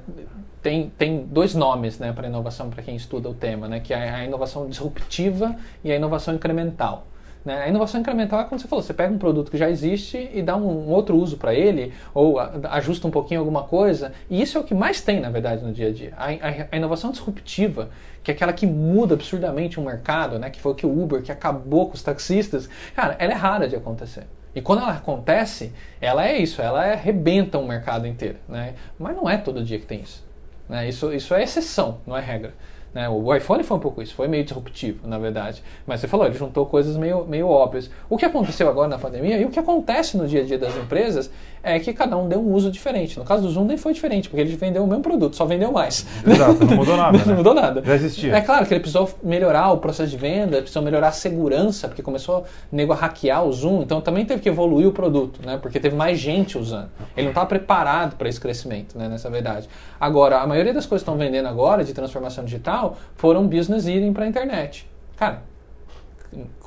tem, 0.61 0.91
tem 0.97 1.23
dois 1.25 1.55
nomes, 1.55 1.97
né, 1.97 2.11
para 2.11 2.27
inovação 2.27 2.69
para 2.69 2.83
quem 2.83 2.95
estuda 2.95 3.29
o 3.29 3.33
tema, 3.33 3.67
né? 3.67 3.79
Que 3.79 3.93
é 3.93 4.09
a 4.09 4.23
inovação 4.25 4.67
disruptiva 4.67 5.55
e 5.83 5.91
a 5.91 5.95
inovação 5.95 6.35
incremental. 6.35 7.07
Né? 7.45 7.63
A 7.63 7.69
inovação 7.69 8.01
incremental 8.01 8.41
é 8.41 8.43
como 8.43 8.59
você 8.59 8.67
falou, 8.67 8.83
você 8.83 8.93
pega 8.93 9.13
um 9.13 9.17
produto 9.17 9.49
que 9.49 9.57
já 9.57 9.69
existe 9.69 10.29
e 10.33 10.41
dá 10.41 10.57
um, 10.57 10.67
um 10.87 10.89
outro 10.89 11.15
uso 11.15 11.37
para 11.37 11.53
ele, 11.53 11.93
ou 12.13 12.37
a- 12.39 12.51
ajusta 12.71 13.07
um 13.07 13.11
pouquinho 13.11 13.39
alguma 13.39 13.63
coisa, 13.63 14.11
e 14.29 14.41
isso 14.41 14.57
é 14.57 14.61
o 14.61 14.63
que 14.65 14.73
mais 14.75 14.99
tem, 14.99 15.21
na 15.21 15.29
verdade, 15.29 15.63
no 15.63 15.71
dia 15.71 15.87
a 15.87 15.93
dia. 15.93 16.13
A, 16.17 16.25
a- 16.25 16.67
a 16.73 16.75
inovação 16.77 17.09
disruptiva, 17.11 17.89
que 18.21 18.31
é 18.31 18.33
aquela 18.33 18.51
que 18.51 18.67
muda 18.67 19.13
absurdamente 19.13 19.79
um 19.79 19.85
mercado, 19.85 20.37
né? 20.37 20.49
que 20.49 20.59
foi 20.59 20.73
o 20.73 20.75
que 20.75 20.85
o 20.85 21.01
Uber, 21.03 21.21
que 21.21 21.31
acabou 21.31 21.87
com 21.87 21.93
os 21.93 22.03
taxistas, 22.03 22.69
cara, 22.93 23.15
ela 23.17 23.31
é 23.31 23.35
rara 23.35 23.67
de 23.69 23.75
acontecer. 23.77 24.23
E 24.55 24.61
quando 24.61 24.81
ela 24.81 24.93
acontece, 24.93 25.73
ela 26.01 26.27
é 26.27 26.37
isso, 26.37 26.61
ela 26.61 26.83
arrebenta 26.91 27.57
um 27.57 27.67
mercado 27.67 28.07
inteiro. 28.07 28.37
Né? 28.47 28.73
Mas 28.97 29.15
não 29.15 29.29
é 29.29 29.37
todo 29.37 29.63
dia 29.63 29.79
que 29.79 29.85
tem 29.85 30.01
isso. 30.01 30.25
Né? 30.67 30.89
Isso, 30.89 31.13
isso 31.13 31.33
é 31.33 31.43
exceção, 31.43 31.99
não 32.05 32.17
é 32.17 32.21
regra. 32.21 32.53
Né? 32.93 33.07
O 33.07 33.35
iPhone 33.35 33.63
foi 33.63 33.77
um 33.77 33.79
pouco 33.79 34.01
isso, 34.01 34.15
foi 34.15 34.27
meio 34.27 34.43
disruptivo, 34.43 35.07
na 35.07 35.19
verdade. 35.19 35.61
Mas 35.85 35.99
você 35.99 36.07
falou, 36.07 36.25
ele 36.25 36.35
juntou 36.35 36.65
coisas 36.65 36.97
meio, 36.97 37.25
meio 37.25 37.47
óbvias. 37.47 37.91
O 38.09 38.17
que 38.17 38.25
aconteceu 38.25 38.67
agora 38.67 38.87
na 38.87 38.97
pandemia 38.97 39.37
e 39.37 39.45
o 39.45 39.49
que 39.49 39.59
acontece 39.59 40.17
no 40.17 40.27
dia 40.27 40.41
a 40.41 40.45
dia 40.45 40.57
das 40.57 40.75
empresas 40.75 41.29
é 41.67 41.79
que 41.79 41.93
cada 41.93 42.17
um 42.17 42.27
deu 42.27 42.39
um 42.39 42.53
uso 42.53 42.71
diferente. 42.71 43.17
No 43.19 43.25
caso 43.25 43.43
do 43.43 43.49
Zoom 43.49 43.65
nem 43.65 43.77
foi 43.77 43.93
diferente, 43.93 44.29
porque 44.29 44.41
ele 44.41 44.55
vendeu 44.55 44.83
o 44.83 44.87
mesmo 44.87 45.03
produto, 45.03 45.35
só 45.35 45.45
vendeu 45.45 45.71
mais. 45.71 46.05
Exato, 46.25 46.65
não 46.65 46.75
mudou 46.75 46.95
nada, 46.97 47.17
não 47.17 47.25
né? 47.25 47.33
mudou 47.35 47.53
nada. 47.53 47.83
Já 47.85 47.95
existia. 47.95 48.35
É 48.35 48.41
claro 48.41 48.65
que 48.65 48.73
ele 48.73 48.79
precisou 48.79 49.09
melhorar 49.21 49.71
o 49.71 49.77
processo 49.77 50.09
de 50.09 50.17
venda, 50.17 50.57
precisou 50.57 50.81
melhorar 50.81 51.09
a 51.09 51.11
segurança, 51.11 51.87
porque 51.87 52.01
começou 52.01 52.45
o 52.71 52.75
nego 52.75 52.93
a 52.93 52.95
hackear 52.95 53.43
o 53.45 53.51
Zoom, 53.51 53.81
então 53.81 53.99
também 53.99 54.25
teve 54.25 54.41
que 54.41 54.49
evoluir 54.49 54.87
o 54.87 54.91
produto, 54.91 55.39
né? 55.45 55.57
Porque 55.61 55.79
teve 55.79 55.95
mais 55.95 56.17
gente 56.17 56.57
usando. 56.57 56.89
Ele 57.15 57.25
não 57.25 57.31
estava 57.31 57.47
preparado 57.47 58.15
para 58.15 58.29
esse 58.29 58.39
crescimento, 58.39 58.97
né? 58.97 59.07
Nessa 59.07 59.29
verdade. 59.29 59.67
Agora, 59.99 60.39
a 60.39 60.47
maioria 60.47 60.73
das 60.73 60.85
coisas 60.85 61.03
que 61.03 61.11
estão 61.11 61.17
vendendo 61.17 61.47
agora 61.47 61.83
de 61.83 61.93
transformação 61.93 62.43
digital 62.45 62.97
foram 63.15 63.47
business 63.47 63.87
irem 63.87 64.13
para 64.13 64.25
a 64.25 64.27
internet. 64.27 64.87
Cara, 65.17 65.41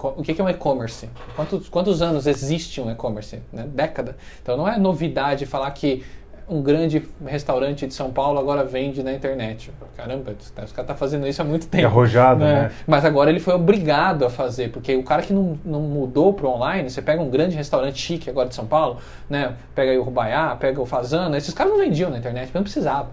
o 0.02 0.22
que 0.22 0.40
é 0.40 0.44
um 0.44 0.48
e-commerce? 0.48 1.08
Quantos, 1.36 1.68
quantos 1.68 2.02
anos 2.02 2.26
existe 2.26 2.80
um 2.80 2.90
e-commerce? 2.90 3.40
Né? 3.52 3.66
Década. 3.68 4.16
Então 4.42 4.56
não 4.56 4.66
é 4.66 4.78
novidade 4.78 5.46
falar 5.46 5.70
que 5.72 6.02
um 6.50 6.60
grande 6.60 7.08
restaurante 7.24 7.86
de 7.86 7.94
São 7.94 8.10
Paulo 8.10 8.38
agora 8.40 8.64
vende 8.64 9.04
na 9.04 9.12
internet. 9.12 9.70
Caramba, 9.96 10.32
os 10.32 10.50
caras 10.50 10.70
estão 10.76 10.96
fazendo 10.96 11.26
isso 11.28 11.40
há 11.40 11.44
muito 11.44 11.68
tempo. 11.68 11.86
arrojado, 11.86 12.40
né? 12.40 12.72
Mas 12.88 13.04
agora 13.04 13.30
ele 13.30 13.38
foi 13.38 13.54
obrigado 13.54 14.24
a 14.24 14.30
fazer, 14.30 14.72
porque 14.72 14.96
o 14.96 15.04
cara 15.04 15.22
que 15.22 15.32
não, 15.32 15.56
não 15.64 15.80
mudou 15.80 16.34
para 16.34 16.48
online, 16.48 16.90
você 16.90 17.00
pega 17.00 17.22
um 17.22 17.30
grande 17.30 17.54
restaurante 17.54 17.98
chique 18.00 18.28
agora 18.28 18.48
de 18.48 18.56
São 18.56 18.66
Paulo, 18.66 18.98
né? 19.28 19.54
pega 19.76 19.92
aí 19.92 19.98
o 19.98 20.02
Rubaiá, 20.02 20.56
pega 20.56 20.80
o 20.80 20.86
Fazano, 20.86 21.36
esses 21.36 21.54
caras 21.54 21.72
não 21.72 21.78
vendiam 21.78 22.10
na 22.10 22.18
internet, 22.18 22.50
não 22.52 22.64
precisava. 22.64 23.10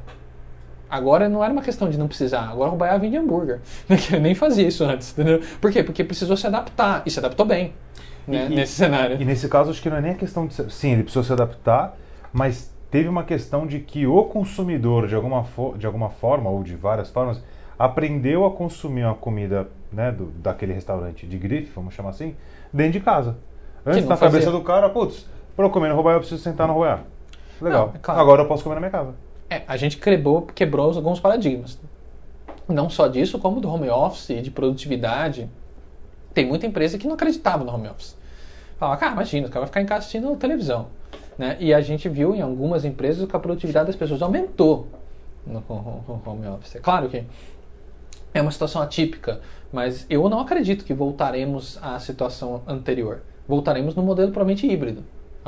Agora 0.89 1.27
não 1.27 1.43
era 1.43 1.51
uma 1.51 1.61
questão 1.61 1.89
de 1.89 1.97
não 1.97 2.07
precisar. 2.07 2.49
Agora 2.49 2.69
o 2.69 2.71
Rubaiá 2.71 2.97
vende 2.97 3.17
hambúrguer. 3.17 3.59
Que 3.88 4.15
eu 4.15 4.19
nem 4.19 4.33
fazia 4.35 4.67
isso 4.67 4.83
antes, 4.83 5.11
entendeu? 5.11 5.41
Por 5.59 5.71
quê? 5.71 5.83
Porque 5.83 6.03
precisou 6.03 6.38
se 6.38 6.47
adaptar. 6.47 7.03
E 7.05 7.11
se 7.11 7.19
adaptou 7.19 7.45
bem 7.45 7.73
né, 8.27 8.47
E- 8.49 8.55
nesse 8.55 8.73
cenário. 8.73 9.21
E 9.21 9.25
nesse 9.25 9.47
caso, 9.49 9.71
acho 9.71 9.81
que 9.81 9.89
não 9.89 9.97
é 9.97 10.01
nem 10.01 10.11
a 10.11 10.15
questão 10.15 10.47
de. 10.47 10.53
Sim, 10.71 10.91
ele 10.91 11.03
precisou 11.03 11.23
se 11.23 11.33
adaptar, 11.33 11.95
mas 12.31 12.71
teve 12.89 13.09
uma 13.09 13.23
questão 13.23 13.65
de 13.67 13.79
que 13.79 14.07
o 14.07 14.23
consumidor, 14.23 15.07
de 15.07 15.15
alguma, 15.15 15.45
de 15.77 15.85
alguma 15.85 16.09
forma, 16.09 16.49
ou 16.49 16.63
de 16.63 16.75
várias 16.75 17.09
formas, 17.09 17.41
aprendeu 17.77 18.45
a 18.45 18.51
consumir 18.51 19.03
uma 19.03 19.15
comida 19.15 19.67
né, 19.91 20.11
do, 20.11 20.25
daquele 20.25 20.73
restaurante 20.73 21.25
de 21.27 21.38
grife, 21.38 21.71
vamos 21.75 21.93
chamar 21.93 22.09
assim, 22.09 22.35
dentro 22.71 22.93
de 22.93 22.99
casa. 23.01 23.38
Antes, 23.85 24.05
na 24.05 24.17
cabeça 24.17 24.45
fazia. 24.45 24.51
do 24.59 24.61
cara, 24.65 24.89
putz, 24.89 25.25
para 25.55 25.65
eu 25.65 25.69
comer 25.69 25.89
no 25.89 25.95
Robaia, 25.95 26.15
eu 26.15 26.19
preciso 26.19 26.41
sentar 26.41 26.67
no 26.67 26.73
Robaia. 26.73 26.99
Legal. 27.61 27.88
Não, 27.88 27.95
é 27.95 27.99
claro. 27.99 28.19
Agora 28.19 28.41
eu 28.43 28.47
posso 28.47 28.63
comer 28.63 28.75
na 28.75 28.81
minha 28.81 28.91
casa. 28.91 29.13
É, 29.49 29.61
a 29.67 29.77
gente 29.77 29.97
quebrou, 29.97 30.41
quebrou 30.43 30.91
alguns 30.91 31.19
paradigmas. 31.19 31.79
Não 32.67 32.89
só 32.89 33.07
disso, 33.07 33.39
como 33.39 33.61
do 33.61 33.69
home 33.69 33.89
office 33.89 34.29
e 34.31 34.41
de 34.41 34.51
produtividade. 34.51 35.49
Tem 36.33 36.45
muita 36.45 36.65
empresa 36.65 36.97
que 36.97 37.07
não 37.07 37.15
acreditava 37.15 37.63
no 37.63 37.73
home 37.73 37.87
office. 37.87 38.17
Falava, 38.77 38.99
cara, 38.99 39.13
imagina, 39.13 39.47
o 39.47 39.49
cara 39.49 39.61
vai 39.61 39.67
ficar 39.67 39.81
em 39.81 39.85
casa 39.85 39.99
assistindo 39.99 40.35
televisão. 40.35 40.87
Né? 41.37 41.55
E 41.59 41.73
a 41.73 41.79
gente 41.81 42.09
viu 42.09 42.35
em 42.35 42.41
algumas 42.41 42.83
empresas 42.83 43.27
que 43.27 43.35
a 43.35 43.39
produtividade 43.39 43.87
das 43.87 43.95
pessoas 43.95 44.21
aumentou 44.21 44.87
no 45.45 45.63
ho- 45.67 46.03
ho- 46.07 46.21
home 46.29 46.45
office. 46.47 46.75
É 46.75 46.79
claro 46.79 47.07
que 47.07 47.23
é 48.33 48.41
uma 48.41 48.51
situação 48.51 48.81
atípica, 48.81 49.39
mas 49.71 50.05
eu 50.09 50.27
não 50.29 50.39
acredito 50.41 50.83
que 50.83 50.93
voltaremos 50.93 51.79
à 51.81 51.97
situação 51.99 52.61
anterior. 52.67 53.21
Voltaremos 53.47 53.95
no 53.95 54.03
modelo 54.03 54.31
provavelmente 54.31 54.67
híbrido, 54.67 55.03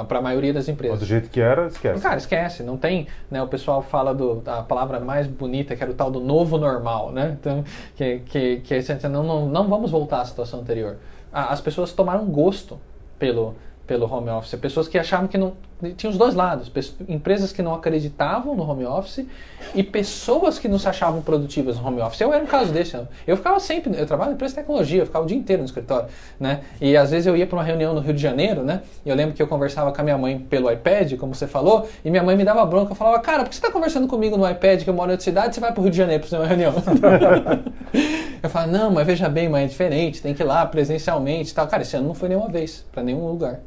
para 0.05 0.19
a 0.19 0.21
maioria 0.21 0.53
das 0.53 0.67
empresas. 0.67 0.99
Mas 0.99 1.07
do 1.07 1.09
jeito 1.09 1.29
que 1.29 1.39
era, 1.41 1.67
esquece. 1.67 2.01
Cara, 2.01 2.17
esquece, 2.17 2.63
não 2.63 2.77
tem, 2.77 3.07
né, 3.29 3.41
o 3.41 3.47
pessoal 3.47 3.81
fala 3.81 4.13
do, 4.13 4.35
da 4.35 4.61
palavra 4.61 4.99
mais 4.99 5.27
bonita, 5.27 5.75
que 5.75 5.81
era 5.83 5.91
o 5.91 5.95
tal 5.95 6.09
do 6.11 6.19
novo 6.19 6.57
normal, 6.57 7.11
né? 7.11 7.37
Então, 7.39 7.63
que, 7.95 8.19
que, 8.25 8.57
que 8.61 8.73
é 8.73 8.77
esse- 8.77 9.07
não, 9.07 9.23
não, 9.23 9.45
não 9.47 9.67
vamos 9.67 9.91
voltar 9.91 10.21
à 10.21 10.25
situação 10.25 10.59
anterior. 10.61 10.97
A- 11.31 11.51
As 11.53 11.61
pessoas 11.61 11.93
tomaram 11.93 12.25
gosto 12.25 12.79
pelo, 13.17 13.55
pelo 13.85 14.11
home 14.11 14.29
office, 14.29 14.55
pessoas 14.59 14.87
que 14.87 14.97
achavam 14.97 15.27
que 15.27 15.37
não... 15.37 15.53
Tinha 15.95 16.09
os 16.09 16.17
dois 16.17 16.35
lados, 16.35 16.69
empresas 17.07 17.53
que 17.53 17.61
não 17.61 17.73
acreditavam 17.73 18.53
no 18.53 18.69
home 18.69 18.85
office 18.85 19.25
e 19.73 19.81
pessoas 19.81 20.59
que 20.59 20.67
não 20.67 20.77
se 20.77 20.89
achavam 20.89 21.21
produtivas 21.21 21.79
no 21.79 21.87
home 21.87 22.01
office. 22.01 22.19
Eu 22.19 22.33
era 22.33 22.43
um 22.43 22.47
caso 22.47 22.73
desse. 22.73 22.95
eu- 22.95 23.07
Eu 23.25 23.37
ficava 23.37 23.57
sempre, 23.61 23.97
eu 23.97 24.05
trabalho 24.05 24.31
em 24.31 24.33
empresa 24.33 24.55
de 24.55 24.59
tecnologia, 24.59 25.01
eu 25.01 25.05
ficava 25.05 25.23
o 25.23 25.27
dia 25.27 25.37
inteiro 25.37 25.61
no 25.61 25.65
escritório, 25.65 26.09
né? 26.37 26.61
E 26.81 26.97
às 26.97 27.11
vezes 27.11 27.27
eu 27.27 27.37
ia 27.37 27.47
para 27.47 27.55
uma 27.57 27.63
reunião 27.63 27.93
no 27.93 28.01
Rio 28.01 28.13
de 28.13 28.21
Janeiro, 28.21 28.61
né? 28.61 28.81
E 29.05 29.09
eu 29.09 29.15
lembro 29.15 29.33
que 29.33 29.41
eu 29.41 29.47
conversava 29.47 29.89
com 29.93 30.01
a 30.01 30.03
minha 30.03 30.17
mãe 30.17 30.37
pelo 30.37 30.69
iPad, 30.69 31.13
como 31.15 31.33
você 31.33 31.47
falou, 31.47 31.87
e 32.03 32.11
minha 32.11 32.23
mãe 32.23 32.35
me 32.35 32.43
dava 32.43 32.65
bronca, 32.65 32.93
falava, 32.93 33.19
cara, 33.19 33.43
por 33.43 33.49
que 33.49 33.55
você 33.55 33.61
está 33.61 33.71
conversando 33.71 34.05
comigo 34.07 34.35
no 34.35 34.49
iPad, 34.49 34.83
que 34.83 34.89
eu 34.89 34.93
moro 34.93 35.09
em 35.09 35.13
outra 35.13 35.23
cidade, 35.23 35.55
você 35.55 35.61
vai 35.61 35.71
para 35.71 35.79
o 35.79 35.83
Rio 35.83 35.91
de 35.91 35.97
Janeiro 35.97 36.19
para 36.21 36.29
fazer 36.29 36.41
uma 36.41 36.47
reunião? 36.47 36.73
eu 38.43 38.49
falava, 38.49 38.71
não, 38.71 38.91
mas 38.91 39.07
veja 39.07 39.29
bem, 39.29 39.47
mãe, 39.47 39.63
é 39.63 39.67
diferente, 39.67 40.21
tem 40.21 40.33
que 40.33 40.43
ir 40.43 40.45
lá 40.45 40.65
presencialmente 40.65 41.53
tal. 41.53 41.67
Cara, 41.67 41.83
esse 41.83 41.95
ano 41.95 42.07
não 42.07 42.13
foi 42.13 42.27
nenhuma 42.29 42.49
vez, 42.49 42.85
para 42.91 43.01
nenhum 43.03 43.25
lugar. 43.27 43.59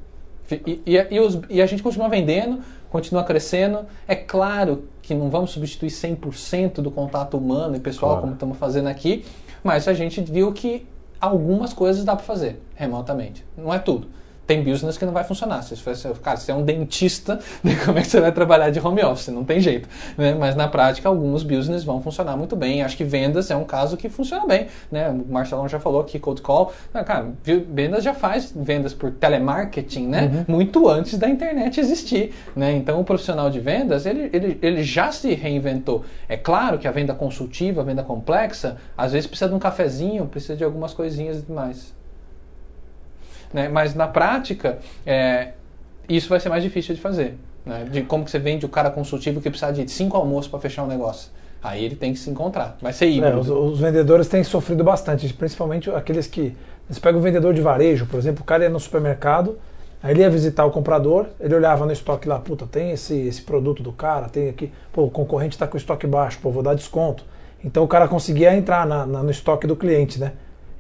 E, 0.51 0.81
e, 0.87 1.07
e 1.11 1.21
os- 1.21 1.39
e 1.49 1.63
a 1.63 1.67
gente 1.67 1.83
continua 1.83 2.09
vendendo 2.09 2.61
continua 2.91 3.25
crescendo. 3.25 3.87
É 4.07 4.15
claro 4.15 4.85
que 5.01 5.15
não 5.15 5.31
vamos 5.31 5.51
substituir 5.51 5.89
100% 5.91 6.83
do 6.83 6.91
contato 6.91 7.39
humano 7.39 7.75
e 7.75 7.81
pessoal, 7.81 8.11
Claro. 8.13 8.21
como 8.23 8.33
estamos 8.35 8.59
fazendo 8.59 8.87
aqui, 8.89 9.25
mas 9.65 9.89
a 9.89 9.95
gente 9.95 10.21
viu 10.21 10.53
que 10.53 10.87
algumas 11.19 11.73
coisas 11.73 12.05
dá 12.05 12.15
para 12.15 12.25
fazer 12.27 12.61
remotamente. 12.75 13.43
Não 13.57 13.73
é 13.73 13.79
tudo. 13.79 14.09
Tem 14.53 14.63
business 14.63 14.99
que 14.99 15.07
não 15.07 15.15
vai 15.15 15.25
funcionar. 15.25 15.63
Se 15.63 15.75
você, 15.75 16.11
cara, 16.23 16.37
se 16.37 16.45
você 16.45 16.53
é 16.53 16.55
um 16.55 16.63
dentista, 16.63 17.41
né, 17.65 17.75
como 17.87 17.99
é 17.99 18.03
que 18.03 18.09
você 18.09 18.21
vai 18.21 18.31
trabalhar 18.31 18.69
de 18.69 18.79
home 18.79 19.03
office? 19.03 19.29
Não 19.29 19.45
tem 19.45 19.61
jeito. 19.61 19.89
Né? 20.19 20.35
Mas 20.35 20.55
na 20.55 20.69
prática, 20.69 21.09
alguns 21.09 21.43
business 21.43 21.85
vão 21.85 22.03
funcionar 22.03 22.37
muito 22.37 22.55
bem. 22.55 22.83
Acho 22.83 22.95
que 22.95 23.03
vendas 23.03 23.51
é 23.51 23.57
um 23.57 23.65
caso 23.65 23.97
que 23.97 24.11
funciona 24.11 24.47
bem. 24.47 24.67
Né? 24.91 25.09
O 25.09 25.33
Marcelão 25.33 25.67
já 25.67 25.81
falou 25.81 26.03
aqui, 26.03 26.19
cold 26.19 26.43
call. 26.43 26.71
Ah, 26.93 27.03
cara, 27.03 27.29
vendas 27.43 28.05
já 28.05 28.13
faz 28.13 28.53
vendas 28.55 28.93
por 28.93 29.11
telemarketing, 29.13 30.07
né? 30.07 30.45
Muito 30.47 30.87
antes 30.87 31.19
da 31.19 31.31
internet 31.31 31.81
existir. 31.81 32.35
Né? 32.55 32.73
Então, 32.73 33.01
o 33.01 33.05
profissional 33.05 33.49
de 33.49 33.59
vendas, 33.59 34.05
ele, 34.05 34.29
ele, 34.35 34.59
ele 34.61 34.83
já 34.83 35.11
se 35.11 35.33
reinventou. 35.33 36.05
É 36.29 36.37
claro 36.37 36.79
que 36.79 36.87
a 36.87 36.91
venda 36.91 37.15
consultiva, 37.15 37.81
a 37.81 37.85
venda 37.85 38.03
complexa, 38.03 38.77
às 38.99 39.13
vezes 39.13 39.27
precisa 39.27 39.49
de 39.49 39.55
um 39.55 39.59
cafezinho, 39.59 40.27
precisa 40.27 40.55
de 40.55 40.63
algumas 40.63 40.93
coisinhas 40.93 41.43
demais 41.43 42.02
né? 43.53 43.69
Mas 43.69 43.95
na 43.95 44.07
prática, 44.09 44.79
é, 45.07 45.51
isso 46.09 46.29
vai 46.29 46.41
ser 46.41 46.49
mais 46.49 46.63
difícil 46.63 46.95
de 46.95 47.01
fazer. 47.01 47.35
Né? 47.65 47.87
De 47.91 48.03
como 48.03 48.25
que 48.25 48.31
você 48.31 48.39
vende 48.39 48.67
o 48.67 48.69
cara 48.69 48.91
consultivo 48.91 49.41
que 49.41 49.49
precisa 49.51 49.73
de 49.73 49.89
cinco 49.91 50.17
almoços 50.17 50.51
para 50.51 50.59
fechar 50.61 50.83
um 50.83 50.89
negócio. 50.89 51.31
Aí 51.63 51.85
ele 51.85 51.95
tem 51.95 52.13
que 52.13 52.19
se 52.19 52.29
encontrar. 52.29 52.77
Vai 52.83 52.93
ser 52.93 53.05
É, 53.05 53.09
híbrido. 53.11 53.39
os, 53.41 53.49
os 53.49 53.79
vendedores 53.81 54.27
têm 54.27 54.43
sofrido 54.43 54.83
bastante, 54.83 55.33
principalmente 55.33 55.89
aqueles 55.91 56.27
que. 56.27 56.57
Você 56.91 56.99
pega 57.01 57.17
um 57.17 57.21
vendedor 57.21 57.55
de 57.55 57.61
varejo, 57.61 58.07
por 58.07 58.19
exemplo, 58.19 58.43
o 58.43 58.45
cara 58.45 58.65
ia 58.65 58.69
no 58.69 58.81
supermercado, 58.81 59.57
aí 60.03 60.11
ele 60.11 60.21
ia 60.23 60.29
visitar 60.29 60.65
o 60.65 60.71
comprador, 60.73 61.27
ele 61.41 61.55
olhava 61.55 61.87
no 61.87 61.93
estoque 61.93 62.29
lá, 62.29 62.39
puta, 62.41 62.67
tem 62.67 62.91
esse, 62.91 63.17
esse 63.29 63.41
produto 63.43 63.81
do 63.83 63.93
cara, 63.93 64.29
tem 64.29 64.49
aqui, 64.49 64.73
pô, 64.93 65.05
o 65.05 65.11
concorrente 65.11 65.55
está 65.55 65.67
com 65.69 65.75
o 65.75 65.79
estoque 65.79 66.07
baixo, 66.07 66.41
pô, 66.43 66.51
vou 66.51 66.63
dar 66.63 66.75
desconto. 66.75 67.25
Então 67.65 67.85
o 67.85 67.89
cara 67.89 68.09
conseguia 68.09 68.55
entrar 68.57 68.85
na- 68.85 69.07
na- 69.07 69.23
no 69.23 69.31
estoque 69.31 69.65
do 69.69 69.77
cliente, 69.77 70.19
né? 70.21 70.33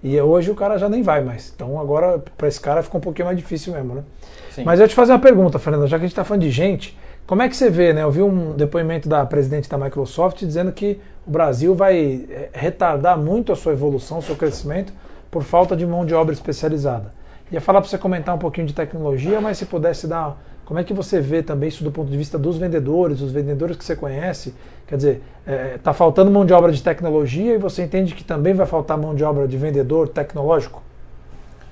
E 0.03 0.20
hoje 0.20 0.50
o 0.50 0.55
cara 0.55 0.78
já 0.78 0.88
nem 0.88 1.03
vai 1.03 1.22
mais. 1.22 1.53
Então 1.55 1.80
agora, 1.80 2.22
para 2.36 2.48
esse 2.48 2.61
cara, 2.61 2.82
ficou 2.82 2.98
um 2.98 3.03
pouquinho 3.03 3.26
mais 3.26 3.38
difícil 3.38 3.72
mesmo, 3.72 3.94
né? 3.94 4.03
Sim. 4.50 4.64
Mas 4.64 4.80
eu 4.80 4.88
te 4.88 4.94
fazer 4.94 5.12
uma 5.12 5.18
pergunta, 5.18 5.59
Fernanda, 5.59 5.86
já 5.86 5.96
que 5.96 6.05
a 6.05 6.07
gente 6.07 6.12
está 6.12 6.24
falando 6.24 6.42
de 6.42 6.50
gente, 6.50 6.98
como 7.26 7.40
é 7.40 7.48
que 7.48 7.57
você 7.57 7.70
vê, 7.70 7.92
né? 7.92 8.03
Eu 8.03 8.11
vi 8.11 8.20
um 8.20 8.53
depoimento 8.53 9.09
da 9.09 9.24
presidente 9.24 9.68
da 9.68 9.78
Microsoft 9.78 10.38
dizendo 10.40 10.72
que 10.72 11.00
o 11.26 11.30
Brasil 11.30 11.74
vai 11.74 12.26
eh, 12.28 12.50
retardar 12.53 13.16
muito 13.16 13.53
a 13.53 13.57
sua 13.57 13.72
evolução, 13.72 14.18
o 14.18 14.22
seu 14.22 14.34
crescimento, 14.34 14.92
por 15.30 15.44
falta 15.44 15.76
de 15.76 15.86
mão 15.86 16.05
de 16.05 16.14
obra 16.14 16.34
especializada. 16.34 17.14
Ia 17.50 17.61
falar 17.61 17.80
para 17.80 17.88
você 17.88 17.98
comentar 17.98 18.34
um 18.34 18.38
pouquinho 18.38 18.66
de 18.66 18.74
tecnologia, 18.74 19.40
mas 19.40 19.59
se 19.59 19.66
pudesse 19.66 20.07
dar. 20.07 20.36
Como 20.65 20.79
é 20.79 20.85
que 20.85 20.95
você 20.95 21.21
vê 21.21 21.43
também 21.43 21.69
isso 21.69 21.83
do 21.85 21.91
ponto 21.91 22.11
de 22.11 22.17
vista 22.17 22.39
dos 22.39 22.57
vendedores, 22.57 23.21
os 23.21 23.33
vendedores 23.33 23.77
que 23.77 23.85
você 23.85 23.97
conhece? 23.97 24.55
Quer 24.87 24.97
dizer, 24.97 25.23
está 25.75 25.93
faltando 25.93 26.31
mão 26.31 26.45
de 26.47 26.53
obra 26.53 26.71
de 26.71 26.83
tecnologia 26.83 27.55
e 27.55 27.59
você 27.59 27.83
entende 27.83 28.15
que 28.15 28.23
também 28.23 28.55
vai 28.55 28.67
faltar 28.67 28.97
mão 28.97 29.15
de 29.15 29.25
obra 29.25 29.49
de 29.49 29.57
vendedor 29.57 30.09
tecnológico? 30.09 30.83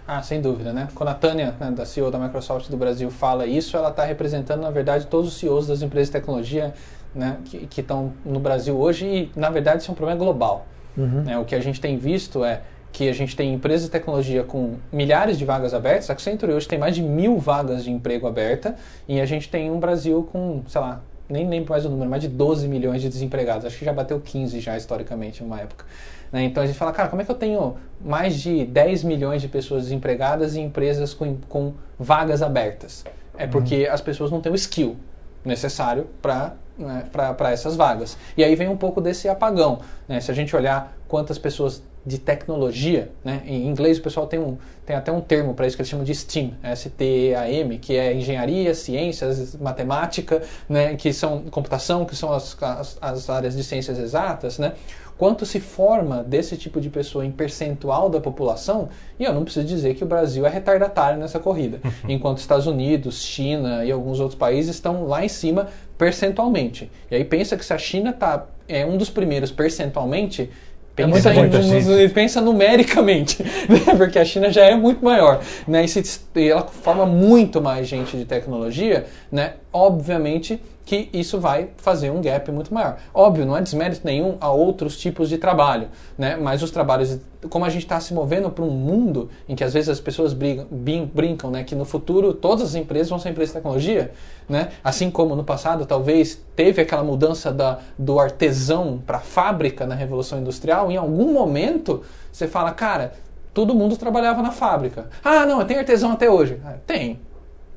Ah, 0.06 0.22
sem 0.22 0.40
dúvida, 0.40 0.72
né? 0.72 0.88
Quando 0.94 1.10
a 1.10 1.14
Tânia, 1.14 1.54
né, 1.60 1.70
da 1.70 1.86
CEO 1.86 2.10
da 2.10 2.18
Microsoft 2.18 2.68
do 2.68 2.76
Brasil, 2.76 3.10
fala 3.10 3.46
isso, 3.46 3.76
ela 3.76 3.90
está 3.90 4.04
representando, 4.04 4.60
na 4.60 4.70
verdade, 4.70 5.06
todos 5.06 5.28
os 5.28 5.38
CEOs 5.38 5.68
das 5.68 5.82
empresas 5.82 6.08
de 6.08 6.12
tecnologia 6.12 6.74
né, 7.14 7.36
que 7.44 7.80
estão 7.80 8.12
no 8.24 8.40
Brasil 8.40 8.76
hoje 8.76 9.06
e, 9.06 9.32
na 9.38 9.50
verdade, 9.50 9.82
isso 9.82 9.90
é 9.90 9.92
um 9.92 9.96
problema 9.96 10.18
global. 10.18 10.66
né? 10.96 11.38
O 11.38 11.44
que 11.44 11.54
a 11.54 11.60
gente 11.60 11.80
tem 11.80 11.96
visto 11.96 12.44
é 12.44 12.62
que 12.92 13.08
a 13.08 13.12
gente 13.12 13.36
tem 13.36 13.54
empresas 13.54 13.84
de 13.86 13.90
tecnologia 13.90 14.42
com 14.42 14.74
milhares 14.92 15.38
de 15.38 15.44
vagas 15.44 15.72
abertas. 15.72 16.10
A 16.10 16.12
Accenture 16.12 16.52
hoje 16.52 16.66
tem 16.66 16.78
mais 16.78 16.94
de 16.94 17.02
mil 17.02 17.38
vagas 17.38 17.84
de 17.84 17.90
emprego 17.90 18.26
aberta 18.26 18.76
e 19.08 19.20
a 19.20 19.26
gente 19.26 19.48
tem 19.48 19.70
um 19.70 19.78
Brasil 19.78 20.28
com, 20.32 20.62
sei 20.66 20.80
lá, 20.80 21.02
nem 21.28 21.48
lembro 21.48 21.70
mais 21.70 21.84
o 21.84 21.88
número, 21.88 22.10
mais 22.10 22.22
de 22.22 22.28
12 22.28 22.66
milhões 22.66 23.00
de 23.00 23.08
desempregados. 23.08 23.64
Acho 23.64 23.78
que 23.78 23.84
já 23.84 23.92
bateu 23.92 24.20
15 24.20 24.60
já 24.60 24.76
historicamente 24.76 25.42
numa 25.42 25.60
época. 25.60 25.84
né? 26.32 26.42
Então 26.42 26.62
a 26.62 26.66
gente 26.66 26.76
fala, 26.78 26.92
cara, 26.92 27.08
como 27.08 27.22
é 27.22 27.24
que 27.24 27.30
eu 27.30 27.36
tenho 27.36 27.76
mais 28.00 28.38
de 28.40 28.64
10 28.64 29.04
milhões 29.04 29.40
de 29.40 29.48
pessoas 29.48 29.84
desempregadas 29.84 30.56
e 30.56 30.60
empresas 30.60 31.14
com, 31.14 31.36
com 31.48 31.74
vagas 31.98 32.42
abertas? 32.42 33.04
É 33.38 33.46
porque 33.46 33.88
as 33.90 34.00
pessoas 34.00 34.30
não 34.30 34.40
têm 34.40 34.52
o 34.52 34.54
skill 34.54 34.96
necessário 35.44 36.06
para 36.20 36.54
né, 36.80 37.04
para 37.12 37.50
essas 37.50 37.76
vagas. 37.76 38.16
E 38.36 38.42
aí 38.42 38.54
vem 38.54 38.68
um 38.68 38.76
pouco 38.76 39.00
desse 39.00 39.28
apagão. 39.28 39.80
né? 40.08 40.20
Se 40.20 40.30
a 40.30 40.34
gente 40.34 40.54
olhar 40.56 40.96
quantas 41.06 41.38
pessoas 41.38 41.82
de 42.04 42.18
tecnologia, 42.18 43.10
né? 43.22 43.42
em 43.44 43.66
inglês 43.66 43.98
o 43.98 44.02
pessoal 44.02 44.26
tem, 44.26 44.40
um, 44.40 44.56
tem 44.86 44.96
até 44.96 45.12
um 45.12 45.20
termo 45.20 45.52
para 45.52 45.66
isso 45.66 45.76
que 45.76 45.82
eles 45.82 45.90
chamam 45.90 46.04
de 46.04 46.14
STEAM, 46.14 46.52
S-T-E-A-M, 46.62 47.78
que 47.78 47.94
é 47.94 48.14
engenharia, 48.14 48.74
ciências, 48.74 49.54
matemática, 49.56 50.42
né? 50.68 50.96
que 50.96 51.12
são 51.12 51.42
computação, 51.50 52.06
que 52.06 52.16
são 52.16 52.32
as, 52.32 52.56
as, 52.62 52.98
as 53.00 53.30
áreas 53.30 53.54
de 53.54 53.62
ciências 53.62 53.98
exatas, 53.98 54.58
né? 54.58 54.72
Quanto 55.20 55.44
se 55.44 55.60
forma 55.60 56.24
desse 56.24 56.56
tipo 56.56 56.80
de 56.80 56.88
pessoa 56.88 57.26
em 57.26 57.30
percentual 57.30 58.08
da 58.08 58.18
população, 58.18 58.88
e 59.18 59.24
eu 59.24 59.34
não 59.34 59.44
preciso 59.44 59.66
dizer 59.66 59.94
que 59.94 60.02
o 60.02 60.06
Brasil 60.06 60.46
é 60.46 60.48
retardatário 60.48 61.18
nessa 61.18 61.38
corrida, 61.38 61.78
enquanto 62.08 62.38
Estados 62.38 62.66
Unidos, 62.66 63.22
China 63.22 63.84
e 63.84 63.92
alguns 63.92 64.18
outros 64.18 64.38
países 64.38 64.76
estão 64.76 65.06
lá 65.06 65.22
em 65.22 65.28
cima 65.28 65.68
percentualmente. 65.98 66.90
E 67.10 67.16
aí 67.16 67.24
pensa 67.24 67.54
que 67.54 67.62
se 67.66 67.74
a 67.74 67.76
China 67.76 68.14
tá, 68.14 68.46
é 68.66 68.86
um 68.86 68.96
dos 68.96 69.10
primeiros 69.10 69.50
percentualmente, 69.50 70.48
pensa, 70.96 71.10
muita 71.10 71.58
em 71.58 71.60
gente. 71.62 72.14
pensa 72.14 72.40
numericamente, 72.40 73.42
né? 73.68 73.94
porque 73.98 74.18
a 74.18 74.24
China 74.24 74.50
já 74.50 74.64
é 74.64 74.74
muito 74.74 75.04
maior, 75.04 75.42
né? 75.68 75.84
E, 75.84 75.88
se- 75.88 76.20
e 76.34 76.48
ela 76.48 76.62
forma 76.66 77.04
muito 77.04 77.60
mais 77.60 77.86
gente 77.86 78.16
de 78.16 78.24
tecnologia, 78.24 79.04
né? 79.30 79.52
Obviamente 79.70 80.62
que 80.84 81.08
isso 81.12 81.38
vai 81.38 81.68
fazer 81.76 82.10
um 82.10 82.20
gap 82.20 82.50
muito 82.50 82.72
maior. 82.74 82.96
Óbvio, 83.14 83.46
não 83.46 83.56
é 83.56 83.60
desmérito 83.60 84.00
nenhum 84.04 84.36
a 84.40 84.50
outros 84.50 84.96
tipos 84.96 85.28
de 85.28 85.38
trabalho, 85.38 85.88
né? 86.18 86.36
Mas 86.36 86.62
os 86.62 86.70
trabalhos, 86.72 87.18
como 87.48 87.64
a 87.64 87.68
gente 87.68 87.82
está 87.84 88.00
se 88.00 88.12
movendo 88.12 88.50
para 88.50 88.64
um 88.64 88.70
mundo 88.70 89.28
em 89.48 89.54
que 89.54 89.62
às 89.62 89.72
vezes 89.72 89.88
as 89.88 90.00
pessoas 90.00 90.32
brigam, 90.32 90.66
brin- 90.70 91.08
brincam, 91.14 91.50
né? 91.50 91.62
Que 91.62 91.74
no 91.76 91.84
futuro 91.84 92.34
todas 92.34 92.64
as 92.70 92.74
empresas 92.74 93.08
vão 93.08 93.18
ser 93.20 93.28
empresas 93.30 93.50
de 93.50 93.54
tecnologia, 93.60 94.10
né? 94.48 94.70
Assim 94.82 95.10
como 95.10 95.36
no 95.36 95.44
passado 95.44 95.86
talvez 95.86 96.40
teve 96.56 96.82
aquela 96.82 97.04
mudança 97.04 97.52
da, 97.52 97.78
do 97.96 98.18
artesão 98.18 99.00
para 99.06 99.18
a 99.18 99.20
fábrica 99.20 99.86
na 99.86 99.94
Revolução 99.94 100.40
Industrial, 100.40 100.90
em 100.90 100.96
algum 100.96 101.32
momento 101.32 102.02
você 102.32 102.48
fala, 102.48 102.72
cara, 102.72 103.12
todo 103.54 103.74
mundo 103.74 103.96
trabalhava 103.96 104.42
na 104.42 104.50
fábrica. 104.50 105.08
Ah, 105.22 105.44
não, 105.46 105.64
tem 105.64 105.78
artesão 105.78 106.10
até 106.12 106.28
hoje. 106.28 106.58
Ah, 106.64 106.74
Tem. 106.86 107.20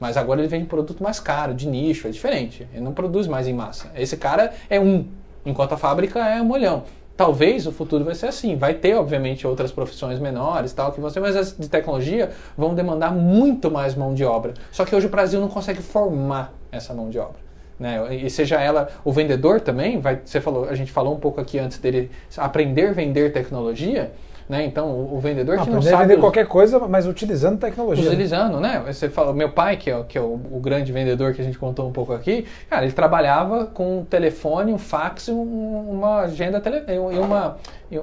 Mas 0.03 0.17
agora 0.17 0.41
ele 0.41 0.49
vende 0.49 0.65
produto 0.65 1.01
mais 1.01 1.17
caro, 1.17 1.53
de 1.53 1.65
nicho, 1.65 2.09
é 2.09 2.11
diferente. 2.11 2.67
Ele 2.73 2.83
não 2.83 2.91
produz 2.91 3.25
mais 3.25 3.47
em 3.47 3.53
massa. 3.53 3.89
Esse 3.95 4.17
cara 4.17 4.51
é 4.69 4.77
um, 4.77 5.07
enquanto 5.45 5.71
a 5.71 5.77
fábrica 5.77 6.19
é 6.19 6.41
um 6.41 6.43
molhão. 6.43 6.83
Talvez 7.15 7.65
o 7.65 7.71
futuro 7.71 8.03
vai 8.03 8.13
ser 8.13 8.25
assim. 8.25 8.57
Vai 8.57 8.73
ter, 8.73 8.95
obviamente, 8.95 9.47
outras 9.47 9.71
profissões 9.71 10.19
menores, 10.19 10.73
tal, 10.73 10.91
que 10.91 10.99
você, 10.99 11.21
mas 11.21 11.37
as 11.37 11.57
de 11.57 11.69
tecnologia 11.69 12.31
vão 12.57 12.75
demandar 12.75 13.13
muito 13.13 13.71
mais 13.71 13.95
mão 13.95 14.13
de 14.13 14.25
obra. 14.25 14.55
Só 14.73 14.83
que 14.83 14.93
hoje 14.93 15.07
o 15.07 15.09
Brasil 15.09 15.39
não 15.39 15.47
consegue 15.47 15.81
formar 15.81 16.53
essa 16.69 16.93
mão 16.93 17.09
de 17.09 17.17
obra. 17.17 17.39
Né? 17.79 18.13
E 18.13 18.29
seja 18.29 18.59
ela 18.59 18.89
o 19.05 19.11
vendedor 19.13 19.61
também, 19.61 20.01
vai, 20.01 20.19
você 20.25 20.41
falou, 20.41 20.65
a 20.65 20.75
gente 20.75 20.91
falou 20.91 21.13
um 21.13 21.19
pouco 21.19 21.39
aqui 21.39 21.57
antes 21.57 21.77
dele 21.77 22.11
aprender 22.35 22.89
a 22.89 22.91
vender 22.91 23.31
tecnologia, 23.31 24.11
né? 24.49 24.63
Então 24.65 24.89
o, 24.89 25.15
o 25.15 25.19
vendedor 25.19 25.57
que 25.59 25.69
não 25.69 25.77
Aprender 25.77 25.87
a 25.89 25.91
sabe 25.91 26.03
vender 26.03 26.15
us- 26.15 26.21
qualquer 26.21 26.47
coisa, 26.47 26.79
mas 26.79 27.07
utilizando 27.07 27.57
tecnologia. 27.59 28.05
utilizando, 28.07 28.59
né? 28.59 28.81
Você 28.87 29.09
fala, 29.09 29.33
meu 29.33 29.49
pai, 29.49 29.77
que 29.77 29.89
é, 29.89 29.97
o- 29.97 30.03
que 30.03 30.17
é 30.17 30.21
o, 30.21 30.33
o 30.51 30.59
grande 30.61 30.91
vendedor 30.91 31.33
que 31.33 31.41
a 31.41 31.43
gente 31.43 31.57
contou 31.57 31.87
um 31.87 31.91
pouco 31.91 32.13
aqui, 32.13 32.45
cara, 32.69 32.83
ele 32.85 32.93
trabalhava 32.93 33.65
com 33.67 33.99
um 33.99 34.05
telefone, 34.05 34.73
um 34.73 34.77
fax 34.77 35.27
e 35.27 35.31
um- 35.31 35.89
uma 35.91 36.21
agenda 36.21 36.59
tele, 36.61 36.83
e 36.87 36.97
uma 37.19 37.57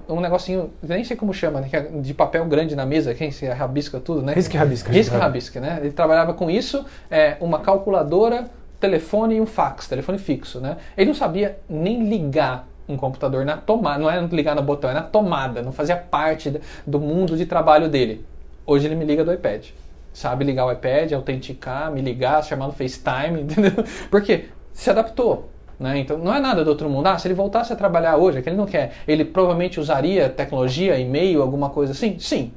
um 0.09 0.21
negocinho, 0.21 0.71
nem 0.83 1.03
sei 1.03 1.17
como 1.17 1.35
chama, 1.35 1.61
né? 1.61 1.69
que 1.69 1.75
é 1.77 1.81
de 1.83 2.15
papel 2.15 2.45
grande 2.45 2.77
na 2.77 2.87
mesa, 2.87 3.13
quem 3.13 3.33
se 3.33 3.45
rabisca 3.47 3.99
tudo, 3.99 4.23
né? 4.23 4.33
Risca 4.35 4.55
e 4.55 4.59
rabisca. 4.59 4.93
Risca 4.93 5.17
e 5.17 5.19
rabisca, 5.19 5.61
né? 5.61 5.79
Ele 5.81 5.91
trabalhava 5.91 6.33
com 6.33 6.49
isso, 6.49 6.85
é, 7.11 7.37
uma 7.41 7.59
calculadora, 7.59 8.45
telefone 8.79 9.35
e 9.37 9.41
um 9.41 9.47
fax, 9.47 9.89
telefone 9.89 10.17
fixo, 10.17 10.61
né? 10.61 10.77
Ele 10.97 11.09
não 11.09 11.15
sabia 11.15 11.59
nem 11.69 12.09
ligar 12.09 12.69
um 12.93 12.97
computador 12.97 13.45
na 13.45 13.57
tomada, 13.57 13.99
não 13.99 14.11
era 14.11 14.27
ligar 14.27 14.55
no 14.55 14.63
botão, 14.63 14.91
era 14.91 15.01
na 15.01 15.07
tomada, 15.07 15.63
não 15.63 15.73
fazia 15.73 15.97
parte 15.97 16.61
do 16.87 16.99
mundo 17.01 17.37
de 17.37 17.47
trabalho 17.47 17.89
dele. 17.89 18.25
Hoje 18.67 18.87
ele 18.87 18.95
me 18.95 19.05
liga 19.05 19.25
do 19.25 19.33
iPad. 19.33 19.67
Sabe 20.13 20.45
ligar 20.45 20.67
o 20.67 20.73
iPad, 20.73 21.13
autenticar, 21.13 21.91
me 21.91 22.01
ligar, 22.01 22.43
chamar 22.45 22.67
no 22.67 22.73
FaceTime, 22.73 23.43
entendeu? 23.43 23.85
Porque 24.11 24.47
se 24.73 24.91
adaptou. 24.91 25.49
Né? 25.79 25.99
Então 25.99 26.19
não 26.19 26.35
é 26.35 26.41
nada 26.41 26.63
do 26.63 26.69
outro 26.69 26.91
mundo. 26.91 27.07
Ah, 27.07 27.19
se 27.19 27.27
ele 27.27 27.35
voltasse 27.35 27.73
a 27.73 27.77
trabalhar 27.77 28.17
hoje, 28.17 28.39
é 28.39 28.43
que 28.43 28.49
ele 28.49 28.57
não 28.57 28.67
quer, 28.67 28.93
ele 29.09 29.25
provavelmente 29.25 29.81
usaria 29.81 30.29
tecnologia, 30.29 30.99
e-mail, 30.99 31.41
alguma 31.41 31.71
coisa 31.71 31.93
assim? 31.93 32.19
Sim. 32.19 32.53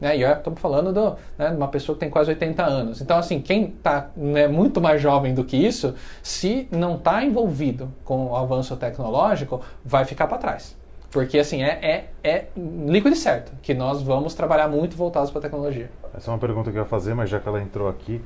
Né? 0.00 0.16
E 0.16 0.22
eu 0.22 0.32
estamos 0.32 0.60
falando 0.60 0.92
do, 0.92 1.16
né, 1.38 1.50
de 1.50 1.56
uma 1.56 1.68
pessoa 1.68 1.94
que 1.96 2.00
tem 2.00 2.10
quase 2.10 2.30
80 2.30 2.62
anos. 2.64 3.00
Então, 3.00 3.16
assim, 3.18 3.40
quem 3.40 3.64
está 3.76 4.08
né, 4.16 4.46
muito 4.48 4.80
mais 4.80 5.00
jovem 5.00 5.34
do 5.34 5.44
que 5.44 5.56
isso, 5.56 5.94
se 6.22 6.68
não 6.70 6.96
está 6.96 7.24
envolvido 7.24 7.90
com 8.04 8.26
o 8.26 8.36
avanço 8.36 8.76
tecnológico, 8.76 9.60
vai 9.84 10.04
ficar 10.04 10.26
para 10.26 10.38
trás. 10.38 10.76
Porque, 11.10 11.38
assim, 11.38 11.62
é, 11.62 11.78
é, 11.82 12.28
é 12.28 12.44
líquido 12.56 13.14
e 13.14 13.16
certo 13.16 13.52
que 13.62 13.72
nós 13.72 14.02
vamos 14.02 14.34
trabalhar 14.34 14.68
muito 14.68 14.96
voltados 14.96 15.30
para 15.30 15.38
a 15.38 15.42
tecnologia. 15.42 15.90
Essa 16.14 16.30
é 16.30 16.32
uma 16.34 16.38
pergunta 16.38 16.70
que 16.70 16.76
eu 16.76 16.82
ia 16.82 16.88
fazer, 16.88 17.14
mas 17.14 17.30
já 17.30 17.40
que 17.40 17.48
ela 17.48 17.62
entrou 17.62 17.88
aqui, 17.88 18.20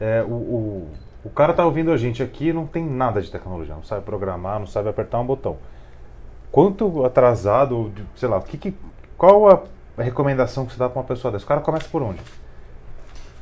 é, 0.00 0.22
o, 0.22 0.32
o- 0.32 0.88
O 1.24 1.30
cara 1.30 1.54
tá 1.54 1.64
ouvindo 1.64 1.90
a 1.90 1.96
gente 1.96 2.22
aqui 2.22 2.52
não 2.52 2.66
tem 2.66 2.84
nada 2.84 3.22
de 3.22 3.30
tecnologia, 3.30 3.74
não 3.74 3.82
sabe 3.82 4.02
programar, 4.04 4.58
não 4.60 4.66
sabe 4.66 4.90
apertar 4.90 5.18
um 5.20 5.24
botão. 5.24 5.56
Quanto 6.52 7.04
atrasado, 7.04 7.90
sei 8.14 8.28
lá, 8.28 8.40
que, 8.40 8.56
que- 8.58 8.74
qual 9.16 9.48
a 9.48 9.62
recomendação 10.02 10.66
que 10.66 10.72
você 10.72 10.78
dá 10.78 10.88
para 10.88 11.00
uma 11.00 11.06
pessoa 11.06 11.30
dessa? 11.30 11.44
O 11.44 11.48
cara 11.48 11.60
começa 11.60 11.88
por 11.88 12.02
onde? 12.02 12.20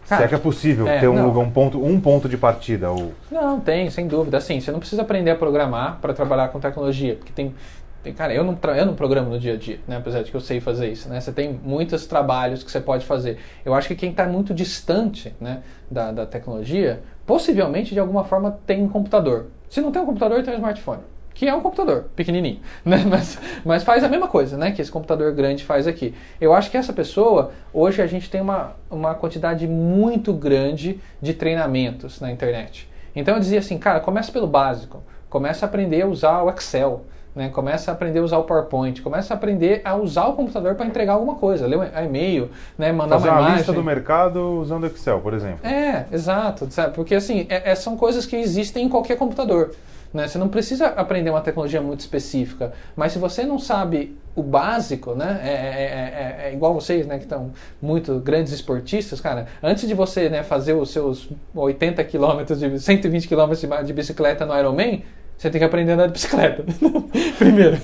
Se 0.05 0.09
Cara, 0.09 0.25
é 0.25 0.29
que 0.29 0.35
é 0.35 0.39
possível 0.39 0.87
é, 0.89 0.99
ter 0.99 1.09
um, 1.09 1.25
lugar, 1.25 1.41
um, 1.41 1.51
ponto, 1.51 1.83
um 1.83 2.01
ponto 2.01 2.29
de 2.29 2.37
partida. 2.37 2.91
Ou, 2.91 3.13
Não, 3.31 3.61
tem, 3.61 3.89
sem 3.89 4.07
dúvida. 4.07 4.37
Assim, 4.37 4.61
você 4.61 4.71
não 4.73 4.81
precisa 4.81 5.03
aprender 5.03 5.31
a 5.31 5.37
programar 5.37 5.99
para 6.01 6.13
trabalhar 6.13 6.49
com 6.49 6.59
tecnologia, 6.61 7.15
porque 7.15 7.33
tem, 7.33 7.55
tem- 8.03 8.13
cara, 8.13 8.35
eu 8.35 8.45
não, 8.45 8.59
eu 8.77 8.85
não 8.85 8.95
programo 8.95 9.31
no 9.31 9.39
dia 9.39 9.55
a 9.55 9.57
dia, 9.57 9.81
né? 9.87 9.97
Apesar 9.97 10.23
de 10.23 10.31
que 10.31 10.37
eu 10.37 10.41
sei 10.41 10.61
fazer 10.61 10.91
isso, 10.91 11.09
né? 11.09 11.21
Você 11.21 11.33
tem 11.33 11.59
muitos 11.65 12.05
trabalhos 12.05 12.63
que 12.63 12.71
você 12.71 12.81
pode 12.81 13.07
fazer. 13.07 13.39
Eu 13.65 13.73
acho 13.75 13.89
que 13.89 13.95
quem 13.95 14.11
está 14.11 14.27
muito 14.27 14.53
distante, 14.53 15.35
né, 15.41 15.63
da, 15.91 16.11
da 16.11 16.27
tecnologia, 16.27 17.03
possivelmente 17.25 17.95
de 17.95 18.01
alguma 18.01 18.25
forma 18.25 18.59
tem 18.67 18.83
um 18.83 18.89
computador. 18.89 19.47
Se 19.71 19.81
não 19.81 19.93
tem 19.93 20.03
um 20.03 20.07
computador, 20.07 20.43
tem 20.43 20.53
um 20.53 20.57
smartphone. 20.57 21.01
Que 21.35 21.49
é 21.49 21.55
um 21.55 21.61
computador 21.61 22.07
pequenininho, 22.15 22.61
né? 22.85 23.05
mas, 23.09 23.39
mas 23.65 23.83
faz 23.83 24.05
a 24.05 24.09
mesma 24.09 24.29
coisa, 24.29 24.57
né? 24.57 24.71
Que 24.73 24.83
esse 24.83 24.91
computador 24.91 25.33
grande 25.33 25.65
faz 25.65 25.87
aqui. 25.87 26.15
Eu 26.41 26.53
acho 26.55 26.71
que 26.71 26.77
essa 26.77 26.93
pessoa, 26.93 27.53
hoje 27.73 28.03
a 28.03 28.07
gente 28.07 28.31
tem 28.31 28.41
uma, 28.41 28.73
uma 28.91 29.15
quantidade 29.15 29.67
muito 29.67 30.33
grande 30.33 31.01
de 31.21 31.35
treinamentos 31.35 32.21
na 32.21 32.31
internet. 32.31 32.89
Então 33.15 33.35
eu 33.35 33.41
dizia 33.41 33.59
assim, 33.59 33.79
cara, 33.79 34.01
começa 34.01 34.33
pelo 34.33 34.47
básico. 34.47 35.03
Começa 35.29 35.65
a 35.65 35.69
aprender 35.69 36.03
a 36.03 36.07
usar 36.07 36.43
o 36.43 36.51
Excel. 36.51 37.05
Né? 37.35 37.49
Começa 37.49 37.91
a 37.91 37.95
aprender 37.95 38.19
a 38.19 38.23
usar 38.23 38.39
o 38.39 38.45
PowerPoint. 38.45 39.01
Começa 39.01 39.33
a 39.33 39.37
aprender 39.37 39.81
a 39.85 39.95
usar 39.97 40.27
o 40.27 40.35
computador 40.35 40.75
para 40.75 40.85
entregar 40.85 41.15
alguma 41.15 41.37
coisa. 41.37 41.67
Ler 41.67 41.79
um 41.79 42.05
e-mail, 42.05 42.51
né? 42.77 42.93
mandar 42.93 43.17
fazer 43.17 43.31
uma 43.31 43.39
imagem. 43.39 43.57
lista 43.57 43.73
do 43.73 43.83
mercado 43.83 44.61
usando 44.61 44.87
Excel, 44.87 45.21
por 45.21 45.33
exemplo. 45.33 45.67
É, 45.67 46.05
exato. 46.13 46.71
sabe? 46.71 46.95
Porque 46.95 47.15
assim, 47.15 47.47
é- 47.49 47.71
é- 47.71 47.75
são 47.75 47.97
coisas 47.97 48.27
que 48.27 48.37
existem 48.37 48.85
em 48.85 48.89
qualquer 48.89 49.17
computador. 49.17 49.75
Né? 50.13 50.29
Você 50.29 50.37
não 50.39 50.49
precisa 50.49 50.87
aprender 50.89 51.31
uma 51.31 51.41
tecnologia 51.41 51.81
muito 51.81 52.01
específica. 52.01 52.73
Mas 52.95 53.13
se 53.13 53.19
você 53.19 53.45
não 53.45 53.59
sabe 53.59 54.17
o 54.35 54.43
básico, 54.43 55.15
né? 55.15 55.41
É, 55.43 55.49
é- 55.49 56.45
é- 56.47 56.49
é 56.49 56.53
igual 56.55 56.75
vocês, 56.75 57.07
né? 57.07 57.17
Que 57.19 57.25
estão 57.25 57.51
muito 57.81 58.19
grandes 58.21 58.53
esportistas, 58.53 59.21
cara. 59.21 59.47
Antes 59.63 59.87
de 59.87 59.95
você 59.95 60.29
né, 60.29 60.43
fazer 60.43 60.75
os 60.75 60.91
seus 60.91 61.29
80 61.55 62.03
quilômetros, 62.05 62.59
de 62.61 62.79
120 62.79 63.27
quilômetros 63.29 63.61
de 63.87 63.93
bicicleta 63.93 64.45
no 64.47 64.59
Ironman, 64.59 65.03
você 65.37 65.51
tem 65.51 65.59
que 65.59 65.65
aprender 65.65 65.93
a 65.93 65.95
andar 65.95 66.07
de 66.07 66.13
bicicleta. 66.13 66.65
Primeiro. 67.39 67.77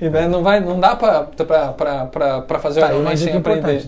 E, 0.00 0.08
né, 0.10 0.26
não, 0.26 0.42
vai, 0.42 0.60
não 0.60 0.80
dá 0.80 0.96
pra 0.96 1.26
fazer 2.60 2.80
Tá, 2.80 2.86
o 2.88 2.90
Ironman 2.90 3.10
uma 3.12 3.16
sem 3.16 3.36
aprender. 3.36 3.82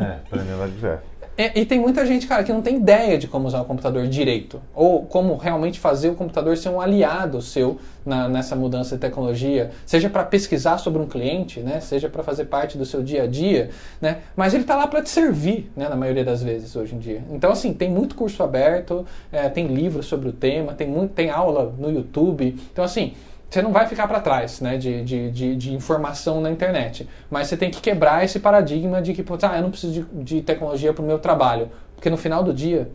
É, 0.00 0.16
aprender 0.26 0.54
lá 0.54 0.66
de 0.68 0.72
ver. 0.72 0.98
É, 1.36 1.58
e 1.58 1.66
tem 1.66 1.80
muita 1.80 2.06
gente, 2.06 2.28
cara, 2.28 2.44
que 2.44 2.52
não 2.52 2.62
tem 2.62 2.76
ideia 2.76 3.18
de 3.18 3.26
como 3.26 3.48
usar 3.48 3.60
o 3.60 3.64
computador 3.64 4.06
direito. 4.06 4.62
Ou 4.72 5.04
como 5.04 5.36
realmente 5.36 5.80
fazer 5.80 6.08
o 6.10 6.14
computador 6.14 6.56
ser 6.56 6.68
um 6.68 6.80
aliado 6.80 7.42
seu 7.42 7.78
na- 8.06 8.28
nessa 8.28 8.54
mudança 8.54 8.94
de 8.94 9.00
tecnologia. 9.00 9.72
Seja 9.84 10.08
para 10.08 10.22
pesquisar 10.22 10.78
sobre 10.78 11.02
um 11.02 11.06
cliente, 11.06 11.58
né? 11.58 11.80
Seja 11.80 12.08
para 12.08 12.22
fazer 12.22 12.44
parte 12.44 12.78
do 12.78 12.84
seu 12.84 13.02
dia 13.02 13.24
a 13.24 13.26
dia, 13.26 13.70
né? 14.00 14.18
Mas 14.36 14.54
ele 14.54 14.62
está 14.62 14.76
lá 14.76 14.86
para 14.86 15.02
te 15.02 15.10
servir, 15.10 15.72
né? 15.76 15.88
Na 15.88 15.96
maioria 15.96 16.24
das 16.24 16.40
vezes, 16.40 16.76
hoje 16.76 16.94
em 16.94 16.98
dia. 16.98 17.24
Então, 17.32 17.50
assim, 17.50 17.72
tem 17.74 17.90
muito 17.90 18.14
curso 18.14 18.40
aberto, 18.42 19.04
é, 19.32 19.48
tem 19.48 19.66
livro 19.66 20.04
sobre 20.04 20.28
o 20.28 20.32
tema, 20.32 20.72
tem, 20.72 20.86
muito, 20.86 21.14
tem 21.14 21.30
aula 21.30 21.74
no 21.76 21.90
YouTube. 21.90 22.56
Então, 22.72 22.84
assim, 22.84 23.14
você 23.48 23.62
não 23.62 23.72
vai 23.72 23.86
ficar 23.86 24.08
para 24.08 24.20
trás 24.20 24.60
né, 24.60 24.76
de, 24.76 25.02
de, 25.04 25.30
de, 25.30 25.56
de 25.56 25.74
informação 25.74 26.40
na 26.40 26.50
internet. 26.50 27.08
Mas 27.30 27.48
você 27.48 27.56
tem 27.56 27.70
que 27.70 27.80
quebrar 27.80 28.24
esse 28.24 28.40
paradigma 28.40 29.00
de 29.00 29.12
que, 29.12 29.22
putz, 29.22 29.44
ah, 29.44 29.56
eu 29.56 29.62
não 29.62 29.70
preciso 29.70 29.92
de, 29.92 30.24
de 30.24 30.42
tecnologia 30.42 30.92
para 30.92 31.02
o 31.02 31.06
meu 31.06 31.18
trabalho. 31.18 31.70
Porque 31.94 32.10
no 32.10 32.16
final 32.16 32.42
do 32.42 32.52
dia, 32.52 32.90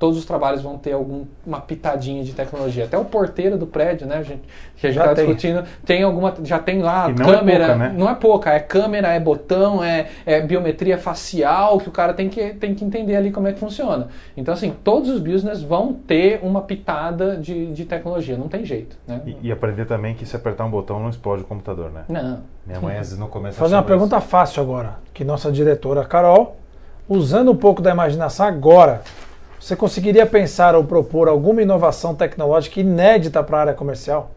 todos 0.00 0.16
os 0.18 0.24
trabalhos 0.24 0.62
vão 0.62 0.78
ter 0.78 0.92
alguma 0.94 1.60
pitadinha 1.66 2.24
de 2.24 2.32
tecnologia. 2.32 2.84
Até 2.86 2.96
o 2.96 3.04
porteiro 3.04 3.58
do 3.58 3.66
prédio, 3.66 4.06
né, 4.06 4.24
gente, 4.24 4.40
que 4.76 4.86
a 4.86 4.90
gente 4.90 4.96
Já 4.96 5.02
está 5.02 5.14
tem. 5.14 5.26
discutindo, 5.26 5.62
tem 5.84 6.02
alguma, 6.02 6.34
já 6.42 6.58
tem 6.58 6.80
lá 6.80 7.10
E 7.10 7.12
não 7.12 7.28
é 7.32 7.36
câmera. 7.36 7.66
pouca, 7.66 7.76
né? 7.78 7.94
Não 7.96 8.08
é 8.10 8.14
pouca, 8.14 8.50
é 8.54 8.58
câmera, 8.60 9.08
é 9.08 9.20
botão, 9.20 9.84
é, 9.84 10.08
é 10.24 10.40
biometria 10.40 10.96
facial, 10.96 11.76
que 11.78 11.88
o 11.90 11.92
cara 11.92 12.14
tem 12.14 12.30
que, 12.30 12.54
tem 12.54 12.74
que 12.74 12.82
entender 12.82 13.14
ali 13.14 13.30
como 13.30 13.46
é 13.46 13.52
que 13.52 13.60
funciona. 13.60 14.08
Então, 14.34 14.54
assim, 14.54 14.74
todos 14.82 15.10
os 15.10 15.20
business 15.20 15.60
vão 15.62 15.92
ter 15.92 16.40
uma 16.42 16.62
pitada 16.62 17.36
de, 17.36 17.66
de 17.70 17.84
tecnologia, 17.84 18.38
não 18.38 18.48
tem 18.48 18.64
jeito. 18.64 18.96
Né? 19.06 19.20
E, 19.26 19.36
e 19.48 19.52
aprender 19.52 19.84
também 19.84 20.14
que 20.14 20.24
se 20.24 20.34
apertar 20.34 20.64
um 20.64 20.70
botão 20.70 20.98
não 20.98 21.10
explode 21.10 21.42
o 21.42 21.46
computador, 21.46 21.90
né? 21.90 22.04
Não. 22.08 22.38
Minha 22.66 22.80
mãe 22.80 22.92
às 22.94 23.08
vezes 23.08 23.18
no 23.18 23.28
começo 23.28 23.58
Vou 23.58 23.66
fazer 23.66 23.74
uma 23.74 23.80
achava 23.82 23.94
isso. 24.00 24.08
pergunta 24.08 24.20
fácil 24.26 24.62
agora, 24.62 24.94
que 25.12 25.24
nossa 25.24 25.52
diretora 25.52 26.04
Carol, 26.06 26.56
usando 27.06 27.50
um 27.50 27.56
pouco 27.56 27.82
da 27.82 27.90
imaginação 27.90 28.46
agora, 28.46 29.02
você 29.60 29.76
conseguiria 29.76 30.24
pensar 30.24 30.74
ou 30.74 30.82
propor 30.82 31.28
alguma 31.28 31.60
inovação 31.60 32.14
tecnológica 32.14 32.80
inédita 32.80 33.42
para 33.42 33.58
a 33.58 33.60
área 33.60 33.74
comercial? 33.74 34.30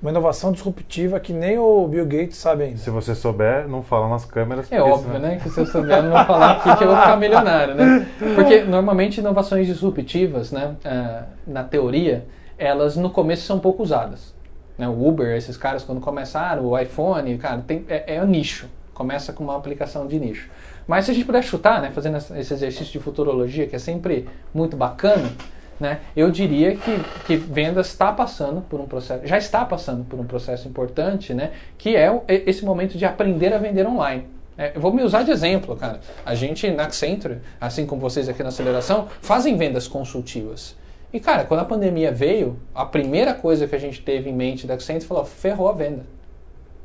Uma 0.00 0.10
inovação 0.10 0.50
disruptiva 0.50 1.20
que 1.20 1.32
nem 1.32 1.58
o 1.58 1.86
Bill 1.86 2.06
Gates 2.06 2.38
sabe 2.38 2.64
ainda. 2.64 2.78
Se 2.78 2.90
você 2.90 3.14
souber, 3.14 3.68
não 3.68 3.82
fala 3.82 4.08
nas 4.08 4.24
câmeras. 4.24 4.72
É 4.72 4.78
porque 4.78 4.90
óbvio, 4.90 5.18
né? 5.18 5.38
Que 5.40 5.50
se 5.50 5.60
eu 5.60 5.66
souber, 5.66 6.02
não 6.02 6.10
vou 6.10 6.24
falar 6.24 6.52
aqui 6.52 6.76
que 6.76 6.84
eu 6.84 6.88
vou 6.88 6.96
ficar 6.96 7.16
milionário, 7.16 7.74
né? 7.74 8.08
Porque 8.34 8.62
normalmente 8.62 9.20
inovações 9.20 9.66
disruptivas, 9.66 10.50
né? 10.50 10.74
ah, 10.84 11.24
na 11.46 11.62
teoria, 11.62 12.26
elas 12.56 12.96
no 12.96 13.10
começo 13.10 13.42
são 13.42 13.60
pouco 13.60 13.82
usadas. 13.82 14.34
Né? 14.78 14.88
O 14.88 15.06
Uber, 15.06 15.36
esses 15.36 15.56
caras 15.56 15.84
quando 15.84 16.00
começaram, 16.00 16.64
o 16.64 16.78
iPhone, 16.78 17.36
cara, 17.36 17.62
tem, 17.64 17.84
é, 17.88 18.16
é 18.16 18.22
um 18.22 18.26
nicho. 18.26 18.68
Começa 18.94 19.32
com 19.32 19.44
uma 19.44 19.56
aplicação 19.56 20.06
de 20.06 20.18
nicho. 20.18 20.50
Mas 20.86 21.04
se 21.04 21.10
a 21.10 21.14
gente 21.14 21.24
puder 21.24 21.42
chutar, 21.42 21.80
né? 21.80 21.90
Fazendo 21.90 22.16
esse 22.16 22.54
exercício 22.54 22.92
de 22.92 22.98
futurologia, 22.98 23.66
que 23.66 23.76
é 23.76 23.78
sempre 23.78 24.28
muito 24.52 24.76
bacana, 24.76 25.30
né? 25.78 26.00
Eu 26.16 26.30
diria 26.30 26.76
que, 26.76 27.00
que 27.26 27.36
vendas 27.36 27.88
está 27.88 28.12
passando 28.12 28.60
por 28.62 28.80
um 28.80 28.86
processo, 28.86 29.26
já 29.26 29.38
está 29.38 29.64
passando 29.64 30.04
por 30.04 30.18
um 30.18 30.24
processo 30.24 30.68
importante, 30.68 31.34
né? 31.34 31.52
Que 31.76 31.96
é 31.96 32.10
esse 32.28 32.64
momento 32.64 32.96
de 32.96 33.04
aprender 33.04 33.52
a 33.52 33.58
vender 33.58 33.86
online. 33.86 34.26
É, 34.56 34.72
eu 34.74 34.80
vou 34.80 34.92
me 34.92 35.02
usar 35.02 35.22
de 35.22 35.30
exemplo, 35.30 35.74
cara. 35.76 36.00
A 36.24 36.34
gente 36.34 36.70
na 36.70 36.84
Accenture, 36.84 37.38
assim 37.60 37.86
como 37.86 38.00
vocês 38.00 38.28
aqui 38.28 38.42
na 38.42 38.50
aceleração, 38.50 39.08
fazem 39.20 39.56
vendas 39.56 39.88
consultivas. 39.88 40.76
E 41.12 41.18
cara, 41.20 41.44
quando 41.44 41.60
a 41.60 41.64
pandemia 41.64 42.12
veio, 42.12 42.58
a 42.74 42.84
primeira 42.84 43.34
coisa 43.34 43.66
que 43.66 43.74
a 43.74 43.78
gente 43.78 44.00
teve 44.02 44.30
em 44.30 44.34
mente 44.34 44.66
da 44.66 44.74
Accenture 44.74 45.06
falou: 45.06 45.24
ferrou 45.24 45.68
a 45.68 45.72
venda 45.72 46.04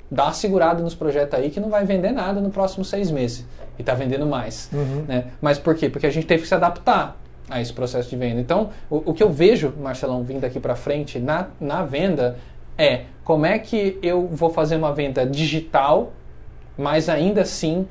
dá 0.09 0.25
uma 0.25 0.33
segurada 0.33 0.81
nos 0.81 0.95
projetos 0.95 1.37
aí 1.37 1.49
que 1.49 1.59
não 1.59 1.69
vai 1.69 1.85
vender 1.85 2.11
nada 2.11 2.39
no 2.39 2.49
próximo 2.49 2.83
seis 2.83 3.11
meses. 3.11 3.45
E 3.77 3.81
está 3.81 3.93
vendendo 3.93 4.25
mais. 4.25 4.69
Né? 5.07 5.25
Mas 5.41 5.59
por 5.59 5.75
quê? 5.75 5.89
Porque 5.89 6.07
a 6.07 6.09
gente 6.09 6.25
teve 6.25 6.43
que 6.43 6.47
se 6.47 6.55
adaptar 6.55 7.17
a 7.49 7.61
esse 7.61 7.71
processo 7.71 8.09
de 8.09 8.15
venda. 8.15 8.41
Então, 8.41 8.71
o, 8.89 9.11
o 9.11 9.13
que 9.13 9.23
eu 9.23 9.29
vejo, 9.29 9.73
Marcelão, 9.79 10.23
vindo 10.23 10.43
aqui 10.43 10.59
para 10.59 10.75
frente 10.75 11.19
na, 11.19 11.47
na 11.59 11.83
venda 11.83 12.37
é 12.77 13.03
como 13.23 13.45
é 13.45 13.57
que 13.59 13.97
eu 14.01 14.27
vou 14.27 14.49
fazer 14.49 14.75
uma 14.75 14.93
venda 14.93 15.25
digital, 15.25 16.13
mas 16.77 17.09
ainda 17.09 17.41
assim 17.41 17.87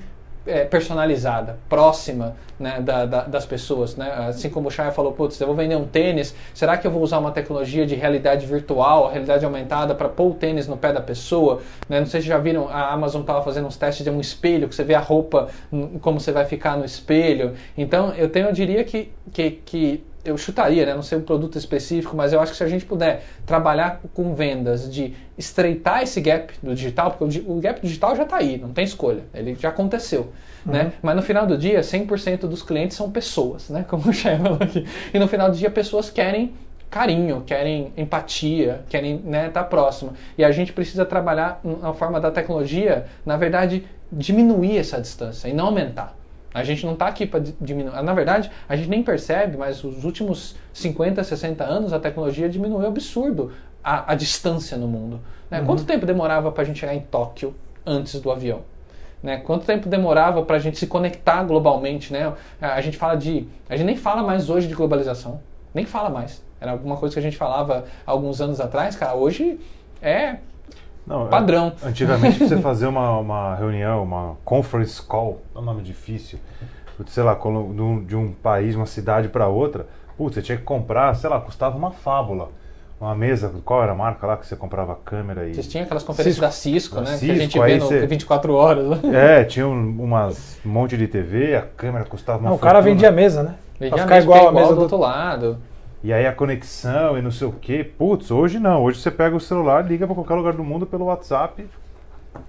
é, 0.47 0.65
personalizada, 0.65 1.59
próxima 1.69 2.37
né, 2.59 2.81
da- 2.81 3.05
da- 3.05 3.25
das 3.25 3.45
pessoas. 3.45 3.97
Né? 3.97 4.11
Assim 4.29 4.49
como 4.49 4.69
o 4.69 4.71
Chay 4.71 4.91
falou, 4.91 5.13
putz, 5.13 5.39
eu 5.41 5.47
vou 5.47 5.57
vender 5.57 5.77
um 5.77 5.85
tênis, 5.87 6.35
será 6.55 6.77
que 6.77 6.87
eu 6.87 6.91
vou 6.91 7.03
usar 7.03 7.19
uma 7.19 7.31
tecnologia 7.31 7.85
de 7.87 7.95
realidade 7.95 8.47
virtual, 8.47 9.09
realidade 9.11 9.45
aumentada, 9.45 9.95
para 9.95 10.09
pôr 10.09 10.31
o 10.31 10.35
tênis 10.35 10.67
no 10.67 10.77
pé 10.77 10.93
da 10.93 11.01
pessoa? 11.01 11.61
Né? 11.89 12.01
Não 12.01 12.07
sei 12.07 12.21
se 12.21 12.27
já 12.27 12.39
viram, 12.39 12.69
a 12.69 12.93
Amazon 12.93 13.21
estava 13.21 13.43
fazendo 13.43 13.67
uns 13.67 13.77
testes 13.77 14.05
de 14.05 14.11
um 14.11 14.21
espelho, 14.21 14.69
que 14.69 14.75
você 14.75 14.85
vê 14.85 14.95
a 14.95 15.01
roupa, 15.01 15.49
hum, 15.73 15.99
como 16.01 16.19
você 16.21 16.33
vai 16.33 16.45
ficar 16.45 16.77
no 16.77 16.85
espelho. 16.85 17.55
Então, 17.77 18.13
eu, 18.15 18.29
tenho, 18.29 18.47
eu 18.47 18.53
diria 18.53 18.85
que, 18.85 19.11
que, 19.33 19.51
que 19.51 20.05
eu 20.27 20.37
chutaria, 20.37 20.85
né? 20.85 20.95
não 20.95 21.03
sei 21.03 21.19
um 21.19 21.23
produto 21.23 21.57
específico, 21.57 22.17
mas 22.17 22.33
eu 22.33 22.41
acho 22.41 22.53
que 22.53 22.59
se 22.59 22.65
a 22.65 22.69
gente 22.69 22.85
puder 22.85 23.25
trabalhar 23.47 24.01
com 24.13 24.35
vendas 24.35 24.93
de 24.93 25.15
estreitar 25.39 26.03
esse 26.03 26.21
gap 26.21 26.53
do 26.63 26.75
digital, 26.75 27.13
porque 27.13 27.43
o, 27.47 27.61
gap 27.61 27.81
digital 27.81 28.17
já 28.17 28.25
está 28.25 28.37
aí, 28.37 28.59
não 28.59 28.73
tem 28.73 28.85
escolha, 28.85 29.23
ele 29.33 29.55
já 29.55 29.69
aconteceu. 29.69 30.33
Né? 30.65 30.93
Mas 31.01 31.15
no 31.15 31.23
final 31.23 31.47
do 31.47 31.57
dia, 31.57 31.81
100% 31.81 32.41
dos 32.41 32.61
clientes 32.61 32.97
são 32.97 33.09
pessoas, 33.11 33.71
né? 33.71 33.85
como 33.89 34.11
o 34.11 34.13
Chay 34.13 34.37
falou 34.37 34.59
aqui. 34.61 34.85
E 35.15 35.19
no 35.19 35.29
final 35.29 35.49
do 35.49 35.57
dia, 35.57 35.71
pessoas 35.71 36.11
querem 36.11 36.55
carinho, 36.91 37.43
querem 37.47 37.93
empatia, 37.97 38.83
querem 38.89 39.21
né, 39.25 39.47
estar 39.47 39.65
próximo. 39.65 40.13
E 40.37 40.45
a 40.45 40.51
gente 40.51 40.73
precisa 40.73 41.05
trabalhar 41.05 41.61
na 41.63 41.93
forma 41.93 42.21
da 42.21 42.33
tecnologia, 42.33 43.07
na 43.25 43.37
verdade, 43.37 43.87
diminuir 44.11 44.79
essa 44.79 45.01
distância 45.01 45.49
e 45.49 45.53
não 45.53 45.67
aumentar. 45.67 46.17
A 46.57 46.65
gente 46.65 46.87
não 46.87 46.95
está 46.95 47.07
aqui 47.07 47.27
para 47.27 47.39
diminuir. 47.61 48.03
Na 48.03 48.15
verdade, 48.15 48.51
a 48.67 48.75
gente 48.75 48.89
nem 48.89 49.03
percebe, 49.03 49.59
mas 49.59 49.85
os 49.85 50.07
últimos 50.07 50.57
50, 50.73 51.23
60 51.23 51.63
anos 51.63 51.93
a 51.93 52.01
tecnologia 52.01 52.49
diminuiu 52.49 52.87
absurdo 52.87 53.53
a, 53.85 54.13
a 54.13 54.15
distância 54.15 54.75
no 54.79 54.89
mundo. 54.89 55.21
Né? 55.51 55.63
Quanto 55.67 55.85
tempo 55.85 56.07
demorava 56.07 56.51
para 56.51 56.63
a 56.63 56.65
gente 56.65 56.79
chegar 56.79 56.95
em 56.95 57.01
Tóquio 57.01 57.55
antes 57.85 58.19
do 58.23 58.31
avião? 58.31 58.63
Né? 59.23 59.37
Quanto 59.37 59.67
tempo 59.67 59.87
demorava 59.87 60.43
para 60.45 60.57
a 60.57 60.59
gente 60.59 60.79
se 60.79 60.87
conectar 60.87 61.43
globalmente? 61.43 62.11
Né? 62.11 62.33
A 62.59 62.81
gente 62.81 62.97
fala 62.97 63.17
de. 63.17 63.47
A 63.69 63.77
gente 63.77 63.85
nem 63.85 63.97
fala 63.97 64.23
mais 64.23 64.49
hoje 64.49 64.67
de 64.67 64.75
globalização. 64.75 65.43
Nem 65.75 65.85
fala 65.85 66.09
mais. 66.09 66.43
Era 66.59 66.73
alguma 66.73 66.97
coisa 66.97 67.13
que 67.15 67.19
a 67.19 67.23
gente 67.23 67.37
falava 67.37 67.85
alguns 68.07 68.41
anos 68.41 68.61
atrás, 68.61 68.97
cara. 68.97 69.15
Hoje 69.15 69.61
é 70.01 70.37
Não, 71.07 71.27
padrão. 71.29 71.73
an- 71.83 71.89
Antigamente, 71.89 72.39
pra 72.39 72.49
você 72.49 72.57
fazer 72.61 72.87
uma, 72.87 73.19
uma 73.19 73.55
reunião, 73.55 74.03
uma 74.03 74.37
conference 74.45 75.01
call, 75.01 75.41
é 75.55 75.59
um 75.59 75.63
nome 75.63 75.83
difícil, 75.83 76.39
sei 77.07 77.23
lá, 77.23 77.35
de 77.35 77.47
um, 77.47 78.05
de 78.05 78.17
país, 78.43 78.75
uma 78.75 78.87
cidade 78.87 79.29
para 79.29 79.47
outra, 79.49 79.87
Putz, 80.17 80.35
você 80.35 80.41
tinha 80.43 80.57
que 80.57 80.65
comprar, 80.65 81.15
sei 81.15 81.29
lá, 81.29 81.39
custava 81.39 81.77
uma 81.77 81.91
fábula. 81.91 82.49
Uma 82.99 83.15
mesa, 83.15 83.53
qual 83.63 83.83
era 83.83 83.93
a 83.93 83.95
marca 83.95 84.27
lá 84.27 84.39
que 84.39 84.47
você 84.47 84.57
comprava 84.57 84.93
a 84.93 84.97
câmera 84.97 85.47
e. 85.47 85.53
Vocês 85.55 85.69
tinham 85.69 85.85
aquelas 85.85 86.03
conferências 86.03 86.41
da 86.41 86.51
Cisco, 86.51 86.95
Da 86.95 87.03
né? 87.03 87.09
que 87.09 87.15
a 87.15 87.19
Cisco, 87.19 87.37
gente 87.37 87.59
vê 87.61 87.77
no 87.77 87.85
você- 87.87 88.07
24 88.07 88.55
horas. 88.55 89.03
Né? 89.03 89.41
É, 89.41 89.45
tinha 89.45 89.69
um, 89.69 90.03
umas, 90.03 90.59
um 90.65 90.71
monte 90.71 90.97
de 90.97 91.07
TV, 91.07 91.55
a 91.57 91.61
câmera 91.61 92.07
custava 92.07 92.39
uma 92.39 92.49
Não, 92.49 92.57
o 92.57 92.59
cara 92.59 92.77
fortuna. 92.77 92.95
vendia 92.95 93.09
a 93.11 93.13
mesa, 93.13 93.43
né? 93.43 93.55
Vendia 93.79 93.91
Pra 93.97 93.99
a 93.99 94.07
ficar 94.07 94.15
mesa, 94.15 94.25
igual 94.25 94.39
fica 94.39 94.51
a 94.51 94.55
mesa 94.55 94.69
do 94.71 94.75
do... 94.77 94.81
outro 94.81 94.97
lado. 94.97 95.59
E 96.05 96.13
aí 96.13 96.27
a 96.27 96.33
conexão 96.33 97.19
e 97.19 97.23
não 97.23 97.31
sei 97.31 97.47
o 97.49 97.53
quê. 97.53 97.83
Putz, 97.99 98.31
hoje 98.31 98.59
não. 98.59 98.83
Hoje 98.85 99.01
você 99.01 99.11
pega 99.11 99.35
o 99.35 99.41
celular, 99.41 99.85
liga 99.87 100.07
pra 100.07 100.15
qualquer 100.15 100.35
lugar 100.35 100.53
do 100.53 100.63
mundo 100.63 100.87
pelo 100.87 101.07
WhatsApp. 101.07 101.67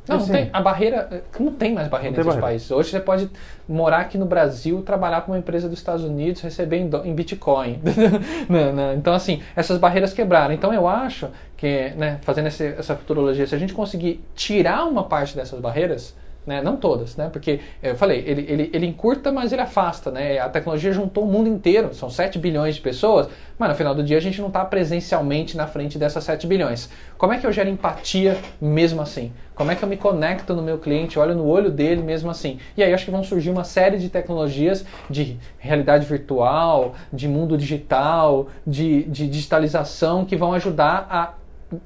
Não, 0.07 0.17
não 0.17 0.23
Assim, 0.23 0.31
tem, 0.33 0.49
a 0.51 0.61
barreira. 0.61 1.23
Não 1.39 1.51
tem 1.53 1.73
mais 1.73 1.87
barreira 1.87 2.09
Não 2.11 2.15
tem 2.15 2.19
entre 2.19 2.21
os 2.21 2.25
barreira. 2.27 2.41
países. 2.47 2.69
Hoje 2.71 2.89
você 2.89 2.99
pode 2.99 3.29
morar 3.67 3.99
aqui 3.99 4.17
no 4.17 4.25
Brasil, 4.25 4.81
trabalhar 4.81 5.21
para 5.21 5.31
uma 5.31 5.39
empresa 5.39 5.69
dos 5.69 5.79
Estados 5.79 6.03
Unidos, 6.03 6.41
receber 6.41 6.77
em, 6.77 6.89
do- 6.89 7.05
em 7.05 7.15
Bitcoin. 7.15 7.79
Né, 8.49 8.71
né? 8.73 8.95
Então, 8.97 9.13
assim, 9.13 9.41
essas 9.55 9.77
barreiras 9.77 10.13
quebraram. 10.13 10.53
Então, 10.53 10.73
eu 10.73 10.87
acho 10.87 11.29
que, 11.55 11.91
né, 11.97 12.19
fazendo 12.21 12.47
esse- 12.47 12.75
essa 12.77 12.95
futurologia, 12.97 13.47
se 13.47 13.55
a 13.55 13.57
gente 13.57 13.73
conseguir 13.73 14.23
tirar 14.35 14.83
uma 14.85 15.03
parte 15.05 15.35
dessas 15.35 15.59
barreiras, 15.61 16.13
né, 16.47 16.61
não 16.61 16.77
todas, 16.77 17.17
né, 17.17 17.29
porque 17.31 17.59
eu 17.83 17.95
falei, 17.95 18.23
ele, 18.25 18.45
ele, 18.47 18.71
ele 18.73 18.85
encurta, 18.85 19.31
mas 19.31 19.51
ele 19.51 19.61
afasta. 19.61 20.09
Né, 20.09 20.39
a 20.39 20.49
tecnologia 20.49 20.91
juntou 20.93 21.25
o 21.25 21.27
mundo 21.27 21.49
inteiro, 21.49 21.93
são 21.93 22.09
7 22.09 22.39
bilhões 22.39 22.75
de 22.75 22.81
pessoas, 22.81 23.27
mas 23.59 23.69
no 23.69 23.75
final 23.75 23.93
do 23.93 24.03
dia 24.03 24.17
a 24.17 24.21
gente 24.21 24.39
não 24.39 24.47
está 24.47 24.63
presencialmente 24.63 25.57
na 25.57 25.67
frente 25.67 25.97
dessas 25.99 26.23
7 26.23 26.47
bilhões. 26.47 26.89
Como 27.17 27.33
é 27.33 27.37
que 27.37 27.45
eu 27.45 27.51
gero 27.51 27.69
empatia 27.69 28.37
mesmo 28.61 29.01
assim? 29.01 29.31
Como 29.53 29.71
é 29.71 29.75
que 29.75 29.83
eu 29.83 29.89
me 29.89 29.97
conecto 29.97 30.53
no 30.53 30.61
meu 30.61 30.77
cliente, 30.77 31.17
olho 31.17 31.33
no 31.33 31.45
olho 31.47 31.71
dele 31.71 32.03
mesmo 32.03 32.29
assim? 32.29 32.59
E 32.77 32.83
aí 32.83 32.93
acho 32.93 33.05
que 33.05 33.11
vão 33.11 33.23
surgir 33.23 33.49
uma 33.49 33.63
série 33.63 33.97
de 33.97 34.07
tecnologias 34.07 34.85
de 35.09 35.37
realidade 35.57 36.05
virtual, 36.05 36.93
de 37.11 37.27
mundo 37.27 37.57
digital, 37.57 38.49
de, 38.65 39.03
de 39.03 39.27
digitalização 39.27 40.23
que 40.25 40.35
vão 40.35 40.53
ajudar 40.53 41.07
a 41.09 41.33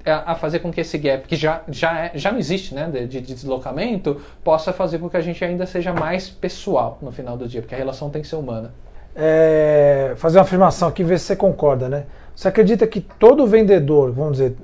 a 0.06 0.36
fazer 0.36 0.60
com 0.60 0.72
que 0.72 0.82
esse 0.82 0.98
gap, 0.98 1.28
que 1.28 1.36
já, 1.36 1.62
já, 1.68 2.06
é- 2.06 2.12
já 2.14 2.32
não 2.32 2.38
existe, 2.40 2.76
né, 2.76 2.88
de, 2.90 3.08
de 3.08 3.22
deslocamento, 3.22 4.22
possa 4.44 4.72
fazer 4.72 5.00
com 5.00 5.10
que 5.10 5.18
a 5.18 5.22
gente 5.22 5.44
ainda 5.44 5.66
seja 5.66 5.92
mais 5.94 6.30
pessoal 6.30 6.98
no 7.02 7.12
final 7.12 7.36
do 7.36 7.48
dia, 7.48 7.62
porque 7.62 7.74
a 7.74 7.78
relação 7.78 8.10
tem 8.10 8.22
que 8.22 8.28
ser 8.28 8.36
humana. 8.36 8.72
é, 9.16 10.14
fazer 10.18 10.38
uma 10.38 10.44
afirmação 10.44 10.88
aqui, 10.88 11.04
ver 11.04 11.20
se 11.20 11.26
você 11.26 11.36
concorda, 11.36 11.90
né? 11.90 12.06
Você 12.36 12.48
acredita 12.48 12.88
que 12.88 13.02
todo 13.02 13.46
vendedor, 13.46 14.12
vamos 14.12 14.34
dizer, 14.34 14.56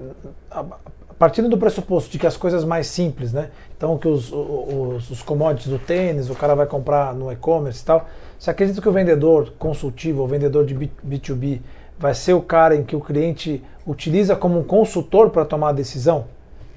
partindo 1.19 1.49
do 1.49 1.57
pressuposto 1.57 2.11
de 2.11 2.19
que 2.19 2.27
as 2.27 2.37
coisas 2.37 2.63
mais 2.63 2.87
simples, 2.87 3.33
né? 3.33 3.49
Então 3.75 3.97
que 3.97 4.07
os, 4.07 4.31
os, 4.31 5.09
os 5.09 5.21
commodities 5.21 5.67
do 5.71 5.79
tênis, 5.79 6.29
o 6.29 6.35
cara 6.35 6.55
vai 6.55 6.65
comprar 6.65 7.13
no 7.13 7.31
e-commerce 7.31 7.81
e 7.81 7.85
tal. 7.85 8.07
Você 8.37 8.51
acredita 8.51 8.81
que 8.81 8.87
o 8.87 8.91
vendedor 8.91 9.51
consultivo, 9.57 10.23
o 10.23 10.27
vendedor 10.27 10.63
de 10.65 10.73
B- 10.75 10.89
B2B, 11.07 11.59
vai 11.99 12.13
ser 12.13 12.33
o 12.33 12.41
cara 12.41 12.75
em 12.75 12.83
que 12.83 12.95
o 12.95 12.99
cliente 13.01 13.63
utiliza 13.85 14.35
como 14.35 14.59
um 14.59 14.63
consultor 14.63 15.29
para 15.29 15.45
tomar 15.45 15.69
a 15.69 15.73
decisão? 15.73 16.25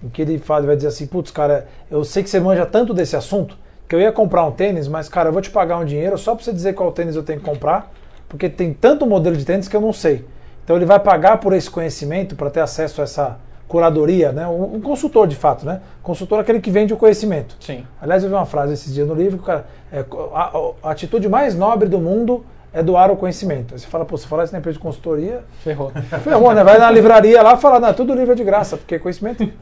Em 0.02 0.08
que 0.08 0.22
ele 0.22 0.38
vai 0.38 0.76
dizer 0.76 0.88
assim, 0.88 1.06
putz, 1.06 1.30
cara, 1.30 1.68
eu 1.90 2.02
sei 2.04 2.22
que 2.22 2.30
você 2.30 2.40
manja 2.40 2.64
tanto 2.64 2.94
desse 2.94 3.16
assunto 3.16 3.56
que 3.86 3.94
eu 3.94 4.00
ia 4.00 4.12
comprar 4.12 4.44
um 4.46 4.52
tênis, 4.52 4.86
mas 4.88 5.08
cara, 5.08 5.28
eu 5.28 5.32
vou 5.32 5.42
te 5.42 5.50
pagar 5.50 5.76
um 5.78 5.84
dinheiro 5.84 6.16
só 6.16 6.34
para 6.34 6.44
você 6.44 6.52
dizer 6.52 6.74
qual 6.74 6.92
tênis 6.92 7.16
eu 7.16 7.22
tenho 7.22 7.40
que 7.40 7.44
comprar, 7.44 7.92
porque 8.28 8.48
tem 8.48 8.72
tanto 8.72 9.04
modelo 9.04 9.36
de 9.36 9.44
tênis 9.44 9.66
que 9.68 9.76
eu 9.76 9.80
não 9.80 9.92
sei. 9.92 10.24
Então 10.64 10.76
ele 10.76 10.86
vai 10.86 11.00
pagar 11.00 11.38
por 11.38 11.52
esse 11.52 11.68
conhecimento 11.68 12.36
para 12.36 12.48
ter 12.48 12.60
acesso 12.60 13.00
a 13.00 13.04
essa 13.04 13.38
curadoria, 13.66 14.32
né? 14.32 14.46
Um, 14.48 14.80
consultor 14.80 15.26
de 15.26 15.36
fato, 15.36 15.66
né? 15.66 15.80
Consultor 16.02 16.38
é 16.38 16.42
aquele 16.42 16.60
que 16.60 16.70
vende 16.70 16.92
o 16.94 16.96
conhecimento. 16.96 17.56
Sim. 17.60 17.84
Aliás, 18.00 18.22
eu 18.22 18.28
vi 18.28 18.34
uma 18.34 18.46
frase 18.46 18.72
esses 18.72 18.92
dias 18.94 19.06
no 19.06 19.14
livro, 19.14 19.38
cara, 19.38 19.66
é, 19.92 20.04
a- 20.34 20.52
a 20.82 20.90
atitude 20.90 21.28
mais 21.28 21.54
nobre 21.56 21.88
do 21.88 21.98
mundo 21.98 22.44
é 22.72 22.82
doar 22.82 23.10
o 23.10 23.16
conhecimento. 23.16 23.74
Aí 23.74 23.80
você 23.80 23.86
fala, 23.86 24.04
pô, 24.04 24.16
você 24.16 24.26
falar 24.26 24.44
isso 24.44 24.52
na 24.52 24.58
empresa 24.58 24.78
de 24.78 24.82
consultoria, 24.82 25.42
Ferrou. 25.62 25.90
Ferrou, 26.22 26.52
né? 26.54 26.62
Vai 26.62 26.78
na 26.78 26.90
livraria 26.90 27.42
lá 27.42 27.54
e 27.54 27.56
fala, 27.58 27.80
não, 27.80 27.92
tudo 27.94 28.14
livro 28.14 28.32
é 28.32 28.36
de 28.36 28.44
graça, 28.44 28.76
porque 28.76 28.98
conhecimento. 28.98 29.48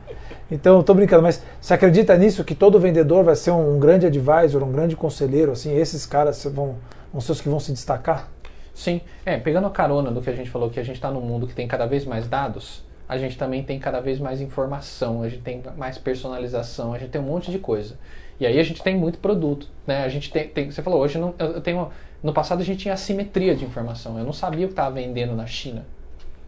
Então, 0.51 0.83
tô 0.83 0.95
brincando, 0.95 1.23
mas 1.23 1.43
você 1.61 1.75
acredita 1.75 2.17
nisso 2.17 2.43
que 2.43 2.55
todo 2.55 2.81
vendedor 2.81 3.23
vai 3.23 3.37
ser 3.37 3.51
um, 3.51 3.79
grande 3.79 4.07
advisor, 4.07 4.63
um 4.63 4.73
grande 4.73 4.97
conselheiro, 4.97 5.53
assim, 5.53 5.77
esses 5.77 6.07
caras 6.07 6.43
vão, 6.45 6.77
vão 7.13 7.21
ser 7.21 7.33
os 7.33 7.41
que 7.43 7.51
vão 7.51 7.61
se 7.61 7.71
destacar? 7.71 8.31
Sim, 8.75 9.03
é, 9.27 9.37
pegando 9.37 9.67
a 9.67 9.71
carona 9.71 10.11
do 10.11 10.23
que 10.23 10.31
a 10.31 10.35
gente 10.35 10.49
falou, 10.49 10.71
que 10.71 10.81
a 10.81 10.83
gente 10.83 10.97
está 10.97 11.11
num 11.11 11.21
mundo 11.21 11.47
que 11.47 11.55
tem 11.55 11.69
cada 11.69 11.85
vez 11.85 12.07
mais 12.07 12.27
dados, 12.27 12.83
a 13.07 13.19
gente 13.19 13.37
também 13.37 13.63
tem 13.63 13.79
cada 13.79 14.01
vez 14.01 14.19
mais 14.19 14.41
informação, 14.41 15.23
a 15.23 15.29
gente 15.29 15.43
tem 15.43 15.63
mais 15.77 15.99
personalização, 15.99 16.95
a 16.95 16.99
gente 16.99 17.11
tem 17.11 17.21
um 17.21 17.25
monte 17.25 17.51
de 17.51 17.59
coisa. 17.59 17.97
E 18.41 18.47
aí 18.47 18.59
a 18.59 18.63
gente 18.63 18.83
tem 18.83 18.97
muito 18.97 19.19
produto, 19.19 19.67
né? 19.87 20.05
A 20.05 20.09
gente 20.09 20.31
tem, 20.31 20.49
tem- 20.49 20.71
você 20.71 20.81
falou, 20.81 21.01
hoje 21.01 21.19
não- 21.19 21.35
eu 21.39 21.55
eu 21.55 21.61
tenho, 21.61 21.89
no 22.23 22.33
passado 22.33 22.61
a 22.61 22.65
gente 22.65 22.81
tinha 22.81 22.95
assimetria 22.95 23.55
de 23.55 23.65
informação, 23.65 24.19
eu 24.19 24.25
não 24.25 24.33
sabia 24.33 24.67
o 24.67 24.69
que 24.69 24.73
estava 24.73 24.95
vendendo 24.95 25.35
na 25.35 25.47
China, 25.47 25.87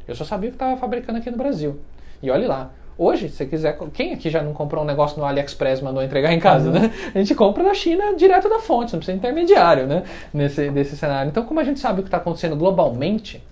eu 0.06 0.14
só 0.14 0.24
sabia 0.24 0.48
o 0.48 0.52
que 0.52 0.56
estava 0.56 0.76
fabricando 0.76 1.18
aqui 1.18 1.30
no 1.30 1.36
Brasil. 1.36 1.80
E 2.22 2.30
olhe 2.30 2.46
lá. 2.46 2.70
Hoje, 2.98 3.30
se 3.30 3.36
você 3.36 3.46
quiser. 3.46 3.78
Quem 3.94 4.12
aqui 4.12 4.28
já 4.28 4.42
não 4.42 4.52
comprou 4.52 4.84
um 4.84 4.86
negócio 4.86 5.18
no 5.18 5.24
AliExpress 5.24 5.80
e 5.80 5.84
mandou 5.84 6.02
entregar 6.02 6.34
em 6.34 6.38
casa, 6.38 6.70
né? 6.70 6.92
A 7.14 7.18
gente 7.18 7.34
compra 7.34 7.62
na 7.62 7.72
China 7.72 8.14
direto 8.14 8.46
da 8.46 8.58
fonte, 8.58 8.92
não 8.92 8.98
precisa 8.98 9.16
intermediário, 9.16 9.86
né? 9.86 10.02
Nesse, 10.34 10.70
nesse 10.70 10.96
cenário. 10.96 11.30
Então, 11.30 11.44
como 11.44 11.60
a 11.60 11.64
gente 11.64 11.80
sabe 11.80 12.00
o 12.00 12.02
que 12.02 12.08
está 12.08 12.18
acontecendo 12.18 12.56
globalmente, 12.56 13.42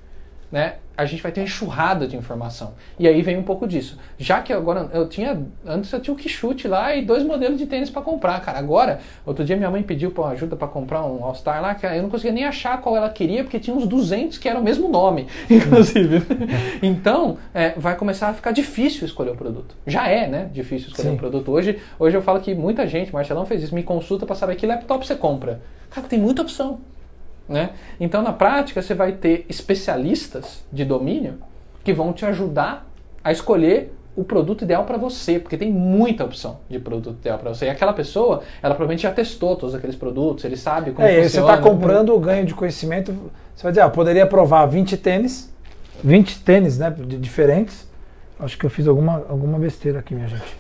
né? 0.51 0.75
A 0.97 1.05
gente 1.05 1.23
vai 1.23 1.31
ter 1.31 1.41
uma 1.41 1.45
enxurrada 1.45 2.09
de 2.09 2.17
informação. 2.17 2.73
E 2.99 3.07
aí 3.07 3.23
vem 3.23 3.37
um 3.37 3.43
pouco 3.45 3.69
disso. 3.69 3.97
Já 4.19 4.43
que 4.43 4.53
agora 4.53 4.91
eu 4.93 5.09
tinha. 5.09 5.41
Antes 5.65 5.93
eu 5.93 6.01
tinha 6.01 6.13
o 6.13 6.17
Quixute 6.17 6.67
lá 6.67 6.95
e 6.97 7.05
dois 7.05 7.23
modelos 7.23 7.57
de 7.57 7.67
tênis 7.67 7.89
para 7.89 8.03
comprar, 8.03 8.41
cara. 8.41 8.59
Agora, 8.59 8.99
outro 9.25 9.45
dia 9.45 9.57
minha 9.57 9.71
mãe 9.71 9.83
pediu 9.83 10.11
pra 10.11 10.29
ajuda 10.29 10.57
para 10.57 10.67
comprar 10.67 11.05
um 11.05 11.23
All-Star 11.23 11.63
lá, 11.63 11.75
que 11.75 11.87
eu 11.87 12.03
não 12.03 12.11
conseguia 12.11 12.33
nem 12.33 12.45
achar 12.45 12.81
qual 12.81 12.97
ela 12.97 13.09
queria, 13.11 13.45
porque 13.45 13.61
tinha 13.61 13.77
uns 13.77 13.87
200 13.87 14.39
que 14.39 14.49
eram 14.49 14.61
o 14.61 14.65
mesmo 14.65 14.89
nome, 14.89 15.29
inclusive. 15.49 16.23
então, 16.83 17.39
é, 17.55 17.75
vai 17.77 17.95
começar 17.95 18.31
a 18.31 18.35
ficar 18.35 18.51
difícil 18.51 19.07
escolher 19.07 19.31
o 19.31 19.37
produto. 19.37 19.77
Já 19.87 20.09
é, 20.09 20.27
né? 20.27 20.51
Difícil 20.53 20.89
escolher 20.89 21.11
Sim. 21.11 21.15
o 21.15 21.19
produto. 21.19 21.53
Hoje, 21.53 21.79
hoje 21.97 22.17
eu 22.17 22.23
falo 22.23 22.41
que 22.41 22.55
muita 22.55 22.87
gente, 22.89 23.13
Marcelão 23.13 23.47
fez 23.47 23.63
isso, 23.63 23.75
me 23.75 23.85
consulta 23.85 24.27
para 24.27 24.35
saber 24.35 24.57
que 24.57 24.67
laptop 24.67 25.07
você 25.07 25.15
compra. 25.15 25.61
Cara, 25.91 26.09
tem 26.09 26.19
muita 26.19 26.43
opção. 26.43 26.81
Né? 27.49 27.71
Então, 27.99 28.23
na 28.23 28.33
prática, 28.33 28.83
você 28.83 28.95
vai 28.95 29.13
ter 29.13 29.47
especialistas 29.49 30.65
de 30.73 30.85
domínio 30.85 31.39
que 31.83 31.93
vão 31.93 32.13
te 32.13 32.27
ajudar 32.27 32.87
a 33.25 33.33
escolher 33.33 33.95
o 34.15 34.25
produto 34.25 34.65
ideal 34.65 34.85
para 34.85 34.99
você, 34.99 35.39
porque 35.39 35.57
tem 35.57 35.71
muita 35.71 36.25
opção 36.25 36.59
de 36.69 36.79
produto 36.81 37.19
ideal 37.21 37.39
para 37.39 37.55
você. 37.55 37.67
E 37.67 37.71
aquela 37.71 37.93
pessoa, 37.93 38.43
ela 38.61 38.75
provavelmente 38.75 39.03
já 39.03 39.13
testou 39.13 39.55
todos 39.55 39.77
aqueles 39.77 39.95
produtos, 39.95 40.45
ele 40.45 40.57
sabe 40.57 40.91
como 40.91 41.07
é, 41.07 41.11
aí 41.11 41.17
você 41.19 41.39
funciona. 41.39 41.55
está 41.55 41.63
comprando 41.71 42.13
o 42.13 42.19
ganho 42.19 42.45
de 42.45 42.53
conhecimento, 42.53 43.13
você 43.55 43.63
vai 43.63 43.71
dizer, 43.71 43.83
ah, 43.83 43.89
poderia 43.89 44.27
provar 44.27 44.67
20 44.67 44.97
tênis, 44.97 45.55
20 46.03 46.41
tênis, 46.41 46.79
né, 46.79 46.93
diferentes. 47.21 47.89
Acho 48.41 48.59
que 48.59 48.67
eu 48.67 48.71
fiz 48.71 48.89
alguma, 48.89 49.25
alguma 49.29 49.59
besteira 49.59 50.01
aqui, 50.01 50.15
minha 50.15 50.27
gente. 50.27 50.57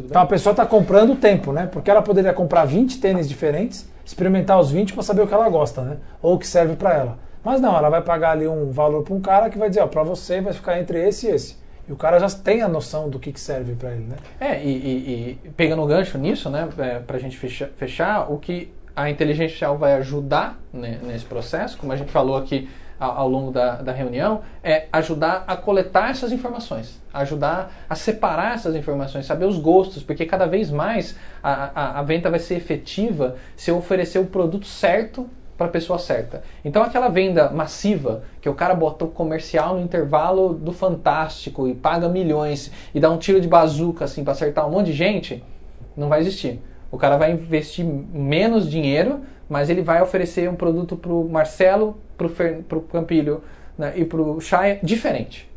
Tudo 0.00 0.08
bem? 0.08 0.10
Então 0.10 0.22
a 0.22 0.26
pessoa 0.26 0.52
está 0.52 0.66
comprando 0.66 1.12
o 1.12 1.16
tempo, 1.16 1.52
né? 1.52 1.66
Porque 1.70 1.90
ela 1.90 2.02
poderia 2.02 2.32
comprar 2.32 2.64
20 2.64 3.00
tênis 3.00 3.28
diferentes, 3.28 3.88
experimentar 4.04 4.58
os 4.58 4.70
20 4.70 4.92
para 4.92 5.02
saber 5.02 5.22
o 5.22 5.26
que 5.26 5.34
ela 5.34 5.48
gosta, 5.48 5.82
né? 5.82 5.96
Ou 6.22 6.34
o 6.34 6.38
que 6.38 6.46
serve 6.46 6.76
para 6.76 6.94
ela. 6.94 7.18
Mas 7.44 7.60
não, 7.60 7.76
ela 7.76 7.88
vai 7.88 8.02
pagar 8.02 8.32
ali 8.32 8.46
um 8.46 8.70
valor 8.70 9.02
para 9.02 9.14
um 9.14 9.20
cara 9.20 9.48
que 9.48 9.56
vai 9.58 9.68
dizer, 9.68 9.80
ó, 9.80 9.86
para 9.86 10.02
você 10.02 10.40
vai 10.40 10.52
ficar 10.52 10.78
entre 10.78 11.06
esse 11.08 11.26
e 11.26 11.30
esse. 11.30 11.56
E 11.88 11.92
o 11.92 11.96
cara 11.96 12.18
já 12.18 12.28
tem 12.28 12.60
a 12.62 12.68
noção 12.68 13.08
do 13.08 13.18
que, 13.18 13.32
que 13.32 13.40
serve 13.40 13.74
para 13.74 13.90
ele, 13.92 14.04
né? 14.04 14.16
É, 14.38 14.62
e, 14.62 14.68
e- 14.68 15.38
e 15.44 15.48
pegando 15.56 15.82
o 15.82 15.86
gancho 15.86 16.18
nisso, 16.18 16.50
né, 16.50 16.68
é, 16.78 16.98
para 16.98 17.16
a 17.16 17.20
gente 17.20 17.36
fecha- 17.38 17.70
fechar, 17.76 18.30
o 18.30 18.38
que 18.38 18.72
a 18.94 19.08
inteligência 19.08 19.44
artificial 19.44 19.78
vai 19.78 19.94
ajudar 19.94 20.60
né, 20.72 20.98
nesse 21.02 21.24
processo, 21.24 21.78
como 21.78 21.92
a 21.92 21.96
gente 21.96 22.10
falou 22.10 22.36
aqui 22.36 22.68
ao, 23.00 23.20
ao 23.20 23.28
longo 23.28 23.50
da, 23.50 23.76
da 23.76 23.90
reunião, 23.90 24.42
é 24.62 24.86
ajudar 24.92 25.44
a 25.46 25.56
coletar 25.56 26.10
essas 26.10 26.30
informações, 26.30 27.00
ajudar 27.12 27.72
a 27.88 27.94
separar 27.94 28.54
essas 28.54 28.76
informações, 28.76 29.24
saber 29.24 29.46
os 29.46 29.58
gostos, 29.58 30.02
porque 30.02 30.26
cada 30.26 30.46
vez 30.46 30.70
mais 30.70 31.16
a, 31.42 31.70
a, 31.74 31.98
a 32.00 32.02
venda 32.02 32.30
vai 32.30 32.38
ser 32.38 32.56
efetiva 32.56 33.36
se 33.56 33.70
eu 33.70 33.78
oferecer 33.78 34.18
o 34.18 34.26
produto 34.26 34.66
certo 34.66 35.26
para 35.56 35.66
a 35.66 35.70
pessoa 35.70 35.98
certa. 35.98 36.42
Então 36.64 36.82
aquela 36.82 37.08
venda 37.08 37.50
massiva, 37.50 38.22
que 38.40 38.48
o 38.48 38.54
cara 38.54 38.74
bota 38.74 39.04
o 39.04 39.08
comercial 39.08 39.74
no 39.74 39.82
intervalo 39.82 40.54
do 40.54 40.72
Fantástico 40.72 41.68
e 41.68 41.74
paga 41.74 42.08
milhões 42.08 42.70
e 42.94 43.00
dá 43.00 43.10
um 43.10 43.18
tiro 43.18 43.40
de 43.40 43.48
bazuca 43.48 44.04
assim 44.04 44.24
para 44.24 44.32
acertar 44.32 44.66
um 44.66 44.70
monte 44.70 44.86
de 44.86 44.92
gente, 44.92 45.44
não 45.96 46.08
vai 46.08 46.20
existir. 46.20 46.62
O 46.90 46.96
cara 46.96 47.16
vai 47.16 47.32
investir 47.32 47.84
menos 47.84 48.68
dinheiro, 48.68 49.20
mas 49.48 49.68
ele 49.68 49.82
vai 49.82 50.00
oferecer 50.00 50.48
um 50.48 50.54
produto 50.54 50.96
para 50.96 51.12
o 51.12 51.28
Marcelo, 51.28 51.98
para 52.28 52.78
o 52.78 52.82
Campilho 52.82 53.42
né, 53.78 53.92
e 53.96 54.04
para 54.04 54.20
o 54.20 54.40
Chay 54.40 54.78
diferente. 54.82 55.48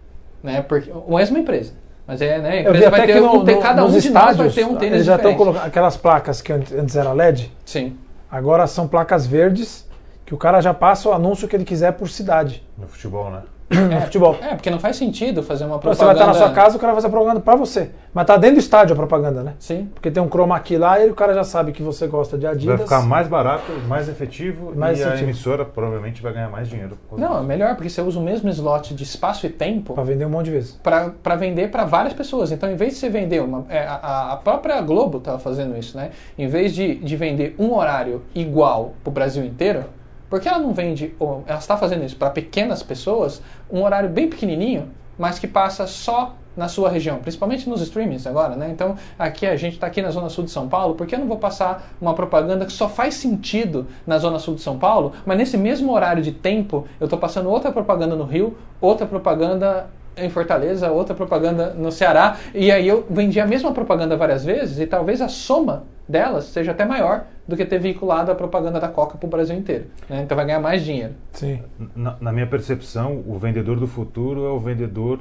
Né? 0.42 0.62
Porque, 0.62 0.92
a 0.92 1.16
mesma 1.16 1.40
empresa. 1.40 1.74
Mas 2.06 2.22
é, 2.22 2.38
né, 2.40 2.50
a 2.50 2.60
empresa 2.62 2.88
até 2.88 2.90
vai 2.90 3.06
ter, 3.06 3.14
que 3.14 3.20
no, 3.20 3.34
um, 3.42 3.46
ter 3.46 3.56
no- 3.56 3.62
cada 3.62 3.86
um 3.86 3.88
de 3.88 3.94
nós 3.94 4.04
vai 4.04 4.48
estádios, 4.48 4.56
ter 4.56 4.66
um 4.66 4.76
tênis 4.76 4.94
eles 4.96 5.06
já 5.06 5.16
estão 5.16 5.36
colocando 5.36 5.66
aquelas 5.66 5.96
placas 5.96 6.42
que 6.42 6.52
antes 6.52 6.74
antes 6.74 6.96
era 6.98 7.14
LED, 7.14 7.50
Sim. 7.66 7.98
agora 8.30 8.68
são 8.68 8.88
placas 8.88 9.26
verdes, 9.26 9.88
que 10.26 10.34
o 10.34 10.38
cara 10.38 10.60
já 10.60 10.74
passa 10.74 11.08
o 11.10 11.14
anúncio 11.14 11.48
que 11.48 11.56
ele 11.56 11.64
quiser 11.64 11.94
por 11.94 12.10
cidade. 12.10 12.62
No 12.78 12.88
futebol, 12.88 13.30
né? 13.32 13.44
No 13.70 14.02
futebol. 14.06 14.38
É, 14.42 14.56
porque 14.56 14.70
não 14.70 14.80
faz 14.80 14.96
sentido 14.96 15.42
fazer 15.44 15.66
uma 15.66 15.78
Você 15.78 15.82
propaganda... 15.82 16.06
vai 16.06 16.16
estar 16.16 16.28
na 16.28 16.34
sua 16.34 16.50
casa, 16.56 16.78
o 16.78 16.80
cara 16.80 16.94
vai 16.94 17.02
fazer 17.02 17.12
propaganda 17.12 17.40
pra 17.40 17.56
você. 17.56 17.90
Mas 18.14 18.28
tá 18.28 18.38
dentro 18.38 18.58
do 18.58 18.60
estádio 18.60 18.94
a 18.94 18.96
propaganda, 18.96 19.42
né? 19.42 19.54
Sim. 19.58 19.90
Porque 19.94 20.12
tem 20.12 20.22
um 20.22 20.28
chroma 20.30 20.60
key 20.60 20.78
lá 20.78 21.04
e 21.04 21.10
o 21.10 21.16
cara 21.16 21.34
já 21.34 21.44
sabe 21.44 21.72
que 21.72 21.82
você 21.82 22.06
gosta 22.08 22.38
de 22.38 22.46
Adidas. 22.46 22.78
Vai 22.78 22.86
ficar 22.86 23.02
mais 23.02 23.28
barato, 23.28 23.72
mais 23.88 24.08
efetivo 24.08 24.72
Mais 24.76 25.00
e 25.00 25.04
a 25.04 25.20
emissora 25.20 25.66
provavelmente 25.66 26.22
vai 26.22 26.34
ganhar 26.34 26.50
mais 26.50 26.68
dinheiro. 26.68 26.98
Não, 27.18 27.40
é 27.40 27.42
melhor, 27.42 27.76
porque 27.76 27.90
você 27.90 28.02
usa 28.02 28.20
o 28.20 28.24
mesmo 28.24 28.50
slot 28.50 28.94
de 28.94 29.04
espaço 29.04 29.46
e 29.46 29.50
tempo 29.50 29.94
Pra 29.94 30.04
vender 30.04 30.26
um 30.26 30.30
monte 30.30 30.46
de 30.46 30.52
vezes. 30.52 30.80
para 30.84 31.36
vender 31.36 31.72
para 31.72 31.86
várias 31.86 32.14
pessoas. 32.14 32.52
Então, 32.52 32.70
em 32.72 32.76
vez 32.76 32.94
de 32.94 33.00
você 33.00 33.10
vender 33.10 33.42
uma. 33.42 33.66
é, 33.70 33.80
a, 33.88 34.34
a 34.34 34.38
própria 34.38 34.80
Globo 34.82 35.18
estava 35.18 35.40
fazendo 35.40 35.78
isso, 35.78 35.98
né? 35.98 36.12
Em 36.38 36.48
vez 36.48 36.74
de, 36.76 36.96
de 36.96 37.16
vender 37.16 37.56
um 37.58 37.74
horário 37.74 38.22
igual 38.36 38.94
para 39.04 39.10
o 39.10 39.14
Brasil 39.14 39.44
inteiro, 39.44 39.86
por 40.34 40.42
que 40.42 40.50
ela 40.50 40.58
não 40.58 40.74
vende. 40.74 41.14
ou 41.20 41.44
Ela 41.46 41.60
está 41.60 41.78
fazendo 41.78 42.04
isso 42.04 42.16
para 42.16 42.32
pequenas 42.32 42.82
pessoas, 42.82 43.40
um 43.72 43.84
horário 43.84 44.10
bem 44.10 44.28
pequenininho, 44.28 44.90
mas 45.16 45.38
que 45.38 45.48
passa 45.48 45.86
só 45.86 46.34
na 46.58 46.68
sua 46.68 46.90
região, 46.90 47.20
principalmente 47.20 47.70
nos 47.70 47.82
streamings 47.82 48.26
agora, 48.26 48.56
né? 48.56 48.72
Então, 48.72 48.96
aqui 49.20 49.46
a 49.46 49.56
gente 49.56 49.74
está 49.74 49.86
aqui 49.86 50.02
na 50.02 50.10
Zona 50.10 50.30
Sul 50.30 50.46
de 50.46 50.50
São 50.50 50.68
Paulo, 50.68 50.96
por 50.96 51.06
que 51.06 51.14
eu 51.14 51.20
não 51.20 51.28
vou 51.28 51.38
passar 51.38 51.88
uma 52.02 52.16
propaganda 52.16 52.66
que 52.66 52.72
só 52.72 52.90
faz 52.90 53.14
sentido 53.14 53.86
na 54.08 54.18
Zona 54.18 54.40
Sul 54.40 54.56
de 54.56 54.62
São 54.62 54.80
Paulo, 54.80 55.14
mas 55.24 55.38
nesse 55.38 55.56
mesmo 55.56 55.94
horário 55.94 56.24
de 56.24 56.32
tempo 56.32 56.88
eu 57.00 57.06
estou 57.06 57.20
passando 57.20 57.48
outra 57.48 57.72
propaganda 57.72 58.16
no 58.16 58.24
Rio, 58.24 58.58
outra 58.82 59.06
propaganda 59.06 59.88
em 60.18 60.32
Fortaleza, 60.32 60.92
outra 60.92 61.14
propaganda 61.14 61.76
no 61.76 61.92
Ceará, 61.92 62.38
e 62.56 62.72
aí 62.72 62.88
eu 62.88 63.06
vendi 63.08 63.40
a 63.40 63.46
mesma 63.46 63.72
propaganda 63.72 64.18
várias 64.18 64.44
vezes 64.44 64.80
e 64.80 64.88
talvez 64.88 65.22
a 65.22 65.28
soma 65.28 65.84
delas 66.08 66.46
seja 66.46 66.72
até 66.72 66.86
maior 66.86 67.26
do 67.48 67.56
que 67.56 67.66
ter 67.66 67.80
veiculado 67.80 68.32
a 68.32 68.36
propaganda 68.36 68.80
da 68.80 68.88
Coca 68.88 69.18
para 69.18 69.28
o 69.28 69.30
Brasil 69.30 69.56
inteiro. 69.56 69.86
né? 70.10 70.24
Então 70.24 70.36
vai 70.36 70.46
ganhar 70.46 70.60
mais 70.60 70.84
dinheiro. 70.84 71.14
Sim. 71.32 71.62
Na, 71.96 72.18
na 72.20 72.32
minha 72.32 72.48
percepção, 72.48 73.24
o 73.26 73.38
vendedor 73.38 73.80
do 73.80 73.88
futuro 73.88 74.46
é 74.46 74.50
o 74.50 74.60
vendedor 74.60 75.20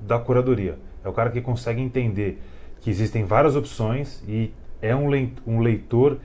da 0.00 0.18
curadoria. 0.18 0.78
É 1.04 1.08
o 1.08 1.12
cara 1.12 1.30
que 1.30 1.40
consegue 1.40 1.80
entender 1.80 2.40
que 2.80 2.90
existem 2.90 3.24
várias 3.24 3.56
opções 3.56 4.22
e 4.26 4.52
é 4.80 4.94
um 4.94 5.10
um 5.46 5.60
leitor 5.60 6.18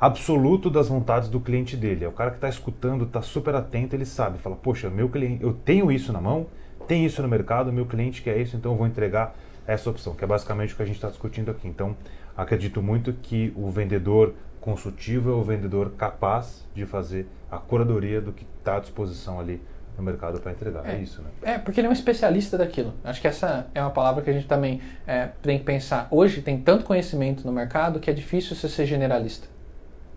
absoluto 0.00 0.70
das 0.70 0.88
vontades 0.88 1.28
do 1.28 1.40
cliente 1.40 1.76
dele. 1.76 2.04
É 2.04 2.08
o 2.08 2.12
cara 2.12 2.30
que 2.30 2.36
está 2.36 2.48
escutando, 2.48 3.04
está 3.04 3.20
super 3.20 3.54
atento, 3.54 3.96
ele 3.96 4.04
sabe, 4.04 4.38
fala, 4.38 4.54
poxa, 4.54 4.88
meu 4.88 5.08
cliente, 5.08 5.42
eu 5.42 5.52
tenho 5.52 5.90
isso 5.90 6.12
na 6.12 6.20
mão, 6.20 6.46
tem 6.86 7.04
isso 7.04 7.20
no 7.20 7.28
mercado, 7.28 7.72
meu 7.72 7.84
cliente 7.84 8.22
quer 8.22 8.38
isso, 8.38 8.56
então 8.56 8.72
eu 8.72 8.78
vou 8.78 8.86
entregar 8.86 9.34
essa 9.66 9.90
opção, 9.90 10.14
que 10.14 10.24
é 10.24 10.26
basicamente 10.26 10.72
o 10.72 10.76
que 10.76 10.82
a 10.82 10.86
gente 10.86 10.94
está 10.96 11.08
discutindo 11.08 11.50
aqui. 11.50 11.66
Então, 11.68 11.96
acredito 12.38 12.80
muito 12.80 13.12
que 13.12 13.52
o 13.56 13.68
vendedor 13.68 14.32
consultivo 14.60 15.30
é 15.30 15.34
o 15.34 15.42
vendedor 15.42 15.90
capaz 15.98 16.64
de 16.74 16.86
fazer 16.86 17.26
a 17.50 17.58
curadoria 17.58 18.20
do 18.20 18.32
que 18.32 18.46
está 18.58 18.76
à 18.76 18.80
disposição 18.80 19.40
ali 19.40 19.60
no 19.96 20.04
mercado 20.04 20.40
para 20.40 20.52
entregar. 20.52 20.86
É, 20.86 20.92
É. 20.92 20.98
isso, 21.00 21.20
né? 21.20 21.28
É, 21.42 21.58
porque 21.58 21.80
ele 21.80 21.88
é 21.88 21.90
um 21.90 21.92
especialista 21.92 22.56
daquilo. 22.56 22.94
Acho 23.02 23.20
que 23.20 23.26
essa 23.26 23.66
é 23.74 23.80
uma 23.80 23.90
palavra 23.90 24.22
que 24.22 24.30
a 24.30 24.32
gente 24.32 24.46
também 24.46 24.80
é, 25.06 25.30
tem 25.42 25.58
que 25.58 25.64
pensar. 25.64 26.06
Hoje 26.10 26.40
tem 26.40 26.58
tanto 26.60 26.84
conhecimento 26.84 27.44
no 27.44 27.52
mercado 27.52 27.98
que 27.98 28.08
é 28.08 28.12
difícil 28.12 28.54
você 28.54 28.68
ser 28.68 28.86
generalista. 28.86 29.48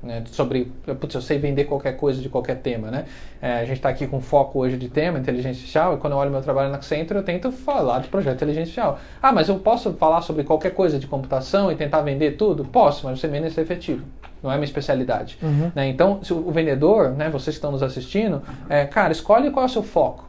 Né, 0.03 0.23
sobre, 0.32 0.72
putz, 0.99 1.14
eu 1.14 1.22
sei 1.22 1.38
vender 1.38 1.65
qualquer 1.65 1.95
coisa 1.95 2.19
de 2.19 2.28
qualquer 2.28 2.56
tema, 2.56 2.90
né? 2.90 3.06
É, 3.40 3.60
a 3.60 3.65
gente 3.65 3.78
está 3.78 3.90
aqui 3.90 4.07
com 4.07 4.19
foco 4.19 4.57
hoje 4.57 4.76
de 4.76 4.90
tema, 4.90 5.19
inteligência 5.19 5.52
artificial, 5.52 5.94
e 5.94 5.98
quando 5.98 6.14
eu 6.14 6.18
olho 6.18 6.32
meu 6.32 6.41
trabalho 6.41 6.72
na 6.72 6.78
Accenture, 6.78 7.19
eu 7.19 7.23
tento 7.23 7.52
falar 7.52 7.99
de 7.99 8.07
projeto 8.07 8.32
de 8.32 8.44
inteligência 8.44 8.82
artificial. 8.82 8.99
Ah, 9.22 9.32
mas 9.32 9.48
eu 9.48 9.60
posso 9.60 9.94
falar 9.94 10.22
sobre 10.22 10.44
qualquer 10.44 10.72
coisa 10.72 10.98
de 10.98 11.06
computação 11.06 11.72
e 11.72 11.76
tentar 11.76 12.02
vender 12.02 12.32
tudo? 12.32 12.65
Posso, 12.65 13.06
mas 13.06 13.19
você 13.19 13.28
menos 13.28 13.56
é 13.56 13.61
efetivo. 13.61 14.03
Não 14.41 14.52
é 14.52 14.56
minha 14.56 14.65
especialidade. 14.65 15.38
Né? 15.76 15.88
Então, 15.90 16.23
se 16.23 16.34
o 16.34 16.49
vendedor, 16.49 17.11
né, 17.11 17.30
vocês 17.30 17.56
que 17.56 17.60
estão 17.60 17.72
nos 17.72 17.84
assistindo, 17.84 18.41
é, 18.68 18.86
cara, 18.86 19.11
escolhe 19.11 19.52
qual 19.52 19.64
é 19.64 19.68
o 19.68 19.72
seu 19.72 19.84
foco. 19.84 20.28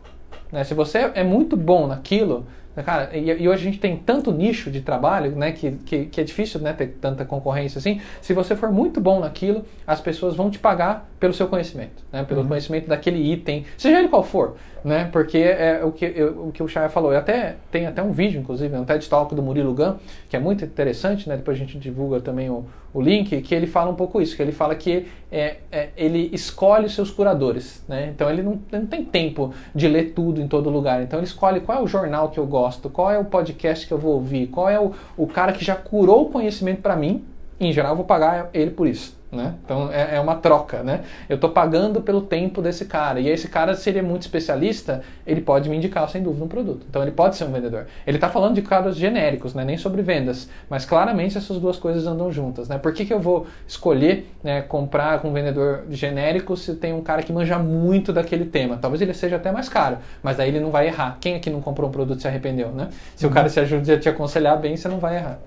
né? 0.53 0.65
Se 0.65 0.75
você 0.75 1.11
é 1.15 1.25
muito 1.25 1.57
bom 1.57 1.87
naquilo, 1.87 2.45
cara, 2.83 3.11
e, 3.15 3.43
e 3.43 3.49
hoje 3.49 3.61
a 3.61 3.65
gente 3.65 3.79
tem 3.79 3.97
tanto 3.99 4.33
nicho 4.33 4.71
de 4.71 4.81
trabalho, 4.81 5.33
né, 5.37 5.53
que, 5.53 5.73
que, 5.73 6.07
que 6.07 6.21
é 6.21 6.25
difícil 6.25 6.61
né, 6.61 6.73
ter 6.73 6.87
tanta 7.01 7.25
concorrência 7.25 7.79
assim. 7.79 8.01
Se 8.21 8.33
você 8.33 8.57
for 8.57 8.71
muito 8.73 9.01
bom 9.01 9.21
naquilo, 9.21 9.65
as 9.87 10.01
pessoas 10.01 10.35
vão 10.35 10.49
te 10.51 10.59
pagar 10.59 11.07
pelo 11.21 11.35
seu 11.35 11.49
conhecimento, 11.49 12.03
né, 12.11 12.25
pelo 12.25 12.45
conhecimento 12.47 12.89
daquele 12.89 13.19
item, 13.33 13.67
seja 13.77 13.99
ele 13.99 14.09
qual 14.09 14.23
for, 14.23 14.57
né, 14.83 15.09
porque 15.13 15.37
é 15.39 15.85
o 15.85 15.93
que, 15.93 16.05
eu- 16.17 16.47
o 16.49 16.53
que 16.53 16.63
o 16.63 16.69
Chay 16.69 16.89
falou. 16.89 17.13
Eu 17.13 17.19
até 17.19 17.57
tem 17.71 17.87
até 17.87 18.03
um 18.03 18.11
vídeo, 18.13 18.41
inclusive, 18.41 18.75
um 18.75 18.85
TED 18.85 19.07
Talk 19.09 19.35
do 19.35 19.43
Murilo 19.43 19.75
Gun, 19.75 19.97
que 20.31 20.37
é 20.37 20.41
muito 20.41 20.65
interessante, 20.65 21.29
né, 21.29 21.37
depois 21.37 21.57
a 21.57 21.61
gente 21.61 21.79
divulga 21.79 22.21
também 22.21 22.49
o, 22.49 22.65
o 22.95 23.01
link, 23.01 23.41
que 23.41 23.55
ele 23.55 23.67
fala 23.67 23.91
um 23.91 23.95
pouco 23.95 24.21
isso, 24.21 24.37
que 24.37 24.43
ele 24.43 24.53
fala 24.53 24.75
que 24.75 25.07
é, 25.31 25.57
é, 25.71 25.89
ele 25.97 26.29
escolhe 26.33 26.87
os 26.87 26.95
seus 26.95 27.11
curadores, 27.11 27.83
né? 27.89 28.13
Então 28.15 28.29
ele 28.29 28.43
não, 28.43 28.61
ele 28.71 28.83
não 28.83 28.87
tem 28.87 29.05
tempo 29.05 29.53
de 29.75 29.89
ler 29.89 30.13
tudo 30.13 30.41
em 30.41 30.47
todo 30.47 30.69
lugar. 30.69 31.03
Então 31.03 31.19
ele 31.19 31.27
escolhe 31.27 31.61
qual 31.61 31.79
é 31.79 31.83
o 31.83 31.87
jornal 31.87 32.29
que 32.31 32.39
eu 32.39 32.47
gosto, 32.47 32.91
qual 32.91 33.11
é 33.11 33.19
o 33.19 33.25
podcast 33.25 33.87
que 33.87 33.93
eu 33.93 33.99
vou 33.99 34.15
ouvir, 34.15 34.49
qual 34.49 34.69
é 34.69 34.79
o, 34.79 34.93
o 35.17 35.27
cara 35.27 35.53
que 35.53 35.65
já 35.65 35.75
curou 35.75 36.27
o 36.27 36.31
conhecimento 36.31 36.83
para 36.83 36.97
mim. 36.97 37.25
Em 37.59 37.73
geral, 37.73 37.93
eu 37.93 37.97
vou 37.97 38.05
pagar 38.05 38.51
ele 38.53 38.73
por 38.73 38.87
isso. 38.87 39.22
Né? 39.33 39.55
Então 39.65 39.91
é, 39.91 40.17
é 40.17 40.21
uma 40.21 40.35
troca, 40.35 40.83
né? 40.83 41.01
Eu 41.27 41.37
estou 41.37 41.49
pagando 41.49 42.03
pelo 42.03 42.21
tempo 42.21 42.61
desse 42.61 42.85
cara. 42.85 43.19
E 43.19 43.31
esse 43.31 43.49
cara, 43.49 43.75
se 43.75 43.89
ele 43.89 43.99
é 43.99 44.03
muito 44.03 44.21
especialista, 44.21 45.03
ele 45.27 45.41
pode 45.41 45.71
me 45.71 45.77
indicar 45.79 46.07
sem 46.11 46.23
dúvida 46.23 46.45
um 46.45 46.49
produto. 46.49 46.85
Então 46.87 47.01
ele 47.01 47.13
pode 47.13 47.37
ser 47.37 47.45
um 47.45 47.51
vendedor. 47.51 47.87
Ele 48.07 48.19
está 48.19 48.29
falando 48.29 48.57
de 48.57 48.61
casos 48.61 48.95
genéricos, 48.95 49.55
né? 49.55 49.65
nem 49.65 49.79
sobre 49.79 50.03
vendas. 50.03 50.51
Mas 50.69 50.85
claramente 50.85 51.39
essas 51.39 51.59
duas 51.59 51.79
coisas 51.79 52.07
andam 52.07 52.31
juntas. 52.31 52.69
Né? 52.69 52.77
Por 52.77 52.93
que, 52.93 53.07
que 53.07 53.15
eu 53.15 53.21
vou 53.21 53.47
escolher 53.67 54.31
né, 54.45 54.61
comprar 54.61 55.21
com 55.21 55.31
um 55.31 55.33
vendedor 55.33 55.85
genérico 55.89 56.55
se 56.55 56.75
tem 56.75 56.93
um 56.93 57.01
cara 57.01 57.23
que 57.23 57.33
manja 57.33 57.59
muito 57.59 58.13
daquele 58.13 58.45
tema? 58.45 58.77
Talvez 58.77 59.01
ele 59.01 59.15
seja 59.15 59.37
até 59.37 59.51
mais 59.51 59.67
caro, 59.67 59.97
mas 60.23 60.37
daí 60.37 60.51
ele 60.51 60.61
não 60.61 60.71
vai 60.71 60.89
errar. 60.89 61.17
Quem 61.19 61.37
aqui 61.37 61.49
não 61.49 61.63
comprou 61.63 61.89
um 61.89 61.93
produto 61.93 62.19
e 62.19 62.21
se 62.21 62.29
arrependeu? 62.29 62.69
Né? 62.69 62.91
Se 63.17 63.27
o 63.27 63.31
cara 63.31 63.49
se 63.49 63.59
ajuda 63.59 63.95
a 63.95 63.99
te 63.99 64.11
aconselhar 64.11 64.61
bem, 64.61 64.77
você 64.77 64.89
não 64.89 64.99
vai 64.99 65.17
errar. 65.17 65.39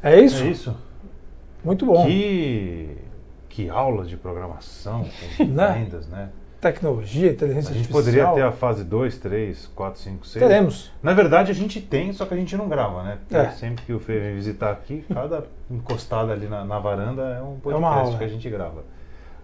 É 0.00 0.20
isso? 0.20 0.44
É 0.44 0.46
isso. 0.46 0.89
Muito 1.64 1.84
bom. 1.86 2.04
Que, 2.06 2.96
que 3.48 3.68
aula 3.68 4.04
de 4.04 4.16
programação, 4.16 5.06
com 5.38 5.44
Né? 5.48 5.84
vendas, 5.84 6.06
né? 6.08 6.28
Tecnologia, 6.60 7.30
inteligência 7.32 7.70
A 7.70 7.74
gente 7.74 7.86
artificial. 7.94 8.26
poderia 8.28 8.32
ter 8.34 8.42
a 8.42 8.52
fase 8.52 8.84
2, 8.84 9.16
3, 9.16 9.70
4, 9.74 9.98
5, 10.00 10.26
6. 10.26 10.44
Teremos. 10.46 10.92
Na 11.02 11.14
verdade, 11.14 11.50
a 11.50 11.54
gente 11.54 11.80
tem, 11.80 12.12
só 12.12 12.26
que 12.26 12.34
a 12.34 12.36
gente 12.36 12.54
não 12.54 12.68
grava, 12.68 13.02
né? 13.02 13.16
Porque 13.26 13.34
É. 13.34 13.50
sempre 13.52 13.82
que 13.84 13.92
o 13.94 13.98
Fê 13.98 14.18
vem 14.20 14.34
visitar 14.34 14.70
aqui, 14.70 15.02
cada 15.12 15.44
encostada 15.70 16.32
ali 16.32 16.46
na, 16.48 16.62
na 16.64 16.78
varanda 16.78 17.22
é 17.22 17.42
um 17.42 17.58
podcast 17.60 17.78
uma 17.78 17.88
aula. 17.94 18.18
que 18.18 18.24
a 18.24 18.28
gente 18.28 18.48
grava. 18.50 18.84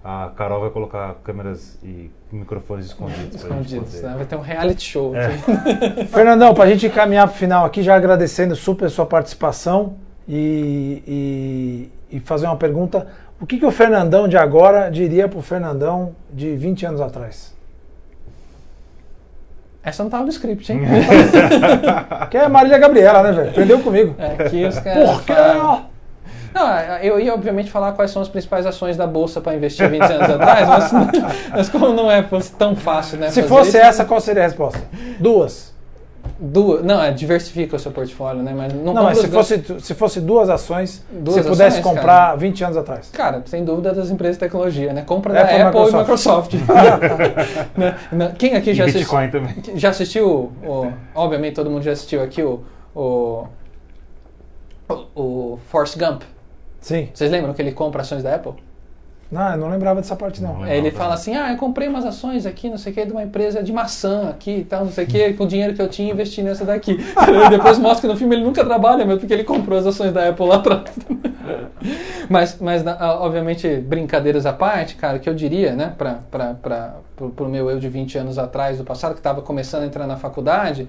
A 0.04 0.30
Carol 0.36 0.60
vai 0.60 0.70
colocar 0.70 1.14
câmeras 1.24 1.78
e 1.82 2.10
microfones 2.30 2.84
escondidos. 2.86 3.34
Escondidos, 3.42 4.02
né? 4.02 4.14
Vai 4.14 4.26
ter 4.26 4.36
um 4.36 4.40
reality 4.42 4.84
show 4.84 5.16
É. 5.16 5.30
Fernandão, 6.12 6.52
para 6.54 6.64
a 6.64 6.68
gente 6.70 6.88
caminhar 6.90 7.26
para 7.26 7.34
o 7.34 7.38
final 7.38 7.64
aqui, 7.64 7.82
já 7.82 7.96
agradecendo 7.96 8.54
super 8.54 8.84
a 8.84 8.90
sua 8.90 9.06
participação 9.06 9.96
e, 10.28 11.02
e, 11.06 11.90
e 12.10 12.20
fazer 12.20 12.46
uma 12.46 12.56
pergunta. 12.56 13.06
O 13.40 13.46
que, 13.46 13.58
que 13.58 13.66
o 13.66 13.70
Fernandão 13.70 14.26
de 14.26 14.36
agora 14.36 14.90
diria 14.90 15.28
para 15.28 15.38
o 15.38 15.42
Fernandão 15.42 16.14
de 16.32 16.54
20 16.56 16.86
anos 16.86 17.00
atrás? 17.00 17.54
Essa 19.82 20.02
não 20.02 20.10
tava 20.10 20.24
no 20.24 20.30
script, 20.30 20.72
hein? 20.72 20.80
Que 22.28 22.38
é 22.38 22.48
Marília 22.48 22.78
Gabriela, 22.78 23.22
né, 23.22 23.30
velho? 23.32 23.50
Aprendeu 23.50 23.78
comigo. 23.80 24.16
É, 24.18 24.42
aqui 24.44 24.64
os 24.64 24.78
caras. 24.80 25.10
Por 25.10 25.22
quê? 25.22 25.32
falam- 25.32 25.84
Não, 26.52 26.96
eu 27.02 27.20
ia 27.20 27.32
obviamente 27.32 27.70
falar 27.70 27.92
quais 27.92 28.10
são 28.10 28.20
as 28.20 28.28
principais 28.28 28.66
ações 28.66 28.96
da 28.96 29.06
bolsa 29.06 29.40
para 29.40 29.54
investir 29.54 29.88
20 29.88 30.02
anos 30.02 30.30
atrás, 30.30 30.68
mas, 30.68 30.92
mas 31.52 31.68
como 31.68 31.92
não 31.92 32.10
é 32.10 32.24
tão 32.58 32.74
fácil, 32.74 33.18
né? 33.18 33.30
Se 33.30 33.44
fosse 33.44 33.68
isso, 33.68 33.78
essa, 33.78 34.04
qual 34.04 34.20
seria 34.20 34.42
a 34.42 34.46
resposta? 34.46 34.80
Duas. 35.20 35.75
Duas, 36.38 36.84
não, 36.84 37.02
é 37.02 37.10
diversifica 37.10 37.76
o 37.76 37.78
seu 37.78 37.90
portfólio, 37.90 38.42
né? 38.42 38.52
Mas 38.56 38.72
não, 38.72 38.94
Não, 38.94 39.04
mas 39.04 39.18
se 39.18 39.28
fosse, 39.28 39.64
se 39.80 39.94
fosse 39.94 40.20
duas 40.20 40.48
ações, 40.50 41.04
Duas 41.10 41.36
se 41.36 41.42
pudesse 41.42 41.78
ações, 41.78 41.94
comprar 41.94 42.36
20 42.36 42.64
anos 42.64 42.76
atrás. 42.76 43.10
Cara, 43.12 43.42
sem 43.46 43.64
dúvida 43.64 43.92
das 43.92 44.10
empresas 44.10 44.36
de 44.36 44.40
tecnologia, 44.40 44.92
né? 44.92 45.02
Compra 45.02 45.40
Apple 45.40 45.52
da 45.52 45.58
e 45.58 45.62
Apple 45.62 45.98
Microsoft. 45.98 46.52
e 46.52 46.56
Microsoft. 46.56 46.96
Né? 47.76 47.96
Né? 48.12 48.34
Quem 48.38 48.54
aqui 48.54 48.70
E 48.70 48.74
já 48.74 48.84
assistiu? 48.84 49.00
Bitcoin 49.00 49.30
também. 49.30 49.54
Já 49.76 49.90
assistiu, 49.90 50.28
o, 50.64 50.92
obviamente 51.14 51.54
todo 51.54 51.70
mundo 51.70 51.82
já 51.82 51.92
assistiu 51.92 52.22
aqui 52.22 52.42
o, 52.42 52.62
o, 52.94 53.46
o, 55.14 55.58
Forrest 55.68 55.98
Gump. 55.98 56.22
Sim. 56.80 57.08
Vocês 57.12 57.30
lembram 57.30 57.52
que 57.52 57.60
ele 57.60 57.72
compra 57.72 58.02
ações 58.02 58.22
da 58.22 58.34
Apple? 58.34 58.52
Não, 59.30 59.52
eu 59.52 59.56
não 59.58 59.68
lembrava 59.68 60.00
dessa 60.00 60.14
parte, 60.14 60.40
não. 60.40 60.58
Não 60.58 60.66
É, 60.66 60.78
ele 60.78 60.90
fala 60.92 61.14
assim, 61.14 61.34
ah, 61.34 61.50
eu 61.50 61.56
comprei 61.56 61.88
umas 61.88 62.04
ações 62.04 62.46
aqui, 62.46 62.70
não 62.70 62.78
sei 62.78 62.92
o 62.92 62.94
que, 62.94 63.04
de 63.04 63.12
uma 63.12 63.24
empresa 63.24 63.62
de 63.62 63.72
maçã 63.72 64.28
aqui 64.30 64.58
e 64.58 64.64
tal, 64.64 64.84
não 64.84 64.92
sei 64.92 65.04
o 65.04 65.08
que, 65.08 65.32
com 65.34 65.44
o 65.44 65.46
dinheiro 65.48 65.74
que 65.74 65.82
eu 65.82 65.88
tinha 65.88 66.12
investi 66.12 66.42
nessa 66.42 66.64
daqui. 66.64 66.92
E 66.92 67.50
depois 67.50 67.78
mostra 67.78 68.02
que 68.02 68.06
no 68.06 68.16
filme 68.16 68.36
ele 68.36 68.44
nunca 68.44 68.64
trabalha, 68.64 69.04
mas 69.04 69.18
porque 69.18 69.34
ele 69.34 69.44
comprou 69.44 69.78
as 69.78 69.86
ações 69.86 70.12
da 70.12 70.28
Apple 70.28 70.46
lá 70.46 70.56
atrás. 70.56 70.84
mas, 72.30 72.58
mas 72.60 72.86
ah, 72.86 73.18
obviamente, 73.20 73.68
brincadeiras 73.78 74.46
à 74.46 74.52
parte, 74.52 74.94
cara, 74.94 75.16
o 75.16 75.20
que 75.20 75.28
eu 75.28 75.34
diria, 75.34 75.74
né, 75.74 75.92
pra, 75.98 76.20
pra, 76.30 76.54
pra, 76.54 76.96
pro, 77.16 77.30
pro 77.30 77.48
meu 77.48 77.68
eu 77.68 77.80
de 77.80 77.88
20 77.88 78.18
anos 78.18 78.38
atrás, 78.38 78.78
do 78.78 78.84
passado, 78.84 79.12
que 79.12 79.20
estava 79.20 79.42
começando 79.42 79.82
a 79.82 79.86
entrar 79.86 80.06
na 80.06 80.16
faculdade, 80.16 80.88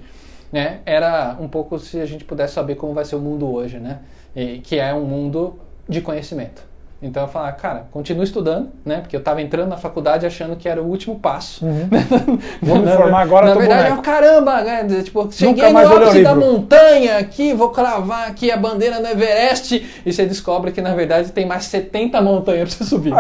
né, 0.51 0.79
era 0.85 1.35
um 1.39 1.47
pouco 1.47 1.79
se 1.79 1.99
a 1.99 2.05
gente 2.05 2.23
pudesse 2.23 2.53
saber 2.53 2.75
como 2.75 2.93
vai 2.93 3.03
ser 3.03 3.15
o 3.15 3.19
mundo 3.19 3.51
hoje, 3.51 3.79
né, 3.79 3.99
e, 4.35 4.59
que 4.59 4.77
é 4.77 4.93
um 4.93 5.05
mundo 5.05 5.59
de 5.89 6.01
conhecimento. 6.01 6.66
Então 6.99 7.23
eu 7.23 7.29
falava, 7.29 7.51
cara, 7.51 7.85
continua 7.91 8.23
estudando, 8.23 8.69
né? 8.83 9.01
Porque 9.01 9.15
eu 9.15 9.19
estava 9.19 9.39
entrando 9.39 9.69
na 9.69 9.77
faculdade 9.77 10.25
achando 10.25 10.55
que 10.55 10.67
era 10.67 10.81
o 10.81 10.85
último 10.85 11.19
passo. 11.19 11.63
Uhum. 11.63 11.87
Vou 12.59 12.79
me 12.79 12.91
formar 12.91 13.21
agora, 13.21 13.47
Na 13.47 13.53
verdade, 13.53 13.83
boneco. 13.83 13.97
eu, 13.97 14.01
caramba, 14.01 14.61
né? 14.63 15.03
tipo, 15.03 15.31
cheguei 15.31 15.71
no 15.71 15.77
ápice 15.77 16.23
da 16.23 16.33
montanha 16.33 17.19
aqui, 17.19 17.53
vou 17.53 17.69
cravar 17.69 18.27
aqui 18.27 18.49
a 18.49 18.57
bandeira 18.57 18.99
do 18.99 19.07
Everest. 19.07 20.01
E 20.03 20.11
você 20.11 20.25
descobre 20.25 20.71
que, 20.71 20.81
na 20.81 20.95
verdade, 20.95 21.31
tem 21.31 21.45
mais 21.45 21.65
70 21.65 22.19
montanhas 22.19 22.73
para 22.73 22.85
você 22.85 22.89
subir. 22.89 23.13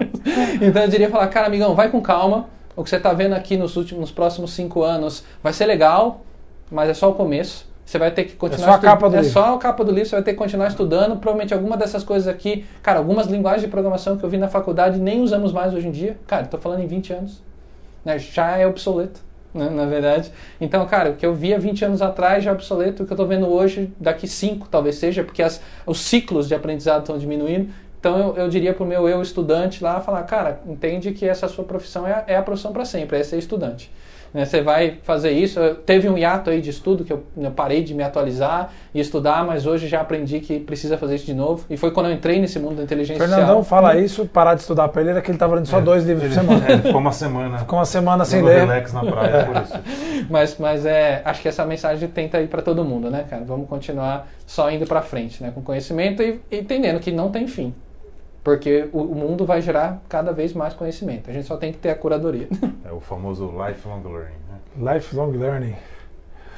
então 0.62 0.82
eu 0.82 0.88
diria 0.88 1.10
falar, 1.10 1.26
cara, 1.28 1.46
amigão, 1.46 1.74
vai 1.74 1.90
com 1.90 2.00
calma. 2.00 2.48
O 2.74 2.82
que 2.82 2.88
você 2.88 2.96
está 2.96 3.12
vendo 3.12 3.34
aqui 3.34 3.58
nos 3.58 3.76
últimos, 3.76 4.00
nos 4.00 4.10
próximos 4.10 4.52
cinco 4.52 4.82
anos 4.82 5.22
vai 5.42 5.52
ser 5.52 5.66
legal, 5.66 6.22
mas 6.70 6.88
é 6.88 6.94
só 6.94 7.10
o 7.10 7.14
começo. 7.14 7.69
Você 7.90 7.98
vai 7.98 8.12
ter 8.12 8.22
que 8.22 8.36
continuar 8.36 8.68
só 8.68 8.74
a 8.74 8.78
capa 8.78 9.10
do 9.10 9.16
é 9.16 9.20
livro. 9.20 9.32
só 9.32 9.54
a 9.56 9.58
capa 9.58 9.84
do 9.84 9.90
livro, 9.90 10.08
você 10.08 10.14
vai 10.14 10.22
ter 10.22 10.30
que 10.30 10.38
continuar 10.38 10.68
estudando. 10.68 11.16
Provavelmente 11.16 11.52
alguma 11.52 11.76
dessas 11.76 12.04
coisas 12.04 12.28
aqui, 12.28 12.64
cara, 12.84 12.98
algumas 12.98 13.26
linguagens 13.26 13.62
de 13.62 13.68
programação 13.68 14.16
que 14.16 14.22
eu 14.22 14.28
vi 14.28 14.38
na 14.38 14.46
faculdade 14.46 15.00
nem 15.00 15.20
usamos 15.20 15.50
mais 15.50 15.74
hoje 15.74 15.88
em 15.88 15.90
dia. 15.90 16.16
Cara, 16.24 16.44
estou 16.44 16.60
falando 16.60 16.84
em 16.84 16.86
20 16.86 17.12
anos. 17.12 17.42
Né? 18.04 18.16
Já 18.16 18.56
é 18.56 18.64
obsoleto, 18.64 19.18
né? 19.52 19.68
na 19.68 19.86
verdade. 19.86 20.30
Então, 20.60 20.86
cara, 20.86 21.10
o 21.10 21.16
que 21.16 21.26
eu 21.26 21.34
via 21.34 21.58
20 21.58 21.86
anos 21.86 22.00
atrás 22.00 22.44
já 22.44 22.52
é 22.52 22.54
obsoleto. 22.54 23.02
O 23.02 23.06
que 23.06 23.12
eu 23.12 23.16
estou 23.16 23.26
vendo 23.26 23.52
hoje, 23.52 23.92
daqui 23.98 24.28
5 24.28 24.68
talvez 24.70 24.94
seja, 24.94 25.24
porque 25.24 25.42
as, 25.42 25.60
os 25.84 25.98
ciclos 25.98 26.46
de 26.46 26.54
aprendizado 26.54 27.00
estão 27.00 27.18
diminuindo. 27.18 27.70
Então 27.98 28.16
eu, 28.16 28.36
eu 28.36 28.48
diria 28.48 28.72
para 28.72 28.84
o 28.84 28.86
meu 28.86 29.08
eu 29.08 29.20
estudante 29.20 29.82
lá, 29.82 30.00
falar, 30.00 30.22
cara, 30.22 30.60
entende 30.64 31.10
que 31.10 31.26
essa 31.28 31.48
sua 31.48 31.64
profissão 31.64 32.06
é, 32.06 32.22
é 32.28 32.36
a 32.36 32.42
profissão 32.42 32.72
para 32.72 32.84
sempre, 32.84 33.18
é 33.18 33.24
ser 33.24 33.38
estudante. 33.38 33.90
Né, 34.32 34.44
Você 34.44 34.62
vai 34.62 34.98
fazer 35.02 35.30
isso. 35.32 35.58
Eu- 35.58 35.74
Teve 35.74 36.08
um 36.08 36.16
hiato 36.16 36.50
aí 36.50 36.60
de 36.60 36.70
estudo 36.70 37.04
que 37.04 37.12
eu, 37.12 37.24
eu 37.36 37.50
parei 37.50 37.82
de 37.82 37.92
me 37.94 38.02
atualizar 38.02 38.70
e 38.94 39.00
estudar, 39.00 39.44
mas 39.44 39.66
hoje 39.66 39.88
já 39.88 40.00
aprendi 40.00 40.38
que 40.40 40.60
precisa 40.60 40.96
fazer 40.96 41.16
isso 41.16 41.26
de 41.26 41.34
novo. 41.34 41.64
E 41.68 41.76
foi 41.76 41.90
quando 41.90 42.06
eu 42.06 42.12
entrei 42.12 42.38
nesse 42.38 42.58
mundo 42.58 42.76
da 42.76 42.82
inteligência 42.84 43.18
Fernandão 43.20 43.56
artificial. 43.58 43.82
fala 43.82 43.98
isso, 43.98 44.26
parar 44.26 44.54
de 44.54 44.60
estudar 44.60 44.88
pra 44.88 45.00
ele 45.02 45.10
era 45.10 45.20
que 45.20 45.30
ele 45.30 45.38
tava 45.38 45.56
lendo 45.56 45.66
só 45.66 45.80
dois 45.80 46.04
livros 46.04 46.24
Ele, 46.24 46.34
por 46.34 46.40
semana. 46.40 46.66
é, 46.72 46.78
ficou 46.78 47.00
uma 47.00 47.12
semana. 47.12 47.58
Ficou 47.58 47.78
uma 47.78 47.84
semana 47.84 48.24
sem 48.24 48.42
ler. 48.42 48.60
relax 48.60 48.92
na 48.92 49.04
praia 49.04 49.44
por 49.46 49.62
isso. 49.62 49.80
Mas, 50.30 50.56
mas 50.58 50.86
é, 50.86 51.22
acho 51.24 51.40
que 51.42 51.48
essa 51.48 51.64
mensagem 51.64 52.08
tenta 52.08 52.40
ir 52.40 52.46
para 52.46 52.62
todo 52.62 52.84
mundo, 52.84 53.10
né, 53.10 53.24
cara? 53.28 53.42
Vamos 53.44 53.68
continuar 53.68 54.28
só 54.46 54.70
indo 54.70 54.86
para 54.86 55.00
frente, 55.02 55.42
né, 55.42 55.50
com 55.52 55.60
conhecimento 55.62 56.22
e, 56.22 56.40
e 56.50 56.58
entendendo 56.58 57.00
que 57.00 57.10
não 57.10 57.30
tem 57.30 57.48
fim. 57.48 57.74
Porque 58.42 58.88
o, 58.92 59.02
o 59.02 59.14
mundo 59.14 59.44
vai 59.44 59.60
gerar 59.60 60.02
cada 60.08 60.32
vez 60.32 60.52
mais 60.52 60.74
conhecimento. 60.74 61.28
A 61.28 61.32
gente 61.32 61.46
só 61.46 61.56
tem 61.56 61.72
que 61.72 61.78
ter 61.78 61.90
a 61.90 61.94
curadoria. 61.94 62.48
É 62.84 62.92
o 62.92 63.00
famoso 63.00 63.52
lifelong 63.66 64.02
learning. 64.02 64.38
Né? 64.48 64.94
Lifelong 64.94 65.32
learning. 65.32 65.74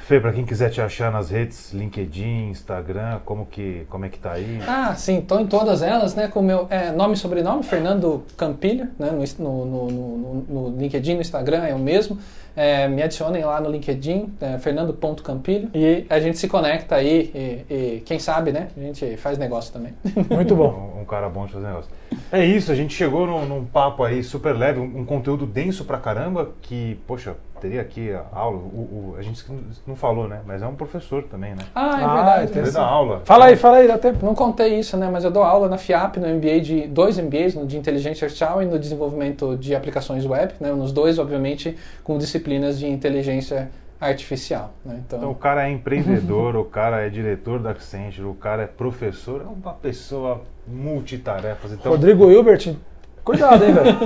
Fê, 0.03 0.19
pra 0.19 0.33
quem 0.33 0.43
quiser 0.43 0.69
te 0.69 0.81
achar 0.81 1.09
nas 1.09 1.29
redes, 1.29 1.71
LinkedIn, 1.71 2.49
Instagram, 2.49 3.21
como 3.23 3.45
que, 3.45 3.85
como 3.89 4.03
é 4.03 4.09
que 4.09 4.19
tá 4.19 4.33
aí? 4.33 4.59
Ah, 4.67 4.93
sim, 4.95 5.19
estou 5.19 5.39
em 5.39 5.47
todas 5.47 5.81
elas, 5.81 6.13
né? 6.13 6.27
Com 6.27 6.41
o 6.41 6.43
meu 6.43 6.67
é, 6.69 6.91
nome 6.91 7.13
e 7.13 7.17
sobrenome, 7.17 7.63
Fernando 7.63 8.21
Campilho, 8.35 8.89
né? 8.99 9.11
No, 9.39 9.65
no, 9.65 9.87
no, 9.87 10.33
no 10.49 10.77
LinkedIn, 10.77 11.15
no 11.15 11.21
Instagram 11.21 11.63
é 11.63 11.73
o 11.73 11.79
mesmo. 11.79 12.19
É, 12.53 12.85
me 12.89 13.01
adicionem 13.01 13.45
lá 13.45 13.61
no 13.61 13.71
LinkedIn, 13.71 14.33
é, 14.41 14.59
fernando.campilho. 14.59 15.69
E 15.73 16.05
a 16.09 16.19
gente 16.19 16.37
se 16.37 16.49
conecta 16.49 16.95
aí 16.95 17.31
e, 17.33 17.73
e 17.73 17.99
quem 18.01 18.19
sabe, 18.19 18.51
né? 18.51 18.67
A 18.75 18.79
gente 18.81 19.15
faz 19.15 19.37
negócio 19.37 19.71
também. 19.71 19.93
Muito 20.29 20.53
bom. 20.53 20.93
Um, 20.97 21.01
um 21.01 21.05
cara 21.05 21.29
bom 21.29 21.45
de 21.45 21.53
fazer 21.53 21.65
negócio. 21.65 21.89
É 22.29 22.45
isso, 22.45 22.73
a 22.73 22.75
gente 22.75 22.93
chegou 22.93 23.25
num, 23.25 23.45
num 23.45 23.65
papo 23.65 24.03
aí 24.03 24.21
super 24.21 24.53
leve, 24.53 24.79
um, 24.79 24.99
um 24.99 25.05
conteúdo 25.05 25.45
denso 25.45 25.85
pra 25.85 25.97
caramba, 25.97 26.51
que, 26.61 26.99
poxa, 27.07 27.37
teria 27.63 27.79
aqui 27.79 28.11
a 28.11 28.25
aula. 28.33 28.57
O, 28.57 29.13
o- 29.13 29.15
a 29.17 29.21
gente 29.21 29.41
não 29.87 29.95
falou, 29.95 30.27
né? 30.27 30.41
Mas 30.45 30.61
é 30.61 30.67
um 30.67 30.75
professor 30.75 31.23
também, 31.23 31.51
né? 31.55 31.63
Ah, 31.73 32.01
é 32.01 32.03
Ah, 32.03 32.15
verdade. 32.15 32.59
Ele 32.59 32.71
dá 32.71 32.85
aula. 32.85 33.21
Fala 33.23 33.45
aí, 33.45 33.55
fala 33.55 33.77
aí, 33.77 33.87
dá 33.87 33.97
tempo. 33.97 34.25
Não 34.25 34.35
contei 34.35 34.77
isso, 34.77 34.97
né? 34.97 35.09
Mas 35.09 35.23
eu 35.23 35.31
dou 35.31 35.43
aula 35.43 35.69
na 35.69 35.77
FIAP, 35.77 36.17
no 36.17 36.27
MBA 36.27 36.59
de 36.59 36.87
dois 36.87 37.17
MBAs, 37.17 37.55
no 37.55 37.65
de 37.65 37.77
inteligência 37.77 38.25
artificial 38.25 38.61
e 38.61 38.65
no 38.65 38.77
desenvolvimento 38.77 39.55
de 39.55 39.73
aplicações 39.73 40.25
web, 40.25 40.53
né? 40.59 40.73
Nos 40.73 40.91
dois, 40.91 41.17
obviamente, 41.17 41.77
com 42.03 42.17
disciplinas 42.17 42.77
de 42.77 42.85
inteligência 42.85 43.71
artificial. 44.01 44.71
Né? 44.83 45.01
Então, 45.07 45.19
Então 45.19 45.31
o 45.31 45.35
cara 45.35 45.65
é 45.69 45.71
empreendedor, 45.71 46.57
o 46.57 46.65
cara 46.65 47.05
é 47.05 47.09
diretor 47.09 47.59
da 47.59 47.69
Accenture, 47.71 48.27
o 48.27 48.33
cara 48.33 48.63
é 48.63 48.67
professor, 48.67 49.39
é 49.41 49.45
uma 49.45 49.71
pessoa 49.73 50.41
multitarefas. 50.67 51.71
Então, 51.71 51.93
Rodrigo 51.93 52.29
Hilbert, 52.29 52.75
cuidado, 53.23 53.63
hein, 53.63 53.73
velho. 53.73 53.97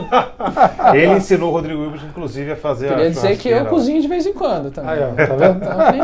ele 0.94 1.18
ensinou 1.18 1.50
o 1.50 1.52
Rodrigo 1.54 1.82
Wilbert, 1.82 2.06
inclusive, 2.06 2.52
a 2.52 2.56
fazer 2.56 2.90
queria 2.90 3.08
a 3.08 3.10
dizer 3.10 3.38
que 3.38 3.50
eu 3.50 3.66
cozinho 3.66 4.02
de 4.02 4.08
vez 4.08 4.26
em 4.26 4.34
quando 4.34 4.72
também. 4.72 4.92
Aí, 4.92 5.00
ó, 5.02 5.14
tá 5.14 5.36
vendo? 5.36 5.60
Tá. 5.60 5.96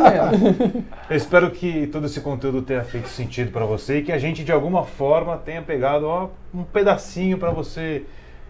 Eu 1.10 1.18
espero 1.18 1.52
que 1.52 1.88
todo 1.88 2.06
esse 2.06 2.22
conteúdo 2.22 2.62
tenha 2.62 2.84
feito 2.84 3.08
sentido 3.08 3.52
para 3.52 3.66
você 3.66 4.00
e 4.00 4.02
que 4.04 4.12
a 4.12 4.18
gente 4.18 4.44
de 4.44 4.52
alguma 4.52 4.84
forma 4.84 5.38
tenha 5.38 5.62
pegado 5.62 6.08
ó, 6.08 6.30
um 6.54 6.64
pedacinho 6.64 7.38
para 7.38 7.52
você 7.52 8.04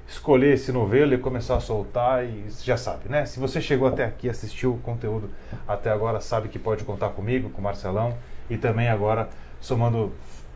escolher 0.07 0.53
esse 0.53 0.72
novelo 0.72 1.14
e 1.14 1.18
começar 1.18 1.56
a 1.56 1.60
soltar 1.60 2.23
e 2.26 2.45
você 2.49 2.64
já 2.64 2.77
sabe, 2.77 3.10
né? 3.10 3.26
Se 3.26 3.40
você 3.40 3.60
chegou 3.60 3.88
até 3.88 4.06
aqui, 4.06 4.30
assistiu 4.30 4.73
o 4.73 4.77
conteúdo 4.77 5.30
até 5.68 5.90
agora, 5.90 6.19
sabe 6.22 6.49
que 6.49 6.60
pode 6.60 6.84
contar 6.84 7.10
comigo, 7.10 7.49
com 7.49 7.60
o 7.60 7.64
Marcelão 7.64 8.15
e 8.49 8.57
também 8.57 8.90
agora 8.90 9.30
somando 9.60 10.11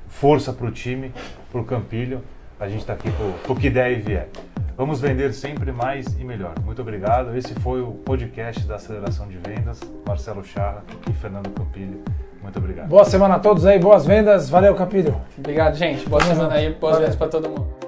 força 0.07 0.53
para 0.53 0.67
o 0.67 0.71
time, 0.71 1.11
para 1.51 1.61
o 1.61 1.63
Campilho. 1.63 2.21
A 2.59 2.67
gente 2.67 2.79
está 2.79 2.93
aqui 2.93 3.09
para 3.43 3.51
o 3.51 3.55
que 3.55 3.69
der 3.69 3.91
e 3.91 3.95
vier. 3.95 4.29
Vamos 4.75 4.99
vender 4.99 5.31
sempre 5.33 5.71
mais 5.71 6.07
e 6.19 6.23
melhor. 6.23 6.53
Muito 6.63 6.81
obrigado. 6.81 7.35
Esse 7.35 7.53
foi 7.55 7.81
o 7.81 7.91
podcast 7.91 8.63
da 8.65 8.75
Aceleração 8.75 9.27
de 9.27 9.37
Vendas. 9.37 9.79
Marcelo 10.07 10.43
Charra 10.43 10.83
e 11.07 11.13
Fernando 11.13 11.49
Campilho. 11.51 12.01
Muito 12.41 12.57
obrigado. 12.57 12.87
Boa 12.87 13.05
semana 13.05 13.35
a 13.35 13.39
todos 13.39 13.65
aí, 13.65 13.77
boas 13.77 14.05
vendas. 14.05 14.49
Valeu, 14.49 14.73
Capilho. 14.73 15.19
Obrigado, 15.37 15.75
gente. 15.75 16.07
Boa 16.09 16.23
semana 16.23 16.53
aí. 16.55 16.73
Boas 16.73 16.93
Valeu. 16.93 16.99
vezes 17.01 17.15
para 17.15 17.27
todo 17.27 17.49
mundo. 17.49 17.86